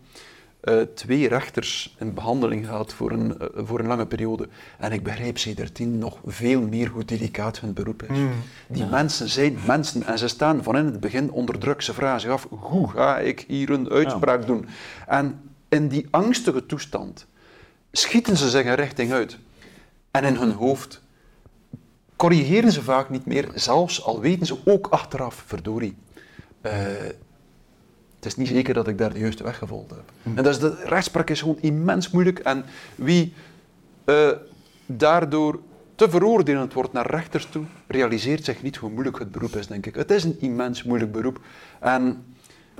eh, 0.59 0.81
twee 0.81 1.27
rechters 1.27 1.95
in 1.99 2.13
behandeling 2.13 2.65
gehad 2.65 2.93
voor 2.93 3.11
een, 3.11 3.39
eh, 3.39 3.47
voor 3.55 3.79
een 3.79 3.87
lange 3.87 4.05
periode. 4.05 4.47
En 4.79 4.91
ik 4.91 5.03
begrijp 5.03 5.37
sedertien 5.37 5.97
nog 5.97 6.17
veel 6.25 6.61
meer 6.61 6.87
hoe 6.87 7.05
delicaat 7.05 7.59
hun 7.59 7.73
beroep 7.73 8.03
is. 8.03 8.17
Mm. 8.17 8.31
Die 8.67 8.85
mensen 8.85 9.29
zijn 9.29 9.57
mensen 9.65 10.03
en 10.03 10.17
ze 10.17 10.27
staan 10.27 10.63
van 10.63 10.77
in 10.77 10.85
het 10.85 10.99
begin 10.99 11.31
onder 11.31 11.59
druk. 11.59 11.81
Ze 11.81 11.93
vragen 11.93 12.21
zich 12.21 12.31
af, 12.31 12.47
hoe 12.49 12.89
ga 12.89 13.17
ik 13.17 13.45
hier 13.47 13.69
een 13.69 13.89
uitspraak 13.89 14.45
doen? 14.45 14.65
En 15.07 15.41
in 15.69 15.87
die 15.87 16.07
angstige 16.09 16.65
toestand 16.65 17.25
schieten 17.91 18.37
ze 18.37 18.49
zich 18.49 18.65
een 18.65 18.75
richting 18.75 19.11
uit. 19.11 19.37
En 20.11 20.23
in 20.23 20.35
hun 20.35 20.51
hoofd 20.51 21.01
corrigeren 22.15 22.71
ze 22.71 22.83
vaak 22.83 23.09
niet 23.09 23.25
meer, 23.25 23.47
zelfs 23.55 24.03
al 24.03 24.19
weten 24.19 24.45
ze 24.45 24.57
ook 24.65 24.87
achteraf, 24.87 25.43
verdorie. 25.45 25.95
eh, 26.61 26.71
is 28.27 28.35
niet 28.35 28.47
zeker 28.47 28.73
dat 28.73 28.87
ik 28.87 28.97
daar 28.97 29.13
de 29.13 29.19
juiste 29.19 29.43
weg 29.43 29.57
gevolgd 29.57 29.89
heb. 29.89 30.11
En 30.35 30.43
dus 30.43 30.59
de 30.59 30.83
rechtspraak 30.83 31.29
is 31.29 31.39
gewoon 31.39 31.57
immens 31.61 32.11
moeilijk. 32.11 32.39
En 32.39 32.65
wie 32.95 33.33
eh, 34.05 34.29
daardoor 34.85 35.59
te 35.95 36.09
veroordelend 36.09 36.73
wordt 36.73 36.93
naar 36.93 37.09
rechters 37.09 37.45
toe, 37.45 37.63
realiseert 37.87 38.45
zich 38.45 38.63
niet 38.63 38.75
hoe 38.75 38.89
moeilijk 38.89 39.19
het 39.19 39.31
beroep 39.31 39.55
is, 39.55 39.67
denk 39.67 39.85
ik. 39.85 39.95
Het 39.95 40.11
is 40.11 40.23
een 40.23 40.37
immens 40.39 40.83
moeilijk 40.83 41.11
beroep. 41.11 41.39
En 41.79 42.23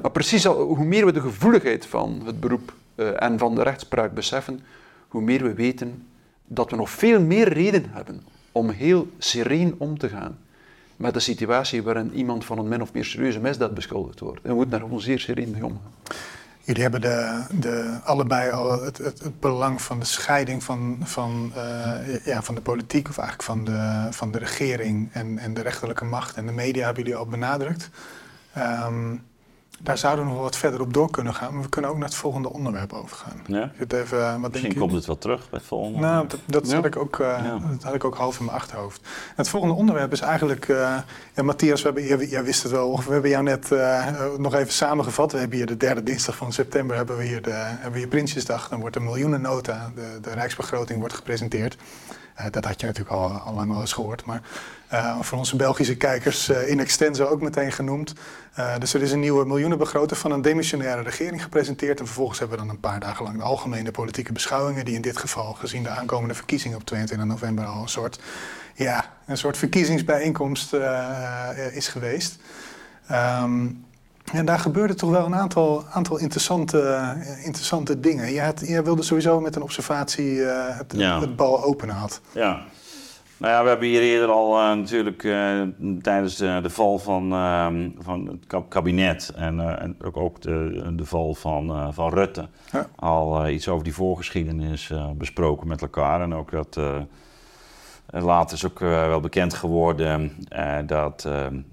maar 0.02 0.12
precies 0.12 0.48
al, 0.48 0.62
hoe 0.62 0.86
meer 0.86 1.06
we 1.06 1.12
de 1.12 1.22
gevoeligheid 1.22 1.86
van 1.86 2.22
het 2.26 2.39
beroep 2.39 2.74
eh, 2.95 3.22
en 3.22 3.38
van 3.38 3.56
de 3.56 3.64
rechtspraak 3.64 4.14
beseffen, 4.14 4.60
hoe 5.08 5.22
meer 5.22 5.43
we 5.43 5.54
weten 5.54 6.08
dat 6.48 6.70
we 6.72 6.76
nog 6.76 6.89
veel 6.89 7.22
meer 7.22 7.54
reden 7.54 7.86
hebben 7.91 8.22
om 8.52 8.70
heel 8.70 9.08
sereen 9.18 9.76
om 9.78 9.98
te 9.98 10.10
gaan 10.10 10.38
met 10.98 11.14
de 11.14 11.20
situatie 11.20 11.84
waarin 11.84 12.14
iemand 12.14 12.45
van 12.45 12.58
een 12.58 12.68
min 12.68 12.82
of 12.82 12.93
meer 12.93 13.06
serieuze 13.06 13.39
misdaad 13.39 13.74
beschuldigd 13.74 14.20
wordt. 14.20 14.41
En 14.41 14.50
we 14.50 14.54
moeten 14.54 14.72
daar 14.72 14.80
gewoon 14.80 15.02
zeer 15.02 15.20
sereen 15.20 15.64
omgaan. 15.64 15.93
Jullie 16.68 16.82
hebben 16.82 17.02
de, 17.02 17.43
de, 17.60 18.00
allebei 18.04 18.52
al 18.52 18.82
het, 18.82 18.98
het, 18.98 19.20
het 19.20 19.39
belang 19.39 19.82
van 19.82 20.00
de 20.00 20.06
scheiding 20.06 20.64
van, 20.64 20.98
van, 21.04 21.52
eh, 21.56 22.26
ja, 22.26 22.41
van 22.41 22.56
de 22.56 22.62
politiek, 22.62 23.10
of 23.10 23.18
eigenlijk 23.18 23.50
van 23.50 23.66
de, 23.66 24.08
van 24.10 24.32
de 24.32 24.38
regering 24.38 25.10
en, 25.12 25.38
en 25.38 25.54
de 25.54 25.62
rechterlijke 25.62 26.06
macht 26.06 26.36
en 26.36 26.45
de 26.45 26.52
media 26.52 26.86
hebben 26.86 27.04
jullie 27.04 27.20
al 27.20 27.26
benadrukt. 27.26 27.89
Ehm, 28.54 29.16
daar 29.80 29.97
zouden 29.97 30.25
we 30.25 30.32
nog 30.32 30.39
wat 30.41 30.55
verder 30.55 30.82
op 30.82 30.93
door 30.93 31.11
kunnen 31.11 31.34
gaan, 31.34 31.53
maar 31.53 31.63
we 31.63 31.69
kunnen 31.69 31.91
ook 31.91 31.97
naar 31.97 32.07
het 32.07 32.15
volgende 32.17 32.53
onderwerp 32.53 32.93
overgaan. 32.93 33.41
Ja? 33.47 33.71
Zit 33.78 33.93
even, 33.93 34.17
wat 34.19 34.39
denk 34.41 34.51
Misschien 34.53 34.78
komt 34.78 34.91
het 34.91 35.05
wel 35.05 35.17
terug 35.17 35.49
bij 35.49 35.59
het 35.59 35.67
volgende. 35.67 35.99
Nou, 35.99 36.28
dat, 36.28 36.39
dat, 36.45 36.69
Ja. 36.69 36.75
had 36.75 36.86
ik 36.86 36.95
ook, 36.95 37.19
eh, 37.19 37.28
Ja. 37.28 37.59
dat 37.71 37.84
had 37.84 37.93
ik 37.93 38.03
ook 38.03 38.15
half 38.17 38.39
in 38.39 38.45
mijn 38.45 38.57
achterhoofd. 38.57 39.01
Het 39.36 39.49
volgende 39.49 39.75
onderwerp 39.75 40.11
is 40.11 40.19
eigenlijk... 40.21 40.67
eh, 40.69 40.97
ja, 41.36 41.43
Matthias, 41.43 41.82
we 41.82 41.86
hebben, 41.86 42.05
jij, 42.05 42.28
jij 42.28 42.43
wist 42.43 42.63
het 42.63 42.71
wel. 42.71 42.97
We 43.05 43.11
hebben 43.11 43.30
jou 43.30 43.43
net 43.43 43.71
eh, 43.71 44.05
nog 44.38 44.53
even 44.53 44.73
samengevat. 44.73 45.32
We 45.32 45.38
hebben 45.38 45.57
hier 45.57 45.67
de 45.67 45.78
derde 45.78 46.03
dinsdag 46.03 46.36
van 46.36 46.53
september 46.53 46.95
hebben 46.95 47.17
we 47.17 47.23
hier, 47.23 47.41
de, 47.41 47.51
hebben 47.51 47.91
we 47.91 47.97
hier 47.97 48.07
Prinsjesdag. 48.07 48.69
Dan 48.69 48.80
wordt 48.80 48.93
de 48.95 49.01
miljoenennota, 49.01 49.91
de, 49.95 50.17
de 50.21 50.32
rijksbegroting, 50.34 50.99
wordt 50.99 51.13
gepresenteerd. 51.15 51.78
Eh, 52.36 52.45
dat 52.51 52.65
had 52.65 52.80
je 52.82 52.86
natuurlijk 52.88 53.15
al, 53.15 53.30
al 53.32 53.53
lang 53.53 53.73
al 53.73 53.82
eens 53.82 53.93
gehoord. 53.93 54.25
Maar 54.25 54.41
eh, 54.88 55.20
voor 55.22 55.38
onze 55.38 55.56
Belgische 55.56 55.96
kijkers 55.96 56.50
eh, 56.50 56.70
in 56.70 56.80
extenso 56.80 57.26
ook 57.26 57.42
meteen 57.42 57.72
genoemd. 57.72 58.14
Eh, 58.54 58.78
dus 58.78 58.94
er 58.94 59.02
is 59.02 59.12
een 59.12 59.20
nieuwe 59.20 59.46
miljoenenbegroting 59.46 60.20
van 60.20 60.32
een 60.32 60.42
demissionaire 60.42 61.02
regering 61.02 61.44
gepresenteerd. 61.44 62.00
En 62.00 62.06
vervolgens 62.06 62.40
hebben 62.40 62.58
we 62.58 62.64
dan 62.66 62.74
een 62.74 62.80
paar 62.80 63.00
dagen 63.00 63.24
lang 63.26 63.38
de 63.38 63.44
algemene 63.44 63.92
politieke 63.92 64.32
beschouwingen. 64.34 64.86
Die 64.86 64.96
in 64.96 65.02
dit 65.02 65.18
geval, 65.18 65.54
gezien 65.54 65.84
de 65.84 65.90
aankomende 65.90 66.34
verkiezingen 66.34 66.78
op 66.78 66.84
22 66.84 67.28
november, 67.28 67.66
al 67.66 67.82
een 67.82 67.88
soort, 67.88 68.20
ja, 68.76 69.14
een 69.26 69.38
soort 69.38 69.58
verkiezingsbijeenkomst 69.58 70.74
is 71.72 71.88
geweest. 71.88 72.38
Ehm, 73.08 73.68
en 74.34 74.46
daar 74.46 74.60
gebeurde 74.60 74.94
toch 74.94 75.10
wel 75.10 75.26
een 75.26 75.36
aantal, 75.36 75.86
aantal 75.92 76.18
interessante, 76.18 77.14
interessante 77.44 78.00
dingen. 78.00 78.34
Jij, 78.34 78.46
had, 78.46 78.68
jij 78.68 78.84
wilde 78.84 79.04
sowieso 79.04 79.42
met 79.42 79.56
een 79.56 79.62
observatie 79.62 80.40
het, 80.42 80.94
Ja. 80.96 81.20
het 81.20 81.36
bal 81.36 81.64
openen 81.64 81.96
had. 81.96 82.22
Ja. 82.32 82.66
Nou 83.38 83.54
ja, 83.54 83.64
we 83.64 83.70
hebben 83.70 83.88
hier 83.88 84.02
eerder 84.02 84.30
al 84.30 84.60
eh, 84.60 84.68
natuurlijk 84.78 85.24
eh, 85.24 85.62
tijdens 86.02 86.36
de, 86.36 86.60
de 86.62 86.70
val 86.70 86.98
van, 87.00 87.32
ehm, 87.34 87.90
van 88.00 88.28
het 88.28 88.48
kab- 88.48 88.70
kabinet 88.70 89.34
en, 89.36 89.60
eh, 89.60 89.82
en 89.84 89.96
ook, 90.04 90.18
ook 90.18 90.42
de, 90.42 90.84
de 90.96 91.06
val 91.06 91.34
van, 91.34 91.94
van 91.94 92.14
Rutte 92.14 92.48
Ja. 92.72 92.88
al 92.96 93.48
iets 93.48 93.68
over 93.68 93.84
die 93.84 93.94
voorgeschiedenis 93.94 94.92
besproken 95.16 95.68
met 95.68 95.82
elkaar. 95.82 96.22
En 96.22 96.34
ook 96.34 96.52
dat 96.52 96.80
later 98.10 98.58
is 98.58 98.66
ook 98.66 98.80
wel 98.80 99.20
bekend 99.20 99.54
geworden 99.54 100.32
dat, 100.86 101.22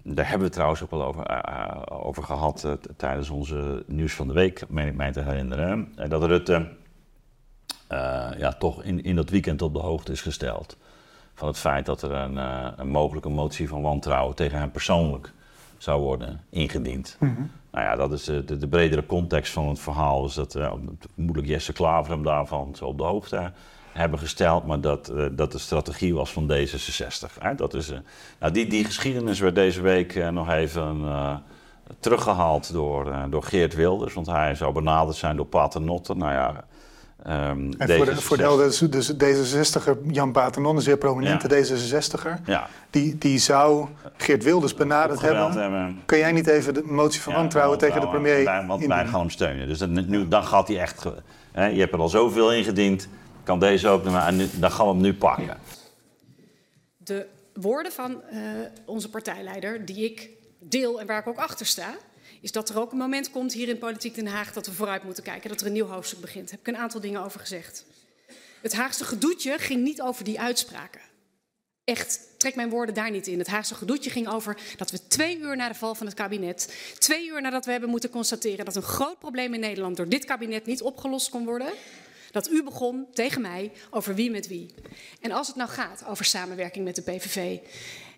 daar 0.03 0.29
hebben 0.29 0.39
we 0.39 0.45
het 0.45 0.53
trouwens 0.53 0.83
ook 0.83 0.91
wel 0.91 1.05
over, 1.05 1.27
over 1.91 2.23
gehad 2.23 2.65
eh, 2.65 2.73
tijdens 2.97 3.31
onze 3.31 3.85
nieuws 3.87 4.12
van 4.15 4.27
de 4.27 4.33
week, 4.33 4.65
meen 4.69 4.87
ik 4.87 4.95
mij 4.97 5.12
te 5.12 5.21
herinneren. 5.21 5.95
dat 6.09 6.25
Rutte 6.25 6.69
ja, 8.39 8.53
toch 8.59 8.83
in, 8.83 9.03
in 9.03 9.17
dat 9.17 9.31
weekend 9.31 9.62
op 9.62 9.73
de 9.75 9.81
hoogte 9.81 10.12
is 10.12 10.21
gesteld 10.21 10.77
van 11.35 11.49
het 11.49 11.59
feit 11.59 11.87
dat 11.87 12.03
er 12.03 12.12
een, 12.12 12.39
eh, 12.39 12.66
een 12.76 12.89
mogelijke 12.89 13.28
motie 13.28 13.68
van 13.68 13.82
wantrouwen 13.82 14.35
tegen 14.35 14.59
hem 14.59 14.70
persoonlijk 14.70 15.32
zou 15.78 16.01
worden 16.01 16.41
ingediend. 16.51 17.16
Nou 17.70 17.85
ja, 17.87 17.97
dat 17.97 18.12
is 18.12 18.24
de, 18.24 18.45
de, 18.45 18.57
de 18.57 18.68
bredere 18.68 19.07
context 19.07 19.53
van 19.53 19.68
het 19.68 19.78
verhaal. 19.78 20.22
Dus 20.22 20.35
dat 20.35 20.55
eh, 20.55 20.72
vermoedelijk 21.14 21.53
Jesse 21.53 21.72
Klaver 21.72 22.12
hem 22.12 22.22
daarvan 22.22 22.74
zo 22.76 22.85
op 22.85 22.99
de 22.99 23.05
hoogte 23.05 23.53
hebben 23.93 24.18
gesteld, 24.18 24.66
maar 24.66 24.80
dat, 24.80 25.09
eh, 25.09 25.26
dat 25.32 25.53
de 25.53 25.59
strategie 25.59 26.14
was 26.14 26.32
van 26.32 26.53
D66. 26.53 27.39
Hè? 27.39 27.55
Dat 27.55 27.74
is, 27.74 27.91
eh, 27.91 27.99
nou, 28.41 28.53
die, 28.53 28.66
die 28.66 28.85
geschiedenis 28.85 29.41
werd 29.41 29.55
deze 29.55 29.80
week 29.80 30.14
eh, 30.14 30.28
nog 30.28 30.51
even 30.51 31.01
eh, 31.05 31.35
teruggehaald 32.01 32.72
door, 32.72 33.11
eh, 33.11 33.22
door 33.30 33.43
Geert 33.43 33.74
Wilders, 33.74 34.14
want 34.14 34.26
hij 34.26 34.55
zou 34.55 34.72
benaderd 34.72 35.16
zijn 35.16 35.37
door 35.37 35.47
Paternotte. 35.47 36.14
Nou 36.14 36.32
ja, 36.32 36.64
ehm, 37.25 37.72
En 37.79 37.89
voor 37.89 38.05
de, 38.07 38.12
D66 38.12 38.18
voor 38.18 38.37
de 38.37 38.89
dus 38.89 39.12
D66er, 39.12 39.93
Jan 40.11 40.33
Paternon, 40.33 40.77
een 40.77 40.83
zeer 40.83 40.97
prominente 40.99 41.49
D66er, 41.49 42.41
Ja, 42.47 42.68
die, 42.91 43.18
die 43.18 43.39
zou 43.39 43.89
Geert 44.16 44.43
Wilders 44.43 44.75
benaderd 44.75 45.20
hebben. 45.20 45.53
hebben. 45.53 46.03
Kun 46.07 46.18
jij 46.18 46.33
niet 46.33 46.47
even 46.47 46.75
de 46.75 46.83
motie 46.85 47.20
van 47.20 47.33
Ja, 47.33 47.39
wantrouwen 47.39 47.79
tegen 47.79 48.01
de 48.01 48.09
premier 48.09 48.45
Wij- 48.45 48.66
Want 48.66 48.87
wij 48.87 49.07
gaan 49.07 49.20
hem 49.20 49.31
steunen. 49.31 49.68
Dus 49.68 49.79
dat, 49.79 49.89
nu, 49.89 50.29
dan 50.29 50.45
gaat 50.45 50.68
hij 50.68 50.81
echt... 50.81 51.05
Hè, 51.53 51.66
je 51.66 51.81
hebt 51.81 51.93
er 51.93 51.99
al 52.01 52.09
zoveel 52.09 52.53
ingediend. 52.53 53.09
Kan 53.43 53.59
deze 53.61 53.89
ook... 53.89 54.05
maar- 54.05 54.33
nu, 54.33 54.49
dan 54.53 54.70
gaan 54.70 54.87
we 54.87 54.93
hem 54.93 55.01
nu 55.03 55.14
pakken. 55.14 55.57
de 56.97 57.27
woorden 57.55 57.93
van 57.93 58.22
eh, 58.31 58.39
onze 58.87 59.11
partijleider, 59.11 59.85
die 59.85 60.05
ik 60.05 60.29
deel 60.61 61.01
en 61.01 61.07
waar 61.07 61.18
ik 61.18 61.27
ook 61.27 61.37
achter 61.39 61.66
sta, 61.66 61.95
is 62.45 62.53
dat 62.53 62.68
er 62.68 62.78
ook 62.78 62.92
een 62.92 62.99
moment 62.99 63.30
komt 63.30 63.53
hier 63.53 63.68
in 63.68 63.78
Politiek 63.78 64.14
Den 64.14 64.26
Haag 64.26 64.53
dat 64.53 64.66
we 64.66 64.72
vooruit 64.72 65.05
moeten 65.05 65.22
kijken, 65.22 65.49
dat 65.49 65.61
er 65.61 65.66
een 65.66 65.72
nieuw 65.72 65.86
hoofdstuk 65.86 66.20
begint. 66.20 66.45
Daar 66.45 66.59
heb 66.59 66.68
ik 66.68 66.74
een 66.74 66.80
aantal 66.80 67.01
dingen 67.01 67.24
over 67.24 67.40
gezegd. 67.40 67.84
Het 68.62 68.72
Haagse 68.72 69.05
gedoetje 69.05 69.59
ging 69.59 69.82
niet 69.82 70.03
over 70.03 70.24
die 70.24 70.40
uitspraken. 70.40 71.01
Echt, 71.84 72.20
trek 72.36 72.55
mijn 72.55 72.70
woorden 72.70 72.95
daar 72.95 73.11
niet 73.11 73.26
in. 73.26 73.38
Het 73.38 73.47
Haagse 73.47 73.74
gedoetje 73.74 74.11
ging 74.11 74.28
over 74.28 74.57
dat 74.76 74.90
we 74.90 75.07
twee 75.07 75.38
uur 75.38 75.57
na 75.57 75.68
de 75.68 75.74
val 75.74 75.95
van 75.95 76.07
het 76.07 76.14
kabinet, 76.14 76.74
twee 76.99 77.28
uur 77.28 77.40
nadat 77.40 77.64
we 77.64 77.70
hebben 77.70 77.90
moeten 77.90 78.11
constateren 78.11 78.64
dat 78.64 78.76
een 78.76 78.82
groot 78.82 79.18
probleem 79.18 79.55
in 79.55 79.61
Nederland 79.61 79.97
door 79.97 80.09
dit 80.09 80.24
kabinet 80.24 80.66
niet 80.66 80.82
opgelost 80.82 81.30
kon 81.30 81.45
worden, 81.45 81.72
dat 82.30 82.51
u 82.51 82.62
begon 82.62 83.07
tegen 83.12 83.40
mij 83.40 83.72
over 83.90 84.14
wie 84.14 84.30
met 84.30 84.49
wie. 84.49 84.74
En 85.20 85.30
als 85.30 85.47
het 85.47 85.57
nou 85.57 85.70
gaat 85.70 86.05
over 86.07 86.24
samenwerking 86.24 86.84
met 86.84 86.95
de 86.95 87.03
PVV. 87.03 87.59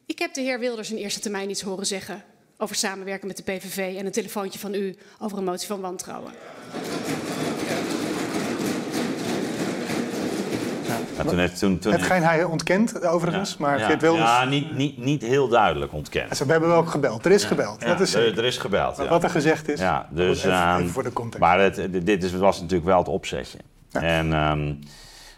Ik 0.06 0.18
heb 0.18 0.34
de 0.34 0.40
heer 0.40 0.58
Wilders 0.58 0.90
in 0.90 0.96
eerste 0.96 1.20
termijn 1.20 1.50
iets 1.50 1.62
horen 1.62 1.86
zeggen 1.86 2.24
over 2.58 2.76
samenwerken 2.76 3.26
met 3.26 3.36
de 3.36 3.42
PVV 3.42 3.96
en 3.98 4.06
een 4.06 4.12
telefoontje 4.12 4.58
van 4.58 4.74
u 4.74 4.96
over 5.18 5.38
een 5.38 5.44
motie 5.44 5.66
van 5.66 5.80
wantrouwen. 5.80 6.32
Ja, 11.16 11.24
toen 11.24 11.38
heeft, 11.38 11.58
toen, 11.58 11.78
toen 11.78 11.92
Hetgeen 11.92 12.22
hij 12.22 12.44
ontkent, 12.44 13.06
overigens, 13.06 13.56
maar 13.56 13.78
ja, 13.78 13.86
Geert 13.86 14.00
Wilders... 14.00 14.24
Ja, 14.24 14.44
niet, 14.44 14.76
niet, 14.76 14.98
niet 14.98 15.22
heel 15.22 15.48
duidelijk 15.48 15.92
ontkend. 15.92 16.36
Ze 16.36 16.44
hebben 16.44 16.68
wel 16.68 16.84
gebeld. 16.84 17.24
Er 17.24 17.30
is 17.30 17.44
gebeld. 17.44 17.80
Ja, 17.80 17.86
dat 17.86 18.00
is 18.00 18.14
er, 18.14 18.38
er 18.38 18.44
is 18.44 18.58
gebeld. 18.58 18.96
Maar 18.96 19.06
ja. 19.06 19.12
Wat 19.12 19.22
er 19.22 19.30
gezegd 19.30 19.68
is. 19.68 19.80
Ja, 19.80 20.08
dus, 20.10 20.38
even, 20.38 20.52
ehm, 20.52 20.78
even 20.80 20.92
voor 20.92 21.02
de 21.02 21.12
context. 21.12 21.40
maar 21.40 21.60
het, 21.60 21.88
dit 22.06 22.24
is, 22.24 22.32
was 22.32 22.60
natuurlijk 22.60 22.86
wel 22.86 22.98
het 22.98 23.08
opzetje. 23.08 23.58
Ja. 23.90 24.00
En, 24.00 24.32
ehm, 24.32 24.64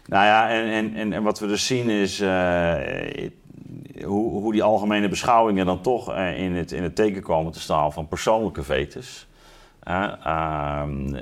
nou 0.05 0.25
ja, 0.25 0.49
en, 0.49 0.65
en, 0.71 0.95
en, 0.95 1.13
en 1.13 1.23
wat 1.23 1.39
we 1.39 1.47
dus 1.47 1.65
zien 1.65 1.89
is 1.89 2.19
eh, 2.19 2.73
hoe, 4.05 4.41
hoe 4.41 4.51
die 4.51 4.63
algemene 4.63 5.07
beschouwingen 5.07 5.65
dan 5.65 5.81
toch 5.81 6.13
eh, 6.13 6.39
in, 6.39 6.55
het, 6.55 6.71
in 6.71 6.83
het 6.83 6.95
teken 6.95 7.21
komen 7.21 7.51
te 7.51 7.59
staan 7.59 7.93
van 7.93 8.07
persoonlijke 8.07 8.63
vetes. 8.63 9.27
Ehm, 9.83 11.15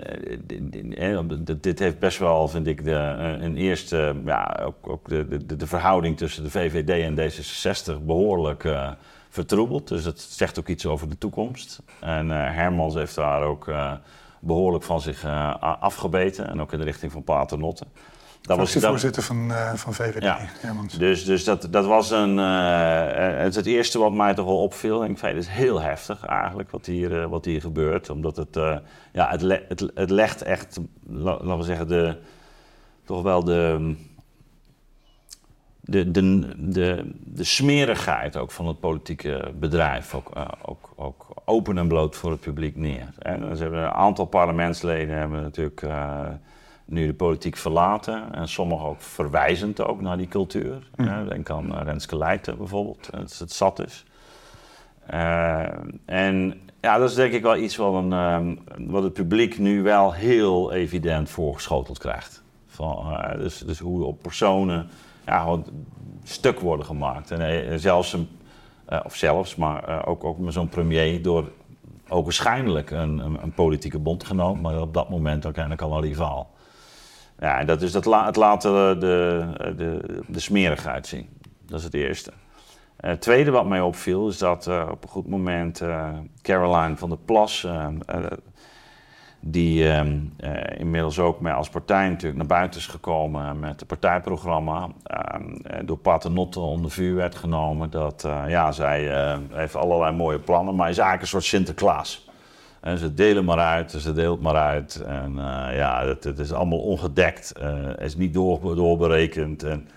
dit 1.61 1.79
heeft 1.79 1.99
best 1.99 2.17
wel, 2.19 2.47
vind 2.47 2.67
ik, 2.67 2.83
de, 2.83 3.15
een 3.39 3.57
eerste, 3.57 4.15
ja, 4.25 4.59
ook, 4.63 4.89
ook 4.89 5.09
de, 5.09 5.45
de, 5.45 5.55
de, 5.55 5.67
verhouding 5.67 6.17
tussen 6.17 6.43
de 6.43 6.49
VVD 6.49 6.89
en 6.89 7.15
D66 7.15 8.05
behoorlijk 8.05 8.63
uh, 8.63 8.91
vertroebeld. 9.29 9.87
Dus 9.87 10.03
dat 10.03 10.19
zegt 10.19 10.59
ook 10.59 10.67
iets 10.67 10.85
over 10.85 11.09
de 11.09 11.17
toekomst. 11.17 11.81
En 11.99 12.29
Hermans 12.29 12.93
heeft 12.93 13.15
daar 13.15 13.43
ook 13.43 13.71
behoorlijk 14.39 14.83
van 14.83 15.01
zich 15.01 15.25
afgebeten. 15.59 16.49
En 16.49 16.61
ook 16.61 16.73
in 16.73 16.79
de 16.79 16.85
richting 16.85 17.11
van 17.11 17.23
Paternotte. 17.23 17.85
Dat 18.47 18.57
was 18.57 18.71
de 18.71 18.79
voorzitter 18.79 19.23
van, 19.23 19.49
uh, 19.51 19.73
van 19.73 19.93
VVD, 19.93 20.23
ja. 20.23 20.39
Dus, 20.97 21.25
dus 21.25 21.43
dat, 21.43 21.67
dat 21.71 21.85
was 21.85 22.11
een, 22.11 22.37
uh, 22.37 23.37
het, 23.43 23.55
het 23.55 23.65
eerste 23.65 23.99
wat 23.99 24.13
mij 24.13 24.33
toch 24.33 24.45
wel 24.45 24.61
opviel. 24.61 25.03
En 25.03 25.11
ik 25.11 25.17
vind 25.17 25.31
het 25.31 25.41
is 25.41 25.49
heel 25.49 25.81
heftig 25.81 26.25
eigenlijk 26.25 26.71
wat 26.71 26.85
hier, 26.85 27.11
uh, 27.11 27.25
wat 27.25 27.45
hier 27.45 27.61
gebeurt. 27.61 28.09
Omdat 28.09 28.35
het, 28.35 28.55
ja, 29.11 29.29
het, 29.29 29.41
le 29.41 29.65
het, 29.67 29.91
het 29.93 30.09
legt 30.09 30.41
echt, 30.41 30.79
laten 31.07 31.57
we 31.57 31.63
zeggen, 31.63 31.87
de, 31.87 32.17
toch 33.05 33.21
wel 33.21 33.43
de, 33.43 33.95
de, 35.81 36.11
de, 36.11 36.53
de, 36.57 37.11
de 37.23 37.43
smerigheid 37.43 38.37
ook 38.37 38.51
van 38.51 38.67
het 38.67 38.79
politieke 38.79 39.51
bedrijf. 39.59 40.13
Ook, 40.15 40.31
ook, 40.61 40.93
ook 40.95 41.27
open 41.45 41.77
en 41.77 41.87
bloot 41.87 42.15
voor 42.15 42.31
het 42.31 42.39
publiek 42.39 42.75
neer. 42.75 43.13
En 43.19 43.57
ze 43.57 43.61
hebben 43.61 43.83
een 43.83 43.91
aantal 43.91 44.25
parlementsleden 44.25 45.17
hebben 45.17 45.41
natuurlijk 45.41 45.85
nu 46.87 47.05
de 47.05 47.13
politiek 47.13 47.57
verlaten. 47.57 48.33
En 48.33 48.47
sommigen 48.47 48.85
ook 48.85 49.01
verwijzend 49.01 49.81
ook 49.81 50.01
naar 50.01 50.17
die 50.17 50.27
cultuur. 50.27 50.89
Mm. 50.95 51.29
Denk 51.29 51.49
aan 51.49 51.65
uh, 51.65 51.81
Renske 51.83 52.17
Leijten 52.17 52.57
bijvoorbeeld, 52.57 53.09
dat 53.11 53.37
het 53.37 53.51
zat 53.51 53.85
is. 53.85 54.05
Uh, 55.13 55.65
en 56.05 56.61
ja, 56.81 56.97
dat 56.97 57.09
is 57.09 57.15
denk 57.15 57.33
ik 57.33 57.41
wel 57.41 57.57
iets 57.57 57.75
wat, 57.75 57.93
een, 57.93 58.59
wat 58.77 59.03
het 59.03 59.13
publiek 59.13 59.57
nu 59.57 59.83
wel 59.83 60.13
heel 60.13 60.71
evident 60.71 61.29
voorgeschoteld 61.29 61.97
krijgt. 61.97 62.43
Van, 62.67 63.19
dus, 63.37 63.57
dus 63.57 63.79
hoe 63.79 64.03
op 64.03 64.21
personen 64.21 64.87
ja, 65.25 65.39
gewoon 65.41 65.65
stuk 66.23 66.59
worden 66.59 66.85
gemaakt. 66.85 67.31
En 67.31 67.79
zelfs, 67.79 68.13
een, 68.13 68.27
of 69.03 69.15
zelfs, 69.15 69.55
maar 69.55 70.07
ook, 70.07 70.23
ook 70.23 70.37
met 70.37 70.53
zo'n 70.53 70.69
premier 70.69 71.21
door 71.21 71.51
ook 72.09 72.23
waarschijnlijk 72.23 72.91
een, 72.91 73.19
een, 73.19 73.37
een 73.43 73.53
politieke 73.53 73.99
bondgenoot, 73.99 74.61
maar 74.61 74.81
op 74.81 74.93
dat 74.93 75.09
moment 75.09 75.45
ook 75.45 75.55
eigenlijk 75.55 75.81
al 75.81 75.95
een 75.95 76.03
rivaal. 76.03 76.49
Ja, 77.39 77.63
dat 77.63 77.81
is 77.81 77.91
dat 77.91 78.05
het 78.05 78.35
laat 78.35 78.61
de, 78.61 78.95
de, 79.75 80.21
de 80.27 80.39
smerigheid 80.39 81.07
zien. 81.07 81.29
Dat 81.65 81.79
is 81.79 81.85
het 81.85 81.93
eerste. 81.93 82.31
Uh, 82.31 83.09
het 83.09 83.21
tweede 83.21 83.51
wat 83.51 83.65
mij 83.65 83.81
opviel 83.81 84.27
is 84.27 84.37
dat 84.37 84.67
uh, 84.67 84.87
op 84.91 85.03
een 85.03 85.09
goed 85.09 85.27
moment 85.27 85.83
Caroline 86.41 86.97
van 86.97 87.09
der 87.09 87.17
Plas, 87.17 87.67
die 89.39 89.89
ehm, 89.89 90.19
inmiddels 90.77 91.19
ook 91.19 91.41
mee 91.41 91.53
als 91.53 91.69
partij 91.69 92.09
natuurlijk 92.09 92.37
naar 92.37 92.47
buiten 92.47 92.79
is 92.79 92.87
gekomen 92.87 93.59
met 93.59 93.79
het 93.79 93.87
partijprogramma, 93.87 94.87
ehm, 95.03 95.85
door 95.85 95.97
Paternotte 95.97 96.59
onder 96.59 96.91
vuur 96.91 97.15
werd 97.15 97.35
genomen. 97.35 97.89
Dat 97.89 98.21
ja, 98.47 98.71
zij 98.71 99.01
heeft 99.51 99.75
allerlei 99.75 100.15
mooie 100.15 100.39
plannen, 100.39 100.75
maar 100.75 100.89
is 100.89 100.97
eigenlijk 100.97 101.21
een 101.21 101.41
soort 101.41 101.43
Sinterklaas. 101.43 102.26
En 102.87 102.97
ze 102.97 103.13
delen 103.13 103.45
maar 103.45 103.59
uit, 103.59 103.91
ze 103.91 104.13
deelt 104.13 104.41
maar 104.41 104.55
uit. 104.55 105.01
En 105.05 105.31
uh, 105.31 105.67
ja, 105.75 106.05
het, 106.05 106.39
is 106.39 106.53
allemaal 106.53 106.79
ongedekt. 106.79 107.53
Het 107.59 108.01
is 108.01 108.15
niet 108.15 108.33
door, 108.33 108.75
doorberekend. 108.75 109.63
En 109.63 109.87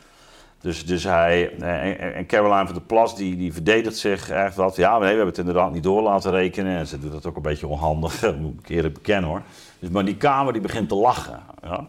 dus, 0.61 0.87
dus 0.87 1.05
hij, 1.05 1.59
en, 1.59 2.15
en 2.15 2.27
Caroline 2.27 2.65
van 2.65 2.75
der 2.75 2.83
Plas, 2.83 3.17
die, 3.17 3.37
die 3.37 3.53
verdedigt 3.53 3.97
zich 3.97 4.31
echt 4.31 4.57
wat. 4.57 4.77
Ja, 4.77 4.91
nee, 4.91 5.01
we 5.01 5.07
hebben 5.07 5.27
het 5.27 5.39
inderdaad 5.39 5.73
niet 5.73 5.83
door 5.83 6.03
laten 6.03 6.31
rekenen. 6.31 6.77
En 6.77 6.87
ze 6.87 6.99
doet 6.99 7.13
dat 7.13 7.27
ook 7.27 7.37
een 7.37 7.43
beetje 7.43 7.67
onhandig, 7.67 8.23
moet 8.41 8.61
ik 8.61 8.69
eerlijk 8.69 8.95
bekennen 8.95 9.31
hoor. 9.31 9.43
Dus, 9.79 9.89
maar 9.89 10.05
die 10.05 10.17
Kamer 10.17 10.53
die 10.53 10.63
begint 10.63 10.89
te 10.89 10.95
lachen. 10.95 11.41
Ja. 11.63 11.87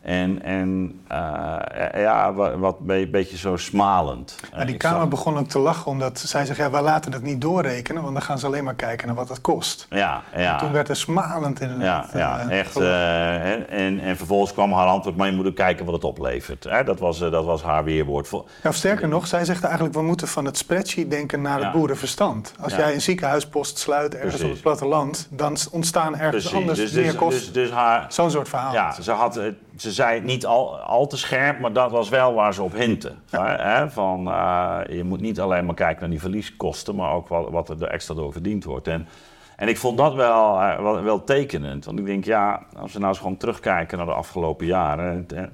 En, 0.00 0.42
en 0.42 1.00
uh, 1.12 1.56
ja, 1.94 2.32
wat, 2.32 2.76
een 2.86 3.10
beetje 3.10 3.36
zo 3.36 3.56
smalend. 3.56 4.36
Ja, 4.56 4.64
die 4.64 4.76
Kamer 4.76 5.08
begon 5.08 5.38
ook 5.38 5.48
te 5.48 5.58
lachen 5.58 5.86
omdat 5.86 6.18
zij 6.18 6.44
zegt, 6.44 6.58
ja, 6.58 6.70
we 6.70 6.80
laten 6.80 7.12
het 7.12 7.22
niet 7.22 7.40
doorrekenen, 7.40 8.02
want 8.02 8.14
dan 8.14 8.22
gaan 8.22 8.38
ze 8.38 8.46
alleen 8.46 8.64
maar 8.64 8.74
kijken 8.74 9.06
naar 9.06 9.16
wat 9.16 9.28
het 9.28 9.40
kost. 9.40 9.86
Ja, 9.90 10.22
ja. 10.36 10.52
En 10.52 10.58
toen 10.58 10.72
werd 10.72 10.88
er 10.88 10.96
smalend 10.96 11.60
in 11.60 11.80
Ja, 11.80 12.06
ja 12.14 12.44
uh, 12.44 12.58
echt. 12.58 12.76
Uh, 12.76 13.52
en, 13.72 14.00
en 14.00 14.16
vervolgens 14.16 14.52
kwam 14.52 14.72
haar 14.72 14.86
antwoord, 14.86 15.16
maar 15.16 15.26
je 15.30 15.36
moet 15.36 15.46
ook 15.46 15.54
kijken 15.54 15.84
wat 15.84 15.94
het 15.94 16.04
oplevert. 16.04 16.64
Hè? 16.64 16.84
Dat, 16.84 16.98
was, 16.98 17.18
dat 17.18 17.44
was 17.44 17.62
haar 17.62 17.84
weerwoord. 17.84 18.30
Ja, 18.62 18.68
of 18.68 18.74
sterker 18.74 19.08
nog, 19.08 19.26
zij 19.26 19.44
zegt 19.44 19.64
eigenlijk, 19.64 19.94
we 19.94 20.02
moeten 20.02 20.28
van 20.28 20.44
het 20.44 20.56
spreadsheet 20.56 21.10
denken 21.10 21.42
naar 21.42 21.62
het 21.62 21.72
boerenverstand. 21.72 22.52
Als 22.60 22.74
jij 22.74 22.94
een 22.94 23.00
ziekenhuispost 23.00 23.78
sluit 23.78 24.14
ergens 24.14 24.34
Precies. 24.34 24.46
op 24.46 24.52
het 24.52 24.62
platteland, 24.62 25.28
dan 25.30 25.56
ontstaan 25.70 26.12
ergens 26.12 26.30
Precies. 26.30 26.52
anders 26.52 26.78
dus, 26.78 26.92
meer 26.92 27.04
dus, 27.04 27.14
kosten. 27.14 27.52
Dus, 27.52 27.62
dus 27.62 27.70
haar, 27.70 28.06
Zo'n 28.08 28.30
soort 28.30 28.48
verhaal. 28.48 28.72
Ja, 28.72 29.00
ze 29.00 29.12
had 29.12 29.40
ze 29.80 29.92
zei 29.92 30.14
het 30.14 30.24
niet 30.24 30.46
al, 30.46 30.78
al 30.78 31.06
te 31.06 31.16
scherp, 31.16 31.60
maar 31.60 31.72
dat 31.72 31.90
was 31.90 32.08
wel 32.08 32.34
waar 32.34 32.54
ze 32.54 32.62
op 32.62 32.72
hinten. 32.72 33.22
Hè? 33.30 33.90
Van, 33.90 34.28
uh, 34.28 34.78
je 34.88 35.04
moet 35.04 35.20
niet 35.20 35.40
alleen 35.40 35.66
maar 35.66 35.74
kijken 35.74 36.00
naar 36.00 36.10
die 36.10 36.20
verlieskosten, 36.20 36.94
maar 36.94 37.12
ook 37.12 37.28
wat, 37.28 37.50
wat 37.50 37.68
er 37.68 37.82
extra 37.82 38.14
door 38.14 38.32
verdiend 38.32 38.64
wordt. 38.64 38.88
En, 38.88 39.08
en 39.56 39.68
ik 39.68 39.78
vond 39.78 39.98
dat 39.98 40.14
wel, 40.14 40.60
uh, 40.60 40.80
wel, 40.80 41.02
wel, 41.02 41.24
tekenend. 41.24 41.84
Want 41.84 41.98
ik 41.98 42.06
denk, 42.06 42.24
ja, 42.24 42.66
als 42.76 42.92
we 42.92 42.98
nou 42.98 43.10
eens 43.10 43.20
gewoon 43.20 43.36
terugkijken 43.36 43.98
naar 43.98 44.06
de 44.06 44.12
afgelopen 44.12 44.66
jaren. 44.66 45.26
Hè, 45.34 45.46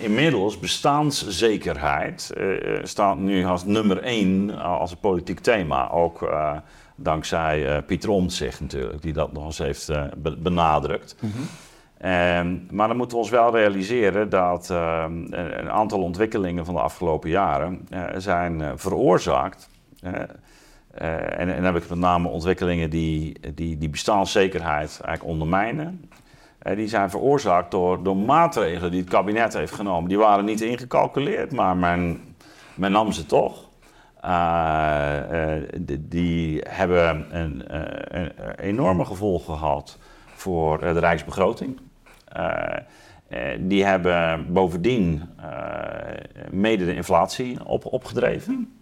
inmiddels 0.00 0.58
bestaanszekerheid 0.58 2.32
uh, 2.36 2.78
staat 2.82 3.18
nu 3.18 3.44
als 3.44 3.64
nummer 3.64 4.02
één 4.02 4.58
als 4.58 4.90
een 4.90 4.98
politiek 4.98 5.40
thema. 5.40 5.90
Ook 5.90 6.34
dankzij 6.96 7.82
Pieter 7.82 8.10
Omtzigt 8.10 8.60
natuurlijk, 8.60 9.02
die 9.02 9.12
dat 9.12 9.32
nog 9.32 9.44
eens 9.44 9.58
heeft 9.58 9.90
benadrukt. 10.42 11.16
Mm 11.20 11.32
Ehm, 11.98 12.56
maar 12.70 12.88
dan 12.88 12.96
moeten 12.96 13.16
we 13.16 13.22
ons 13.22 13.32
wel 13.32 13.56
realiseren 13.56 14.28
dat 14.28 14.70
ehm, 14.70 15.32
een 15.32 15.70
aantal 15.70 16.02
ontwikkelingen 16.02 16.64
van 16.64 16.74
de 16.74 16.80
afgelopen 16.80 17.30
jaren 17.30 17.88
uh, 17.90 18.04
zijn 18.16 18.60
uh, 18.60 18.70
veroorzaakt. 18.74 19.68
Uh, 20.04 20.12
en, 20.94 21.48
en, 21.48 21.62
dan 21.62 21.64
heb 21.64 21.76
ik 21.76 21.88
met 21.88 21.98
name 21.98 22.28
ontwikkelingen 22.28 22.90
die, 22.90 23.40
die, 23.54 23.78
die 23.78 23.88
bestaanszekerheid 23.88 25.00
eigenlijk 25.04 25.24
ondermijnen. 25.24 26.10
die 26.74 26.88
zijn 26.88 27.10
veroorzaakt 27.10 27.70
door, 27.70 28.02
door 28.02 28.16
maatregelen 28.16 28.90
die 28.90 29.00
het 29.00 29.10
kabinet 29.10 29.54
heeft 29.54 29.72
genomen. 29.72 30.08
Die 30.08 30.18
waren 30.18 30.44
niet 30.44 30.60
ingecalculeerd, 30.60 31.52
maar 31.52 31.76
men, 31.76 32.20
men 32.74 32.92
nam 32.92 33.12
ze 33.12 33.26
toch. 33.26 33.68
Die, 35.78 36.08
die 36.08 36.60
hebben 36.68 37.26
een, 37.30 37.64
een 38.16 38.32
enorme 38.56 39.04
gevolgen 39.04 39.58
gehad 39.58 39.98
voor 40.34 40.78
de 40.78 40.98
Rijksbegroting. 40.98 41.80
Eh, 42.36 42.76
eh, 43.28 43.58
die 43.60 43.84
hebben 43.84 44.46
bovendien 44.52 45.22
eh, 45.40 45.48
mede 46.50 46.84
de 46.84 46.94
inflatie 46.94 47.64
op, 47.64 47.84
opgedreven. 47.84 48.72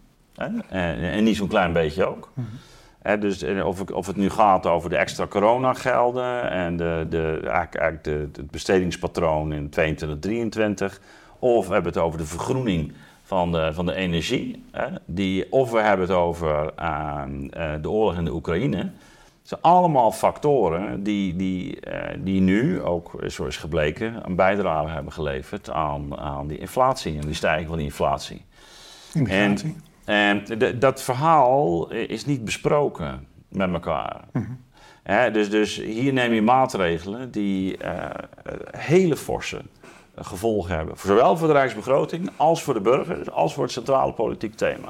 en 0.68 1.24
niet 1.24 1.36
zo'n 1.36 1.48
klein 1.48 1.72
beetje 1.72 2.06
ook. 2.06 2.32
Mhm. 2.34 3.20
dus 3.20 3.44
of, 3.44 3.90
of, 3.90 4.06
het 4.06 4.16
nu 4.16 4.30
gaat 4.30 4.66
over 4.66 4.90
de 4.90 4.96
extra 4.96 5.26
coronagelden 5.26 6.50
en 6.50 6.76
de, 6.76 7.06
de, 7.08 7.40
eigenlijk, 7.44 8.04
de, 8.04 8.28
het 8.32 8.50
bestedingspatroon 8.50 9.52
in 9.52 9.68
2022, 9.70 10.18
2023. 10.18 11.00
Of 11.38 11.66
we 11.66 11.72
hebben 11.72 11.92
het 11.92 12.02
over 12.02 12.18
de 12.18 12.26
vergroening 12.26 12.92
van 13.22 13.52
de, 13.52 13.70
van 13.72 13.86
de 13.86 13.94
energie. 13.94 14.64
die, 15.04 15.52
of 15.52 15.70
we 15.70 15.80
hebben 15.80 16.06
het 16.06 16.16
over 16.16 16.72
de 17.80 17.90
oorlog 17.90 18.16
in 18.16 18.24
de 18.24 18.34
Oekraïne. 18.34 18.90
Het 19.44 19.52
zijn 19.52 19.74
allemaal 19.74 20.12
factoren 20.12 21.02
die, 21.02 21.36
die, 21.36 21.76
uh, 21.88 22.00
die 22.18 22.40
nu, 22.40 22.82
ook 22.82 23.12
zo 23.26 23.44
is 23.44 23.56
gebleken, 23.56 24.26
een 24.26 24.36
bijdrage 24.36 24.88
hebben 24.88 25.12
geleverd 25.12 25.70
aan, 25.70 26.18
aan 26.18 26.46
die 26.46 26.58
inflatie 26.58 27.14
en 27.14 27.20
die 27.20 27.34
stijging 27.34 27.68
van 27.68 27.76
die 27.76 27.86
inflatie. 27.86 28.44
inflatie. 29.12 29.76
En, 30.04 30.46
en 30.46 30.78
dat 30.78 31.02
verhaal 31.02 31.90
is 31.90 32.24
niet 32.24 32.44
besproken 32.44 33.26
met 33.48 33.72
elkaar. 33.72 34.20
Mhm. 34.32 35.32
dus, 35.32 35.50
dus 35.50 35.76
hier 35.76 36.12
neem 36.12 36.32
je 36.32 36.42
maatregelen 36.42 37.30
die 37.30 37.84
uh, 37.84 38.04
hele 38.76 39.16
forse 39.16 39.62
gevolgen 40.16 40.76
hebben. 40.76 40.98
Zowel 40.98 41.36
voor 41.36 41.46
de 41.46 41.52
Rijksbegroting 41.52 42.30
als 42.36 42.62
voor 42.62 42.74
de 42.74 42.80
burgers, 42.80 43.30
als 43.30 43.54
voor 43.54 43.62
het 43.62 43.72
centrale 43.72 44.12
politiek 44.12 44.54
thema. 44.54 44.88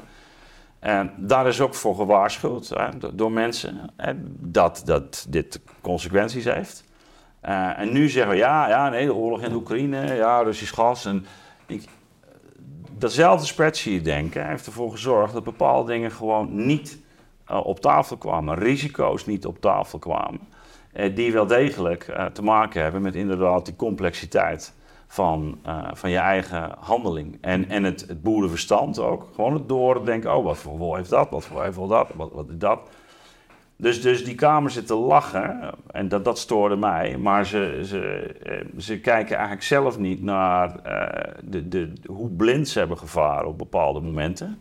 En 0.85 1.13
daar 1.17 1.47
is 1.47 1.61
ook 1.61 1.75
voor 1.75 1.95
gewaarschuwd 1.95 2.73
door 3.13 3.31
mensen 3.31 3.93
dat, 4.39 4.81
dat 4.85 5.25
dit 5.29 5.61
consequenties 5.81 6.45
heeft. 6.45 6.83
Uh, 7.45 7.79
en 7.79 7.91
nu 7.91 8.09
zeggen 8.09 8.31
we 8.31 8.37
ja, 8.37 8.67
ja, 8.67 8.89
nee, 8.89 9.05
de 9.05 9.13
oorlog 9.13 9.41
in 9.41 9.53
Oekraïne, 9.53 10.13
ja, 10.13 10.41
Russisch 10.41 10.73
gas. 10.73 11.05
En 11.05 11.25
ik, 11.65 11.83
datzelfde 12.97 13.45
spreadsheet 13.45 14.03
denken 14.03 14.47
heeft 14.47 14.65
ervoor 14.65 14.91
gezorgd 14.91 15.33
dat 15.33 15.43
bepaalde 15.43 15.91
dingen 15.91 16.11
gewoon 16.11 16.65
niet 16.65 16.99
op 17.45 17.79
tafel 17.79 18.17
kwamen, 18.17 18.57
risico's 18.57 19.25
niet 19.25 19.45
op 19.45 19.61
tafel 19.61 19.99
kwamen. 19.99 20.39
Die 21.13 21.33
wel 21.33 21.47
degelijk 21.47 22.29
te 22.33 22.43
maken 22.43 22.81
hebben 22.81 23.01
met 23.01 23.15
inderdaad 23.15 23.65
die 23.65 23.75
complexiteit 23.75 24.73
van, 25.07 25.57
uh, 25.67 25.87
van 25.93 26.09
je 26.09 26.17
eigen 26.17 26.71
handeling. 26.79 27.37
En, 27.41 27.69
en 27.69 27.83
het, 27.83 28.05
het 28.07 28.23
boerenverstand 28.23 28.99
ook. 28.99 29.27
Gewoon 29.35 29.53
het 29.53 29.69
doordenken, 29.69 30.35
oh, 30.35 30.43
wat 30.43 30.57
voor 30.57 30.77
rol 30.77 30.95
heeft 30.95 31.09
dat? 31.09 31.29
Wat 31.29 31.45
voor 31.45 31.63
heeft 31.63 31.77
dat? 31.89 32.07
Wat, 32.15 32.31
wat 32.31 32.49
is 32.49 32.57
dat? 32.57 32.79
Dus, 33.77 34.01
dus 34.01 34.25
die 34.25 34.35
kamer 34.35 34.71
zit 34.71 34.87
te 34.87 34.95
lachen 34.95 35.71
en 35.91 36.07
dat, 36.07 36.25
dat 36.25 36.39
stoorde 36.39 36.75
mij. 36.75 37.17
Maar 37.17 37.45
ze, 37.45 37.81
ze, 37.85 38.01
eh, 38.43 38.65
ze 38.77 38.99
kijken 38.99 39.35
eigenlijk 39.35 39.65
zelf 39.65 39.99
niet 39.99 40.21
naar 40.21 40.79
eh, 40.79 41.33
de, 41.43 41.67
de, 41.67 41.93
hoe 42.05 42.29
blind 42.29 42.67
ze 42.67 42.79
hebben 42.79 42.97
gevaren 42.97 43.47
op 43.47 43.57
bepaalde 43.57 43.99
momenten. 43.99 44.59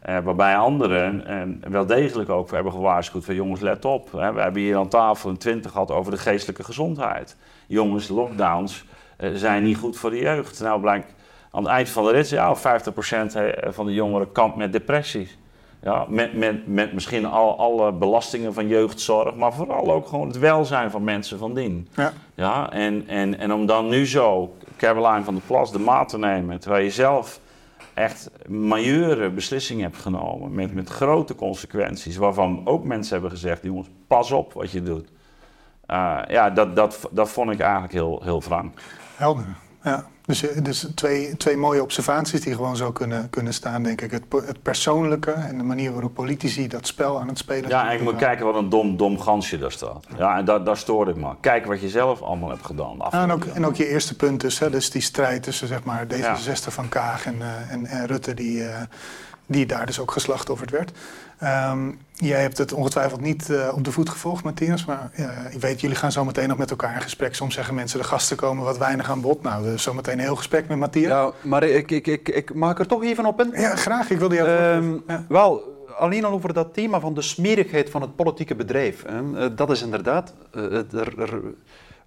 Eh, 0.00 0.18
waarbij 0.18 0.56
anderen 0.56 1.26
eh, 1.26 1.70
wel 1.70 1.86
degelijk 1.86 2.28
ook 2.28 2.50
hebben 2.50 2.72
gewaarschuwd 2.72 3.24
van 3.24 3.34
jongens 3.34 3.60
let 3.60 3.84
op. 3.84 4.12
Hè. 4.12 4.32
We 4.32 4.40
hebben 4.40 4.62
hier 4.62 4.76
aan 4.76 4.88
tafel 4.88 5.30
een 5.30 5.38
twintig 5.38 5.70
gehad 5.70 5.90
over 5.90 6.12
de 6.12 6.18
geestelijke 6.18 6.64
gezondheid. 6.64 7.36
Jongens, 7.66 8.08
lockdowns 8.08 8.84
eh, 8.88 8.93
zijn 9.18 9.62
niet 9.62 9.76
goed 9.76 9.96
voor 9.96 10.10
de 10.10 10.18
jeugd. 10.18 10.60
Nou 10.60 10.80
blijkt 10.80 11.14
aan 11.50 11.62
het 11.62 11.72
eind 11.72 11.88
van 11.88 12.04
de 12.04 12.10
rit, 12.10 12.28
ja, 12.28 12.56
50% 12.56 12.60
eh, 13.34 13.72
van 13.72 13.86
de 13.86 13.92
jongeren 13.92 14.32
kampt 14.32 14.56
met 14.56 14.72
depressies. 14.72 15.38
Ja, 15.82 16.06
met, 16.08 16.34
met, 16.34 16.66
met 16.66 16.92
misschien 16.92 17.26
al, 17.26 17.58
alle 17.58 17.92
belastingen 17.92 18.54
van 18.54 18.68
jeugdzorg, 18.68 19.34
maar 19.34 19.52
vooral 19.52 19.92
ook 19.92 20.06
gewoon 20.06 20.26
het 20.26 20.38
welzijn 20.38 20.90
van 20.90 21.04
mensen 21.04 21.38
van 21.38 21.54
dien. 21.54 21.88
Ja. 21.94 22.12
Ja, 22.34 22.70
en, 22.70 23.04
en, 23.06 23.38
en 23.38 23.52
om 23.52 23.66
dan 23.66 23.88
nu 23.88 24.06
zo, 24.06 24.54
Caroline 24.76 25.24
van 25.24 25.34
der 25.34 25.42
Plas, 25.46 25.72
de 25.72 25.78
maat 25.78 26.08
te 26.08 26.18
nemen, 26.18 26.60
terwijl 26.60 26.84
je 26.84 26.90
zelf 26.90 27.40
echt 27.94 28.30
majeure 28.48 29.30
beslissingen 29.30 29.84
hebt 29.84 30.02
genomen 30.02 30.54
met, 30.54 30.74
met 30.74 30.88
grote 30.88 31.34
consequenties, 31.34 32.16
waarvan 32.16 32.60
ook 32.64 32.84
mensen 32.84 33.12
hebben 33.12 33.30
gezegd, 33.30 33.62
jongens, 33.62 33.88
pas 34.06 34.30
op 34.30 34.52
wat 34.52 34.70
je 34.70 34.82
doet. 34.82 35.08
Uh, 35.90 36.18
ja, 36.28 36.50
dat, 36.50 36.76
dat, 36.76 37.08
dat 37.10 37.30
vond 37.30 37.50
ik 37.50 37.60
eigenlijk 37.60 37.92
heel, 37.92 38.20
heel 38.22 38.42
wrang. 38.42 38.72
Helder, 39.16 39.56
ja. 39.82 40.04
Dus, 40.26 40.48
eh, 40.48 40.62
dus 40.62 40.86
twee, 40.94 41.36
twee 41.36 41.56
mooie 41.56 41.82
observaties 41.82 42.40
die 42.40 42.54
gewoon 42.54 42.76
zo 42.76 42.92
kunnen, 42.92 43.30
kunnen 43.30 43.54
staan, 43.54 43.82
denk 43.82 44.00
ik. 44.00 44.10
Het, 44.10 44.22
het 44.46 44.62
persoonlijke 44.62 45.30
en 45.30 45.58
de 45.58 45.64
manier 45.64 45.92
waarop 45.92 46.14
politici 46.14 46.68
dat 46.68 46.86
spel 46.86 47.20
aan 47.20 47.28
het 47.28 47.38
spelen 47.38 47.68
Ja, 47.68 47.90
en 47.90 47.96
je 47.96 48.02
moet 48.02 48.16
kijken 48.16 48.44
wat 48.44 48.54
een 48.54 48.68
dom, 48.68 48.96
dom 48.96 49.20
gansje 49.20 49.58
daar 49.58 49.72
staat. 49.72 50.06
Ja, 50.16 50.36
en 50.36 50.44
daar, 50.44 50.64
daar 50.64 50.76
stoorde 50.76 51.10
ik 51.10 51.16
me. 51.16 51.28
Kijk 51.40 51.66
wat 51.66 51.80
je 51.80 51.88
zelf 51.88 52.22
allemaal 52.22 52.48
hebt 52.48 52.66
gedaan. 52.66 52.96
Ja, 52.98 53.22
en, 53.22 53.30
ook, 53.32 53.44
en 53.44 53.66
ook 53.66 53.76
je 53.76 53.88
eerste 53.88 54.16
punt 54.16 54.40
dus, 54.40 54.58
hè, 54.58 54.70
dus 54.70 54.90
die 54.90 55.02
strijd 55.02 55.42
tussen 55.42 55.68
zeg 55.68 55.84
maar, 55.84 56.06
D66 56.06 56.68
van 56.68 56.88
Kaag 56.88 57.26
en, 57.26 57.36
uh, 57.36 57.72
en, 57.72 57.86
en, 57.86 58.06
Rutte, 58.06 58.34
die, 58.34 58.58
uh, 58.58 58.76
die 59.46 59.66
daar 59.66 59.86
dus 59.86 60.00
ook 60.00 60.10
geslachtofferd 60.10 60.70
werd. 60.70 60.92
Um, 61.42 61.98
jij 62.12 62.40
hebt 62.40 62.58
het 62.58 62.72
ongetwijfeld 62.72 63.20
niet 63.20 63.48
uh, 63.50 63.72
op 63.74 63.84
de 63.84 63.92
voet 63.92 64.08
gevolgd, 64.08 64.44
Matthias. 64.44 64.84
Maar 64.84 65.10
uh, 65.18 65.28
ik 65.50 65.60
weet, 65.60 65.80
jullie 65.80 65.96
gaan 65.96 66.12
zo 66.12 66.24
meteen 66.24 66.48
nog 66.48 66.58
met 66.58 66.70
elkaar 66.70 66.94
in 66.94 67.00
gesprek. 67.00 67.34
Soms 67.34 67.54
zeggen 67.54 67.74
mensen, 67.74 67.98
de 67.98 68.04
gasten 68.04 68.36
komen 68.36 68.64
wat 68.64 68.78
weinig 68.78 69.10
aan 69.10 69.20
bod. 69.20 69.42
Nou, 69.42 69.62
dus 69.62 69.82
zo 69.82 69.94
meteen 69.94 70.14
een 70.14 70.24
heel 70.24 70.36
gesprek 70.36 70.68
met 70.68 70.78
Matthias. 70.78 71.10
Ja, 71.10 71.48
maar 71.48 71.62
ik, 71.62 71.90
ik, 71.90 72.06
ik, 72.06 72.28
ik 72.28 72.54
maak 72.54 72.78
er 72.78 72.86
toch 72.86 73.02
even 73.02 73.26
op 73.26 73.40
in. 73.40 73.60
Ja, 73.60 73.76
graag. 73.76 74.10
Ik 74.10 74.18
wilde 74.18 74.34
jou 74.34 74.48
um, 74.48 75.02
ja. 75.06 75.24
Wel, 75.28 75.62
alleen 75.98 76.24
al 76.24 76.32
over 76.32 76.52
dat 76.52 76.74
thema 76.74 77.00
van 77.00 77.14
de 77.14 77.22
smerigheid 77.22 77.90
van 77.90 78.00
het 78.00 78.16
politieke 78.16 78.54
bedrijf. 78.54 79.04
Hè. 79.06 79.54
Dat 79.54 79.70
is 79.70 79.82
inderdaad, 79.82 80.34
er, 80.52 81.18
er, 81.18 81.40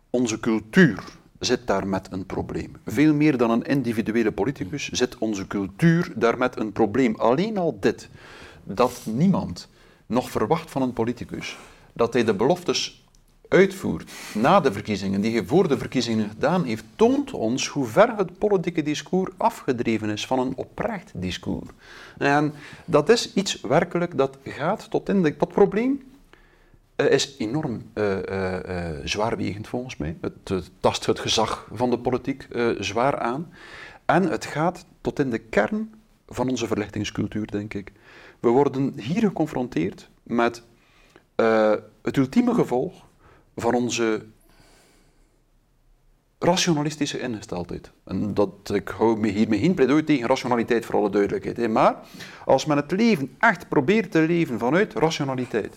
onze 0.10 0.40
cultuur 0.40 1.04
zit 1.40 1.68
daar 1.68 1.88
met 1.88 2.08
een 2.12 2.26
probleem. 2.26 2.76
Veel 2.86 3.14
meer 3.14 3.38
dan 3.38 3.50
een 3.50 3.64
individuele 3.64 4.32
politicus 4.32 4.90
zit 4.90 5.18
onze 5.18 5.48
cultuur 5.48 6.12
daar 6.16 6.38
met 6.38 6.60
een 6.60 6.72
probleem. 6.72 7.16
Alleen 7.16 7.58
al 7.58 7.78
dit, 7.80 8.10
dat 8.68 9.02
niemand 9.04 9.70
nog 10.06 10.30
verwacht 10.30 10.72
van 10.72 10.82
een 10.82 10.94
politicus 10.94 11.58
dat 11.94 12.14
hij 12.14 12.24
de 12.24 12.34
beloftes 12.34 13.06
uitvoert 13.48 14.12
na 14.34 14.60
de 14.60 14.72
verkiezingen, 14.72 15.22
die 15.22 15.32
hij 15.32 15.46
voor 15.46 15.68
de 15.68 15.78
verkiezingen 15.78 16.30
gedaan 16.30 16.64
heeft, 16.64 16.84
toont 16.96 17.32
ons 17.32 17.68
hoe 17.68 17.86
ver 17.86 18.16
het 18.18 18.38
politieke 18.38 18.84
discours 18.84 19.32
afgedreven 19.38 20.10
is 20.10 20.26
van 20.28 20.40
een 20.40 20.54
oprecht 20.56 21.12
discours. 21.16 21.70
En 22.18 22.54
dat 22.86 23.10
is 23.10 23.34
iets 23.34 23.62
werkelijk 23.62 24.18
dat 24.18 24.38
gaat 24.44 24.90
tot 24.90 25.10
in 25.10 25.24
de... 25.24 25.38
Dat 25.38 25.50
probleem 25.50 26.02
uh, 26.96 27.12
is 27.12 27.36
enorm 27.38 27.82
uh, 27.94 28.18
zwaarwegend 29.04 29.68
volgens 29.68 29.98
mij. 29.98 30.18
Het, 30.22 30.34
het, 30.44 30.72
tast 30.80 31.06
het 31.06 31.20
gezag 31.20 31.70
van 31.74 31.90
de 31.90 32.00
politiek 32.00 32.48
zwaar 32.80 33.20
aan. 33.20 33.52
En 34.06 34.24
het 34.24 34.46
gaat 34.46 34.86
tot 35.02 35.20
in 35.20 35.30
de 35.30 35.38
kern 35.38 35.94
van 36.28 36.50
onze 36.50 36.68
verlichtingscultuur, 36.68 37.52
denk 37.52 37.74
ik. 37.74 37.92
We 38.40 38.50
worden 38.50 39.00
hier 39.00 39.22
geconfronteerd 39.22 40.10
met 40.24 40.64
uh, 41.36 41.74
het 42.02 42.18
ultieme 42.18 42.54
gevolg 42.54 43.06
van 43.56 43.74
onze 43.74 44.26
rationalistische 46.40 47.20
ingesteldheid. 47.20 47.92
En 48.04 48.34
dat, 48.34 48.50
ik 48.74 48.88
hou 48.88 49.20
me 49.20 49.28
hiermee 49.28 49.60
geen 49.60 49.74
pleidooi 49.74 50.04
tegen 50.04 50.28
rationaliteit, 50.28 50.86
voor 50.86 50.96
alle 50.96 51.10
duidelijkheid. 51.10 51.70
Maar 51.70 51.96
als 52.46 52.66
men 52.66 52.78
het 52.78 52.92
leven 52.92 53.36
echt 53.40 53.68
probeert 53.68 54.12
te 54.12 54.20
leven 54.20 54.60
vanuit 54.60 54.94
rationaliteit, 54.94 55.76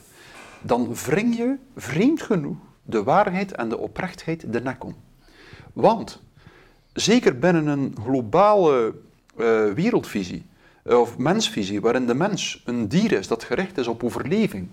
dan 0.61 0.95
wring 0.95 1.37
je, 1.37 1.57
vreemd 1.77 2.23
genoeg, 2.23 2.57
de 2.83 3.03
waarheid 3.03 3.53
en 3.53 3.69
de 3.69 3.79
oprechtheid 3.79 4.53
de 4.53 4.61
nek 4.61 4.85
om. 4.85 4.97
Want, 5.73 6.23
zeker 6.93 7.39
binnen 7.39 7.67
een 7.67 7.97
globale 8.05 8.95
uh, 9.37 9.73
wereldvisie, 9.73 10.47
of 10.85 11.19
mensvisie, 11.19 11.81
waarin 11.81 12.07
de 12.07 12.15
mens 12.15 12.63
een 12.65 12.89
dier 12.89 13.13
is 13.13 13.29
dat 13.29 13.45
gericht 13.45 13.79
is 13.79 13.87
op 13.87 14.05
overleving 14.05 14.69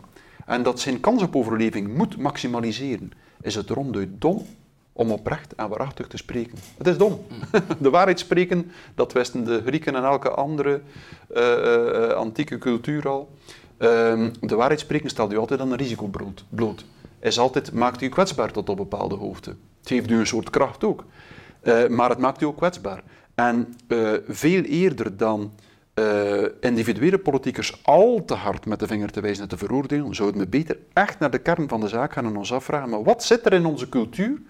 en 0.47 0.63
dat 0.63 0.79
zijn 0.79 0.99
kans 0.99 1.21
op 1.21 1.35
overleving 1.35 1.93
moet 1.97 2.17
maximaliseren, 2.17 3.11
is 3.41 3.55
het 3.55 3.69
ronduit 3.69 4.09
dom 4.21 4.45
om 4.93 5.11
oprecht 5.11 5.55
en 5.55 5.69
waarachtig 5.69 6.07
te 6.07 6.17
spreken. 6.17 6.57
Het 6.77 6.87
is 6.87 6.97
dom. 6.97 7.19
De 7.79 7.89
waarheid 7.89 8.19
spreken, 8.19 8.71
dat 8.95 9.13
wisten 9.13 9.43
de 9.43 9.61
Grieken 9.65 9.95
en 9.95 10.03
elke 10.03 10.29
andere 10.29 10.81
uh, 11.35 11.41
uh, 11.41 12.09
antieke 12.09 12.57
cultuur 12.57 13.07
al. 13.07 13.29
Uh, 13.79 13.87
de 14.39 14.55
waarheid 14.55 14.79
spreken 14.79 15.09
stelt 15.09 15.33
u 15.33 15.37
altijd 15.37 15.59
aan 15.59 15.71
een 15.71 15.77
risico 15.77 16.09
bloot. 16.49 16.85
Is 17.19 17.39
altijd, 17.39 17.73
maakt 17.73 18.01
u 18.01 18.09
kwetsbaar 18.09 18.51
tot 18.51 18.69
op 18.69 18.77
bepaalde 18.77 19.15
hoogte. 19.15 19.49
Het 19.49 19.87
geeft 19.87 20.09
u 20.09 20.19
een 20.19 20.27
soort 20.27 20.49
kracht 20.49 20.83
ook. 20.83 21.05
Maar 21.89 22.09
het 22.09 22.19
maakt 22.19 22.41
u 22.41 22.45
ook 22.45 22.57
kwetsbaar. 22.57 23.03
En 23.35 23.75
veel 24.27 24.61
eerder 24.61 25.17
dan 25.17 25.51
uh, 25.99 26.45
individuele 26.59 27.17
politiekers 27.17 27.79
al 27.83 28.25
te 28.25 28.33
hard 28.33 28.65
met 28.65 28.79
de 28.79 28.87
vinger 28.87 29.11
te 29.11 29.21
wijzen 29.21 29.43
en 29.43 29.49
te 29.49 29.57
veroordelen, 29.57 30.15
zouden 30.15 30.41
we 30.41 30.47
beter 30.47 30.77
echt 30.93 31.19
naar 31.19 31.31
de 31.31 31.37
kern 31.37 31.67
van 31.67 31.79
de 31.79 31.87
zaak 31.87 32.13
gaan 32.13 32.25
en 32.25 32.37
ons 32.37 32.53
afvragen, 32.53 32.89
maar 32.89 33.03
wat 33.03 33.23
zit 33.23 33.45
er 33.45 33.53
in 33.53 33.65
onze 33.65 33.89
cultuur 33.89 34.41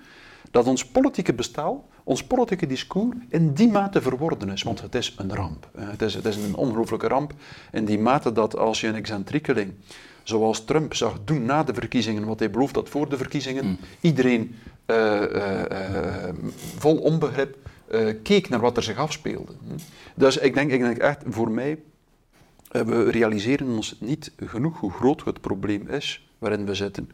dat 0.52 0.66
ons 0.66 0.86
politieke 0.86 1.34
bestaan, 1.34 1.82
ons 2.04 2.24
politieke 2.24 2.68
discours 2.68 3.16
in 3.30 3.54
die 3.54 3.72
mate 3.72 4.02
verworden 4.02 4.50
is? 4.50 4.64
Want 4.64 4.82
het 4.82 4.96
is 4.96 5.16
een 5.18 5.36
ramp. 5.36 5.70
Het 5.78 6.02
is, 6.02 6.14
het 6.14 6.26
is 6.26 6.36
een 6.36 6.56
ongelooflijke 6.56 7.08
ramp 7.08 7.34
in 7.72 7.86
die 7.86 8.00
mate 8.00 8.32
dat 8.32 8.58
als 8.58 8.82
je 8.82 8.88
een 8.88 8.96
excentriekeling 8.96 9.74
zoals 10.24 10.66
Trump 10.66 10.94
zag 10.94 11.20
doen 11.24 11.46
na 11.46 11.64
de 11.64 11.74
verkiezingen, 11.74 12.26
wat 12.26 12.40
hij 12.40 12.50
belooft 12.50 12.74
dat 12.74 12.90
voor 12.90 13.10
de 13.10 13.18
verkiezingen, 13.18 13.66
mm. 13.66 13.78
iedereen 14.02 14.56
uh, 14.86 15.22
uh, 15.22 16.30
vol 16.78 16.98
onbegrip 16.98 17.58
uh, 17.92 18.14
keek 18.24 18.50
naar 18.50 18.60
wat 18.60 18.78
er 18.78 18.84
zich 18.84 18.98
afspeelde. 18.98 19.54
Dus 20.16 20.38
ik 20.38 20.54
denk, 20.54 20.72
ik 20.72 20.80
denk 20.80 20.98
echt, 20.98 21.24
voor 21.28 21.52
mij, 21.52 21.80
uh, 22.72 22.82
we 22.82 23.10
realiseren 23.10 23.68
ons 23.68 23.98
niet 24.00 24.32
genoeg 24.38 24.80
hoe 24.80 24.92
groot 24.92 25.26
het 25.26 25.42
probleem 25.42 25.88
is 25.88 26.30
waarin 26.38 26.66
we 26.66 26.76
zitten. 26.76 27.12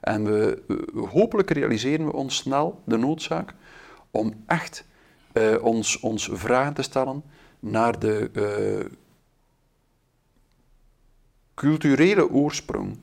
En 0.00 0.24
we, 0.24 0.62
hopelijk 1.10 1.50
realiseren 1.50 2.06
we 2.06 2.12
ons 2.12 2.36
snel 2.36 2.82
de 2.84 2.96
noodzaak 2.96 3.54
om 4.10 4.42
echt 4.46 4.84
ons, 5.60 6.00
ons 6.00 6.28
vragen 6.32 6.74
te 6.74 6.82
stellen 6.82 7.22
naar 7.60 7.98
de 7.98 8.90
culturele 11.54 12.30
oorsprong 12.30 12.98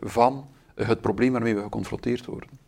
van 0.00 0.48
het 0.74 1.00
probleem 1.00 1.32
waarmee 1.32 1.54
we 1.54 1.62
geconfronteerd 1.62 2.26
worden. 2.26 2.63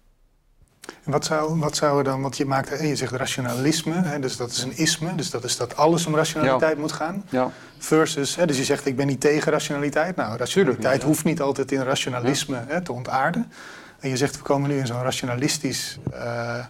En 1.05 1.13
wat 1.13 1.25
zou, 1.25 1.59
wat 1.59 1.77
zou 1.77 1.99
er 1.99 2.05
dan, 2.05 2.21
want 2.21 2.37
je 2.37 2.45
maakt, 2.45 2.81
je 2.81 2.97
zegt 2.97 3.13
rationalisme, 3.13 3.95
hè, 3.95 4.19
dus 4.19 4.37
dat 4.37 4.51
is 4.51 4.63
een 4.63 4.79
isme, 4.79 5.15
dus 5.15 5.31
dat 5.31 5.45
is 5.45 5.57
dat 5.57 5.77
alles 5.77 6.07
om 6.07 6.15
rationaliteit 6.15 6.75
ja. 6.75 6.81
moet 6.81 6.93
gaan. 6.93 7.25
Ja. 7.29 7.51
Versus, 7.79 8.37
hè, 8.37 8.47
dus 8.47 8.57
je 8.57 8.65
zegt 8.65 8.87
ik 8.87 8.97
ben 8.97 9.07
niet 9.07 9.21
tegen 9.21 9.53
rationaliteit. 9.53 10.17
Nou, 10.17 10.37
rationaliteit 10.37 10.95
niet, 10.95 11.03
hoeft 11.03 11.25
niet 11.25 11.41
altijd 11.41 11.73
in 11.73 11.83
rationalisme 11.83 12.65
hè, 12.67 12.83
te 12.83 12.93
ontaarden. 12.93 13.53
En 14.01 14.09
je 14.09 14.17
zegt 14.17 14.37
we 14.37 14.43
komen 14.43 14.71
nu 14.71 14.79
in 14.79 14.87
zo'n 14.87 15.03
rationalistisch, 15.03 15.99
uh, 16.13 16.65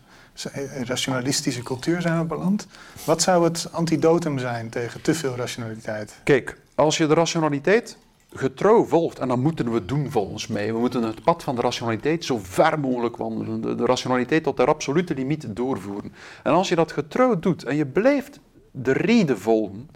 rationalistische 0.84 1.62
cultuur 1.62 2.00
zijn 2.00 2.18
we 2.18 2.24
beland. 2.24 2.66
Wat 3.04 3.22
zou 3.22 3.44
het 3.44 3.68
antidotum 3.72 4.38
zijn 4.38 4.68
tegen 4.68 5.00
te 5.00 5.14
veel 5.14 5.36
rationaliteit? 5.36 6.14
Kijk, 6.24 6.56
als 6.74 6.96
je 6.96 7.06
de 7.06 7.14
rationaliteit 7.14 7.96
getrouw 8.37 8.84
volgt, 8.84 9.18
en 9.18 9.28
dat 9.28 9.39
moeten 9.39 9.72
we 9.72 9.84
doen 9.84 10.11
volgens 10.11 10.47
mij. 10.47 10.72
We 10.72 10.78
moeten 10.78 11.03
het 11.03 11.22
pad 11.22 11.43
van 11.43 11.55
de 11.55 11.61
rationaliteit 11.61 12.24
zo 12.24 12.39
ver 12.43 12.80
mogelijk 12.80 13.16
wandelen, 13.16 13.76
de, 13.76 13.84
rationaliteit 13.84 14.43
tot 14.43 14.59
haar 14.59 14.66
absolute 14.66 15.14
limiet 15.14 15.57
doorvoeren. 15.57 16.13
En 16.42 16.53
als 16.53 16.68
je 16.68 16.75
dat 16.75 16.92
getrouw 16.92 17.38
doet 17.38 17.64
en 17.64 17.76
je 17.76 17.87
blijft 17.87 18.41
de 18.71 18.92
reden 18.92 19.38
volgen, 19.38 19.91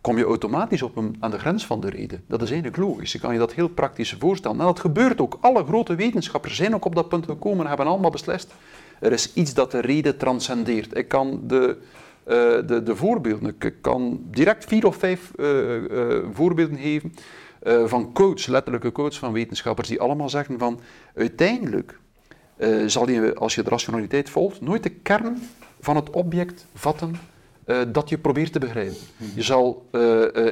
kom 0.00 0.18
je 0.18 0.24
automatisch 0.24 0.82
op 0.82 0.96
een, 0.96 1.16
aan 1.20 1.30
de 1.30 1.38
grens 1.38 1.66
van 1.66 1.80
de 1.80 1.90
reden. 1.90 2.24
Dat 2.26 2.42
is 2.42 2.50
eigenlijk 2.50 2.82
logisch. 2.82 3.12
Je 3.12 3.18
kan 3.18 3.32
je 3.32 3.38
dat 3.38 3.52
heel 3.52 3.68
praktisch 3.68 4.16
voorstellen. 4.18 4.60
En 4.60 4.66
dat 4.66 4.80
gebeurt 4.80 5.20
ook. 5.20 5.38
Alle 5.40 5.64
grote 5.64 5.94
wetenschappers 5.94 6.56
zijn 6.56 6.74
ook 6.74 6.84
op 6.84 6.94
dat 6.94 7.08
punt 7.08 7.26
gekomen 7.26 7.60
en 7.60 7.66
hebben 7.66 7.86
allemaal 7.86 8.10
beslist. 8.10 8.54
Er 9.00 9.12
is 9.12 9.32
iets 9.34 9.54
dat 9.54 9.70
de 9.70 9.80
reden 9.80 10.16
transcendeert. 10.16 10.96
Ik 10.96 11.08
kan 11.08 11.40
de, 11.46 11.76
uh, 12.26 12.34
de, 12.66 12.82
de 12.84 12.96
voorbeelden, 12.96 13.54
ik 13.58 13.74
kan 13.80 14.20
direct 14.30 14.64
vier 14.64 14.86
of 14.86 14.96
vijf 14.96 15.30
uh, 15.36 15.76
uh, 15.76 16.18
voorbeelden 16.32 16.78
geven 16.78 17.12
eh, 17.62 17.84
van 17.86 18.12
coach, 18.12 18.46
letterlijke 18.46 18.92
coach 18.92 19.14
van 19.14 19.32
wetenschappers, 19.32 19.88
die 19.88 20.00
allemaal 20.00 20.28
zeggen 20.28 20.58
van 20.58 20.80
uiteindelijk 21.14 21.98
uh, 22.56 22.86
zal 22.86 23.08
je, 23.08 23.34
als 23.34 23.54
je 23.54 23.62
de 23.62 23.70
rationaliteit 23.70 24.30
volgt, 24.30 24.60
nooit 24.60 24.82
de 24.82 24.90
kern 24.90 25.42
van 25.80 25.96
het 25.96 26.10
object 26.10 26.66
vatten 26.74 27.14
uh, 27.66 27.78
dat 27.88 28.08
je 28.08 28.18
probeert 28.18 28.52
te 28.52 28.58
begrijpen. 28.58 28.96
Mhm. 29.16 29.30
Je 29.34 29.42
zal 29.42 29.86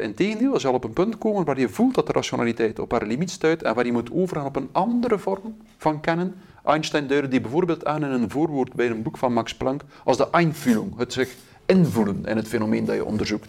in 0.01 0.15
tegendeel, 0.15 0.53
je 0.53 0.59
zal 0.59 0.75
op 0.75 0.85
een 0.85 0.93
punt 0.93 1.19
komen 1.19 1.45
waar 1.45 1.61
je 1.61 1.69
voelt 1.69 1.95
dat 1.95 2.07
de 2.07 2.13
rationaliteit 2.13 2.79
op 2.79 2.91
haar 2.91 3.07
limiet 3.07 3.31
stuit 3.31 3.63
en 3.63 3.75
waar 3.75 3.87
je 3.87 3.93
moet 3.93 4.13
overgaan 4.13 4.47
op 4.47 4.57
een 4.57 4.69
andere 4.73 5.19
vorm 5.19 5.57
van 5.77 6.01
kennen. 6.01 6.35
Einstein 6.65 7.07
duidde 7.07 7.29
die 7.29 7.41
bijvoorbeeld 7.41 7.85
aan 7.85 8.05
in 8.05 8.11
een 8.11 8.31
voorwoord 8.31 8.73
bij 8.73 8.91
een 8.91 9.03
boek 9.03 9.17
van 9.17 9.33
Max 9.33 9.55
Planck 9.55 9.83
als 10.05 10.17
de 10.17 10.29
Einfühlung, 10.31 10.99
het 10.99 11.13
zich 11.13 11.37
invoelen 11.67 12.25
in 12.27 12.37
het 12.37 12.49
fenomeen 12.49 12.85
dat 12.85 12.95
je 12.95 13.05
onderzoekt. 13.05 13.49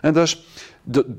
En 0.00 0.12
dus 0.12 0.46
de, 0.82 1.16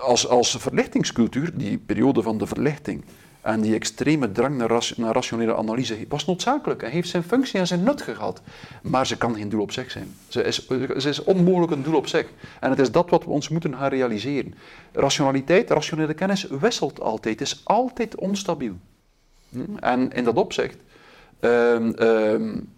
als, 0.00 0.28
als 0.28 0.56
verlichtingscultuur, 0.58 1.50
die 1.54 1.78
periode 1.78 2.22
van 2.22 2.38
de 2.38 2.46
verlichting, 2.46 3.04
en 3.40 3.60
die 3.60 3.74
extreme 3.74 4.32
drang 4.32 4.56
naar, 4.56 4.92
naar, 4.96 5.14
rationele 5.14 5.56
analyse 5.56 6.06
was 6.08 6.26
noodzakelijk 6.26 6.82
en 6.82 6.90
heeft 6.90 7.08
zijn 7.08 7.22
functie 7.22 7.60
en 7.60 7.66
zijn 7.66 7.82
nut 7.82 8.02
gehad. 8.02 8.40
Maar 8.82 9.06
ze 9.06 9.16
kan 9.16 9.34
geen 9.34 9.48
doel 9.48 9.60
op 9.60 9.72
zich 9.72 9.90
zijn. 9.90 10.14
Ze 10.28 10.42
is, 10.42 10.66
is 10.94 11.24
onmogelijk 11.24 11.72
een 11.72 11.82
doel 11.82 11.96
op 11.96 12.06
zich. 12.06 12.26
En 12.60 12.70
het 12.70 12.78
is 12.78 12.90
dat 12.90 13.10
wat 13.10 13.24
we 13.24 13.30
ons 13.30 13.48
moeten 13.48 13.74
gaan 13.74 13.88
realiseren. 13.88 14.54
Rationaliteit, 14.92 15.70
rationele 15.70 16.14
kennis 16.14 16.42
wisselt 16.42 17.00
altijd, 17.00 17.40
is 17.40 17.60
altijd 17.64 18.14
onstabiel. 18.14 18.74
En 19.80 20.12
in 20.12 20.24
dat 20.24 20.36
opzicht 20.36 20.76
um, 21.40 21.94
um, 22.02 22.68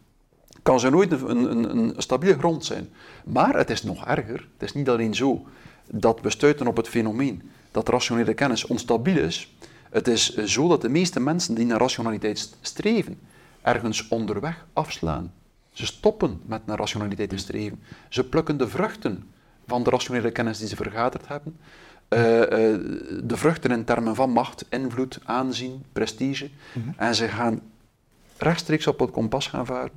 kan 0.62 0.80
ze 0.80 0.90
nooit 0.90 1.12
een, 1.12 1.50
een, 1.50 1.76
een 1.76 1.94
stabiele 1.96 2.38
grond 2.38 2.64
zijn. 2.64 2.88
Maar 3.24 3.56
het 3.56 3.70
is 3.70 3.82
nog 3.82 4.06
erger. 4.06 4.48
Het 4.58 4.68
is 4.68 4.72
niet 4.72 4.88
alleen 4.88 5.14
zo 5.14 5.44
dat 5.90 6.20
we 6.20 6.30
stuiten 6.30 6.66
op 6.66 6.76
het 6.76 6.88
fenomeen 6.88 7.50
dat 7.70 7.88
rationele 7.88 8.34
kennis 8.34 8.66
onstabiel 8.66 9.16
is. 9.16 9.54
Het 9.90 10.08
is 10.08 10.34
zo 10.34 10.68
dat 10.68 10.80
de 10.80 10.88
meeste 10.88 11.20
mensen 11.20 11.54
die 11.54 11.66
naar 11.66 11.80
rationaliteit 11.80 12.56
streven, 12.60 13.18
ergens 13.62 14.08
onderweg 14.08 14.66
afslaan. 14.72 15.32
Ze 15.72 15.86
stoppen 15.86 16.40
met 16.46 16.66
naar 16.66 16.78
rationaliteit 16.78 17.28
te 17.28 17.36
streven. 17.36 17.80
Ze 18.08 18.24
plukken 18.24 18.56
de 18.56 18.68
vruchten 18.68 19.24
van 19.66 19.82
de 19.82 19.90
rationele 19.90 20.30
kennis 20.30 20.58
die 20.58 20.68
ze 20.68 20.76
vergaderd 20.76 21.28
hebben. 21.28 21.56
Uh, 22.08 22.38
uh, 22.38 22.46
de 23.22 23.36
vruchten 23.36 23.70
in 23.70 23.84
termen 23.84 24.14
van 24.14 24.30
macht, 24.30 24.64
invloed, 24.68 25.20
aanzien, 25.24 25.84
prestige. 25.92 26.50
Mhm. 26.72 26.88
En 26.96 27.14
ze 27.14 27.28
gaan 27.28 27.60
rechtstreeks 28.38 28.86
op 28.86 28.98
het 28.98 29.10
kompas 29.10 29.46
gaan 29.46 29.66
varen 29.66 29.90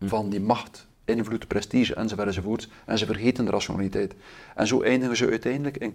van 0.00 0.28
die 0.28 0.40
macht, 0.40 0.86
invloed, 1.08 1.48
prestige 1.48 1.94
enzovoort. 1.94 2.68
En 2.84 2.98
ze 2.98 3.06
vergeten 3.06 3.44
de 3.44 3.50
rationaliteit. 3.50 4.14
En 4.54 4.66
zo 4.66 4.82
eindigen 4.82 5.16
ze 5.16 5.30
uiteindelijk 5.30 5.76
in 5.76 5.94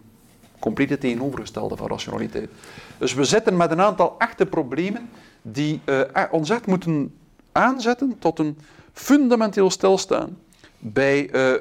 compleet 0.60 0.90
het 0.90 1.00
tegenovergestelde 1.00 1.76
van 1.76 1.88
rationaliteit. 1.88 2.50
Dus 2.98 3.14
we 3.14 3.24
zitten 3.24 3.58
met 3.58 3.72
een 3.72 3.82
aantal 3.82 4.16
echte 4.18 4.46
problemen 4.46 5.10
die 5.42 5.82
uh, 5.86 6.02
ons 6.32 6.50
echt 6.50 6.66
moeten 6.66 7.14
aanzetten 7.52 8.16
tot 8.20 8.40
een 8.40 8.58
fundamenteel 8.94 9.70
stilstaan 9.70 10.38
bij 10.80 11.22
uh, 11.22 11.54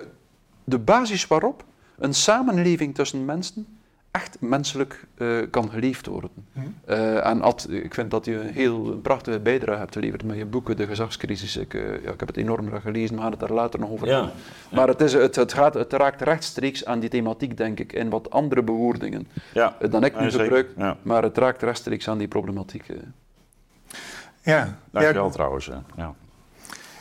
de 0.65 0.79
basis 0.79 1.27
waarop 1.27 1.65
een 1.99 2.15
samenleving 2.15 2.95
tussen 2.95 3.25
mensen 3.25 3.67
echt 4.13 4.37
menselijk 4.41 5.05
uh, 5.19 5.43
kan 5.51 5.71
geleefd 5.71 6.07
worden. 6.07 6.31
Uh, 6.89 7.27
en 7.27 7.43
Ad, 7.43 7.67
ik 7.71 7.95
vind 7.95 8.11
dat 8.11 8.25
je 8.25 8.41
een 8.41 8.53
heel 8.53 8.99
prachtige 9.03 9.41
bijdrage 9.41 9.79
hebt 9.79 9.93
geleverd 9.95 10.25
met 10.25 10.37
je 10.37 10.47
boeken, 10.47 10.77
De 10.77 10.87
Gezagscrisis. 10.87 11.57
Ik, 11.57 11.75
uh, 11.75 11.83
ja, 12.03 12.11
ik 12.11 12.21
heb 12.21 12.29
het 12.29 12.37
enorm 12.37 12.67
graag 12.67 12.83
gelezen, 12.83 13.15
maar 13.15 13.17
we 13.17 13.21
gaan 13.23 13.31
het 13.31 13.41
daar 13.41 13.59
later 13.59 13.81
nog 13.81 13.91
over 13.91 14.09
hebben. 14.09 14.33
Maar 14.71 14.89
het, 14.89 15.01
is, 15.01 15.13
het, 15.13 15.37
het, 15.37 15.53
gaat, 15.53 15.75
het 15.75 15.93
raakt 15.93 16.21
rechtstreeks 16.21 16.85
aan 16.85 17.01
die 17.01 17.09
thematiek, 17.09 17.57
denk 17.57 17.79
ik, 17.79 17.93
in 17.93 18.11
wat 18.11 18.31
andere 18.31 18.63
bewoordingen 18.63 19.29
ja. 19.53 19.77
dan 19.91 20.05
ik 20.05 20.21
nu 20.21 20.31
gebruik. 20.31 20.69
Ja. 20.77 20.97
Maar 21.03 21.23
het 21.23 21.39
raakt 21.39 21.63
rechtstreeks 21.63 22.09
aan 22.09 22.19
die 22.19 22.29
problematiek. 22.29 22.87
Ja. 24.43 24.79
Dankjewel 24.91 25.25
ja. 25.25 25.31
trouwens. 25.31 25.67
Ja. 25.67 26.15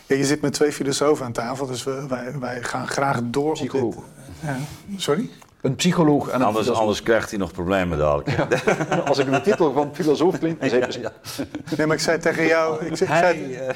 Ja, 0.08 0.18
je 0.18 0.26
zit 0.26 0.42
met 0.42 0.54
twee 0.54 0.72
filosofen 0.72 1.26
aan 1.26 1.32
tafel, 1.32 1.66
dus 1.66 1.84
we, 1.84 2.06
wij, 2.08 2.40
wij 2.40 2.64
gaan 2.64 2.88
graag 2.88 3.20
door 3.24 3.54
Psycholoog. 3.54 3.96
op 3.96 4.04
dit... 4.04 4.50
Ja. 4.50 4.58
Sorry? 4.98 5.30
Een 5.62 5.76
psycholoog 5.76 6.28
en 6.28 6.40
een 6.40 6.46
anders, 6.46 6.70
anders 6.70 7.04
krijgt 7.04 7.30
hij 7.30 7.40
nog 7.40 7.52
problemen 7.52 7.98
dadelijk. 7.98 8.30
Ja. 8.30 8.48
Als 9.10 9.18
ik 9.18 9.32
de 9.32 9.42
titel 9.42 9.74
van 9.74 9.90
filosoof 9.94 10.40
klinkt, 10.40 10.62
dan 10.62 10.70
zeg 10.70 10.88
ik... 10.88 11.02
Ja, 11.02 11.12
Nee, 11.78 11.88
maar 11.88 11.96
ik 11.96 12.02
zei 12.02 12.18
tegen 12.18 12.46
jou... 12.46 12.86
Ik 12.86 12.96
zei, 12.98 13.10
Hij, 13.10 13.38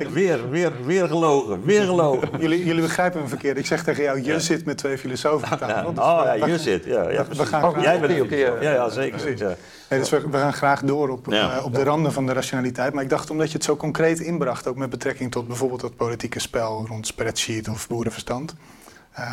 uh, 0.00 0.08
weer, 0.08 0.50
weer, 0.50 0.72
weer 0.84 1.06
gelogen, 1.06 1.64
weer 1.64 1.82
gelogen. 1.82 2.28
Jullie, 2.38 2.64
jullie 2.64 2.82
begrijpen 2.82 3.22
me 3.22 3.28
verkeerd. 3.28 3.58
Ik 3.58 3.66
zeg 3.66 3.84
tegen 3.84 4.02
jou, 4.02 4.22
je 4.22 4.40
zit 4.40 4.64
met 4.64 4.78
twee 4.78 4.98
filosofen 4.98 5.48
aan 5.48 5.58
tafel. 5.58 5.94
Dus 5.94 6.04
oh 6.04 6.20
ja, 6.24 6.46
je 6.46 6.58
zit. 6.58 6.84
Ja, 6.84 7.10
ja, 7.10 7.26
we 7.26 7.46
gaan 7.46 7.64
oh, 7.64 7.82
jij 7.82 8.00
bent 8.00 8.20
okay, 8.20 8.38
ja, 8.38 8.60
ja, 8.60 8.88
zeker. 8.88 9.38
Ja. 9.38 9.54
Nee, 9.88 9.98
dus 9.98 10.10
we, 10.10 10.28
we, 10.30 10.38
gaan 10.38 10.52
graag 10.52 10.82
door 10.82 11.08
op, 11.08 11.32
uh, 11.32 11.62
op 11.64 11.74
de 11.74 11.82
randen 11.82 12.12
van 12.12 12.26
de 12.26 12.32
rationaliteit. 12.32 12.92
Maar 12.92 13.02
ik 13.02 13.10
dacht, 13.10 13.30
omdat 13.30 13.46
je 13.46 13.54
het 13.54 13.64
zo 13.64 13.76
concreet 13.76 14.20
inbracht... 14.20 14.66
ook 14.66 14.76
met 14.76 14.90
betrekking 14.90 15.30
tot 15.30 15.46
bijvoorbeeld 15.46 15.82
het 15.82 15.96
politieke 15.96 16.40
spel... 16.40 16.84
rond 16.88 17.06
spreadsheet 17.06 17.68
of 17.68 17.88
boerenverstand... 17.88 18.54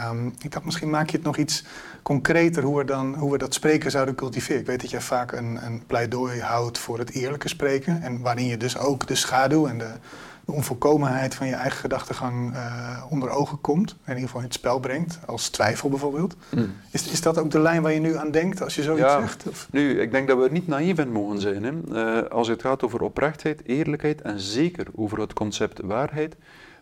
Um, 0.10 0.34
ik 0.42 0.52
dacht, 0.52 0.66
misschien 0.66 0.90
maak 0.90 1.10
je 1.10 1.18
het 1.18 1.26
nog 1.26 1.38
iets 1.38 1.64
concreter 2.02 2.64
hoe 2.64 2.78
we, 2.78 2.86
dan, 2.86 3.16
hoe 3.16 3.32
we 3.32 3.38
dat 3.38 3.54
spreken 3.54 3.92
zouden 3.92 4.16
cultiveren. 4.16 4.62
Ik 4.62 4.68
weet 4.68 4.82
dat 4.82 4.90
jij 4.90 5.02
vaak 5.02 5.32
een, 5.32 5.66
een 5.66 5.86
pleidooi 5.86 6.42
houdt 6.42 6.78
voor 6.78 7.00
het 7.00 7.12
eerlijke 7.12 7.48
spreken. 7.48 8.02
En 8.02 8.22
waarin 8.22 8.46
je 8.46 8.58
dus 8.58 8.78
ook 8.78 9.08
de 9.08 9.16
schaduw 9.16 9.68
en 9.68 9.78
de, 9.78 9.92
de 10.46 10.52
onvolkomenheid 10.52 11.36
van 11.36 11.48
je 11.48 11.54
eigen 11.54 11.80
gedachtegang 11.80 12.54
uh, 12.54 13.04
onder 13.10 13.30
ogen 13.30 13.62
komt. 13.62 13.92
In 13.92 13.98
ieder 14.08 14.24
geval 14.24 14.40
in 14.40 14.46
het 14.46 14.56
spel 14.56 14.80
brengt, 14.80 15.20
als 15.26 15.50
twijfel 15.50 15.90
bijvoorbeeld. 15.90 16.36
Mm. 16.50 16.74
Is, 16.92 17.08
is 17.08 17.22
dat 17.22 17.38
ook 17.38 17.52
de 17.52 17.60
lijn 17.60 17.82
waar 17.82 17.94
je 17.94 18.00
nu 18.00 18.18
aan 18.18 18.32
denkt 18.32 18.62
als 18.62 18.76
je 18.76 18.84
zoiets 18.84 19.06
ja, 19.06 19.20
zegt? 19.20 19.48
Of? 19.48 19.68
Nu, 19.72 20.02
ik 20.02 20.12
denk 20.12 20.28
dat 20.28 20.38
we 20.38 20.50
niet 20.52 20.68
naïef 20.68 20.98
in 20.98 21.12
mogen 21.12 21.42
zijn. 21.42 21.64
Hè. 21.64 21.72
Uh, 22.22 22.30
als 22.30 22.48
het 22.48 22.62
gaat 22.62 22.84
over 22.84 23.02
oprechtheid, 23.02 23.62
eerlijkheid 23.66 24.22
en 24.22 24.40
zeker 24.40 24.88
over 24.96 25.20
het 25.20 25.34
concept 25.34 25.80
waarheid 25.84 26.36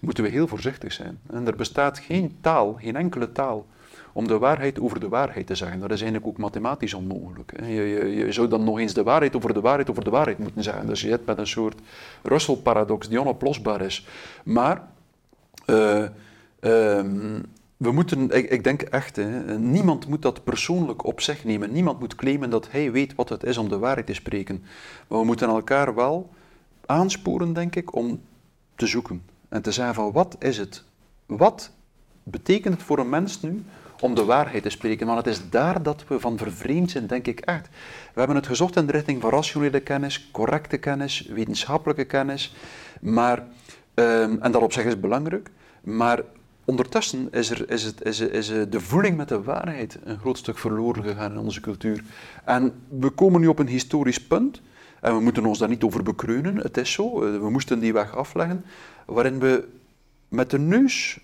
moeten 0.03 0.23
we 0.23 0.29
heel 0.29 0.47
voorzichtig 0.47 0.93
zijn. 0.93 1.19
En 1.29 1.47
er 1.47 1.55
bestaat 1.55 1.99
geen 1.99 2.37
taal, 2.41 2.73
geen 2.73 2.95
enkele 2.95 3.31
taal, 3.31 3.65
om 4.13 4.27
de 4.27 4.37
waarheid 4.37 4.79
over 4.79 4.99
de 4.99 5.09
waarheid 5.09 5.47
te 5.47 5.55
zeggen. 5.55 5.79
Dat 5.79 5.91
is 5.91 6.01
eigenlijk 6.01 6.31
ook 6.31 6.37
mathematisch 6.37 6.93
onmogelijk. 6.93 7.53
Je, 7.59 7.71
je, 7.71 8.05
je 8.15 8.31
zou 8.31 8.47
dan 8.47 8.63
nog 8.63 8.79
eens 8.79 8.93
de 8.93 9.03
waarheid 9.03 9.35
over 9.35 9.53
de 9.53 9.61
waarheid 9.61 9.89
over 9.89 10.03
de 10.03 10.09
waarheid 10.09 10.37
moeten 10.37 10.63
zeggen. 10.63 10.87
Dus 10.87 11.01
je 11.01 11.07
zit 11.07 11.25
met 11.25 11.37
een 11.37 11.47
soort 11.47 11.81
Russell-paradox 12.23 13.09
die 13.09 13.21
onoplosbaar 13.21 13.81
is. 13.81 14.07
Maar 14.43 14.87
uh, 15.65 16.05
um, 16.59 17.45
we 17.77 17.91
moeten, 17.91 18.29
ik, 18.29 18.49
ik 18.49 18.63
denk 18.63 18.81
echt, 18.81 19.15
hè, 19.15 19.59
niemand 19.59 20.07
moet 20.07 20.21
dat 20.21 20.43
persoonlijk 20.43 21.05
op 21.05 21.21
zich 21.21 21.43
nemen. 21.43 21.71
Niemand 21.71 21.99
moet 21.99 22.15
claimen 22.15 22.49
dat 22.49 22.71
hij 22.71 22.91
weet 22.91 23.15
wat 23.15 23.29
het 23.29 23.43
is 23.43 23.57
om 23.57 23.69
de 23.69 23.77
waarheid 23.77 24.05
te 24.05 24.13
spreken. 24.13 24.63
Maar 25.07 25.19
we 25.19 25.25
moeten 25.25 25.49
elkaar 25.49 25.95
wel 25.95 26.29
aansporen, 26.85 27.53
denk 27.53 27.75
ik, 27.75 27.95
om 27.95 28.21
te 28.75 28.87
zoeken. 28.87 29.32
En 29.53 29.61
te 29.61 29.71
zeggen 29.71 29.95
van 29.95 30.11
wat 30.11 30.35
is 30.39 30.57
het? 30.57 30.83
Wat 31.25 31.71
betekent 32.23 32.73
het 32.73 32.83
voor 32.83 32.99
een 32.99 33.09
mens 33.09 33.41
nu 33.41 33.63
om 33.99 34.15
de 34.15 34.25
waarheid 34.25 34.63
te 34.63 34.69
spreken? 34.69 35.05
Want 35.05 35.17
het 35.17 35.27
is 35.27 35.49
daar 35.49 35.83
dat 35.83 36.03
we 36.07 36.19
van 36.19 36.37
vervreemd 36.37 36.91
zijn, 36.91 37.07
denk 37.07 37.27
ik 37.27 37.39
echt. 37.39 37.67
We 38.13 38.19
hebben 38.19 38.35
het 38.35 38.47
gezocht 38.47 38.75
in 38.75 38.85
de 38.85 38.91
richting 38.91 39.21
van 39.21 39.29
rationele 39.29 39.79
kennis, 39.79 40.29
correcte 40.31 40.77
kennis, 40.77 41.21
wetenschappelijke 41.21 42.05
kennis. 42.05 42.55
Maar, 43.01 43.37
um, 43.93 44.41
en 44.41 44.51
dat 44.51 44.61
op 44.61 44.73
zich 44.73 44.85
is 44.85 44.99
belangrijk. 44.99 45.49
Maar 45.81 46.21
ondertussen 46.65 47.27
is, 47.31 47.49
er, 47.49 47.69
is, 47.69 47.83
het, 47.83 48.03
is, 48.03 48.19
is 48.19 48.47
de 48.47 48.79
voeling 48.79 49.17
met 49.17 49.29
de 49.29 49.43
waarheid 49.43 49.97
een 50.03 50.19
groot 50.19 50.37
stuk 50.37 50.57
verloren 50.57 51.03
gegaan 51.03 51.31
in 51.31 51.37
onze 51.37 51.61
cultuur. 51.61 52.03
En 52.45 52.73
we 52.87 53.09
komen 53.09 53.41
nu 53.41 53.47
op 53.47 53.59
een 53.59 53.67
historisch 53.67 54.27
punt. 54.27 54.61
En 55.01 55.15
we 55.15 55.21
moeten 55.21 55.45
ons 55.45 55.59
daar 55.59 55.69
niet 55.69 55.83
over 55.83 56.03
bekreunen, 56.03 56.57
het 56.57 56.77
is 56.77 56.91
zo, 56.91 57.19
we 57.19 57.49
moesten 57.49 57.79
die 57.79 57.93
weg 57.93 58.15
afleggen 58.15 58.65
waarin 59.05 59.39
we 59.39 59.67
met 60.27 60.49
de 60.49 60.59
neus, 60.59 61.19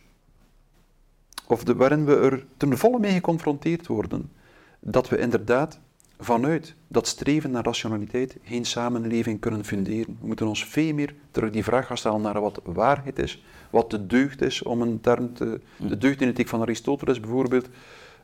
of 1.47 1.64
de, 1.64 1.76
waarin 1.76 2.06
we 2.06 2.15
er 2.15 2.45
ten 2.57 2.77
volle 2.77 2.99
mee 2.99 3.11
geconfronteerd 3.11 3.88
worden, 3.88 4.31
dat 4.80 5.10
we 5.10 5.18
inderdaad 5.18 5.80
vanuit 6.19 6.76
dat 6.88 7.07
streven 7.07 7.51
naar 7.51 7.64
rationaliteit 7.64 8.38
geen 8.43 8.65
samenleving 8.65 9.39
kunnen 9.39 9.65
funderen. 9.65 10.18
We 10.19 10.27
moeten 10.27 10.47
ons 10.47 10.65
veel 10.65 10.93
meer 10.93 11.15
terug 11.31 11.51
die 11.51 11.64
vraag 11.64 11.88
gaan 11.88 11.97
stellen 11.97 12.22
naar 12.22 12.41
wat 12.41 12.61
waarheid 12.64 13.19
is, 13.19 13.43
wat 13.69 13.91
de 13.91 14.06
deugd 14.06 14.41
is, 14.41 14.64
om 14.64 14.81
een 14.81 15.01
term 15.01 15.34
te... 15.34 15.60
De 15.77 15.97
deugd 15.97 16.22
in 16.22 16.27
ethiek 16.27 16.47
van 16.47 16.61
Aristoteles 16.61 17.19
bijvoorbeeld, 17.19 17.68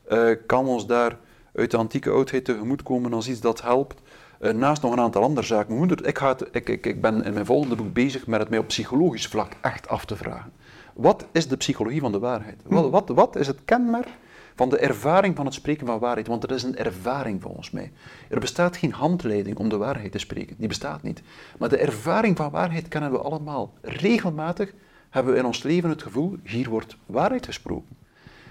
uh, 0.08 0.30
kan 0.46 0.66
ons 0.66 0.86
daar 0.86 1.18
uit 1.54 1.70
de 1.70 1.76
antieke 1.76 2.10
oudheid 2.10 2.44
tegemoetkomen 2.44 3.12
als 3.12 3.28
iets 3.28 3.40
dat 3.40 3.62
helpt 3.62 4.00
naast 4.38 4.82
nog 4.82 4.92
een 4.92 5.00
aantal 5.00 5.22
andere 5.22 5.46
zaken. 5.46 5.90
Ik, 6.04 6.18
ga 6.18 6.28
het, 6.28 6.48
ik, 6.52 6.68
ik, 6.68 6.86
ik 6.86 7.00
ben 7.00 7.24
in 7.24 7.32
mijn 7.32 7.46
volgende 7.46 7.76
boek 7.76 7.92
bezig 7.92 8.26
met 8.26 8.40
het 8.40 8.48
mij 8.48 8.58
op 8.58 8.66
psychologisch 8.66 9.26
vlak 9.26 9.52
echt 9.60 9.88
af 9.88 10.04
te 10.04 10.16
vragen. 10.16 10.52
Wat 10.94 11.26
is 11.32 11.48
de 11.48 11.56
psychologie 11.56 12.00
van 12.00 12.12
de 12.12 12.18
waarheid? 12.18 12.62
Wat, 12.64 12.84
hm. 12.84 12.90
wat, 12.90 13.08
wat 13.08 13.36
is 13.36 13.46
het 13.46 13.58
kenmerk 13.64 14.08
van 14.54 14.68
de 14.68 14.78
ervaring 14.78 15.36
van 15.36 15.44
het 15.44 15.54
spreken 15.54 15.86
van 15.86 15.98
waarheid? 15.98 16.26
Want 16.26 16.42
er 16.42 16.50
is 16.50 16.62
een 16.62 16.76
ervaring 16.76 17.42
volgens 17.42 17.70
mij. 17.70 17.92
Er 18.28 18.40
bestaat 18.40 18.76
geen 18.76 18.92
handleiding 18.92 19.56
om 19.56 19.68
de 19.68 19.76
waarheid 19.76 20.12
te 20.12 20.18
spreken. 20.18 20.56
Die 20.58 20.68
bestaat 20.68 21.02
niet. 21.02 21.22
Maar 21.58 21.68
de 21.68 21.76
ervaring 21.76 22.36
van 22.36 22.50
waarheid 22.50 22.88
kennen 22.88 23.10
we 23.10 23.18
allemaal. 23.18 23.72
Regelmatig 23.80 24.72
hebben 25.10 25.32
we 25.32 25.38
in 25.38 25.46
ons 25.46 25.62
leven 25.62 25.90
het 25.90 26.02
gevoel, 26.02 26.36
hier 26.42 26.68
wordt 26.68 26.96
waarheid 27.06 27.46
gesproken. 27.46 27.96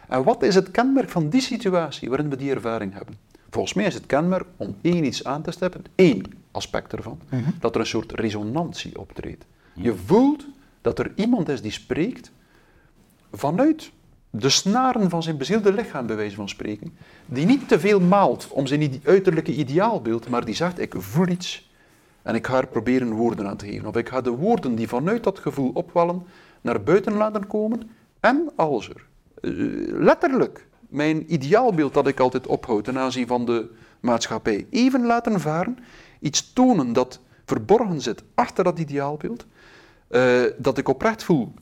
En 0.08 0.24
wat 0.24 0.44
is 0.44 0.56
het 0.56 0.72
kenmerk 0.72 1.10
van 1.10 1.30
die 1.30 1.42
situatie 1.42 2.10
waarin 2.10 2.30
we 2.30 2.36
die 2.36 2.52
ervaring 2.52 2.94
hebben? 2.94 3.16
Volgens 3.50 3.74
mij 3.74 3.86
is 3.86 3.94
het 3.94 4.06
kenmerk 4.06 4.46
om 4.58 4.76
één 4.82 5.06
iets 5.06 5.24
aan 5.24 5.42
te 5.42 5.52
stippen, 5.52 5.84
één 5.96 6.24
aspect 6.52 6.94
ervan, 6.94 7.20
dat 7.60 7.76
er 7.76 7.82
een 7.82 7.88
soort 7.88 8.12
resonantie 8.12 9.00
optreedt. 9.00 9.46
Je 9.74 9.96
voelt 9.96 10.46
dat 10.82 11.00
er 11.00 11.12
iemand 11.16 11.50
is 11.50 11.62
die 11.62 11.72
spreekt 11.72 12.32
vanuit 13.32 13.92
de 14.30 14.50
snaren 14.50 15.10
van 15.10 15.24
zijn 15.24 15.38
bezielde 15.38 15.74
lichaam, 15.74 16.06
bij 16.06 16.16
wijze 16.16 16.36
van 16.36 16.50
spreken, 16.50 16.98
die 17.26 17.46
niet 17.46 17.68
te 17.68 17.80
veel 17.80 18.00
maalt 18.00 18.48
om 18.48 18.68
zijn 18.68 19.02
uiterlijke 19.04 19.54
ideaalbeeld, 19.54 20.30
maar 20.30 20.46
die 20.46 20.56
zegt, 20.56 20.80
ik 20.80 20.94
voel 20.98 21.28
iets 21.28 21.70
en 22.22 22.36
ik 22.36 22.48
ga 22.48 22.58
er 22.58 22.68
proberen 22.68 23.12
woorden 23.12 23.48
aan 23.48 23.58
te 23.58 23.66
geven. 23.66 23.88
Of 23.88 23.96
ik 23.96 24.10
ga 24.10 24.22
de 24.22 24.30
woorden 24.30 24.76
die 24.76 24.88
vanuit 24.88 25.24
dat 25.24 25.40
gevoel 25.40 25.72
opwellen, 25.74 26.24
naar 26.62 26.84
buiten 26.84 27.14
laten 27.14 27.48
komen 27.48 27.90
en 28.20 28.50
als 28.56 28.90
er 28.90 29.06
eh, 29.42 29.52
letterlijk 30.00 30.68
mijn 30.90 31.34
ideaalbeeld 31.34 31.94
dat 31.94 32.08
ik 32.08 32.20
altijd 32.20 32.48
ophoud 32.48 32.84
ten 32.84 32.98
aanzien 32.98 33.28
van 33.28 33.46
de 33.46 33.70
maatschappij. 34.00 34.68
Even 34.70 35.06
laten 35.06 35.40
varen, 35.40 35.78
iets 36.20 36.54
tonen 36.54 36.94
dat 36.94 37.20
verborgen 37.46 38.02
zit 38.02 38.24
achter 38.34 38.64
dat 38.64 38.80
ideaalbeeld, 38.80 39.46
eh, 40.08 40.44
dat 40.58 40.78
ik 40.78 40.88
oprecht 40.88 41.24
voel 41.24 41.54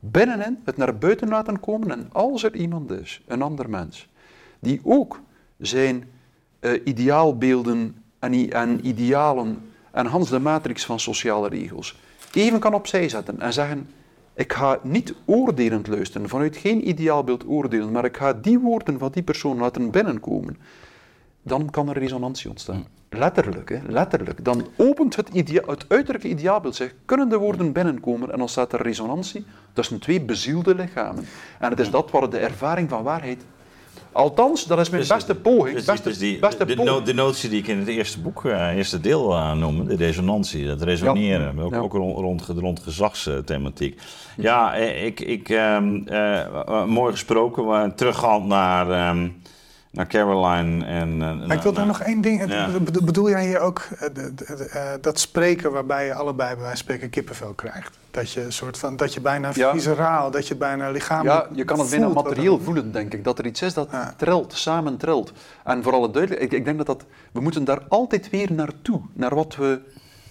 binnenin, 0.00 0.58
het 0.64 0.76
naar 0.76 0.98
buiten 0.98 1.28
laten 1.28 1.60
komen. 1.60 1.90
En 1.90 2.08
als 2.12 2.42
er 2.42 2.56
iemand 2.56 2.90
is, 2.90 3.22
een 3.26 3.42
ander 3.42 3.70
mens, 3.70 4.08
die 4.58 4.80
ook 4.84 5.20
zijn 5.58 6.10
eh, 6.60 6.80
ideaalbeelden 6.84 8.02
en, 8.18 8.50
en 8.50 8.86
idealen 8.86 9.58
en 9.90 10.06
Hans 10.06 10.28
de 10.28 10.38
matrix 10.38 10.84
van 10.84 11.00
sociale 11.00 11.48
regels 11.48 11.98
even 12.32 12.58
kan 12.58 12.74
opzij 12.74 13.08
zetten 13.08 13.40
en 13.40 13.52
zeggen, 13.52 13.90
ik 14.34 14.52
ga 14.52 14.78
niet 14.82 15.14
oordelend 15.24 15.86
luisteren, 15.86 16.28
vanuit 16.28 16.56
geen 16.56 16.88
ideaalbeeld 16.88 17.46
oordelen, 17.46 17.92
maar 17.92 18.04
ik 18.04 18.16
ga 18.16 18.32
die 18.32 18.58
woorden 18.58 18.98
van 18.98 19.10
die 19.12 19.22
persoon 19.22 19.58
laten 19.58 19.90
binnenkomen, 19.90 20.56
dan 21.42 21.70
kan 21.70 21.88
er 21.88 21.98
resonantie 21.98 22.50
ontstaan. 22.50 22.86
Letterlijk, 23.08 23.68
hè, 23.68 23.78
letterlijk. 23.86 24.44
Dan 24.44 24.66
opent 24.76 25.16
het, 25.16 25.28
idea- 25.28 25.66
het 25.66 25.84
uiterlijke 25.88 26.28
ideaalbeeld 26.28 26.74
zich, 26.74 26.94
kunnen 27.04 27.28
de 27.28 27.36
woorden 27.36 27.72
binnenkomen 27.72 28.32
en 28.32 28.40
ontstaat 28.40 28.72
er 28.72 28.82
resonantie 28.82 29.44
tussen 29.72 29.98
twee 29.98 30.20
bezielde 30.20 30.74
lichamen. 30.74 31.24
En 31.58 31.70
het 31.70 31.80
is 31.80 31.90
dat 31.90 32.10
wat 32.10 32.30
de 32.30 32.38
ervaring 32.38 32.88
van 32.88 33.02
waarheid... 33.02 33.44
Althans, 34.12 34.66
dat 34.66 34.78
is 34.78 34.88
mijn 34.90 35.00
Dus- 35.02 35.10
beste 35.10 35.34
poging. 35.34 35.76
dus 35.76 35.84
beste, 35.84 36.08
dus 36.08 36.18
die, 36.18 36.38
beste 36.38 36.64
de, 36.64 36.74
poging. 36.76 37.02
de 37.02 37.14
notie 37.14 37.48
die 37.50 37.58
ik 37.58 37.66
in 37.66 37.78
het 37.78 37.88
eerste 37.88 38.20
boek, 38.20 38.44
eh, 38.44 38.76
eerste 38.76 39.00
deel 39.00 39.32
uh, 39.32 39.52
noemde, 39.52 39.96
de 39.96 40.04
resonantie, 40.04 40.66
dat 40.66 40.82
resoneren, 40.82 41.58
ook, 41.58 41.72
Ja. 41.72 41.78
ook 41.78 41.92
rond, 41.92 42.16
rond, 42.18 42.42
rond 42.58 42.80
gezagsthematiek. 42.80 44.00
Ja, 44.36 44.74
eh, 44.74 45.04
ik, 45.04 45.20
ik, 45.20 45.48
eh, 45.48 45.76
eh, 45.76 46.84
mooi 46.84 47.12
gesproken, 47.12 47.64
maar 47.64 47.94
teruggaand 47.94 48.46
naar, 48.46 48.90
ehm, 48.90 49.28
naar 49.90 50.06
Caroline 50.06 50.84
en... 50.84 51.22
eh, 51.22 51.46
Maar 51.46 51.56
ik 51.56 51.62
wil 51.62 51.72
daar 51.72 51.86
nog 51.86 52.00
één 52.00 52.20
ding. 52.20 52.48
Ja. 52.52 52.68
Bedoel 53.02 53.28
jij 53.28 53.46
hier 53.46 53.58
ook 53.60 53.78
eh, 53.98 54.00
de- 54.00 54.34
de- 54.34 54.44
de- 54.56 54.64
eh, 54.64 54.90
dat 55.00 55.18
spreken 55.18 55.72
waarbij 55.72 56.06
je 56.06 56.14
allebei 56.14 56.48
bij 56.54 56.58
wijze 56.62 56.68
van 56.68 56.76
spreken 56.76 57.10
kippenvel 57.10 57.52
krijgt? 57.52 57.98
Dat 58.10 58.30
je, 58.30 58.42
een 58.44 58.52
soort 58.52 58.78
van, 58.78 58.96
dat 58.96 59.14
je 59.14 59.20
bijna 59.20 59.50
Ja. 59.54 59.72
visceraal, 59.72 60.30
dat 60.30 60.48
je 60.48 60.56
bijna 60.56 60.90
lichamelijk 60.90 61.46
Ja, 61.50 61.56
je 61.56 61.64
kan 61.64 61.78
het 61.78 61.90
bijna 61.90 62.06
er- 62.06 62.12
materieel 62.12 62.60
voelen, 62.60 62.92
denk 62.92 63.14
ik. 63.14 63.24
Dat 63.24 63.38
er 63.38 63.46
iets 63.46 63.62
is 63.62 63.74
dat 63.74 63.88
Ja. 63.90 64.14
trilt, 64.16 64.52
samen 64.52 64.96
trilt. 64.96 65.32
En 65.64 65.82
vooral 65.82 66.02
het 66.02 66.12
duidelijk, 66.12 66.42
ik, 66.42 66.52
ik 66.52 66.64
denk 66.64 66.76
dat, 66.76 66.86
dat 66.86 67.04
we 67.32 67.40
moeten 67.40 67.64
daar 67.64 67.82
altijd 67.88 68.30
weer 68.30 68.52
naartoe. 68.52 69.00
Naar 69.12 69.34
wat 69.34 69.56
we 69.56 69.80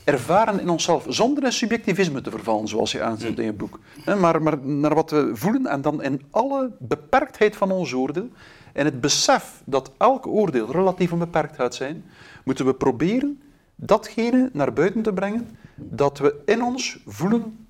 ervaren 0.03 0.59
in 0.59 0.69
onszelf, 0.69 1.05
zonder 1.07 1.43
in 1.43 1.51
subjectivisme 1.51 2.21
te 2.21 2.29
vervallen, 2.31 2.67
zoals 2.67 2.91
je 2.91 3.01
aanzet 3.01 3.39
in 3.39 3.45
je 3.45 3.53
boek. 3.53 3.79
Hè, 4.05 4.15
Maar, 4.15 4.41
maar 4.41 4.57
naar 4.63 4.95
wat 4.95 5.11
we 5.11 5.29
voelen 5.33 5.65
en 5.67 5.81
dan 5.81 6.03
in 6.03 6.21
alle 6.31 6.71
beperktheid 6.79 7.55
van 7.55 7.71
ons 7.71 7.93
oordeel, 7.93 8.27
en 8.73 8.85
het 8.85 9.01
besef 9.01 9.61
dat 9.65 9.91
elk 9.97 10.27
oordeel 10.27 10.71
relatief 10.71 11.11
een 11.11 11.19
beperktheid 11.19 11.75
zijn, 11.75 12.03
moeten 12.43 12.65
we 12.65 12.73
proberen 12.73 13.41
datgene 13.75 14.49
naar 14.53 14.73
buiten 14.73 15.01
te 15.01 15.13
brengen 15.13 15.57
dat 15.75 16.17
we 16.17 16.41
in 16.45 16.63
ons 16.63 16.99
voelen 17.05 17.67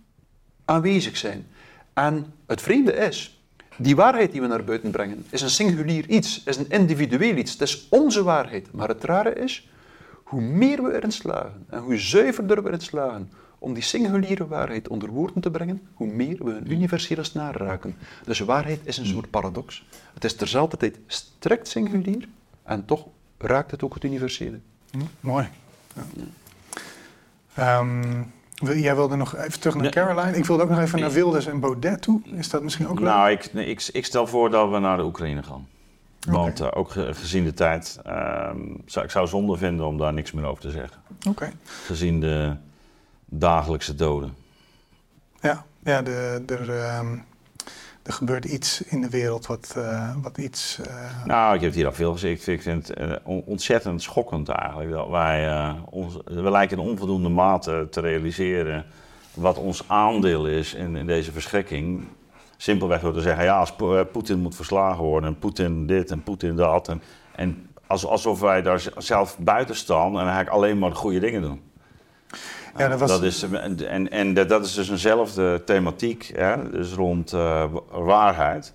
aanwezig 0.65 1.17
zijn. 1.17 1.47
En 1.93 2.33
het 2.45 2.61
vreemde 2.61 2.93
is, 2.93 3.43
die 3.77 3.95
waarheid 3.95 4.31
die 4.31 4.41
we 4.41 4.47
naar 4.47 4.63
buiten 4.63 4.91
brengen, 4.91 5.25
is 5.29 5.41
een 5.41 5.49
singulier 5.49 6.09
iets, 6.09 6.43
is 6.43 6.57
een 6.57 6.69
individueel 6.69 7.35
iets. 7.35 7.51
Het 7.51 7.61
is 7.61 7.87
onze 7.89 8.23
waarheid. 8.23 8.71
Maar 8.71 8.87
het 8.87 9.03
rare 9.03 9.33
is, 9.33 9.69
hoe 10.23 10.41
meer 10.41 10.83
we 10.83 10.93
erin 10.93 11.11
slagen 11.11 11.65
en 11.69 11.79
hoe 11.79 11.97
zuiverder 11.97 12.63
we 12.63 12.67
erin 12.67 12.81
slagen 12.81 13.31
om 13.59 13.73
die 13.73 13.83
singuliere 13.83 14.47
waarheid 14.47 14.87
onder 14.87 15.09
woorden 15.09 15.41
te 15.41 15.51
brengen, 15.51 15.81
hoe 15.93 16.07
meer 16.07 16.43
we 16.45 16.51
een 16.51 16.71
universele 16.71 17.23
snaar 17.23 17.55
raken. 17.55 17.95
Dus 18.25 18.39
waarheid 18.39 18.79
is 18.83 18.97
een 18.97 19.05
soort 19.05 19.29
paradox. 19.29 19.85
Het 20.13 20.23
is 20.23 20.35
terzelfde 20.35 20.77
tijd 20.77 20.99
strikt 21.07 21.67
singulier 21.67 22.27
en 22.63 22.85
toch 22.85 23.05
raakt 23.37 23.71
het 23.71 23.83
ook 23.83 23.93
het 23.93 24.03
universele. 24.03 24.59
Hm, 24.91 24.97
mooi. 25.19 25.47
Ja. 25.95 26.01
Ehm, 27.53 28.21
wil- 28.55 28.77
jij 28.77 28.95
wilde 28.95 29.15
nog 29.15 29.35
even 29.35 29.59
terug 29.59 29.73
naar 29.73 29.83
Nee. 29.83 29.91
Caroline. 29.91 30.37
Ik 30.37 30.45
wilde 30.45 30.63
ook 30.63 30.69
nog 30.69 30.79
even 30.79 30.99
naar 30.99 31.11
Wilders 31.11 31.45
en 31.45 31.59
Baudet 31.59 32.01
toe. 32.01 32.21
Is 32.25 32.49
dat 32.49 32.63
misschien 32.63 32.87
ook 32.87 32.99
leuk? 32.99 33.07
Nou, 33.09 33.29
ik, 33.31 33.53
nee, 33.53 33.65
ik, 33.65 33.89
ik 33.91 34.05
stel 34.05 34.27
voor 34.27 34.49
dat 34.49 34.69
we 34.69 34.79
naar 34.79 34.97
de 34.97 35.03
Oekraïne 35.03 35.43
gaan. 35.43 35.67
Want 36.27 36.59
eh, 36.59 36.67
ook 36.73 36.89
ge- 36.91 37.13
gezien 37.13 37.43
de 37.43 37.53
tijd, 37.53 37.99
ehm, 38.05 38.57
zou, 38.85 39.05
ik 39.05 39.11
zou 39.11 39.27
zonde 39.27 39.57
vinden 39.57 39.85
om 39.85 39.97
daar 39.97 40.13
niks 40.13 40.31
meer 40.31 40.45
over 40.45 40.61
te 40.61 40.71
zeggen. 40.71 40.97
Oké. 41.27 41.51
Gezien 41.85 42.19
de 42.19 42.55
dagelijkse 43.29 43.95
doden. 43.95 44.35
Ja, 45.41 45.65
ja 45.83 46.01
de, 46.01 46.43
er, 46.47 46.69
ehm, 46.79 47.17
er 48.03 48.13
gebeurt 48.13 48.45
iets 48.45 48.81
in 48.81 49.01
de 49.01 49.09
wereld 49.09 49.45
wat, 49.45 49.73
eh, 49.77 50.15
wat 50.21 50.37
iets... 50.37 50.79
eh, 50.87 51.25
Nou, 51.25 51.53
ik 51.55 51.59
heb 51.61 51.69
het 51.69 51.77
hier 51.79 51.85
al 51.87 51.93
veel 51.93 52.11
gezegd. 52.11 52.47
Ik 52.47 52.61
vind 52.61 52.87
het 52.87 52.97
eh, 52.97 53.11
on- 53.23 53.43
ontzettend 53.45 54.01
schokkend 54.01 54.49
eigenlijk. 54.49 54.91
Dat 54.91 55.09
wij, 55.09 55.71
ons, 55.89 56.17
we 56.25 56.51
lijken 56.51 56.77
in 56.77 56.83
onvoldoende 56.83 57.29
mate 57.29 57.87
te 57.91 57.99
realiseren 58.01 58.85
wat 59.33 59.57
ons 59.57 59.83
aandeel 59.87 60.47
is 60.47 60.73
in, 60.73 60.95
in 60.95 61.05
deze 61.05 61.31
verschrikking. 61.31 62.07
Simpelweg 62.57 63.01
door 63.01 63.13
te 63.13 63.21
zeggen, 63.21 63.43
ja, 63.43 63.59
als 63.59 63.73
Po- 63.75 64.05
Poetin 64.05 64.39
moet 64.39 64.55
verslagen 64.55 65.03
worden 65.03 65.29
en 65.29 65.39
Poetin 65.39 65.87
dit 65.87 66.11
en 66.11 66.23
Poetin 66.23 66.55
dat. 66.55 66.87
En, 66.87 67.01
en 67.35 67.69
als, 67.87 68.05
alsof 68.05 68.39
wij 68.39 68.61
daar 68.61 68.83
zelf 68.97 69.37
buiten 69.37 69.75
staan 69.75 70.11
en 70.11 70.19
eigenlijk 70.19 70.49
alleen 70.49 70.79
maar 70.79 70.89
de 70.89 70.95
goede 70.95 71.19
dingen 71.19 71.41
doen. 71.41 71.61
Ja, 72.77 72.87
dat 72.87 72.99
was, 72.99 73.09
Dat 73.09 73.23
is, 73.23 73.43
en 73.43 74.11
en 74.11 74.33
dat, 74.33 74.65
is 74.65 74.73
dus 74.73 74.89
eenzelfde 74.89 75.61
thematiek, 75.65 76.31
hè? 76.35 76.69
dus 76.69 76.93
rond 76.93 77.33
eh, 77.33 77.65
wa- 77.71 78.01
waarheid. 78.01 78.73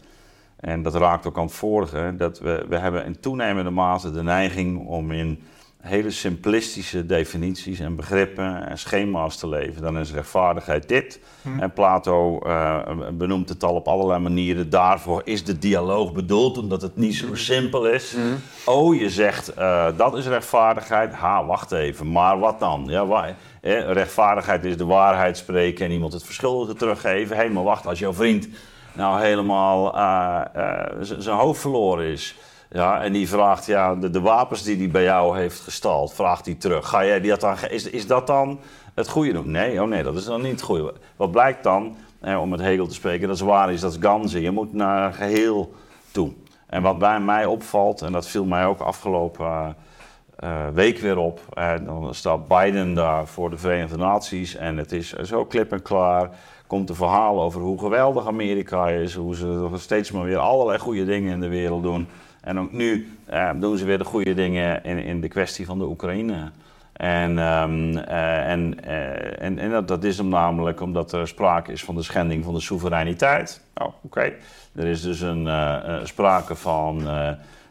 En 0.57 0.83
dat 0.83 0.95
raakt 0.95 1.27
ook 1.27 1.37
aan 1.39 1.45
het 1.45 1.53
vorige. 1.55 2.15
Dat 2.17 2.39
we, 2.41 2.65
we 2.69 2.77
hebben 2.77 3.05
in 3.05 3.21
toenemende 3.21 3.71
mate 3.71 4.13
de 4.13 4.23
neiging 4.23 4.87
om 4.87 5.13
in 5.13 5.43
hele 5.85 6.11
simplistische 6.11 7.07
definities 7.07 7.81
en 7.81 7.97
begrippen 7.97 8.69
en 8.69 8.79
schema's 8.79 9.37
te 9.37 9.49
leven. 9.49 9.83
Dan 9.83 9.99
is 9.99 10.13
rechtvaardigheid 10.13 10.89
dit. 10.89 11.21
En 11.61 11.73
Plato 11.73 12.39
eh, 12.41 12.79
benoemt 13.13 13.49
het 13.49 13.65
al 13.65 13.75
op 13.75 13.89
allerlei 13.89 14.21
manieren. 14.21 14.71
Daarvoor 14.71 15.23
is 15.25 15.45
de 15.45 15.59
dialoog 15.59 16.13
bedoeld, 16.13 16.59
omdat 16.59 16.83
het 16.83 16.97
niet 16.97 17.15
zo 17.15 17.35
simpel 17.35 17.87
is. 17.89 18.15
Oh, 18.65 18.95
je 19.01 19.11
zegt 19.11 19.49
eh, 19.55 19.87
dat 19.97 20.17
is 20.17 20.27
rechtvaardigheid. 20.27 21.15
Ha, 21.15 21.45
wacht 21.45 21.73
even. 21.73 22.13
Maar 22.13 22.39
wat 22.39 22.61
dan? 22.61 22.85
Ja, 22.89 23.07
wa- 23.07 23.35
eh, 23.61 23.93
rechtvaardigheid 23.93 24.65
is 24.65 24.77
de 24.77 24.85
waarheid 24.85 25.37
spreken 25.37 25.85
en 25.87 25.93
iemand 25.93 26.13
het 26.13 26.25
verschuldigde 26.25 26.75
teruggeven. 26.75 27.37
Hé, 27.37 27.49
maar 27.49 27.63
wacht, 27.65 27.87
als 27.87 27.99
jouw 27.99 28.13
vriend 28.13 28.49
nou 28.93 29.21
helemaal 29.23 29.97
eh, 29.97 30.41
zijn 31.01 31.37
hoofd 31.37 31.61
verloren 31.61 32.05
is. 32.07 32.35
Ja, 32.75 33.03
en 33.03 33.13
die 33.13 33.29
vraagt, 33.29 33.67
ja, 33.67 33.95
de, 33.95 34.11
de 34.11 34.21
wapens 34.21 34.63
die 34.63 34.77
hij 34.77 34.89
bij 34.89 35.03
jou 35.03 35.39
heeft 35.39 35.61
gestald, 35.61 36.15
vraagt 36.15 36.47
hij 36.47 36.55
terug. 36.55 36.89
Ga 36.89 37.05
jij 37.05 37.21
die 37.21 37.31
dat 37.31 37.41
dan, 37.41 37.57
is, 37.69 37.91
is 37.91 38.07
dat 38.07 38.27
dan 38.27 38.61
het 38.95 39.09
goede 39.09 39.33
doen? 39.33 39.51
Nee, 39.51 39.83
oh 39.83 39.89
nee, 39.89 40.03
dat 40.03 40.17
is 40.17 40.25
dan 40.25 40.43
niet 40.43 40.51
het 40.51 40.63
goede. 40.63 40.95
Wat 41.17 41.31
blijkt 41.31 41.63
dan, 41.63 41.97
om 42.41 42.49
met 42.49 42.61
Hegel 42.61 42.87
te 42.87 42.95
spreken, 42.95 43.27
dat 43.27 43.37
is 43.37 43.43
waar 43.43 43.73
is, 43.73 43.81
dat 43.81 43.93
is 43.93 43.99
ganzen. 44.01 44.41
Je 44.41 44.51
moet 44.51 44.73
naar 44.73 45.13
geheel 45.13 45.75
toe. 46.11 46.33
En 46.67 46.83
wat 46.83 46.99
bij 46.99 47.21
mij 47.21 47.47
opvalt, 47.47 48.03
en 48.03 48.13
dat 48.13 48.29
viel 48.29 48.45
mij 48.45 48.67
ook 48.67 48.81
afgelopen 48.81 49.47
eh, 49.47 49.69
eh, 50.37 50.75
week 50.75 50.99
weer 50.99 51.19
op, 51.19 51.41
dan 51.85 52.15
staat 52.15 52.49
Biden 52.49 52.95
daar 52.95 53.27
voor 53.27 53.51
de 53.51 53.59
Verenigde 53.59 53.97
Naties 53.97 54.57
en 54.57 54.77
het 54.77 54.93
is 54.93 55.13
zo 55.13 55.45
klip 55.45 55.73
en 55.73 55.83
klaar. 55.83 56.31
Komt 56.67 56.89
een 56.89 56.95
verhaal 56.95 57.43
over 57.43 57.61
hoe 57.61 57.79
geweldig 57.79 58.27
Amerika 58.27 58.89
is, 58.89 59.15
hoe 59.15 59.37
ze 59.37 59.69
steeds 59.75 60.11
maar 60.11 60.25
weer 60.25 60.39
allerlei 60.39 60.79
goede 60.79 61.05
dingen 61.05 61.33
in 61.33 61.41
de 61.41 61.49
wereld 61.49 61.83
doen. 61.83 62.09
En 62.45 62.59
ook 62.59 62.73
nu 62.73 63.09
eh, 63.27 63.51
doen 63.57 63.79
ze 63.79 63.85
weer 63.85 63.99
de 63.99 64.05
goede 64.05 64.35
dingen 64.35 64.85
in, 64.85 64.99
in 64.99 65.21
de 65.21 65.29
kwestie 65.29 65.67
van 65.67 65.79
de 65.79 65.85
Oekraïne. 65.85 66.51
En, 66.93 67.39
ehm, 67.39 67.97
eh, 67.97 68.51
en, 68.51 68.85
eh, 68.85 69.43
en, 69.43 69.59
en 69.59 69.71
dat, 69.71 69.89
dat 69.89 70.05
is 70.05 70.17
hem 70.17 70.29
namelijk 70.29 70.81
omdat 70.81 71.13
er 71.13 71.29
sprake 71.29 71.73
is 71.73 71.85
van 71.85 71.95
de 71.95 72.03
schending 72.03 72.45
van 72.45 72.55
de 72.55 72.61
soevereiniteit. 72.61 73.61
Nou, 73.75 73.91
oké. 74.03 74.33
Er 74.75 74.87
is 74.87 75.03
dus 75.03 75.21
een, 75.21 75.49
sprake 76.03 76.55
van 76.55 77.09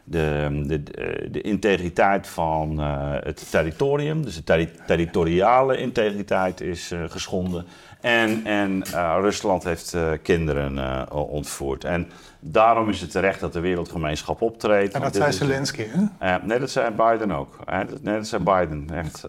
de, 0.04 0.62
de, 0.66 0.82
de 1.30 1.40
integriteit 1.40 2.26
van 2.26 2.78
het 3.24 3.50
territorium, 3.50 4.22
dus 4.22 4.44
de 4.44 4.68
territoriale 4.86 5.76
integriteit 5.78 6.60
is 6.60 6.92
geschonden. 7.06 7.66
En, 8.00 8.44
en 8.44 8.84
Rusland 9.20 9.64
heeft 9.64 9.96
kinderen 10.22 11.12
ontvoerd. 11.12 11.84
En 11.84 12.10
daarom 12.40 12.88
is 12.88 13.00
het 13.00 13.10
terecht 13.10 13.40
dat 13.40 13.52
de 13.52 13.60
wereldgemeenschap 13.60 14.40
optreedt. 14.42 14.94
En 14.94 15.00
dat 15.00 15.14
zei 15.14 15.32
Zelensky, 15.32 15.86
hè? 16.18 16.36
nee, 16.42 16.58
dat 16.58 16.70
zei 16.70 16.90
Biden 16.90 17.30
ook. 17.30 17.58
Nee, 18.02 18.16
dat 18.16 18.26
zei 18.26 18.42
Biden, 18.42 18.86
echt. 18.94 19.24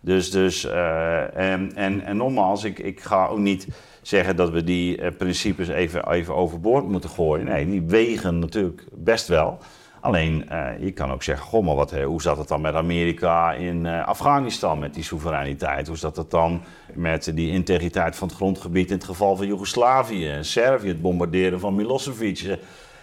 dus, 0.00 0.30
dus 0.30 0.64
en, 0.64 1.72
en, 1.74 2.00
en 2.04 2.16
nogmaals, 2.16 2.64
ik, 2.64 2.78
ik 2.78 3.00
ga 3.00 3.26
ook 3.26 3.38
niet 3.38 3.66
zeggen 4.06 4.36
dat 4.36 4.50
we 4.50 4.64
die 4.64 5.00
uh, 5.00 5.08
principes 5.18 5.68
even, 5.68 6.10
even 6.10 6.34
overboord 6.34 6.88
moeten 6.88 7.10
gooien. 7.10 7.44
Nee, 7.44 7.66
die 7.66 7.82
wegen 7.82 8.38
natuurlijk 8.38 8.84
best 8.92 9.28
wel. 9.28 9.58
Alleen, 10.00 10.48
uh, 10.52 10.68
je 10.80 10.90
kan 10.90 11.12
ook 11.12 11.22
zeggen, 11.22 11.46
goh, 11.46 11.64
maar 11.64 11.74
wat, 11.74 11.90
hoe 11.90 12.22
zat 12.22 12.38
het 12.38 12.48
dan 12.48 12.60
met 12.60 12.74
Amerika 12.74 13.52
in 13.52 13.84
uh, 13.84 14.06
Afghanistan, 14.06 14.78
met 14.78 14.94
die 14.94 15.04
soevereiniteit? 15.04 15.86
Hoe 15.86 15.96
zat 15.96 16.16
het 16.16 16.30
dan 16.30 16.62
met 16.94 17.30
die 17.34 17.50
integriteit 17.50 18.16
van 18.16 18.28
het 18.28 18.36
grondgebied 18.36 18.88
in 18.88 18.96
het 18.96 19.04
geval 19.04 19.36
van 19.36 19.46
Joegoslavië 19.46 20.28
en 20.28 20.44
Servië, 20.44 20.88
het 20.88 21.02
bombarderen 21.02 21.60
van 21.60 21.74
Milosevic? 21.74 22.58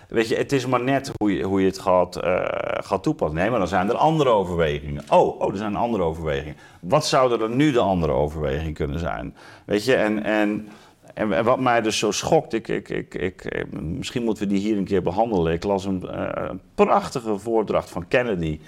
Weet 0.08 0.28
je, 0.28 0.36
het 0.36 0.52
is 0.52 0.66
maar 0.66 0.84
net 0.84 1.12
hoe 1.18 1.36
je, 1.36 1.44
hoe 1.44 1.62
je 1.62 1.68
het 1.68 1.80
gaat, 1.80 2.18
gaat 2.84 3.04
toepassen. 3.04 3.40
Nee, 3.40 3.50
maar 3.50 3.60
dan 3.60 3.68
zijn 3.68 3.90
er 3.90 3.96
andere 3.96 4.30
overwegingen. 4.30 5.04
Oh, 5.10 5.42
oh, 5.42 5.52
er 5.52 5.58
zijn 5.58 5.76
andere 5.76 6.04
overwegingen. 6.04 6.56
Wat 6.82 7.06
zouden 7.06 7.42
er 7.42 7.50
nu 7.50 7.72
de 7.72 7.80
andere 7.80 8.12
overwegingen 8.12 8.74
kunnen 8.74 9.00
zijn? 9.00 9.36
Weet 9.66 9.86
je, 9.86 9.96
en... 9.96 10.24
en 10.24 10.68
en, 11.14 11.44
wat 11.44 11.60
mij 11.60 11.82
dus 11.82 11.98
zo 11.98 12.12
schokt, 12.12 12.54
ik, 12.54 12.68
ik, 12.68 12.90
ik, 12.90 13.14
ik, 13.14 13.66
misschien 13.82 14.24
moeten 14.24 14.48
we 14.48 14.54
die 14.54 14.62
hier 14.62 14.78
een 14.78 14.84
keer 14.84 15.02
behandelen. 15.02 15.54
Ik 15.54 15.64
las 15.64 15.86
een, 15.86 16.04
uh, 16.04 16.50
prachtige 16.76 17.38
voordracht 17.38 17.90
van 17.90 18.08
Kennedy 18.08 18.60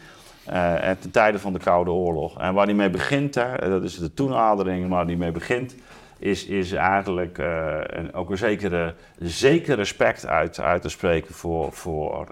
uh, 0.50 0.92
ten 1.00 1.12
tijde 1.12 1.40
van 1.40 1.54
de 1.54 1.60
Koude 1.60 1.92
Oorlog. 1.92 2.40
En 2.40 2.54
waar 2.54 2.66
die 2.66 2.76
mee 2.76 2.90
begint, 2.90 3.36
hè, 3.36 3.70
dat 3.70 3.84
is 3.84 3.98
de 3.98 4.14
toenadering, 4.14 4.90
waar 4.90 5.08
die 5.08 5.18
mee 5.18 5.32
begint, 5.32 5.76
is, 6.20 6.46
is 6.46 6.72
eigenlijk 6.72 7.38
een, 7.38 8.14
ook 8.14 8.30
een 8.30 8.38
zekere, 8.38 8.94
zeker 9.20 9.76
respect 9.76 10.26
uit, 10.26 10.60
uit 10.60 10.82
te 10.82 10.90
spreken 10.90 11.34
voor, 11.34 11.72
voor 11.72 12.28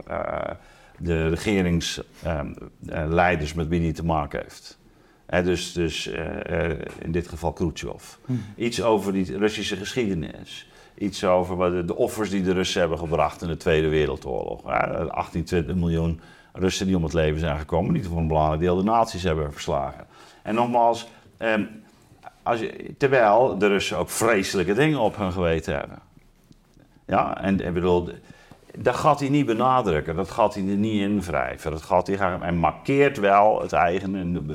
de 0.98 1.28
regeringsleiders 1.28 3.54
met 3.54 3.68
wie 3.68 3.82
hij 3.82 3.94
te 3.94 4.06
maken 4.06 4.42
heeft 4.42 4.82
dus 5.26 5.74
dus 5.74 6.08
uh, 6.08 6.70
in 7.00 7.12
dit 7.12 7.28
geval 7.28 7.54
Khrushchev. 7.54 8.04
Hm. 8.26 8.34
Iets 8.56 8.82
over 8.82 9.14
die 9.14 9.38
Russische 9.38 9.76
geschiedenis. 9.76 10.68
Iets 10.98 11.24
over 11.24 11.56
wat 11.56 11.88
de, 11.88 11.96
offers 11.96 12.30
die 12.30 12.44
de 12.44 12.54
Russen 12.54 12.80
hebben 12.80 12.98
gebracht 12.98 13.42
in 13.42 13.48
de 13.48 13.58
Tweede 13.58 13.88
Wereldoorlog. 13.88 14.66
18, 14.66 15.44
20 15.44 15.76
miljoen 15.76 16.22
Russen 16.54 16.86
die 16.86 16.96
om 16.96 17.04
het 17.04 17.14
leven 17.14 17.40
zijn 17.40 17.58
gekomen, 17.58 17.94
die 17.94 18.04
voor 18.04 18.18
een 18.18 18.28
belangrijk 18.28 18.62
deel 18.62 18.76
de 18.76 18.84
nazi's 18.84 19.24
hebben 19.24 19.52
verslagen. 19.52 20.06
En 20.44 20.56
nogmaals, 20.56 21.08
ehm, 21.38 21.64
als 22.44 22.60
je, 22.60 22.94
terwijl 22.98 23.58
de 23.58 23.68
Russen 23.68 23.98
ook 23.98 24.10
vreselijke 24.10 24.74
dingen 24.74 25.00
op 25.00 25.18
hun 25.18 25.32
geweten 25.32 25.76
hebben. 25.76 26.00
Ja, 27.08 27.42
en 27.42 27.60
ik 27.60 27.74
bedoel, 27.74 28.10
dat 28.78 28.96
gaat 28.96 29.20
hij 29.20 29.30
niet 29.30 29.46
benadrukken, 29.46 30.16
dat 30.16 30.30
gaat 30.30 30.54
hij 30.54 30.64
er 30.64 30.76
niet 30.76 31.02
in 31.02 31.22
wrijven. 31.22 31.72
Dat 31.72 31.82
gaat 31.82 32.08
hij, 32.08 32.38
hij 32.40 32.52
markeert 32.52 33.18
wel 33.18 33.62
het 33.62 33.74
eigen 33.74 34.16
en 34.16 34.46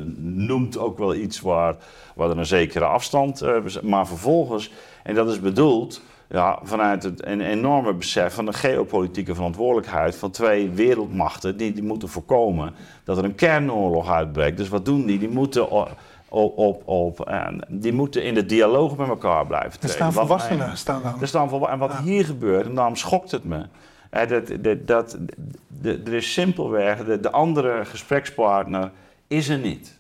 noemt 0.47 0.78
ook 0.78 0.99
wel 0.99 1.15
iets 1.15 1.40
waar, 1.40 1.77
waar 2.15 2.31
er 2.31 2.39
een 2.39 2.47
zekere 2.47 2.85
afstand 2.85 3.43
uh, 3.43 3.57
Maar 3.82 4.07
vervolgens, 4.07 4.73
en 5.03 5.15
dat 5.15 5.28
is 5.28 5.40
bedoeld 5.40 6.03
ja, 6.28 6.59
vanuit 6.62 7.03
het, 7.03 7.27
een 7.27 7.40
enorme 7.40 7.95
besef 7.95 8.35
van 8.35 8.45
de 8.45 8.53
geopolitieke 8.53 9.35
verantwoordelijkheid 9.35 10.16
van 10.16 10.31
twee 10.31 10.70
wereldmachten 10.70 11.57
die, 11.57 11.73
die 11.73 11.82
moeten 11.82 12.09
voorkomen 12.09 12.74
dat 13.05 13.19
er 13.19 13.24
een 13.24 13.35
kernoorlog 13.35 14.11
uitbreekt. 14.11 14.57
Dus 14.57 14.69
wat 14.69 14.85
doen 14.85 15.07
die? 15.07 15.19
Die 15.19 15.28
moeten 15.28 15.70
op, 15.70 16.59
op, 16.59 16.82
op 16.89 17.31
die 17.69 17.93
moeten 17.93 18.24
in 18.24 18.35
de 18.35 18.47
dialoog 18.47 18.97
met 18.97 19.09
elkaar 19.09 19.47
blijven 19.47 19.70
treden. 19.70 19.89
Er 19.89 19.95
staan 19.95 20.12
volwassenen. 20.12 20.77
Staan 20.77 21.03
dan. 21.03 21.20
Er 21.20 21.28
staan 21.28 21.69
en 21.69 21.78
wat 21.78 21.97
hier 21.97 22.24
gebeurt, 22.24 22.66
en 22.66 22.74
daarom 22.74 22.97
schokt 22.97 23.31
het 23.31 23.45
me 23.45 23.65
dat, 24.10 24.52
dat, 24.60 24.86
dat, 24.86 25.18
de, 25.66 26.01
er 26.05 26.14
is 26.14 26.32
simpelweg, 26.32 27.05
de, 27.05 27.20
de 27.20 27.30
andere 27.30 27.85
gesprekspartner 27.85 28.90
is 29.26 29.48
er 29.48 29.59
niet. 29.59 29.98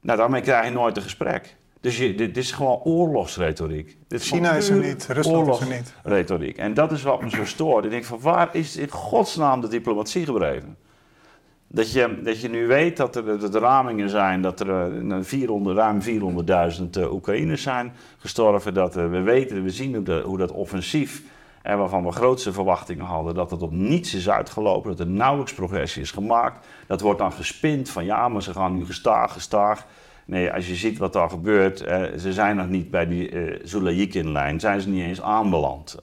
Nou, 0.00 0.18
daarmee 0.18 0.40
krijg 0.40 0.64
je 0.64 0.72
nooit 0.72 0.96
een 0.96 1.02
gesprek. 1.02 1.56
Dus 1.82 1.98
je, 1.98 2.14
dit, 2.14 2.36
is 2.36 2.52
gewoon 2.52 2.80
oorlogsretoriek. 2.84 3.96
Dit 4.08 4.22
China 4.22 4.52
is 4.52 4.68
er 4.68 4.78
niet, 4.78 5.06
Rusland 5.06 5.48
is 5.48 5.60
er 5.60 5.74
niet. 5.76 5.94
Retoriek. 6.02 6.56
En 6.56 6.74
dat 6.74 6.92
is 6.92 7.02
wat 7.02 7.22
me 7.22 7.30
zo 7.30 7.44
stoort. 7.44 7.84
Ik 7.84 7.90
denk 7.90 8.04
van 8.04 8.20
waar 8.20 8.48
is 8.52 8.76
in 8.76 8.88
godsnaam 8.88 9.60
de 9.60 9.68
diplomatie 9.68 10.24
gebleven? 10.24 10.76
Dat 11.66 11.92
je, 11.92 12.20
dat 12.22 12.40
je 12.40 12.48
nu 12.48 12.66
weet 12.66 12.96
dat 12.96 13.16
er 13.16 13.38
de, 13.38 13.48
de 13.48 13.58
ramingen 13.58 14.10
zijn, 14.10 14.42
dat 14.42 14.60
er 14.60 15.24
400, 15.24 15.78
eh, 15.78 15.82
ruim 15.82 16.00
400.000 16.02 16.82
uh, 16.98 17.12
Oekraïners 17.12 17.62
zijn 17.62 17.92
gestorven. 18.18 18.74
Dat 18.74 18.96
uh, 18.96 19.10
we 19.10 19.20
weten, 19.20 19.62
we 19.62 19.70
zien 19.70 19.94
hoe, 19.94 20.04
de, 20.04 20.22
hoe 20.24 20.38
dat 20.38 20.52
offensief 20.52 21.22
en 21.62 21.78
waarvan 21.78 22.04
we 22.04 22.12
grootste 22.12 22.52
verwachtingen 22.52 23.04
hadden 23.04 23.34
dat 23.34 23.50
het 23.50 23.62
op 23.62 23.72
niets 23.72 24.14
is 24.14 24.30
uitgelopen, 24.30 24.90
dat 24.90 25.00
er 25.00 25.06
nauwelijks 25.06 25.54
progressie 25.54 26.02
is 26.02 26.10
gemaakt. 26.10 26.66
Dat 26.86 27.00
wordt 27.00 27.18
dan 27.18 27.32
gespind 27.32 27.90
van 27.90 28.04
ja, 28.04 28.28
maar 28.28 28.42
ze 28.42 28.52
gaan 28.52 28.76
nu 28.76 28.84
gestaag, 28.84 29.32
gestaag. 29.32 29.86
Nee, 30.24 30.52
als 30.52 30.68
je 30.68 30.74
ziet 30.74 30.98
wat 30.98 31.12
daar 31.12 31.30
gebeurt, 31.30 31.80
eh, 31.80 32.02
ze 32.18 32.32
zijn 32.32 32.56
nog 32.56 32.68
niet 32.68 32.90
bij 32.90 33.06
die 33.06 33.30
eh, 33.30 33.60
Zulayikin-lijn, 33.64 34.60
zijn 34.60 34.80
ze 34.80 34.88
niet 34.88 35.04
eens 35.04 35.22
aanbeland. 35.22 35.96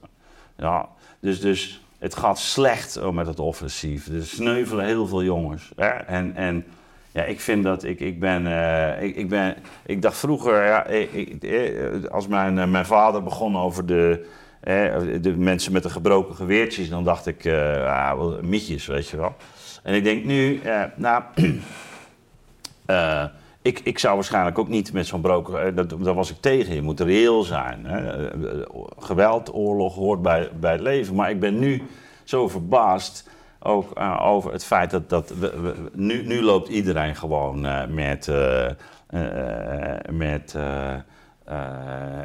Ja, 0.56 0.88
dus, 1.20 1.40
dus 1.40 1.84
het 1.98 2.16
gaat 2.16 2.38
slecht 2.38 3.12
met 3.12 3.26
het 3.26 3.40
offensief. 3.40 4.06
Er 4.06 4.26
sneuvelen 4.26 4.84
heel 4.84 5.06
veel 5.06 5.22
jongens. 5.22 5.72
En, 6.06 6.36
en 6.36 6.64
ja, 7.12 7.22
ik 7.22 7.40
vind 7.40 7.64
dat, 7.64 7.84
ik, 7.84 8.00
ik 8.00 8.20
ben, 8.20 8.46
uh, 8.46 9.02
ik, 9.02 9.16
ik, 9.16 9.28
ben, 9.28 9.56
ik 9.86 10.02
dacht 10.02 10.16
vroeger, 10.16 10.64
ja, 10.64 10.86
ik, 10.86 11.42
eh, 11.42 12.10
als 12.10 12.26
mijn, 12.26 12.70
mijn 12.70 12.86
vader 12.86 13.22
begon 13.22 13.56
over 13.56 13.86
de 13.86 14.26
de 14.60 15.34
mensen 15.36 15.72
met 15.72 15.82
de 15.82 15.90
gebroken 15.90 16.34
geweertjes, 16.34 16.88
dan 16.88 17.04
dacht 17.04 17.26
ik, 17.26 17.44
uh, 17.44 17.84
ah, 17.84 18.40
mietjes, 18.42 18.86
weet 18.86 19.08
je 19.08 19.16
wel. 19.16 19.34
En 19.82 19.94
ik 19.94 20.04
denk 20.04 20.24
nu, 20.24 20.60
uh, 20.64 20.82
nou, 20.96 21.22
uh, 22.86 23.24
ik, 23.62 23.80
ik 23.80 23.98
zou 23.98 24.14
waarschijnlijk 24.14 24.58
ook 24.58 24.68
niet 24.68 24.92
met 24.92 25.06
zo'n 25.06 25.20
broken, 25.20 25.74
dat, 25.74 26.04
daar 26.04 26.14
was 26.14 26.30
ik 26.30 26.40
tegen. 26.40 26.74
Je 26.74 26.82
moet 26.82 27.00
reëel 27.00 27.42
zijn. 27.42 27.86
Hè. 27.86 28.26
Geweld, 28.98 29.54
oorlog 29.54 29.94
hoort 29.94 30.22
bij, 30.22 30.50
bij 30.60 30.72
het 30.72 30.80
leven. 30.80 31.14
Maar 31.14 31.30
ik 31.30 31.40
ben 31.40 31.58
nu 31.58 31.82
zo 32.24 32.48
verbaasd 32.48 33.28
ook 33.58 34.00
over 34.20 34.52
het 34.52 34.64
feit 34.64 34.90
dat, 34.90 35.08
dat 35.08 35.34
nu, 35.92 36.26
nu 36.26 36.42
loopt 36.42 36.68
iedereen 36.68 37.16
gewoon 37.16 37.60
met, 37.94 38.30
met 40.10 40.56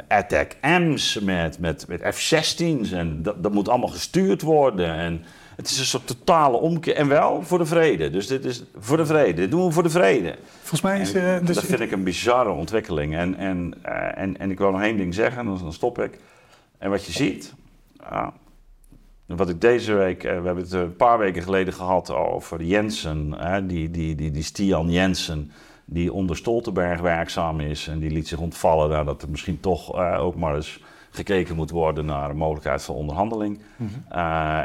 Attack 0.08 0.56
M's, 0.62 1.20
met, 1.20 1.60
met, 1.60 1.86
met 1.88 2.02
F-16's. 2.02 2.92
En 2.92 3.24
dat, 3.24 3.44
dat 3.44 3.54
moet 3.54 3.70
allemaal 3.70 3.90
gestuurd 3.90 4.42
worden. 4.42 4.94
En 4.94 5.24
het 5.56 5.70
is 5.70 5.80
een 5.80 5.86
soort 5.86 6.08
totale 6.08 6.58
omkeer. 6.58 6.96
En 6.96 7.08
wel 7.08 7.42
voor 7.44 7.58
de 7.58 7.66
vrede. 7.66 8.10
Dus 8.10 8.28
dit 8.28 8.46
is 8.46 8.64
voor 8.78 8.98
de 8.98 9.06
vrede. 9.06 9.34
Dit 9.34 9.52
doen 9.52 9.66
we 9.66 9.72
voor 9.72 9.84
de 9.84 9.90
vrede. 9.90 10.36
Volgens 10.60 10.82
mij 10.82 11.00
is... 11.00 11.16
Uh, 11.16 11.38
dus 11.44 11.56
dat 11.56 11.66
vind 11.66 11.80
ik 11.80 11.92
een 11.92 12.04
bizarre 12.04 12.50
ontwikkeling. 12.50 13.16
En, 13.16 13.36
en, 13.36 13.74
uh, 13.86 14.18
en, 14.18 14.38
en 14.38 14.52
ik 14.52 14.58
wil 14.58 14.72
nog 14.72 14.82
één 14.82 14.98
ding 14.98 15.14
zeggen, 15.14 15.46
dan, 15.46 15.58
dan 15.58 15.74
stop 15.74 16.00
ik. 16.00 16.20
En 16.78 16.90
wat 16.90 17.06
je 17.06 17.12
ziet... 17.12 17.54
wat 19.26 19.50
ik 19.50 19.62
deze 19.62 19.94
week... 19.94 20.22
we 20.22 20.28
hebben 20.28 20.58
het 20.58 20.72
een 20.72 20.96
paar 20.96 21.18
weken 21.18 21.44
geleden 21.44 21.74
gehad 21.74 22.12
over 22.12 22.64
Jensen. 22.64 23.38
die, 23.68 23.92
die, 23.92 24.16
die, 24.16 24.32
die 24.32 24.44
Stian 24.44 24.92
Jensen 24.92 25.52
die 25.86 26.14
onder 26.14 26.36
Stoltenberg 26.36 27.02
werkzaam 27.02 27.60
is. 27.60 27.88
En 27.88 28.00
die 28.00 28.12
liet 28.12 28.28
zich 28.28 28.40
ontvallen 28.40 28.90
nou, 28.90 29.06
dat 29.06 29.22
er 29.22 29.30
misschien 29.30 29.60
toch 29.60 29.96
uh, 29.96 30.20
ook 30.20 30.36
maar 30.36 30.56
eens 30.56 30.80
gekeken 31.10 31.56
moet 31.56 31.70
worden 31.70 32.06
naar 32.06 32.30
een 32.30 32.38
mogelijkheid 32.38 32.84
van 32.84 32.96
onderhandeling. 32.96 33.60
Mm 33.76 33.90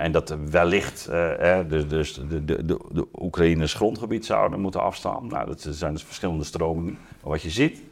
en 0.00 0.12
dat 0.12 0.36
wellicht 0.50 1.08
uh, 1.10 1.58
dus, 1.68 1.88
dus 1.88 2.14
de, 2.14 2.44
de, 2.44 2.64
de, 2.64 2.80
de 2.92 3.06
Oekraïners 3.20 3.74
grondgebied 3.74 4.26
zouden 4.26 4.60
moeten 4.60 4.82
afstaan. 4.82 5.26
Nou, 5.26 5.46
dat 5.46 5.66
zijn 5.70 5.92
dus 5.92 6.02
verschillende 6.02 6.44
stromingen. 6.44 6.92
Maar 6.92 7.30
wat 7.30 7.42
je 7.42 7.50
ziet, 7.50 7.82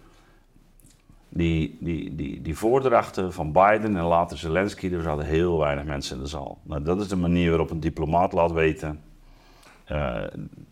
die, 1.28 1.76
die, 1.80 2.14
die, 2.14 2.42
die 2.42 2.56
voordrachten 2.56 3.32
van 3.32 3.52
Biden 3.52 3.96
en 3.96 4.04
later 4.04 4.38
Zelensky, 4.38 4.92
er 4.92 5.02
zaten 5.02 5.24
heel 5.24 5.58
weinig 5.58 5.84
mensen 5.84 6.16
in 6.16 6.22
de 6.22 6.28
zaal. 6.28 6.58
Nou, 6.62 6.82
dat 6.82 7.00
is 7.00 7.08
de 7.08 7.16
manier 7.16 7.48
waarop 7.48 7.70
een 7.70 7.80
diplomaat 7.80 8.32
laat 8.32 8.52
weten, 8.52 9.00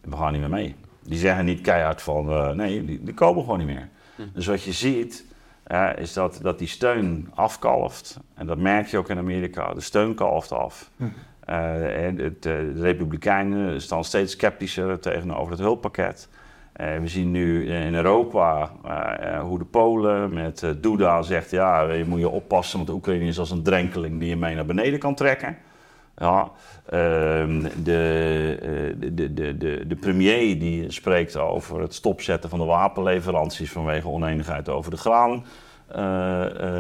we 0.01 0.17
gaan 0.17 0.33
niet 0.33 0.41
meer 0.41 0.51
mee. 0.51 0.75
Die 1.09 1.19
zeggen 1.19 1.45
niet 1.45 1.61
keihard 1.61 2.03
van 2.03 2.31
uh, 2.31 2.51
nee, 2.51 2.85
die, 2.85 3.03
die, 3.03 3.15
komen 3.15 3.43
gewoon 3.43 3.59
niet 3.59 3.67
meer. 3.67 3.89
Hm. 4.17 4.23
Dus 4.33 4.47
wat 4.47 4.63
je 4.63 4.73
ziet 4.73 5.25
uh, 5.73 5.91
is 5.97 6.13
dat, 6.13 6.39
dat 6.43 6.59
die 6.59 6.69
steun 6.69 7.31
afkalft. 7.35 8.21
En 8.35 8.47
dat 8.47 8.59
merk 8.59 8.87
je 8.87 8.99
ook 8.99 9.09
in 9.09 9.19
Amerika. 9.19 9.75
De 9.75 9.81
steun 9.81 10.15
kalft 10.15 10.53
af. 10.53 10.91
Hm. 10.97 11.05
Uh, 11.49 12.07
en 12.07 12.19
het, 12.19 12.43
de 12.43 12.73
Republikeinen 12.73 13.81
staan 13.81 14.05
steeds 14.05 14.33
sceptischer 14.33 15.01
tegenover 15.01 15.51
het 15.51 15.61
hulppakket. 15.61 16.29
we 16.73 17.09
zien 17.09 17.31
nu 17.31 17.67
in 17.67 17.95
Europa 17.95 18.71
hoe 19.41 19.59
de 19.59 19.65
Polen 19.65 20.35
met 20.35 20.67
Duda 20.81 21.23
zegt: 21.23 21.51
ja, 21.51 21.93
je 21.93 22.05
moet 22.05 22.19
je 22.19 22.29
oppassen, 22.29 22.77
want 22.77 22.89
de 22.89 22.95
Oekraïne 22.95 23.27
is 23.27 23.39
als 23.39 23.51
een 23.51 23.63
drenkeling 23.63 24.19
die 24.19 24.29
je 24.29 24.37
mee 24.37 24.55
naar 24.55 24.67
beneden 24.67 24.99
kan 24.99 25.15
trekken. 25.15 25.57
Ja, 26.17 26.51
ehm, 26.87 27.63
de, 27.83 28.59
eh, 28.63 29.01
de, 29.01 29.15
de, 29.15 29.35
de, 29.35 29.57
de, 29.57 29.87
de 29.87 29.97
premier 29.97 30.59
die 30.59 30.93
spreekt 30.93 31.37
over 31.37 31.81
het 31.81 31.95
stopzetten 31.95 32.51
van 32.51 32.59
de 32.59 32.65
wapenleveranties 32.65 33.73
vanwege 33.73 34.09
oneenigheid 34.09 34.69
over 34.69 34.91
de 34.91 34.97
graan. 34.97 35.45
Uh, 35.91 35.97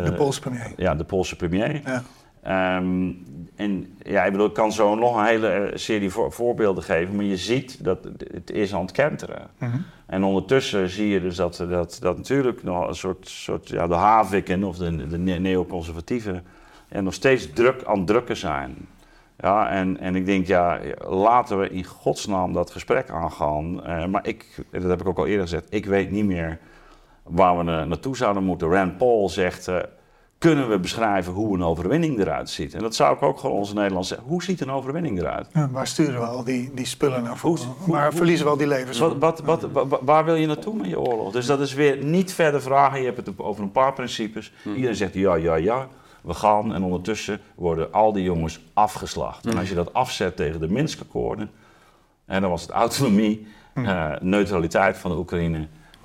de 0.04 0.14
Poolse 0.16 0.40
premier. 0.40 0.72
Ja, 0.76 0.94
de 0.94 1.04
Poolse 1.04 1.36
premier. 1.36 1.80
Ja. 1.84 2.02
Ehm, 2.42 3.12
en 3.56 3.96
ja, 4.02 4.24
ik 4.24 4.32
bedoel, 4.32 4.46
ik 4.46 4.52
kan 4.52 4.72
zo 4.72 4.94
nog 4.94 5.16
een 5.16 5.24
hele 5.24 5.70
serie 5.74 6.10
voorbeelden 6.10 6.82
geven, 6.82 7.16
maar 7.16 7.24
je 7.24 7.36
ziet 7.36 7.84
dat 7.84 7.98
het 8.32 8.50
is 8.50 8.74
aan 8.74 8.80
het 8.80 8.92
kenteren. 8.92 9.46
Mm 9.58 9.84
En 10.06 10.24
ondertussen 10.24 10.88
zie 10.88 11.08
je 11.08 11.20
dus 11.20 11.36
dat, 11.36 11.64
dat, 11.68 11.98
dat 12.00 12.16
natuurlijk 12.16 12.62
nog 12.62 12.88
een 12.88 12.94
soort, 12.94 13.28
soort 13.28 13.68
ja, 13.68 13.86
de 13.86 13.94
haviken 13.94 14.64
of 14.64 14.76
de, 14.76 15.08
de 15.08 15.18
neoconservatieven 15.18 16.44
en 16.88 17.04
nog 17.04 17.14
steeds 17.14 17.52
druk 17.52 17.84
aan 17.84 17.98
het 17.98 18.06
drukken 18.06 18.36
zijn. 18.36 18.76
Ja, 19.38 19.70
en, 19.70 20.00
en 20.00 20.16
ik 20.16 20.26
denk, 20.26 20.46
ja, 20.46 20.80
laten 21.08 21.58
we 21.58 21.70
in 21.70 21.84
godsnaam 21.84 22.52
dat 22.52 22.70
gesprek 22.70 23.10
aangaan. 23.10 23.80
Uh, 23.86 24.06
maar 24.06 24.26
ik, 24.26 24.64
dat 24.70 24.82
heb 24.82 25.00
ik 25.00 25.08
ook 25.08 25.18
al 25.18 25.26
eerder 25.26 25.42
gezegd, 25.42 25.66
ik 25.68 25.86
weet 25.86 26.10
niet 26.10 26.24
meer 26.24 26.58
waar 27.22 27.56
we 27.58 27.62
naartoe 27.62 28.16
zouden 28.16 28.42
moeten. 28.42 28.70
Rand 28.70 28.96
Paul 28.96 29.28
zegt, 29.28 29.68
uh, 29.68 29.76
kunnen 30.38 30.68
we 30.68 30.78
beschrijven 30.78 31.32
hoe 31.32 31.54
een 31.54 31.62
overwinning 31.62 32.18
eruit 32.18 32.50
ziet? 32.50 32.74
En 32.74 32.80
dat 32.80 32.94
zou 32.94 33.14
ik 33.14 33.22
ook 33.22 33.38
gewoon 33.38 33.56
onze 33.56 33.74
Nederlanders 33.74 34.08
zeggen. 34.08 34.28
Hoe 34.28 34.42
ziet 34.42 34.60
een 34.60 34.70
overwinning 34.70 35.18
eruit? 35.18 35.46
Ja, 35.52 35.68
waar 35.70 35.86
sturen 35.86 36.20
we 36.20 36.26
al 36.26 36.44
die, 36.44 36.70
die 36.74 36.86
spullen 36.86 37.22
naar 37.22 37.36
voren? 37.36 37.74
maar 37.86 38.12
verliezen 38.12 38.44
we 38.44 38.50
al 38.50 38.58
die 38.58 38.66
levens? 38.66 38.98
Wat, 38.98 39.40
wat, 39.40 39.60
wat, 39.72 40.00
waar 40.02 40.24
wil 40.24 40.34
je 40.34 40.46
naartoe 40.46 40.74
met 40.74 40.88
je 40.88 41.00
oorlog? 41.00 41.32
Dus 41.32 41.46
dat 41.46 41.60
is 41.60 41.74
weer 41.74 42.04
niet 42.04 42.32
verder 42.32 42.62
vragen. 42.62 42.98
Je 42.98 43.04
hebt 43.04 43.26
het 43.26 43.38
over 43.38 43.62
een 43.62 43.72
paar 43.72 43.92
principes. 43.92 44.52
Hmm. 44.62 44.74
Iedereen 44.74 44.96
zegt 44.96 45.14
ja, 45.14 45.34
ja, 45.34 45.54
ja 45.54 45.88
we 46.26 46.34
gaan 46.34 46.74
en 46.74 46.82
ondertussen 46.82 47.40
worden 47.54 47.92
al 47.92 48.12
die 48.12 48.22
jongens 48.22 48.60
afgeslacht. 48.74 49.46
En 49.46 49.58
als 49.58 49.68
je 49.68 49.74
dat 49.74 49.92
afzet 49.92 50.36
tegen 50.36 50.60
de 50.60 50.68
Minsk-akkoorden, 50.68 51.50
en 52.24 52.40
dan 52.40 52.50
was 52.50 52.62
het 52.62 52.70
autonomie, 52.70 53.46
mm. 53.74 53.84
uh, 53.84 54.12
neutraliteit 54.20 54.96
van 54.96 55.10
de 55.10 55.16
Oekraïne. 55.16 55.58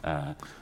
Uh, 0.06 0.12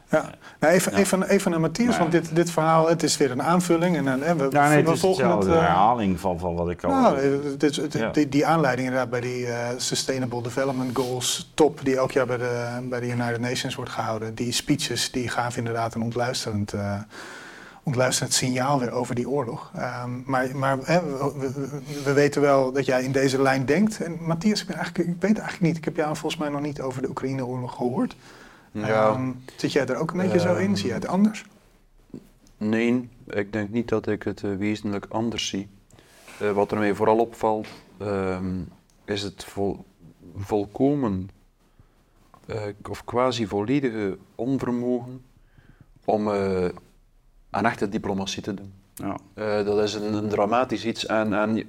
ja. 0.09 0.31
Nou, 0.59 0.73
even, 0.73 0.93
even, 0.93 1.23
even 1.23 1.51
naar 1.51 1.59
Matthias, 1.59 1.97
want 1.97 2.11
dit, 2.11 2.35
dit 2.35 2.51
verhaal, 2.51 2.89
het 2.89 3.03
is 3.03 3.17
weer 3.17 3.31
een 3.31 3.43
aanvulling. 3.43 3.97
En, 3.97 4.23
en 4.23 4.37
we, 4.37 4.47
ja, 4.49 4.69
nee, 4.69 4.83
we 4.83 4.89
het 4.89 4.99
volgen 4.99 5.29
het, 5.29 5.47
uh, 5.47 5.51
herhaling 5.51 6.19
van, 6.19 6.39
van 6.39 6.55
wat 6.55 6.69
ik 6.69 6.83
al... 6.83 6.91
Nou, 6.91 8.27
die, 8.29 8.45
aanleiding 8.45 8.87
inderdaad 8.87 9.09
bij 9.09 9.21
die 9.21 9.47
Sustainable 9.77 10.41
Development 10.41 10.95
Goals 10.95 11.51
top... 11.53 11.79
die 11.83 11.97
elk 11.97 12.11
jaar 12.11 12.25
bij 12.25 12.37
de, 12.37 12.87
bij 12.89 12.99
de 12.99 13.07
United 13.07 13.39
Nations 13.39 13.75
wordt 13.75 13.91
gehouden. 13.91 14.35
Die 14.35 14.51
speeches, 14.51 15.11
die 15.11 15.29
gaven 15.29 15.57
inderdaad 15.57 15.95
een 15.95 16.01
ontluisterend 16.01 16.73
ontluisterend 17.89 18.33
signaal 18.33 18.79
weer 18.79 18.91
over 18.91 19.15
die 19.15 19.29
oorlog. 19.29 19.71
Um, 19.75 20.23
maar 20.25 20.55
maar 20.55 20.77
hè, 20.83 21.01
we, 21.39 21.81
we, 22.03 22.13
weten 22.13 22.41
wel 22.41 22.71
dat 22.71 22.85
jij 22.85 23.03
in 23.03 23.11
deze 23.11 23.41
lijn 23.41 23.65
denkt. 23.65 24.01
En 24.01 24.17
Matthias, 24.21 24.61
ik, 24.61 24.67
ben 24.67 24.75
eigenlijk, 24.75 25.09
ik 25.09 25.21
weet 25.21 25.37
eigenlijk 25.37 25.61
niet. 25.61 25.77
Ik 25.77 25.85
heb 25.85 25.95
jou 25.95 26.15
volgens 26.15 26.41
mij 26.41 26.49
nog 26.49 26.61
niet 26.61 26.81
over 26.81 27.01
de 27.01 27.09
Oekraïne-oorlog 27.09 27.75
gehoord. 27.75 28.15
Ja. 28.71 29.09
Um, 29.09 29.43
zit 29.55 29.71
jij 29.71 29.85
er 29.85 29.95
ook 29.95 30.11
een 30.11 30.17
beetje 30.17 30.39
zo 30.39 30.55
in? 30.55 30.77
Zie 30.77 30.87
jij 30.87 30.95
het 30.95 31.07
anders? 31.07 31.45
Nee, 32.57 33.09
ik 33.27 33.53
denk 33.53 33.69
niet 33.69 33.89
dat 33.89 34.07
ik 34.07 34.23
het 34.23 34.41
uh, 34.41 34.55
wezenlijk 34.55 35.05
anders 35.09 35.47
zie. 35.47 35.67
Uh, 36.41 36.51
wat 36.51 36.71
er 36.71 36.77
mij 36.77 36.93
vooral 36.93 37.17
opvalt, 37.17 37.67
um, 38.01 38.67
is 39.05 39.21
het 39.21 39.43
vol, 39.43 39.85
volkomen 40.37 41.29
uh, 42.47 42.61
of 42.89 43.03
quasi 43.03 43.47
volledige 43.47 44.17
onvermogen 44.35 45.21
om 46.05 46.27
aan 47.49 47.65
echte 47.65 47.89
diplomatie 47.89 48.41
te 48.41 48.53
doen. 48.53 48.73
Ja. 48.93 49.17
Uh, 49.35 49.65
dat 49.65 49.83
is 49.83 49.93
een, 49.93 50.13
een, 50.13 50.27
dramatisch 50.27 50.85
iets. 50.85 51.05
En, 51.05 51.33
en 51.33 51.57
uh, 51.57 51.65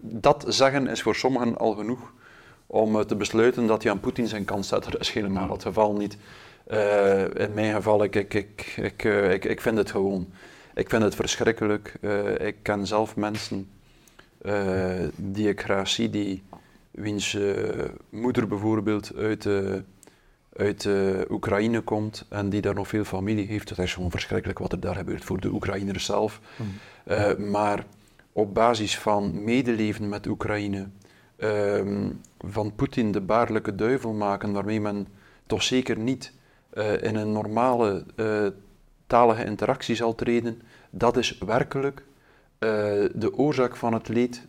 dat 0.00 0.44
zeggen 0.48 0.86
is 0.86 1.02
voor 1.02 1.14
sommigen 1.14 1.58
al 1.58 1.74
genoeg 1.74 2.12
om 2.66 2.96
uh, 2.96 3.00
te 3.00 3.16
besluiten 3.16 3.66
dat 3.66 3.82
je 3.82 3.90
aan 3.90 4.00
Poetin 4.00 4.28
zijn 4.28 4.44
kant 4.44 4.66
zet. 4.66 4.84
Dat 4.84 5.00
is 5.00 5.10
helemaal 5.10 5.46
ja. 5.46 5.52
het 5.52 5.62
geval 5.62 5.92
niet. 5.92 6.16
in 7.34 7.54
mijn 7.54 7.74
geval, 7.74 8.04
ik, 8.04 8.14
ik, 8.14 8.34
ik, 8.34 8.74
ik, 8.76 9.04
ik, 9.04 9.44
ik 9.44 9.60
vind 9.60 9.76
het 9.76 9.90
gewoon. 9.90 10.28
Ik 10.74 10.88
vind 10.88 11.02
het 11.02 11.14
verschrikkelijk. 11.14 11.94
ik 12.38 12.56
ken 12.62 12.86
zelf 12.86 13.16
mensen 13.16 13.70
die 15.16 15.48
ik 15.48 15.60
graag 15.60 15.88
zie, 15.88 16.10
die 16.10 16.42
wiens 16.90 17.38
moeder 18.10 18.48
bijvoorbeeld 18.48 19.12
uit 19.16 19.48
uit 20.56 20.84
uh, 20.84 21.20
Oekraïne 21.28 21.80
komt 21.80 22.26
en 22.28 22.48
die 22.48 22.60
daar 22.60 22.74
nog 22.74 22.88
veel 22.88 23.04
familie 23.04 23.46
heeft. 23.46 23.68
Het 23.68 23.78
is 23.78 23.94
gewoon 23.94 24.10
verschrikkelijk 24.10 24.58
wat 24.58 24.72
er 24.72 24.80
daar 24.80 24.94
gebeurt 24.94 25.24
voor 25.24 25.40
de 25.40 25.48
Oekraïners 25.48 26.04
zelf. 26.04 26.40
Mm. 26.56 26.66
Uh, 27.04 27.36
maar 27.36 27.86
op 28.32 28.54
basis 28.54 28.98
van 28.98 29.44
medeleven 29.44 30.08
met 30.08 30.26
Oekraïne, 30.26 30.86
uh, 31.36 32.06
van 32.38 32.74
Poetin 32.74 33.12
de 33.12 33.20
baarlijke 33.20 33.74
duivel 33.74 34.12
maken, 34.12 34.52
waarmee 34.52 34.80
men 34.80 35.06
toch 35.46 35.62
zeker 35.62 35.98
niet 35.98 36.32
uh, 36.74 37.02
in 37.02 37.16
een 37.16 37.32
normale 37.32 38.04
talige 39.06 39.44
interactie 39.44 39.94
zal 39.94 40.14
treden, 40.14 40.62
dat 40.90 41.16
is 41.16 41.38
werkelijk 41.38 42.02
de 43.12 43.30
oorzaak 43.32 43.76
van 43.76 43.92
het 43.92 44.08
leed 44.08 44.46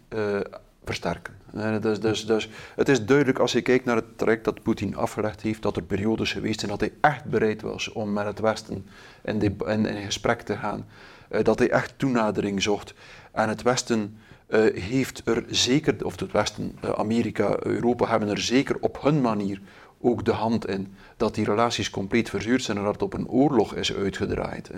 versterken. 0.83 1.33
Dus, 1.51 1.99
dus, 1.99 2.25
dus 2.25 2.49
het 2.75 2.89
is 2.89 3.05
duidelijk 3.05 3.39
als 3.39 3.51
je 3.51 3.61
kijkt 3.61 3.85
naar 3.85 3.95
het 3.95 4.17
traject 4.17 4.43
dat 4.43 4.63
Poetin 4.63 4.95
afgelegd 4.95 5.41
heeft, 5.41 5.61
dat 5.61 5.75
er 5.75 5.83
periodes 5.83 6.31
geweest 6.31 6.59
zijn 6.59 6.71
dat 6.71 6.79
hij 6.79 6.93
echt 7.01 7.25
bereid 7.25 7.61
was 7.61 7.91
om 7.91 8.13
met 8.13 8.25
het 8.25 8.39
Westen 8.39 8.85
in, 9.23 9.57
in, 9.67 10.03
gesprek 10.05 10.41
te 10.41 10.57
gaan. 10.57 10.85
Uh, 11.29 11.43
dat 11.43 11.59
hij 11.59 11.69
echt 11.69 11.93
toenadering 11.97 12.61
zocht. 12.61 12.93
En 13.31 13.49
het 13.49 13.61
Westen 13.61 14.17
uh, 14.49 14.75
heeft 14.81 15.21
er 15.27 15.43
zeker, 15.47 16.05
of 16.05 16.19
het 16.19 16.31
Westen, 16.31 16.77
uh, 16.85 16.91
Amerika, 16.91 17.57
Europa, 17.59 18.07
hebben 18.07 18.29
er 18.29 18.41
zeker 18.41 18.77
op 18.79 19.01
hun 19.01 19.21
manier 19.21 19.61
ook 20.01 20.25
de 20.25 20.31
hand 20.31 20.67
in 20.67 20.93
dat 21.17 21.35
die 21.35 21.45
relaties 21.45 21.89
compleet 21.89 22.29
verzuurd 22.29 22.63
zijn 22.63 22.77
en 22.77 22.83
dat 22.83 22.93
het 22.93 23.01
op 23.01 23.13
een 23.13 23.27
oorlog 23.27 23.75
is 23.75 23.93
uitgedraaid. 23.93 24.71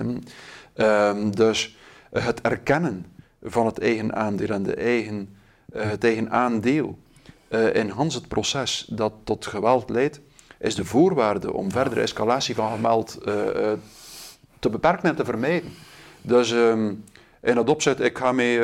Um, 0.77 1.35
dus 1.35 1.77
het 2.11 2.41
erkennen 2.41 3.05
van 3.41 3.65
het 3.65 3.79
eigen 3.79 4.15
aandeel 4.15 4.49
en 4.49 4.63
de 4.63 4.75
eigen 4.75 5.35
uh, 5.75 5.91
tegen 5.91 6.31
aandeel 6.31 6.97
in 7.73 7.89
Hans 7.89 8.15
het 8.15 8.27
proces 8.27 8.87
dat 8.89 9.13
tot 9.23 9.45
geweld 9.45 9.89
leidt, 9.89 10.21
is 10.59 10.75
de 10.75 10.85
voorwaarde 10.85 11.53
om 11.53 11.71
verdere 11.71 12.01
escalatie 12.01 12.55
van 12.55 12.75
geweld 12.75 13.17
uh, 13.19 13.33
te 14.59 14.69
beperken 14.69 15.09
en 15.09 15.15
te 15.15 15.25
vermijden. 15.25 15.69
Dus 16.21 16.51
um, 16.51 17.03
in 17.41 17.55
dat 17.55 17.69
opzet, 17.69 17.99
ik 17.99 18.17
ga 18.17 18.31
mij 18.31 18.59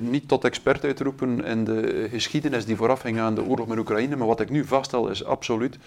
niet 0.00 0.28
tot 0.28 0.44
expert 0.44 0.84
uitroepen 0.84 1.44
in 1.44 1.64
de 1.64 2.08
geschiedenis 2.10 2.64
die 2.64 2.76
voorafging 2.76 3.18
aan 3.18 3.34
de 3.34 3.44
oorlog 3.44 3.66
met 3.66 3.78
Oekraïne, 3.78 4.16
maar 4.16 4.26
wat 4.26 4.40
ik 4.40 4.50
nu 4.50 4.64
vaststel 4.64 5.08
is 5.08 5.24
absoluut 5.24 5.78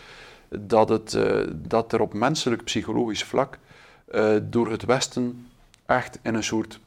dat, 0.50 0.90
het, 0.90 1.18
dat 1.54 1.94
er 1.94 2.02
op 2.02 2.14
menselijk 2.14 2.64
psychologisch 2.64 3.24
vlak 3.24 3.58
door 4.42 4.72
het 4.72 4.86
Westen 4.86 5.48
echt 5.86 6.20
in 6.22 6.34
een 6.36 6.44
soort 6.44 6.80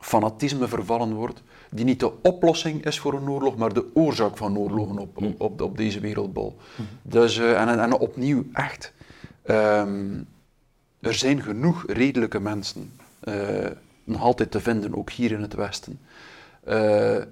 fanatisme 0.00 0.68
vervallen 0.68 1.14
wordt, 1.14 1.42
die 1.70 1.84
niet 1.84 2.00
de 2.00 2.22
oplossing 2.22 2.84
is 2.84 2.98
voor 2.98 3.14
een 3.14 3.30
oorlog, 3.30 3.56
maar 3.56 3.72
de 3.72 3.90
oorzaak 3.94 4.36
van 4.36 4.58
oorlogen 4.58 4.98
op, 4.98 5.16
op, 5.16 5.40
op, 5.40 5.60
op 5.60 5.76
deze 5.76 6.00
wereldbol. 6.00 6.56
Dus, 7.02 7.36
uh, 7.36 7.60
en, 7.60 7.80
en 7.80 7.98
opnieuw, 7.98 8.44
echt, 8.52 8.92
um, 9.50 10.26
er 11.00 11.14
zijn 11.14 11.42
genoeg 11.42 11.84
redelijke 11.86 12.40
mensen 12.40 12.92
uh, 13.24 13.66
nog 14.04 14.22
altijd 14.22 14.50
te 14.50 14.60
vinden, 14.60 14.96
ook 14.96 15.10
hier 15.10 15.32
in 15.32 15.42
het 15.42 15.54
Westen, 15.54 16.00
uh, 16.68 17.22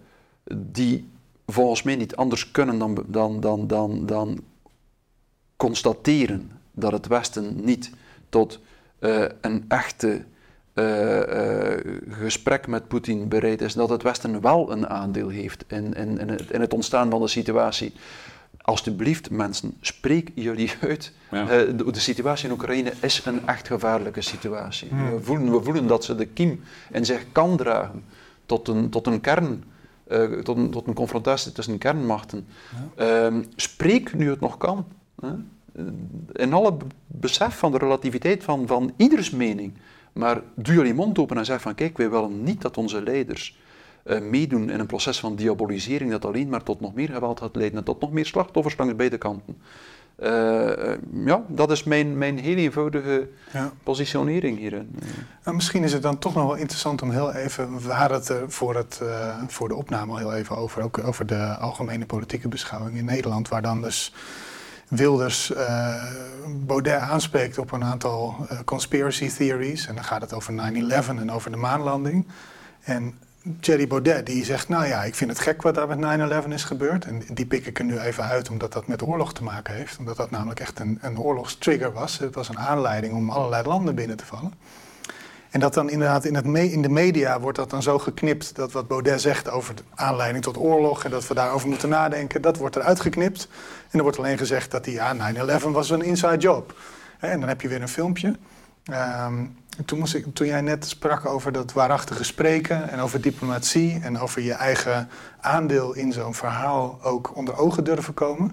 die 0.55 1.09
volgens 1.47 1.83
mij 1.83 1.97
niet 1.97 2.17
anders 2.17 2.51
kunnen 2.51 2.79
dan, 2.79 3.05
dan, 3.07 3.41
dan, 3.41 3.67
dan, 3.67 4.07
dan 4.07 4.41
constateren 5.57 6.51
dat 6.73 6.93
het 6.93 7.07
Westen 7.07 7.65
niet 7.65 7.91
tot 8.29 8.61
een 9.41 9.65
echte 9.69 10.25
uh, 10.77 11.95
gesprek 12.09 12.67
met 12.67 12.89
Poetin 12.89 13.29
bereid 13.29 13.61
is, 13.61 13.75
dat 13.75 13.89
het 13.89 14.03
Westen 14.03 14.41
wel 14.41 14.73
een 14.73 14.89
aandeel 14.89 15.29
heeft 15.29 15.65
in, 15.67 15.95
in, 15.95 16.19
in, 16.19 16.29
het, 16.29 16.51
in 16.51 16.61
het 16.61 16.75
ontstaan 16.75 17.11
van 17.11 17.21
de 17.21 17.29
situatie. 17.29 17.93
Alsjeblieft, 18.61 19.31
mensen, 19.31 19.75
spreek 19.81 20.31
jullie 20.35 20.73
uit. 20.81 21.13
Ja. 21.31 21.45
de, 21.47 21.91
de, 21.91 22.01
situatie 22.01 22.47
in 22.47 22.53
Oekraïne 22.53 22.93
is 23.01 23.25
een 23.25 23.47
echt 23.47 23.67
gevaarlijke 23.67 24.21
situatie. 24.21 24.89
Hmm. 24.89 25.11
We, 25.11 25.23
voelen, 25.23 25.53
we 25.53 25.63
voelen 25.63 25.87
dat 25.87 26.05
ze 26.05 26.15
de 26.15 26.27
kiem 26.27 26.61
in 26.93 27.05
zich 27.05 27.25
kan 27.33 27.57
dragen 27.57 28.05
tot 28.47 28.69
een, 28.69 28.91
tot 28.91 29.07
een 29.07 29.21
kern. 29.21 29.65
Uh, 30.09 30.39
tot, 30.39 30.57
een, 30.57 30.71
tot 30.71 30.87
een 30.87 30.95
confrontatie 30.95 31.53
tussen 31.53 31.79
kernmachten. 31.79 32.47
Ja. 32.97 33.31
Uh, 33.31 33.37
spreek 33.57 34.15
nu 34.15 34.31
het 34.31 34.41
nog 34.41 34.57
kan. 34.57 34.87
In 36.33 36.53
alle 36.53 36.77
besef 37.07 37.59
van 37.59 37.73
de 37.73 37.79
relativiteit 37.79 38.45
van, 38.45 38.67
van 38.67 38.93
ieders 38.97 39.31
mening. 39.31 39.73
Maar 40.17 40.41
doe 40.55 40.75
jullie 40.75 40.95
mond 40.95 41.19
open 41.19 41.39
en 41.39 41.45
zeg 41.45 41.61
van 41.61 41.75
kijk, 41.75 41.97
wij 41.97 42.11
willen 42.11 42.43
niet 42.43 42.63
dat 42.63 42.77
onze 42.77 43.03
leiders 43.03 43.59
uh, 44.05 44.21
meedoen 44.21 44.71
in 44.71 44.81
een 44.81 44.87
proces 44.87 45.21
van 45.21 45.37
diabolisering 45.37 46.11
dat 46.11 46.25
alleen 46.25 46.49
maar 46.49 46.63
tot 46.63 46.81
nog 46.81 46.95
meer 46.95 47.09
geweld 47.09 47.41
gaat 47.41 47.57
leiden 47.57 47.79
en 47.79 47.85
tot 47.85 48.01
nog 48.01 48.13
meer 48.13 48.27
slachtoffers 48.27 48.77
langs 48.77 48.97
beide 48.97 49.19
kanten. 49.19 49.57
Uh, 50.23 50.95
ja, 51.25 51.43
dat 51.49 51.71
is 51.71 51.85
mijn, 51.85 52.19
mijn 52.19 52.39
heel 52.39 52.57
eenvoudige 52.57 53.29
ja. 53.53 53.73
positionering 53.83 54.59
hierin. 54.59 54.99
Nou, 55.45 55.57
misschien 55.57 55.83
is 55.83 55.93
het 55.93 56.03
dan 56.03 56.19
toch 56.19 56.35
nog 56.35 56.47
wel 56.47 56.57
interessant 56.57 57.03
om 57.03 57.11
heel 57.11 57.33
even, 57.33 57.81
we 57.81 57.93
hadden 57.93 58.19
het 58.19 58.29
er 58.29 58.51
voor, 58.51 58.77
het, 58.77 59.01
voor 59.47 59.69
de 59.69 59.75
opname 59.75 60.13
al 60.13 60.19
heel 60.19 60.35
even 60.35 60.57
over, 60.57 60.83
ook 60.83 60.99
over 61.05 61.27
de 61.27 61.57
algemene 61.57 62.07
politieke 62.07 62.49
beschouwing 62.49 62.97
in 62.97 63.05
Nederland, 63.05 63.49
waar 63.49 63.63
dan 63.63 63.83
dus 63.83 64.13
Wilders 64.89 65.51
uh, 65.51 66.05
Baudet 66.67 67.01
aanspreekt 67.01 67.59
op 67.59 67.73
een 67.73 67.85
aantal 67.85 68.47
conspiracy 68.65 69.29
theories. 69.29 69.87
En 69.87 69.95
dan 69.95 70.05
gaat 70.05 70.21
het 70.21 70.33
over 70.33 70.53
9-11 70.53 70.57
en 71.09 71.33
over 71.33 71.51
de 71.51 71.57
maanlanding. 71.57 72.27
En 72.83 73.15
Thierry 73.61 73.87
Baudet 73.87 74.27
die 74.27 74.45
zegt, 74.45 74.69
nou 74.69 74.87
ja, 74.87 75.05
ik 75.05 75.15
vind 75.15 75.31
het 75.31 75.41
gek 75.41 75.63
wat 75.63 75.75
daar 75.75 75.97
met 75.97 76.45
9-11 76.45 76.49
is 76.49 76.65
gebeurd. 76.65 77.05
En 77.05 77.23
die 77.33 77.47
pik 77.47 77.67
ik 77.67 77.79
er 77.79 77.85
nu 77.85 77.99
even 77.99 78.25
uit, 78.25 78.51
omdat 78.51 78.73
dat 78.73 78.87
met 78.87 79.03
oorlog 79.03 79.33
te 79.33 79.43
maken 79.43 79.75
heeft. 79.75 79.99
Omdat 79.99 80.17
dat 80.17 80.31
namelijk 80.31 80.61
echt 80.61 80.79
een, 80.79 80.99
een 81.03 81.19
oorlogstrigger 81.19 81.93
was. 81.93 82.19
Het 82.19 82.35
was 82.35 82.49
een 82.49 82.59
aanleiding 82.59 83.15
om 83.15 83.31
allerlei 83.31 83.67
landen 83.67 83.95
binnen 83.95 84.17
te 84.17 84.27
vallen. 84.27 84.53
En 85.51 85.61
dat 85.61 85.75
dan 85.75 85.91
inderdaad 85.91 86.25
in, 86.25 86.35
het 86.35 86.45
in 86.47 86.83
de 86.83 86.89
media 86.89 87.41
wordt 87.41 87.59
dat 87.59 87.71
dan 87.71 87.83
zo 87.83 87.99
geknipt 87.99 88.57
dat 88.57 88.73
wat 88.73 88.89
Baudet 88.89 89.21
zegt 89.21 89.51
over 89.51 89.75
de 89.75 89.83
aanleiding 89.95 90.45
tot 90.45 90.57
oorlog 90.57 91.05
en 91.05 91.11
dat 91.11 91.29
we 91.29 91.35
daarover 91.35 91.69
moeten 91.69 91.89
nadenken, 91.89 92.43
dat 92.43 92.57
wordt 92.57 92.77
eruit 92.77 93.01
geknipt. 93.01 93.49
En 93.91 93.99
er 93.99 94.03
wordt 94.03 94.19
alleen 94.19 94.39
gezegd 94.39 94.71
dat 94.71 94.85
die 94.85 94.95
ja, 94.95 95.17
9-11 95.61 95.63
was 95.63 95.91
een 95.91 96.03
inside 96.03 96.37
job. 96.37 96.75
En 97.19 97.41
dan 97.41 97.49
heb 97.49 97.61
je 97.61 97.69
weer 97.69 97.83
een 97.83 97.89
filmpje. 97.89 98.37
Um, 98.91 99.57
toen, 99.85 99.99
moest 99.99 100.15
ik, 100.15 100.35
toen 100.35 100.47
jij 100.47 100.61
net 100.61 100.87
sprak 100.87 101.27
over 101.27 101.53
dat 101.53 101.73
waarachtige 101.73 102.25
spreken 102.25 102.91
en 102.91 103.01
over 103.01 103.21
diplomatie 103.21 104.01
en 104.03 104.19
over 104.19 104.43
je 104.43 104.53
eigen 104.53 105.09
aandeel 105.41 105.93
in 105.95 106.13
zo'n 106.13 106.35
verhaal 106.35 106.99
ook 107.03 107.37
onder 107.37 107.57
ogen 107.59 107.85
durven 107.85 108.15
komen, 108.15 108.53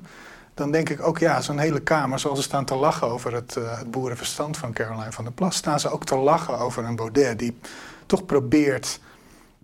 dan 0.53 0.71
denk 0.71 0.89
ik 0.89 1.01
ook, 1.01 1.17
ja, 1.17 1.41
zo'n 1.41 1.57
hele 1.57 1.79
kamer, 1.79 2.19
zoals 2.19 2.37
ze 2.37 2.43
staan 2.43 2.65
te 2.65 2.75
lachen 2.75 3.07
over 3.07 3.33
het, 3.33 3.55
uh, 3.57 3.77
het 3.77 3.91
boerenverstand 3.91 4.57
van 4.57 4.73
Caroline 4.73 5.11
van 5.11 5.23
der 5.23 5.33
Plas, 5.33 5.55
staan 5.55 5.79
ze 5.79 5.89
ook 5.89 6.05
te 6.05 6.15
lachen 6.15 6.57
over 6.57 6.83
een 6.83 6.95
Baudet 6.95 7.39
die 7.39 7.57
toch 8.05 8.25
probeert 8.25 8.99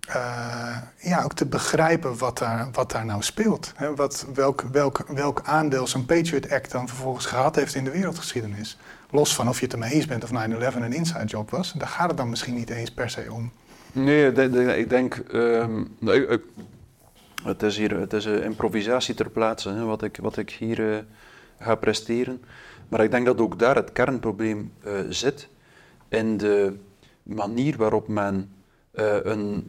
uh, 0.09 0.77
ja, 0.97 1.23
ook 1.23 1.33
te 1.33 1.45
begrijpen 1.45 2.17
wat 2.17 2.37
daar, 2.37 2.69
wat 2.71 2.91
daar 2.91 3.05
nou 3.05 3.21
speelt. 3.21 3.73
Hè? 3.75 3.95
Wat, 3.95 4.25
welk, 4.33 4.61
welk, 4.71 5.03
welk 5.07 5.41
aandeel 5.43 5.87
zo'n 5.87 6.05
Patriot 6.05 6.51
Act 6.51 6.71
dan 6.71 6.87
vervolgens 6.87 7.25
gehad 7.25 7.55
heeft 7.55 7.75
in 7.75 7.83
de 7.83 7.91
wereldgeschiedenis. 7.91 8.77
Los 9.09 9.35
van 9.35 9.49
of 9.49 9.59
je 9.59 9.63
het 9.63 9.73
ermee 9.73 9.91
eens 9.91 10.05
bent 10.05 10.23
of 10.23 10.29
9-11 10.29 10.33
een 10.75 10.93
inside 10.93 11.25
job 11.25 11.49
was. 11.49 11.73
Daar 11.77 11.87
gaat 11.87 12.07
het 12.07 12.17
dan 12.17 12.29
misschien 12.29 12.55
niet 12.55 12.69
eens 12.69 12.91
per 12.91 13.09
se 13.09 13.25
om. 13.31 13.51
Nee, 13.91 14.31
ik 14.77 14.89
denk. 14.89 15.23
Um, 15.33 15.97
het 17.43 17.63
is 17.63 17.77
hier 17.77 17.99
het 17.99 18.13
is 18.13 18.25
een 18.25 18.43
improvisatie 18.43 19.15
ter 19.15 19.29
plaatse, 19.29 19.69
hè, 19.69 19.83
wat, 19.83 20.03
ik, 20.03 20.17
wat 20.21 20.37
ik 20.37 20.49
hier 20.49 20.79
uh, 20.79 20.97
ga 21.59 21.75
presteren. 21.75 22.41
Maar 22.87 23.03
ik 23.03 23.11
denk 23.11 23.25
dat 23.25 23.39
ook 23.39 23.59
daar 23.59 23.75
het 23.75 23.91
kernprobleem 23.91 24.73
uh, 24.85 24.99
zit 25.09 25.47
in 26.09 26.37
de 26.37 26.75
manier 27.23 27.77
waarop 27.77 28.07
men 28.07 28.51
een 29.23 29.63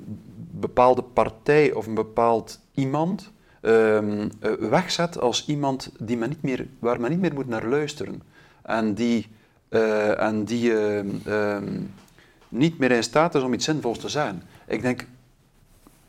bepaalde 0.51 1.03
partij 1.03 1.73
of 1.73 1.87
een 1.87 1.95
bepaald 1.95 2.61
iemand 2.75 3.33
um, 3.63 4.31
wegzet 4.59 5.21
als 5.21 5.47
iemand 5.47 5.93
die 5.99 6.17
men 6.17 6.29
niet 6.29 6.43
meer, 6.43 6.67
waar 6.79 7.01
men 7.01 7.11
niet 7.11 7.21
meer 7.21 7.35
moet 7.35 7.49
naar 7.49 7.67
luisteren 7.67 8.23
en 8.63 8.95
die, 8.95 9.29
en 10.19 10.45
die 10.45 10.73
uh, 10.73 11.57
niet 12.49 12.79
meer 12.79 12.91
in 12.91 13.03
staat 13.03 13.35
is 13.35 13.43
om 13.43 13.53
iets 13.53 13.65
zinvols 13.65 13.99
te 13.99 14.09
zeggen. 14.09 14.43
Ik 14.67 14.83
denk, 14.83 15.07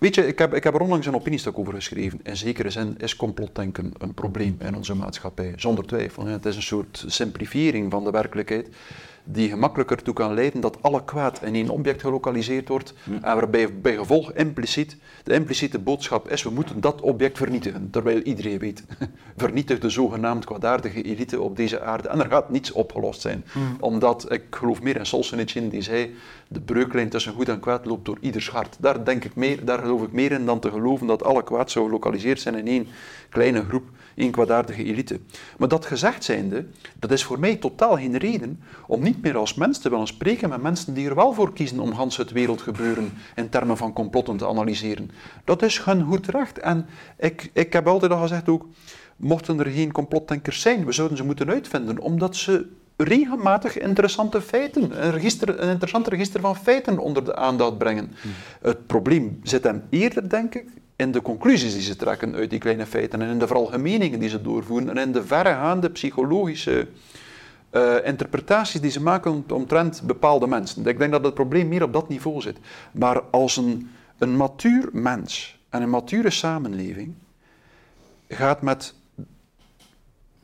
weet 0.01 0.15
je, 0.15 0.27
ik 0.27 0.39
heb, 0.39 0.53
ik 0.53 0.63
heb 0.63 0.73
er 0.73 0.81
onlangs 0.81 1.07
een 1.07 1.15
opiniestuk 1.15 1.57
over 1.57 1.73
geschreven. 1.73 2.19
In 2.23 2.37
zekere 2.37 2.69
zin 2.69 2.95
is 2.97 3.15
complotdenken 3.15 3.91
een 3.97 4.13
probleem 4.13 4.55
in 4.59 4.75
onze 4.75 4.95
maatschappij, 4.95 5.53
zonder 5.55 5.85
twijfel. 5.85 6.25
Het 6.25 6.45
is 6.45 6.55
een 6.55 6.61
soort 6.61 7.03
simplifiering 7.07 7.91
van 7.91 8.03
de 8.03 8.11
werkelijkheid 8.11 8.67
die 9.23 9.49
gemakkelijker 9.49 10.03
toe 10.03 10.14
kan 10.14 10.34
leiden 10.34 10.61
dat 10.61 10.77
alle 10.81 11.03
kwaad 11.03 11.41
in 11.43 11.56
één 11.56 11.69
object 11.69 12.02
gelokaliseerd 12.02 12.68
wordt 12.68 12.93
en 13.06 13.22
waarbij 13.22 13.80
bij 13.81 13.95
gevolg 13.95 14.31
impliciet 14.31 14.98
de 15.23 15.34
impliciete 15.34 15.80
boodschap 15.80 16.30
is 16.30 16.43
we 16.43 16.49
moeten 16.49 16.81
dat 16.81 17.02
object 17.02 17.38
vernietigen. 17.38 17.89
Terwijl 17.89 18.22
iedereen 18.22 18.60
weet, 18.60 18.84
vernietig 19.38 19.80
de 19.80 19.89
zogenaamd 19.89 20.45
kwaadaardige 20.45 21.02
elite 21.02 21.41
op 21.41 21.56
deze 21.56 21.81
aarde 21.81 22.07
en 22.07 22.19
er 22.19 22.30
gaat 22.30 22.49
niets 22.49 22.72
opgelost 22.72 23.22
zijn. 23.22 23.45
Omdat, 23.80 24.31
ik 24.31 24.43
geloof 24.49 24.81
meer 24.81 24.95
in 24.95 25.06
Solzhenitsyn 25.06 25.69
die 25.69 25.81
zei, 25.81 26.15
de 26.48 26.61
breuklijn 26.61 27.10
tussen 27.10 27.34
goed 27.34 27.49
en 27.49 27.60
kwaad 27.60 27.85
loopt 27.85 28.06
door 28.06 28.18
ieders 28.22 28.49
hart. 28.49 28.77
Daar 28.80 29.06
denk 29.06 29.23
ik 29.23 29.35
meer, 29.35 29.65
daar 29.65 29.80
geloof 29.80 30.02
ik 30.03 30.11
meer 30.11 30.31
in 30.31 30.45
dan 30.45 30.60
te 30.60 30.69
geloven 30.72 31.07
dat 31.07 31.23
alle 31.23 31.43
kwaad 31.43 31.72
zou 31.72 31.85
gelokaliseerd 31.85 32.41
zijn 32.41 32.56
in 32.56 32.68
één 32.68 32.88
kleine 33.30 33.64
groep 33.64 33.84
een 34.15 34.31
kwaadaardige 34.31 34.83
elite. 34.83 35.19
Maar 35.57 35.67
dat 35.67 35.85
gezegd 35.85 36.23
zijnde, 36.23 36.65
dat 36.99 37.11
is 37.11 37.23
voor 37.23 37.39
mij 37.39 37.55
totaal 37.55 37.95
geen 37.95 38.17
reden 38.17 38.59
om 38.88 39.03
niet 39.03 39.21
meer 39.21 39.38
als 39.38 39.53
mens 39.53 39.79
te 39.79 39.89
willen 39.89 40.07
spreken 40.07 40.49
met 40.49 40.61
mensen 40.61 40.93
die 40.93 41.09
er 41.09 41.15
wel 41.15 41.33
voor 41.33 41.53
kiezen 41.53 41.79
om 41.79 41.91
Hans 41.91 42.17
het 42.17 42.31
wereldgebeuren 42.31 43.13
in 43.35 43.49
termen 43.49 43.77
van 43.77 43.93
complotten 43.93 44.38
te 44.38 44.47
analyseren. 44.47 45.11
Dat 45.43 45.61
is 45.61 45.83
hun 45.83 46.03
goed 46.03 46.27
recht. 46.27 46.59
En 46.59 46.85
ik, 47.17 47.49
ik 47.53 47.73
heb 47.73 47.88
altijd 47.88 48.11
al 48.11 48.21
gezegd 48.21 48.49
ook, 48.49 48.65
mochten 49.17 49.59
er 49.59 49.71
geen 49.71 49.91
complotdenkers 49.91 50.61
zijn, 50.61 50.85
we 50.85 50.91
zouden 50.91 51.17
ze 51.17 51.23
moeten 51.23 51.49
uitvinden, 51.49 51.99
omdat 51.99 52.35
ze 52.35 52.67
regelmatig 53.03 53.77
interessante 53.77 54.41
feiten, 54.41 55.05
een, 55.05 55.11
register, 55.11 55.59
een 55.59 55.69
interessant 55.69 56.07
register 56.07 56.41
van 56.41 56.55
feiten 56.55 56.99
onder 56.99 57.25
de 57.25 57.35
aandacht 57.35 57.77
brengen. 57.77 58.11
Hmm. 58.21 58.31
Het 58.61 58.87
probleem 58.87 59.39
zit 59.43 59.63
hem 59.63 59.83
eerder, 59.89 60.29
denk 60.29 60.55
ik, 60.55 60.65
in 60.95 61.11
de 61.11 61.21
conclusies 61.21 61.73
die 61.73 61.81
ze 61.81 61.95
trekken 61.95 62.35
uit 62.35 62.49
die 62.49 62.59
kleine 62.59 62.85
feiten 62.85 63.21
en 63.21 63.29
in 63.29 63.39
de 63.39 63.47
veralgemeningen 63.47 64.19
die 64.19 64.29
ze 64.29 64.41
doorvoeren 64.41 64.89
en 64.89 64.97
in 64.97 65.11
de 65.11 65.25
verregaande 65.25 65.89
psychologische 65.89 66.87
uh, 67.71 67.95
interpretaties 68.03 68.81
die 68.81 68.91
ze 68.91 69.01
maken 69.01 69.43
omtrent 69.47 70.01
bepaalde 70.03 70.47
mensen. 70.47 70.85
Ik 70.85 70.97
denk 70.97 71.11
dat 71.11 71.23
het 71.23 71.33
probleem 71.33 71.67
meer 71.67 71.83
op 71.83 71.93
dat 71.93 72.09
niveau 72.09 72.41
zit. 72.41 72.57
Maar 72.91 73.21
als 73.21 73.57
een, 73.57 73.91
een 74.17 74.37
matuur 74.37 74.89
mens 74.91 75.59
en 75.69 75.81
een 75.81 75.89
mature 75.89 76.29
samenleving 76.29 77.13
gaat 78.27 78.61
met 78.61 78.93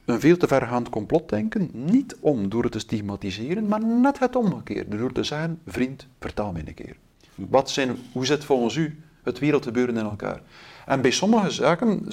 een 0.07 0.19
veel 0.19 0.37
te 0.37 0.47
vergaand 0.47 0.89
complotdenken 0.89 1.69
niet 1.71 2.15
om 2.19 2.49
door 2.49 2.63
het 2.63 2.71
te 2.71 2.79
stigmatiseren, 2.79 3.67
maar 3.67 3.85
net 3.85 4.19
het 4.19 4.35
omgekeerde, 4.35 4.97
door 4.97 5.11
te 5.11 5.23
zeggen, 5.23 5.59
vriend, 5.65 6.07
vertel 6.19 6.51
me 6.51 6.59
een 6.65 6.73
keer. 6.73 6.95
Wat 7.35 7.69
zijn, 7.69 7.97
hoe 8.11 8.25
zit 8.25 8.43
volgens 8.43 8.75
u 8.75 9.01
het 9.23 9.39
wereldgebeuren 9.39 9.97
in 9.97 10.03
elkaar. 10.03 10.41
En 10.85 11.01
bij 11.01 11.11
sommige 11.11 11.49
zaken, 11.49 12.05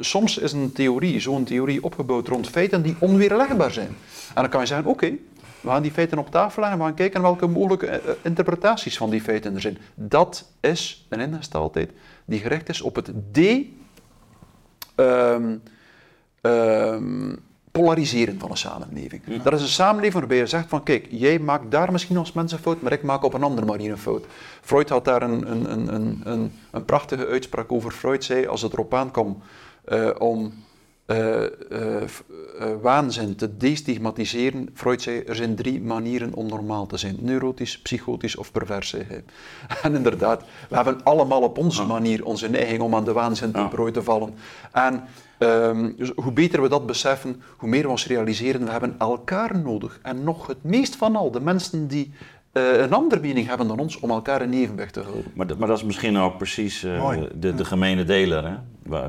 soms 0.00 0.38
is 0.38 0.52
een 0.52 0.72
theorie, 0.72 1.20
zo'n 1.20 1.44
theorie 1.44 1.84
opgebouwd 1.84 2.28
rond 2.28 2.48
feiten 2.48 2.82
die 2.82 2.96
onweerlegbaar 2.98 3.70
zijn. 3.70 3.96
En 4.34 4.42
dan 4.42 4.48
kan 4.48 4.60
je 4.60 4.66
zeggen, 4.66 4.86
oké, 4.86 5.10
we 5.60 5.68
gaan 5.68 5.82
die 5.82 5.90
feiten 5.90 6.18
op 6.18 6.30
tafel 6.30 6.62
leggen 6.62 6.78
en 6.78 6.84
we 6.84 6.90
gaan 6.90 6.98
kijken 6.98 7.22
welke 7.22 7.46
mogelijke 7.46 7.86
eh, 7.86 8.10
eh, 8.10 8.16
interpretaties 8.22 8.96
van 8.96 9.10
die 9.10 9.20
feiten 9.20 9.54
er 9.54 9.60
zijn. 9.60 9.78
Dat 9.94 10.52
is 10.60 11.06
een 11.08 11.20
ingesteldheid 11.20 11.90
die 12.24 12.40
gericht 12.40 12.68
is 12.68 12.80
op 12.80 12.94
het 12.94 13.12
de... 13.32 13.70
Um, 14.96 15.62
um, 16.42 17.38
polariseren 17.72 18.38
van 18.38 18.50
een 18.50 18.56
samenleving. 18.56 19.42
Dat 19.42 19.52
is 19.52 19.62
een 19.62 19.68
samenleving 19.68 20.14
waarbij 20.14 20.36
je 20.36 20.46
zegt 20.46 20.68
van 20.68 20.82
kijk, 20.82 21.06
jij 21.10 21.38
maakt 21.38 21.70
daar 21.70 21.92
misschien 21.92 22.16
als 22.16 22.32
mens 22.32 22.52
een 22.52 22.58
fout, 22.58 22.82
maar 22.82 22.92
ik 22.92 23.02
maak 23.02 23.22
op 23.22 23.34
een 23.34 23.42
andere 23.42 23.66
manier 23.66 23.90
een 23.90 23.98
fout. 23.98 24.24
Freud 24.60 24.88
had 24.88 25.04
daar 25.04 25.22
een, 25.22 25.50
een, 25.50 25.72
een, 25.94 26.20
een, 26.24 26.52
een 26.70 26.84
prachtige 26.84 27.26
uitspraak 27.26 27.72
over. 27.72 27.90
Freud 27.90 28.24
zei, 28.24 28.46
als 28.46 28.62
het 28.62 28.72
erop 28.72 28.94
aankomt 28.94 29.42
uh, 29.88 30.10
om 30.18 30.52
uh, 31.06 31.42
uh, 31.70 32.02
waanzin 32.80 33.36
te 33.36 33.56
destigmatiseren, 33.56 34.68
Freud 34.74 35.02
zei, 35.02 35.22
er 35.22 35.34
zijn 35.34 35.54
drie 35.54 35.80
manieren 35.80 36.34
om 36.34 36.46
normaal 36.46 36.86
te 36.86 36.96
zijn. 36.96 37.16
Neurotisch, 37.20 37.78
psychotisch 37.78 38.36
of 38.36 38.52
pervers. 38.52 38.96
En 39.82 39.94
inderdaad, 39.94 40.42
we 40.68 40.74
hebben 40.74 41.02
allemaal 41.04 41.42
op 41.42 41.58
onze 41.58 41.84
manier 41.84 42.24
onze 42.24 42.48
neiging 42.48 42.80
om 42.80 42.94
aan 42.94 43.04
de 43.04 43.12
waanzin 43.12 43.52
te 43.52 43.66
prooi 43.70 43.92
te 43.92 44.02
vallen. 44.02 44.34
En 44.72 45.04
Um, 45.42 45.94
dus 45.96 46.12
hoe 46.16 46.32
beter 46.32 46.62
we 46.62 46.68
dat 46.68 46.86
beseffen, 46.86 47.42
hoe 47.56 47.68
meer 47.68 47.82
we 47.82 47.88
ons 47.88 48.06
realiseren, 48.06 48.64
we 48.64 48.70
hebben 48.70 48.94
elkaar 48.98 49.58
nodig. 49.58 49.98
En 50.02 50.24
nog 50.24 50.46
het 50.46 50.62
meest 50.62 50.96
van 50.96 51.16
al, 51.16 51.30
de 51.30 51.40
mensen 51.40 51.86
die 51.86 52.12
uh, 52.52 52.80
een 52.80 52.92
andere 52.92 53.20
mening 53.20 53.46
hebben 53.46 53.68
dan 53.68 53.78
ons, 53.78 54.00
om 54.00 54.10
elkaar 54.10 54.42
in 54.42 54.52
evenwicht 54.52 54.92
te 54.92 55.00
houden. 55.00 55.24
Maar, 55.34 55.46
maar 55.58 55.68
dat 55.68 55.76
is 55.76 55.84
misschien 55.84 56.18
ook 56.18 56.36
precies 56.36 56.84
uh, 56.84 57.12
de, 57.34 57.54
de 57.54 57.64
gemene 57.64 58.04
deler 58.04 58.44
hè? 58.44 58.56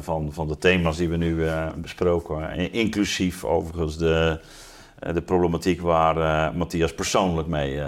Van, 0.02 0.34
van 0.34 0.48
de 0.48 0.58
thema's 0.58 0.98
die 0.98 1.10
we 1.10 1.18
nu 1.18 1.36
uh, 1.36 1.68
besproken. 1.76 2.72
Inclusief 2.72 3.44
overigens 3.44 3.98
de, 3.98 4.40
de 5.14 5.22
problematiek 5.22 5.82
waar 5.82 6.56
Matthias 6.56 6.94
persoonlijk 6.94 7.48
mee 7.48 7.82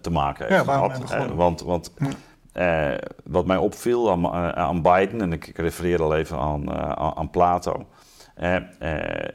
te 0.00 0.10
maken 0.10 0.46
heeft 0.46 0.64
ja, 0.64 0.72
gehad. 0.72 1.34
want 1.34 1.62
want 1.62 1.92
uh, 2.54 2.94
wat 3.24 3.46
mij 3.46 3.56
opviel 3.56 4.10
aan, 4.10 4.24
uh, 4.24 4.48
aan, 4.48 4.82
Biden, 4.82 5.20
en 5.20 5.32
ik, 5.32 5.52
refereer 5.56 6.02
al 6.02 6.16
even 6.16 6.38
aan, 6.38 6.62
uh, 6.62 6.90
aan 6.92 7.30
Plato, 7.30 7.86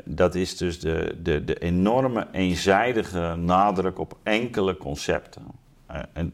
dat 0.05 0.35
is 0.35 0.57
dus 0.57 0.79
de, 0.79 1.17
de, 1.21 1.43
de 1.43 1.55
enorme 1.55 2.27
eenzijdige 2.31 3.35
nadruk 3.35 3.99
op 3.99 4.17
enkele 4.23 4.77
concepten. 4.77 5.43
en, 6.13 6.33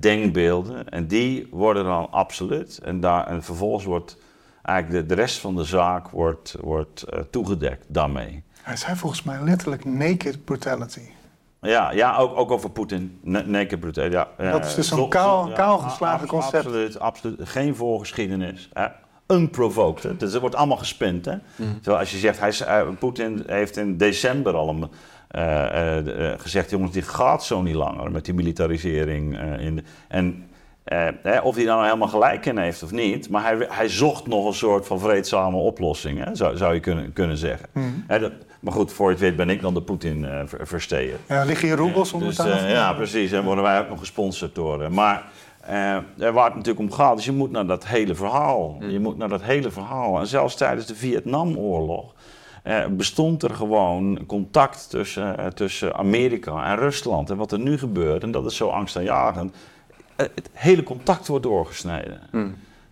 denkbeelden, 0.00 0.88
en 0.88 1.06
die 1.06 1.48
worden 1.50 1.84
dan 1.84 2.10
absoluut, 2.10 2.78
en, 2.78 3.00
daar, 3.00 3.26
en 3.26 3.42
vervolgens 3.42 3.84
wordt 3.84 4.16
eigenlijk 4.62 5.08
de, 5.08 5.14
de 5.14 5.20
rest 5.20 5.38
van 5.38 5.56
de 5.56 5.64
zaak 5.64 6.08
wordt, 6.08 6.56
wordt 6.60 7.04
toegedekt 7.30 7.84
daarmee. 7.88 8.42
Hij 8.62 8.76
zei 8.76 8.96
volgens 8.96 9.22
mij 9.22 9.42
letterlijk 9.42 9.84
naked 9.84 10.44
brutality. 10.44 11.08
Ja, 11.60 11.90
ja 11.90 12.16
ook, 12.16 12.36
ook 12.38 12.50
over 12.50 12.70
Poetin. 12.70 13.18
Naked 13.22 13.80
brutal. 13.80 14.10
Ja, 14.10 14.28
Dat 14.36 14.64
is 14.64 14.74
dus 14.74 14.88
zo'n 14.88 15.08
kaal- 15.08 15.50
kaal 15.52 15.78
geslagen 15.78 16.28
concept. 16.28 16.54
Absoluut, 16.56 16.98
absoluut. 17.00 17.40
Geen 17.48 17.76
voorgeschiedenis. 17.76 18.68
Hè. 18.72 18.86
Unprovoked. 19.26 20.02
Hè. 20.02 20.16
Dus 20.16 20.34
er 20.34 20.40
wordt 20.40 20.54
allemaal 20.54 20.76
gespint. 20.76 21.24
Hè. 21.24 21.34
Terwijl 21.56 21.98
als 21.98 22.10
je 22.10 22.18
zegt, 22.18 22.38
hij, 22.38 22.48
is- 22.48 22.60
eh, 22.60 22.88
Poetin 22.98 23.42
heeft 23.46 23.76
in 23.76 23.96
december 23.96 24.54
al 24.54 24.68
een, 24.68 24.88
eh, 25.28 25.64
eh, 25.98 26.32
eh, 26.32 26.38
gezegd... 26.40 26.70
jongens, 26.70 26.92
dit 26.92 27.08
gaat 27.08 27.44
zo 27.44 27.62
niet 27.62 27.74
langer 27.74 28.10
met 28.10 28.24
die 28.24 28.34
militarisering. 28.34 29.38
eh, 29.38 29.60
in 29.60 29.76
de, 29.76 29.82
en 30.08 30.47
eh, 30.88 31.06
hè, 31.22 31.38
of 31.40 31.54
hij 31.54 31.64
daar 31.64 31.74
nou 31.74 31.86
helemaal 31.86 32.08
gelijk 32.08 32.46
in 32.46 32.58
heeft 32.58 32.82
of 32.82 32.90
niet... 32.90 33.30
maar 33.30 33.42
hij, 33.42 33.66
hij 33.68 33.88
zocht 33.88 34.26
nog 34.26 34.46
een 34.46 34.54
soort 34.54 34.86
van 34.86 35.00
vreedzame 35.00 35.56
oplossing, 35.56 36.24
hè, 36.24 36.34
zou, 36.34 36.56
zou 36.56 36.74
je 36.74 36.80
kunnen, 36.80 37.12
kunnen 37.12 37.36
zeggen. 37.36 37.68
Hè, 38.06 38.18
dat, 38.18 38.32
maar 38.60 38.72
goed, 38.72 38.92
voor 38.92 39.06
je 39.06 39.12
het 39.12 39.20
weet 39.22 39.36
ben 39.36 39.50
ik 39.50 39.60
dan 39.60 39.74
de 39.74 39.82
Poetin-versteer. 39.82 41.16
Ja, 41.28 41.44
liggen 41.44 41.68
hier 41.68 41.76
roebels 41.76 42.12
onder 42.12 42.28
Dus, 42.28 42.36
tafel? 42.36 42.52
eh, 42.52 42.70
ja, 42.70 42.92
precies. 42.92 43.32
En 43.32 43.44
worden 43.44 43.64
wij 43.64 43.80
ook 43.80 43.88
nog 43.88 43.98
gesponsord 43.98 44.54
door. 44.54 44.82
eh, 44.82 44.88
Maar 44.88 45.22
eh, 45.60 45.96
eh, 45.96 46.02
waar 46.16 46.44
het 46.44 46.54
natuurlijk 46.54 46.78
om 46.78 46.92
gaat, 46.92 47.18
is 47.18 47.24
je 47.24 47.32
moet 47.32 47.50
naar 47.50 47.66
dat 47.66 47.86
hele 47.86 48.14
verhaal. 48.14 48.76
Je 48.88 49.00
moet 49.00 49.16
naar 49.16 49.28
dat 49.28 49.42
hele 49.42 49.70
verhaal. 49.70 50.18
En 50.18 50.26
zelfs 50.26 50.54
tijdens 50.56 50.86
de 50.86 50.94
Vietnamoorlog 50.94 52.14
eh, 52.62 52.86
bestond 52.90 53.42
er 53.42 53.54
gewoon 53.54 54.18
contact 54.26 54.90
tussen, 54.90 55.38
eh, 55.38 55.46
tussen 55.46 55.94
Amerika 55.94 56.64
en 56.70 56.76
Rusland. 56.76 57.30
En 57.30 57.36
wat 57.36 57.52
er 57.52 57.58
nu 57.58 57.78
gebeurt, 57.78 58.22
en 58.22 58.30
dat 58.30 58.46
is 58.46 58.56
zo 58.56 58.68
angstaanjagend, 58.68 59.52
eh, 59.52 59.58
het 60.22 60.50
hele 60.52 60.82
contact 60.82 61.26
wordt 61.26 61.44
doorgesneden. 61.44 62.20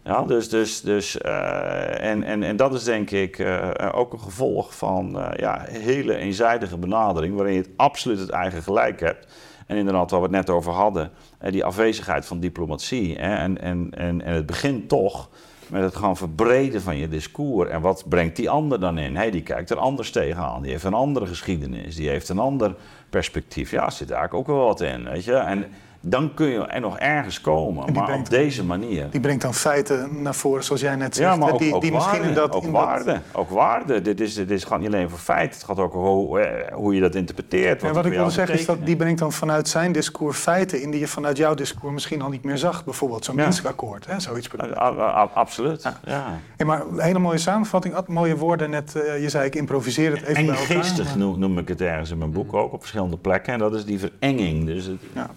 Ja, 0.05 0.23
dus, 0.23 0.49
dus, 0.49 0.81
dus 0.81 1.19
eh, 1.19 2.11
en, 2.11 2.23
en, 2.23 2.43
en 2.43 2.57
dat 2.57 2.75
is 2.75 2.85
denk 2.85 3.11
ik 3.11 3.39
eh, 3.39 3.69
ook 3.93 4.13
een 4.13 4.21
gevolg 4.21 4.77
van 4.77 5.19
eh, 5.21 5.39
ja, 5.39 5.65
hele 5.69 6.17
eenzijdige 6.17 6.79
benadering, 6.79 7.35
waarin 7.35 7.55
je 7.55 7.61
het 7.61 7.71
absoluut 7.77 8.19
het 8.19 8.31
eigen 8.31 8.63
gelijk 8.63 9.01
hebt. 9.01 9.27
En 9.67 9.77
inderdaad, 9.77 10.11
waar 10.11 10.21
we 10.21 10.27
het 10.27 10.37
net 10.37 10.51
over 10.51 10.73
hadden, 10.73 11.11
eh, 11.39 11.53
die 11.53 11.65
afwezigheid 11.65 12.27
van 12.27 12.41
diplomatie. 12.41 13.15
Hè, 13.15 13.35
en, 13.35 13.61
en, 13.61 13.89
en, 13.91 14.23
en 14.23 14.35
het 14.35 14.47
begint 14.47 14.89
toch 14.89 15.29
met 15.69 15.83
het 15.83 15.97
gaan 15.97 16.17
verbreden 16.17 16.83
van 16.83 16.97
je 16.97 17.09
discours. 17.09 17.71
En 17.71 17.81
wat 17.81 18.05
brengt 18.09 18.37
die 18.37 18.51
ander 18.51 18.81
dan 18.81 18.99
in? 18.99 19.17
Hey, 19.17 19.31
die 19.31 19.43
kijkt 19.43 19.71
er 19.71 19.79
anders 19.79 20.11
tegenaan, 20.11 20.63
die 20.63 20.71
heeft 20.71 20.85
een 20.85 20.95
andere 20.95 21.27
geschiedenis, 21.27 21.97
die 21.97 22.09
heeft 22.09 22.29
een 22.29 22.39
ander 22.39 22.75
perspectief. 23.11 23.71
Ja, 23.71 23.91
zit 23.91 24.09
daar 24.09 24.33
ook 24.33 24.47
wel 24.47 24.65
wat 24.65 24.81
in, 24.81 25.05
weet 25.05 25.25
je. 25.25 25.35
En 25.35 25.65
dan 26.09 26.35
kun 26.35 26.47
je 26.47 26.59
er 26.67 26.81
nog 26.81 26.99
ergens 26.99 27.41
komen, 27.41 27.93
maar 27.93 28.15
op 28.15 28.31
deze 28.31 28.65
manier. 28.65 29.11
Die 29.11 29.21
brengt 29.21 29.43
dan 29.43 29.55
feiten 29.55 30.23
naar 30.23 30.35
voren, 30.35 30.65
zoals 30.65 30.81
jij 30.81 30.97
net 30.97 31.15
zegt. 31.17 31.31
Ja, 31.31 31.37
maar 31.37 31.53
ook, 31.53 31.59
die, 31.59 31.75
ook 31.75 31.81
die 31.83 31.93
waarde. 31.93 32.07
misschien 32.09 32.29
in 32.29 32.35
dat, 32.35 32.53
ook 32.55 32.63
in 32.65 32.73
dat- 32.73 32.85
waarde. 32.85 33.21
Ook 33.33 33.51
waarde. 33.51 34.03
Dit, 34.03 34.21
is, 34.21 34.35
dit 34.35 34.51
is, 34.51 34.65
gaat 34.65 34.79
niet 34.79 34.89
alleen 34.89 35.11
voor 35.11 35.19
feiten. 35.19 35.57
Het 35.59 35.67
gaat 35.67 35.79
ook 35.79 35.95
over 35.95 36.09
hoe, 36.11 36.41
eh, 36.41 36.75
hoe 36.75 36.95
je 36.95 37.01
dat 37.01 37.15
interpreteert. 37.15 37.81
Ja, 37.81 37.87
het 37.87 37.97
wat 37.97 38.07
ik 38.07 38.13
wil 38.13 38.31
zeggen 38.31 38.55
is 38.55 38.67
dat 38.67 38.87
die 38.87 38.97
brengt 38.97 39.19
dan 39.19 39.33
vanuit 39.33 39.69
zijn 39.69 39.93
discours 39.93 40.39
feiten 40.39 40.83
in 40.83 40.91
die 40.91 41.01
je 41.01 41.09
vanuit 41.09 41.37
jouw 41.37 41.55
discours 41.55 41.93
misschien 41.95 42.23
al 42.23 42.29
niet 42.31 42.45
meer 42.45 42.59
zag. 42.59 42.85
Bijvoorbeeld 42.85 43.25
zo'n 43.25 43.37
Ja. 43.37 43.43
Minsk-akkoord, 43.43 44.07
hè, 44.07 44.21
zoiets. 44.21 44.49
A- 44.61 44.75
a- 44.99 45.31
absoluut. 45.35 45.83
Ja. 46.05 46.25
Hey, 46.57 46.67
maar 46.67 46.81
een 46.91 47.01
hele 47.01 47.19
mooie 47.19 47.39
samenvatting, 47.39 47.95
mooie 48.07 48.37
woorden. 48.37 48.71
Net, 48.71 48.95
eh, 48.97 49.23
je 49.23 49.29
zei 49.29 49.47
ik 49.47 49.55
improviseer 49.55 50.11
het 50.11 50.23
even 50.23 50.35
En 50.37 50.47
bij 50.47 50.55
elkaar. 50.57 50.77
geestig 50.77 51.17
maar- 51.17 51.39
noem 51.39 51.59
ik 51.59 51.69
het 51.69 51.81
ergens 51.81 52.11
in 52.11 52.19
mijn 52.19 52.33
boek 52.33 52.55
ook, 52.55 52.73
op 52.73 52.81
verschillende 52.81 53.17
plekken. 53.17 53.53
En 53.53 53.59
dat 53.59 53.75
is 53.75 53.85
die 53.85 53.99
verenging. 53.99 54.67
Dus 54.67 54.85
het, 54.85 55.01
Ja. 55.15 55.31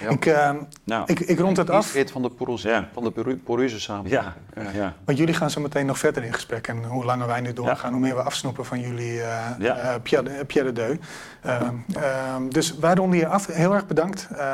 Ja. 0.00 0.08
Ik, 0.10 0.26
eh, 0.26 0.50
nou, 0.84 1.02
ik, 1.06 1.20
ik 1.20 1.38
rond 1.38 1.56
het 1.56 1.70
af, 1.70 1.92
Heet 1.92 2.10
van 2.10 2.22
de, 2.22 2.30
porose, 2.30 2.68
Ja. 2.68 2.88
van 2.92 3.04
de 3.04 3.36
poreuze 3.44 3.80
samenleving. 3.80 4.32
ja, 4.54 4.70
ja. 4.74 4.94
want 5.04 5.18
jullie 5.18 5.34
gaan 5.34 5.50
zo 5.50 5.60
meteen 5.60 5.86
nog 5.86 5.98
verder 5.98 6.24
in 6.24 6.32
gesprek. 6.32 6.68
En 6.68 6.84
hoe 6.84 7.04
langer 7.04 7.26
wij 7.26 7.40
nu 7.40 7.52
doorgaan, 7.52 7.92
hoe 7.92 8.00
meer 8.00 8.14
we 8.16 8.22
afsnoepen 8.22 8.64
van 8.64 8.80
jullie 8.80 9.22
eh 9.22 9.38
Ja. 9.58 9.76
eh, 9.76 9.94
Pierre, 10.02 10.28
de- 10.38 10.44
Pierre 10.44 10.72
de 10.72 10.86
Deux. 10.86 10.98
Eh, 11.42 11.60
ehm, 11.94 12.48
dus 12.48 12.78
wij 12.78 12.94
ronden 12.94 13.18
hier 13.18 13.28
af. 13.28 13.46
Heel 13.46 13.74
erg 13.74 13.86
bedankt. 13.86 14.28
Eh, 14.36 14.46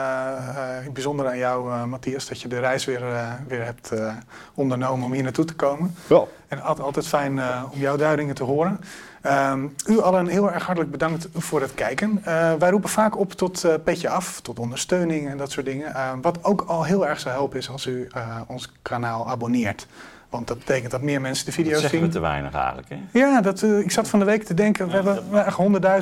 in 0.78 0.84
het 0.84 0.92
bijzonder 0.92 1.26
aan 1.26 1.38
jou, 1.38 1.70
eh, 1.72 1.84
Matthias, 1.84 2.28
dat 2.28 2.40
je 2.40 2.48
de 2.48 2.58
reis 2.60 2.84
weer, 2.84 3.02
weer 3.48 3.64
hebt 3.64 3.90
eh, 3.92 4.14
ondernomen 4.54 5.04
om 5.06 5.12
hier 5.12 5.22
naartoe 5.22 5.44
te 5.44 5.54
komen. 5.54 5.94
Wel. 6.06 6.32
En 6.48 6.60
altijd, 6.62 6.86
altijd 6.86 7.06
fijn 7.06 7.38
eh, 7.38 7.62
om 7.72 7.78
jouw 7.78 7.96
duidingen 7.96 8.34
te 8.34 8.44
horen. 8.44 8.80
Ehm, 9.22 9.66
u 9.86 10.00
allen 10.00 10.26
heel 10.26 10.52
erg 10.52 10.64
hartelijk 10.64 10.90
bedankt 10.92 11.28
voor 11.34 11.60
het 11.60 11.74
kijken. 11.74 12.20
Eh, 12.24 12.52
wij 12.58 12.70
roepen 12.70 12.90
vaak 12.90 13.18
op 13.18 13.32
tot 13.32 13.64
eh, 13.64 13.74
petje 13.84 14.08
af, 14.08 14.40
tot 14.40 14.58
ondersteuning 14.58 15.28
en 15.30 15.36
dat 15.36 15.50
soort 15.50 15.66
dingen. 15.66 15.94
Eh, 15.94 16.10
wat 16.22 16.44
ook 16.44 16.64
al 16.66 16.84
heel 16.84 17.06
erg 17.06 17.20
zou 17.20 17.34
helpen 17.34 17.58
is 17.58 17.70
als 17.70 17.86
u 17.86 18.08
eh, 18.12 18.40
ons 18.46 18.72
kanaal 18.82 19.28
abonneert. 19.28 19.86
Want 20.30 20.46
dat 20.46 20.58
betekent 20.58 20.90
dat 20.90 21.02
meer 21.02 21.20
mensen 21.20 21.44
de 21.44 21.50
Dat 21.50 21.60
video's 21.60 21.80
zeggen 21.80 21.98
we 21.98 22.04
zien. 22.04 22.14
te 22.14 22.20
weinig 22.20 22.54
eigenlijk. 22.54 22.88
Hè? 22.88 22.96
Ja, 23.18 23.40
dat, 23.40 23.62
ik 23.62 23.90
zat 23.90 24.08
van 24.08 24.18
de 24.18 24.24
week 24.24 24.44
te 24.44 24.54
denken, 24.54 24.86
we 24.86 24.92
hebben 24.92 25.44
echt 25.46 25.58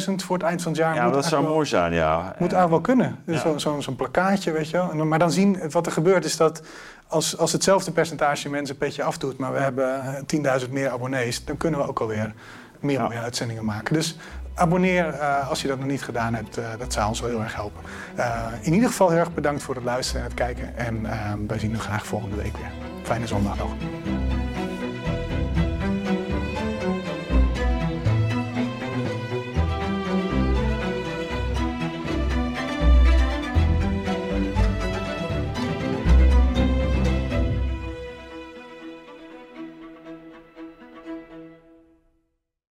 100.000 0.08 0.14
voor 0.24 0.36
het 0.36 0.46
eind 0.46 0.62
van 0.62 0.72
het 0.72 0.80
jaar. 0.80 0.94
Ja, 0.94 1.10
dat 1.10 1.24
zou 1.24 1.46
mooi 1.46 1.66
zijn, 1.66 1.92
ja. 1.92 2.16
Moet 2.38 2.52
eigenlijk 2.52 2.68
wel 2.70 2.80
kunnen. 2.80 3.16
Ja. 3.26 3.38
Zo- 3.38 3.58
zo- 3.58 3.80
Zo'n 3.80 3.96
plakkaatje, 3.96 4.50
weet 4.52 4.70
je 4.70 4.76
wel. 4.94 5.04
Maar 5.04 5.18
dan 5.18 5.30
zien, 5.32 5.60
wat 5.70 5.86
er 5.86 5.92
gebeurt 5.92 6.24
is 6.24 6.36
dat 6.36 6.62
als, 7.06 7.38
als 7.38 7.52
hetzelfde 7.52 7.90
percentage 7.90 8.48
mensen 8.48 8.74
een 8.74 8.80
petje 8.80 9.02
afdoet, 9.02 9.38
maar 9.38 9.52
we 9.52 9.58
hebben 9.58 10.02
eh, 10.46 10.60
10.000 10.64 10.70
meer 10.70 10.90
abonnees, 10.90 11.44
dan 11.44 11.56
kunnen 11.56 11.80
we 11.80 11.88
ook 11.88 12.00
alweer 12.00 12.32
meer 12.82 12.98
Ja. 12.98 13.02
mooie 13.02 13.18
uitzendingen 13.18 13.64
maken. 13.64 13.94
Dus 13.94 14.16
abonneer 14.54 15.08
eh, 15.08 15.48
als 15.48 15.62
je 15.62 15.68
dat 15.68 15.78
nog 15.78 15.86
niet 15.86 16.02
gedaan 16.02 16.34
hebt. 16.34 16.58
eh, 16.58 16.64
dat 16.78 16.92
zou 16.92 17.08
ons 17.08 17.20
wel 17.20 17.30
heel 17.30 17.42
erg 17.42 17.54
helpen. 17.54 17.80
Eh, 18.16 18.46
in 18.60 18.72
ieder 18.72 18.88
geval 18.88 19.08
heel 19.10 19.18
erg 19.18 19.34
bedankt 19.34 19.62
voor 19.62 19.74
het 19.74 19.84
luisteren 19.84 20.22
en 20.22 20.26
het 20.28 20.36
kijken. 20.36 20.76
En 20.76 21.06
eh, 21.06 21.32
wij 21.46 21.58
zien 21.58 21.72
u 21.72 21.78
graag 21.78 22.06
volgende 22.06 22.36
week 22.36 22.56
weer. 22.56 22.70
Fijne 23.02 23.26
zondag 23.26 23.56
nog. 23.58 23.70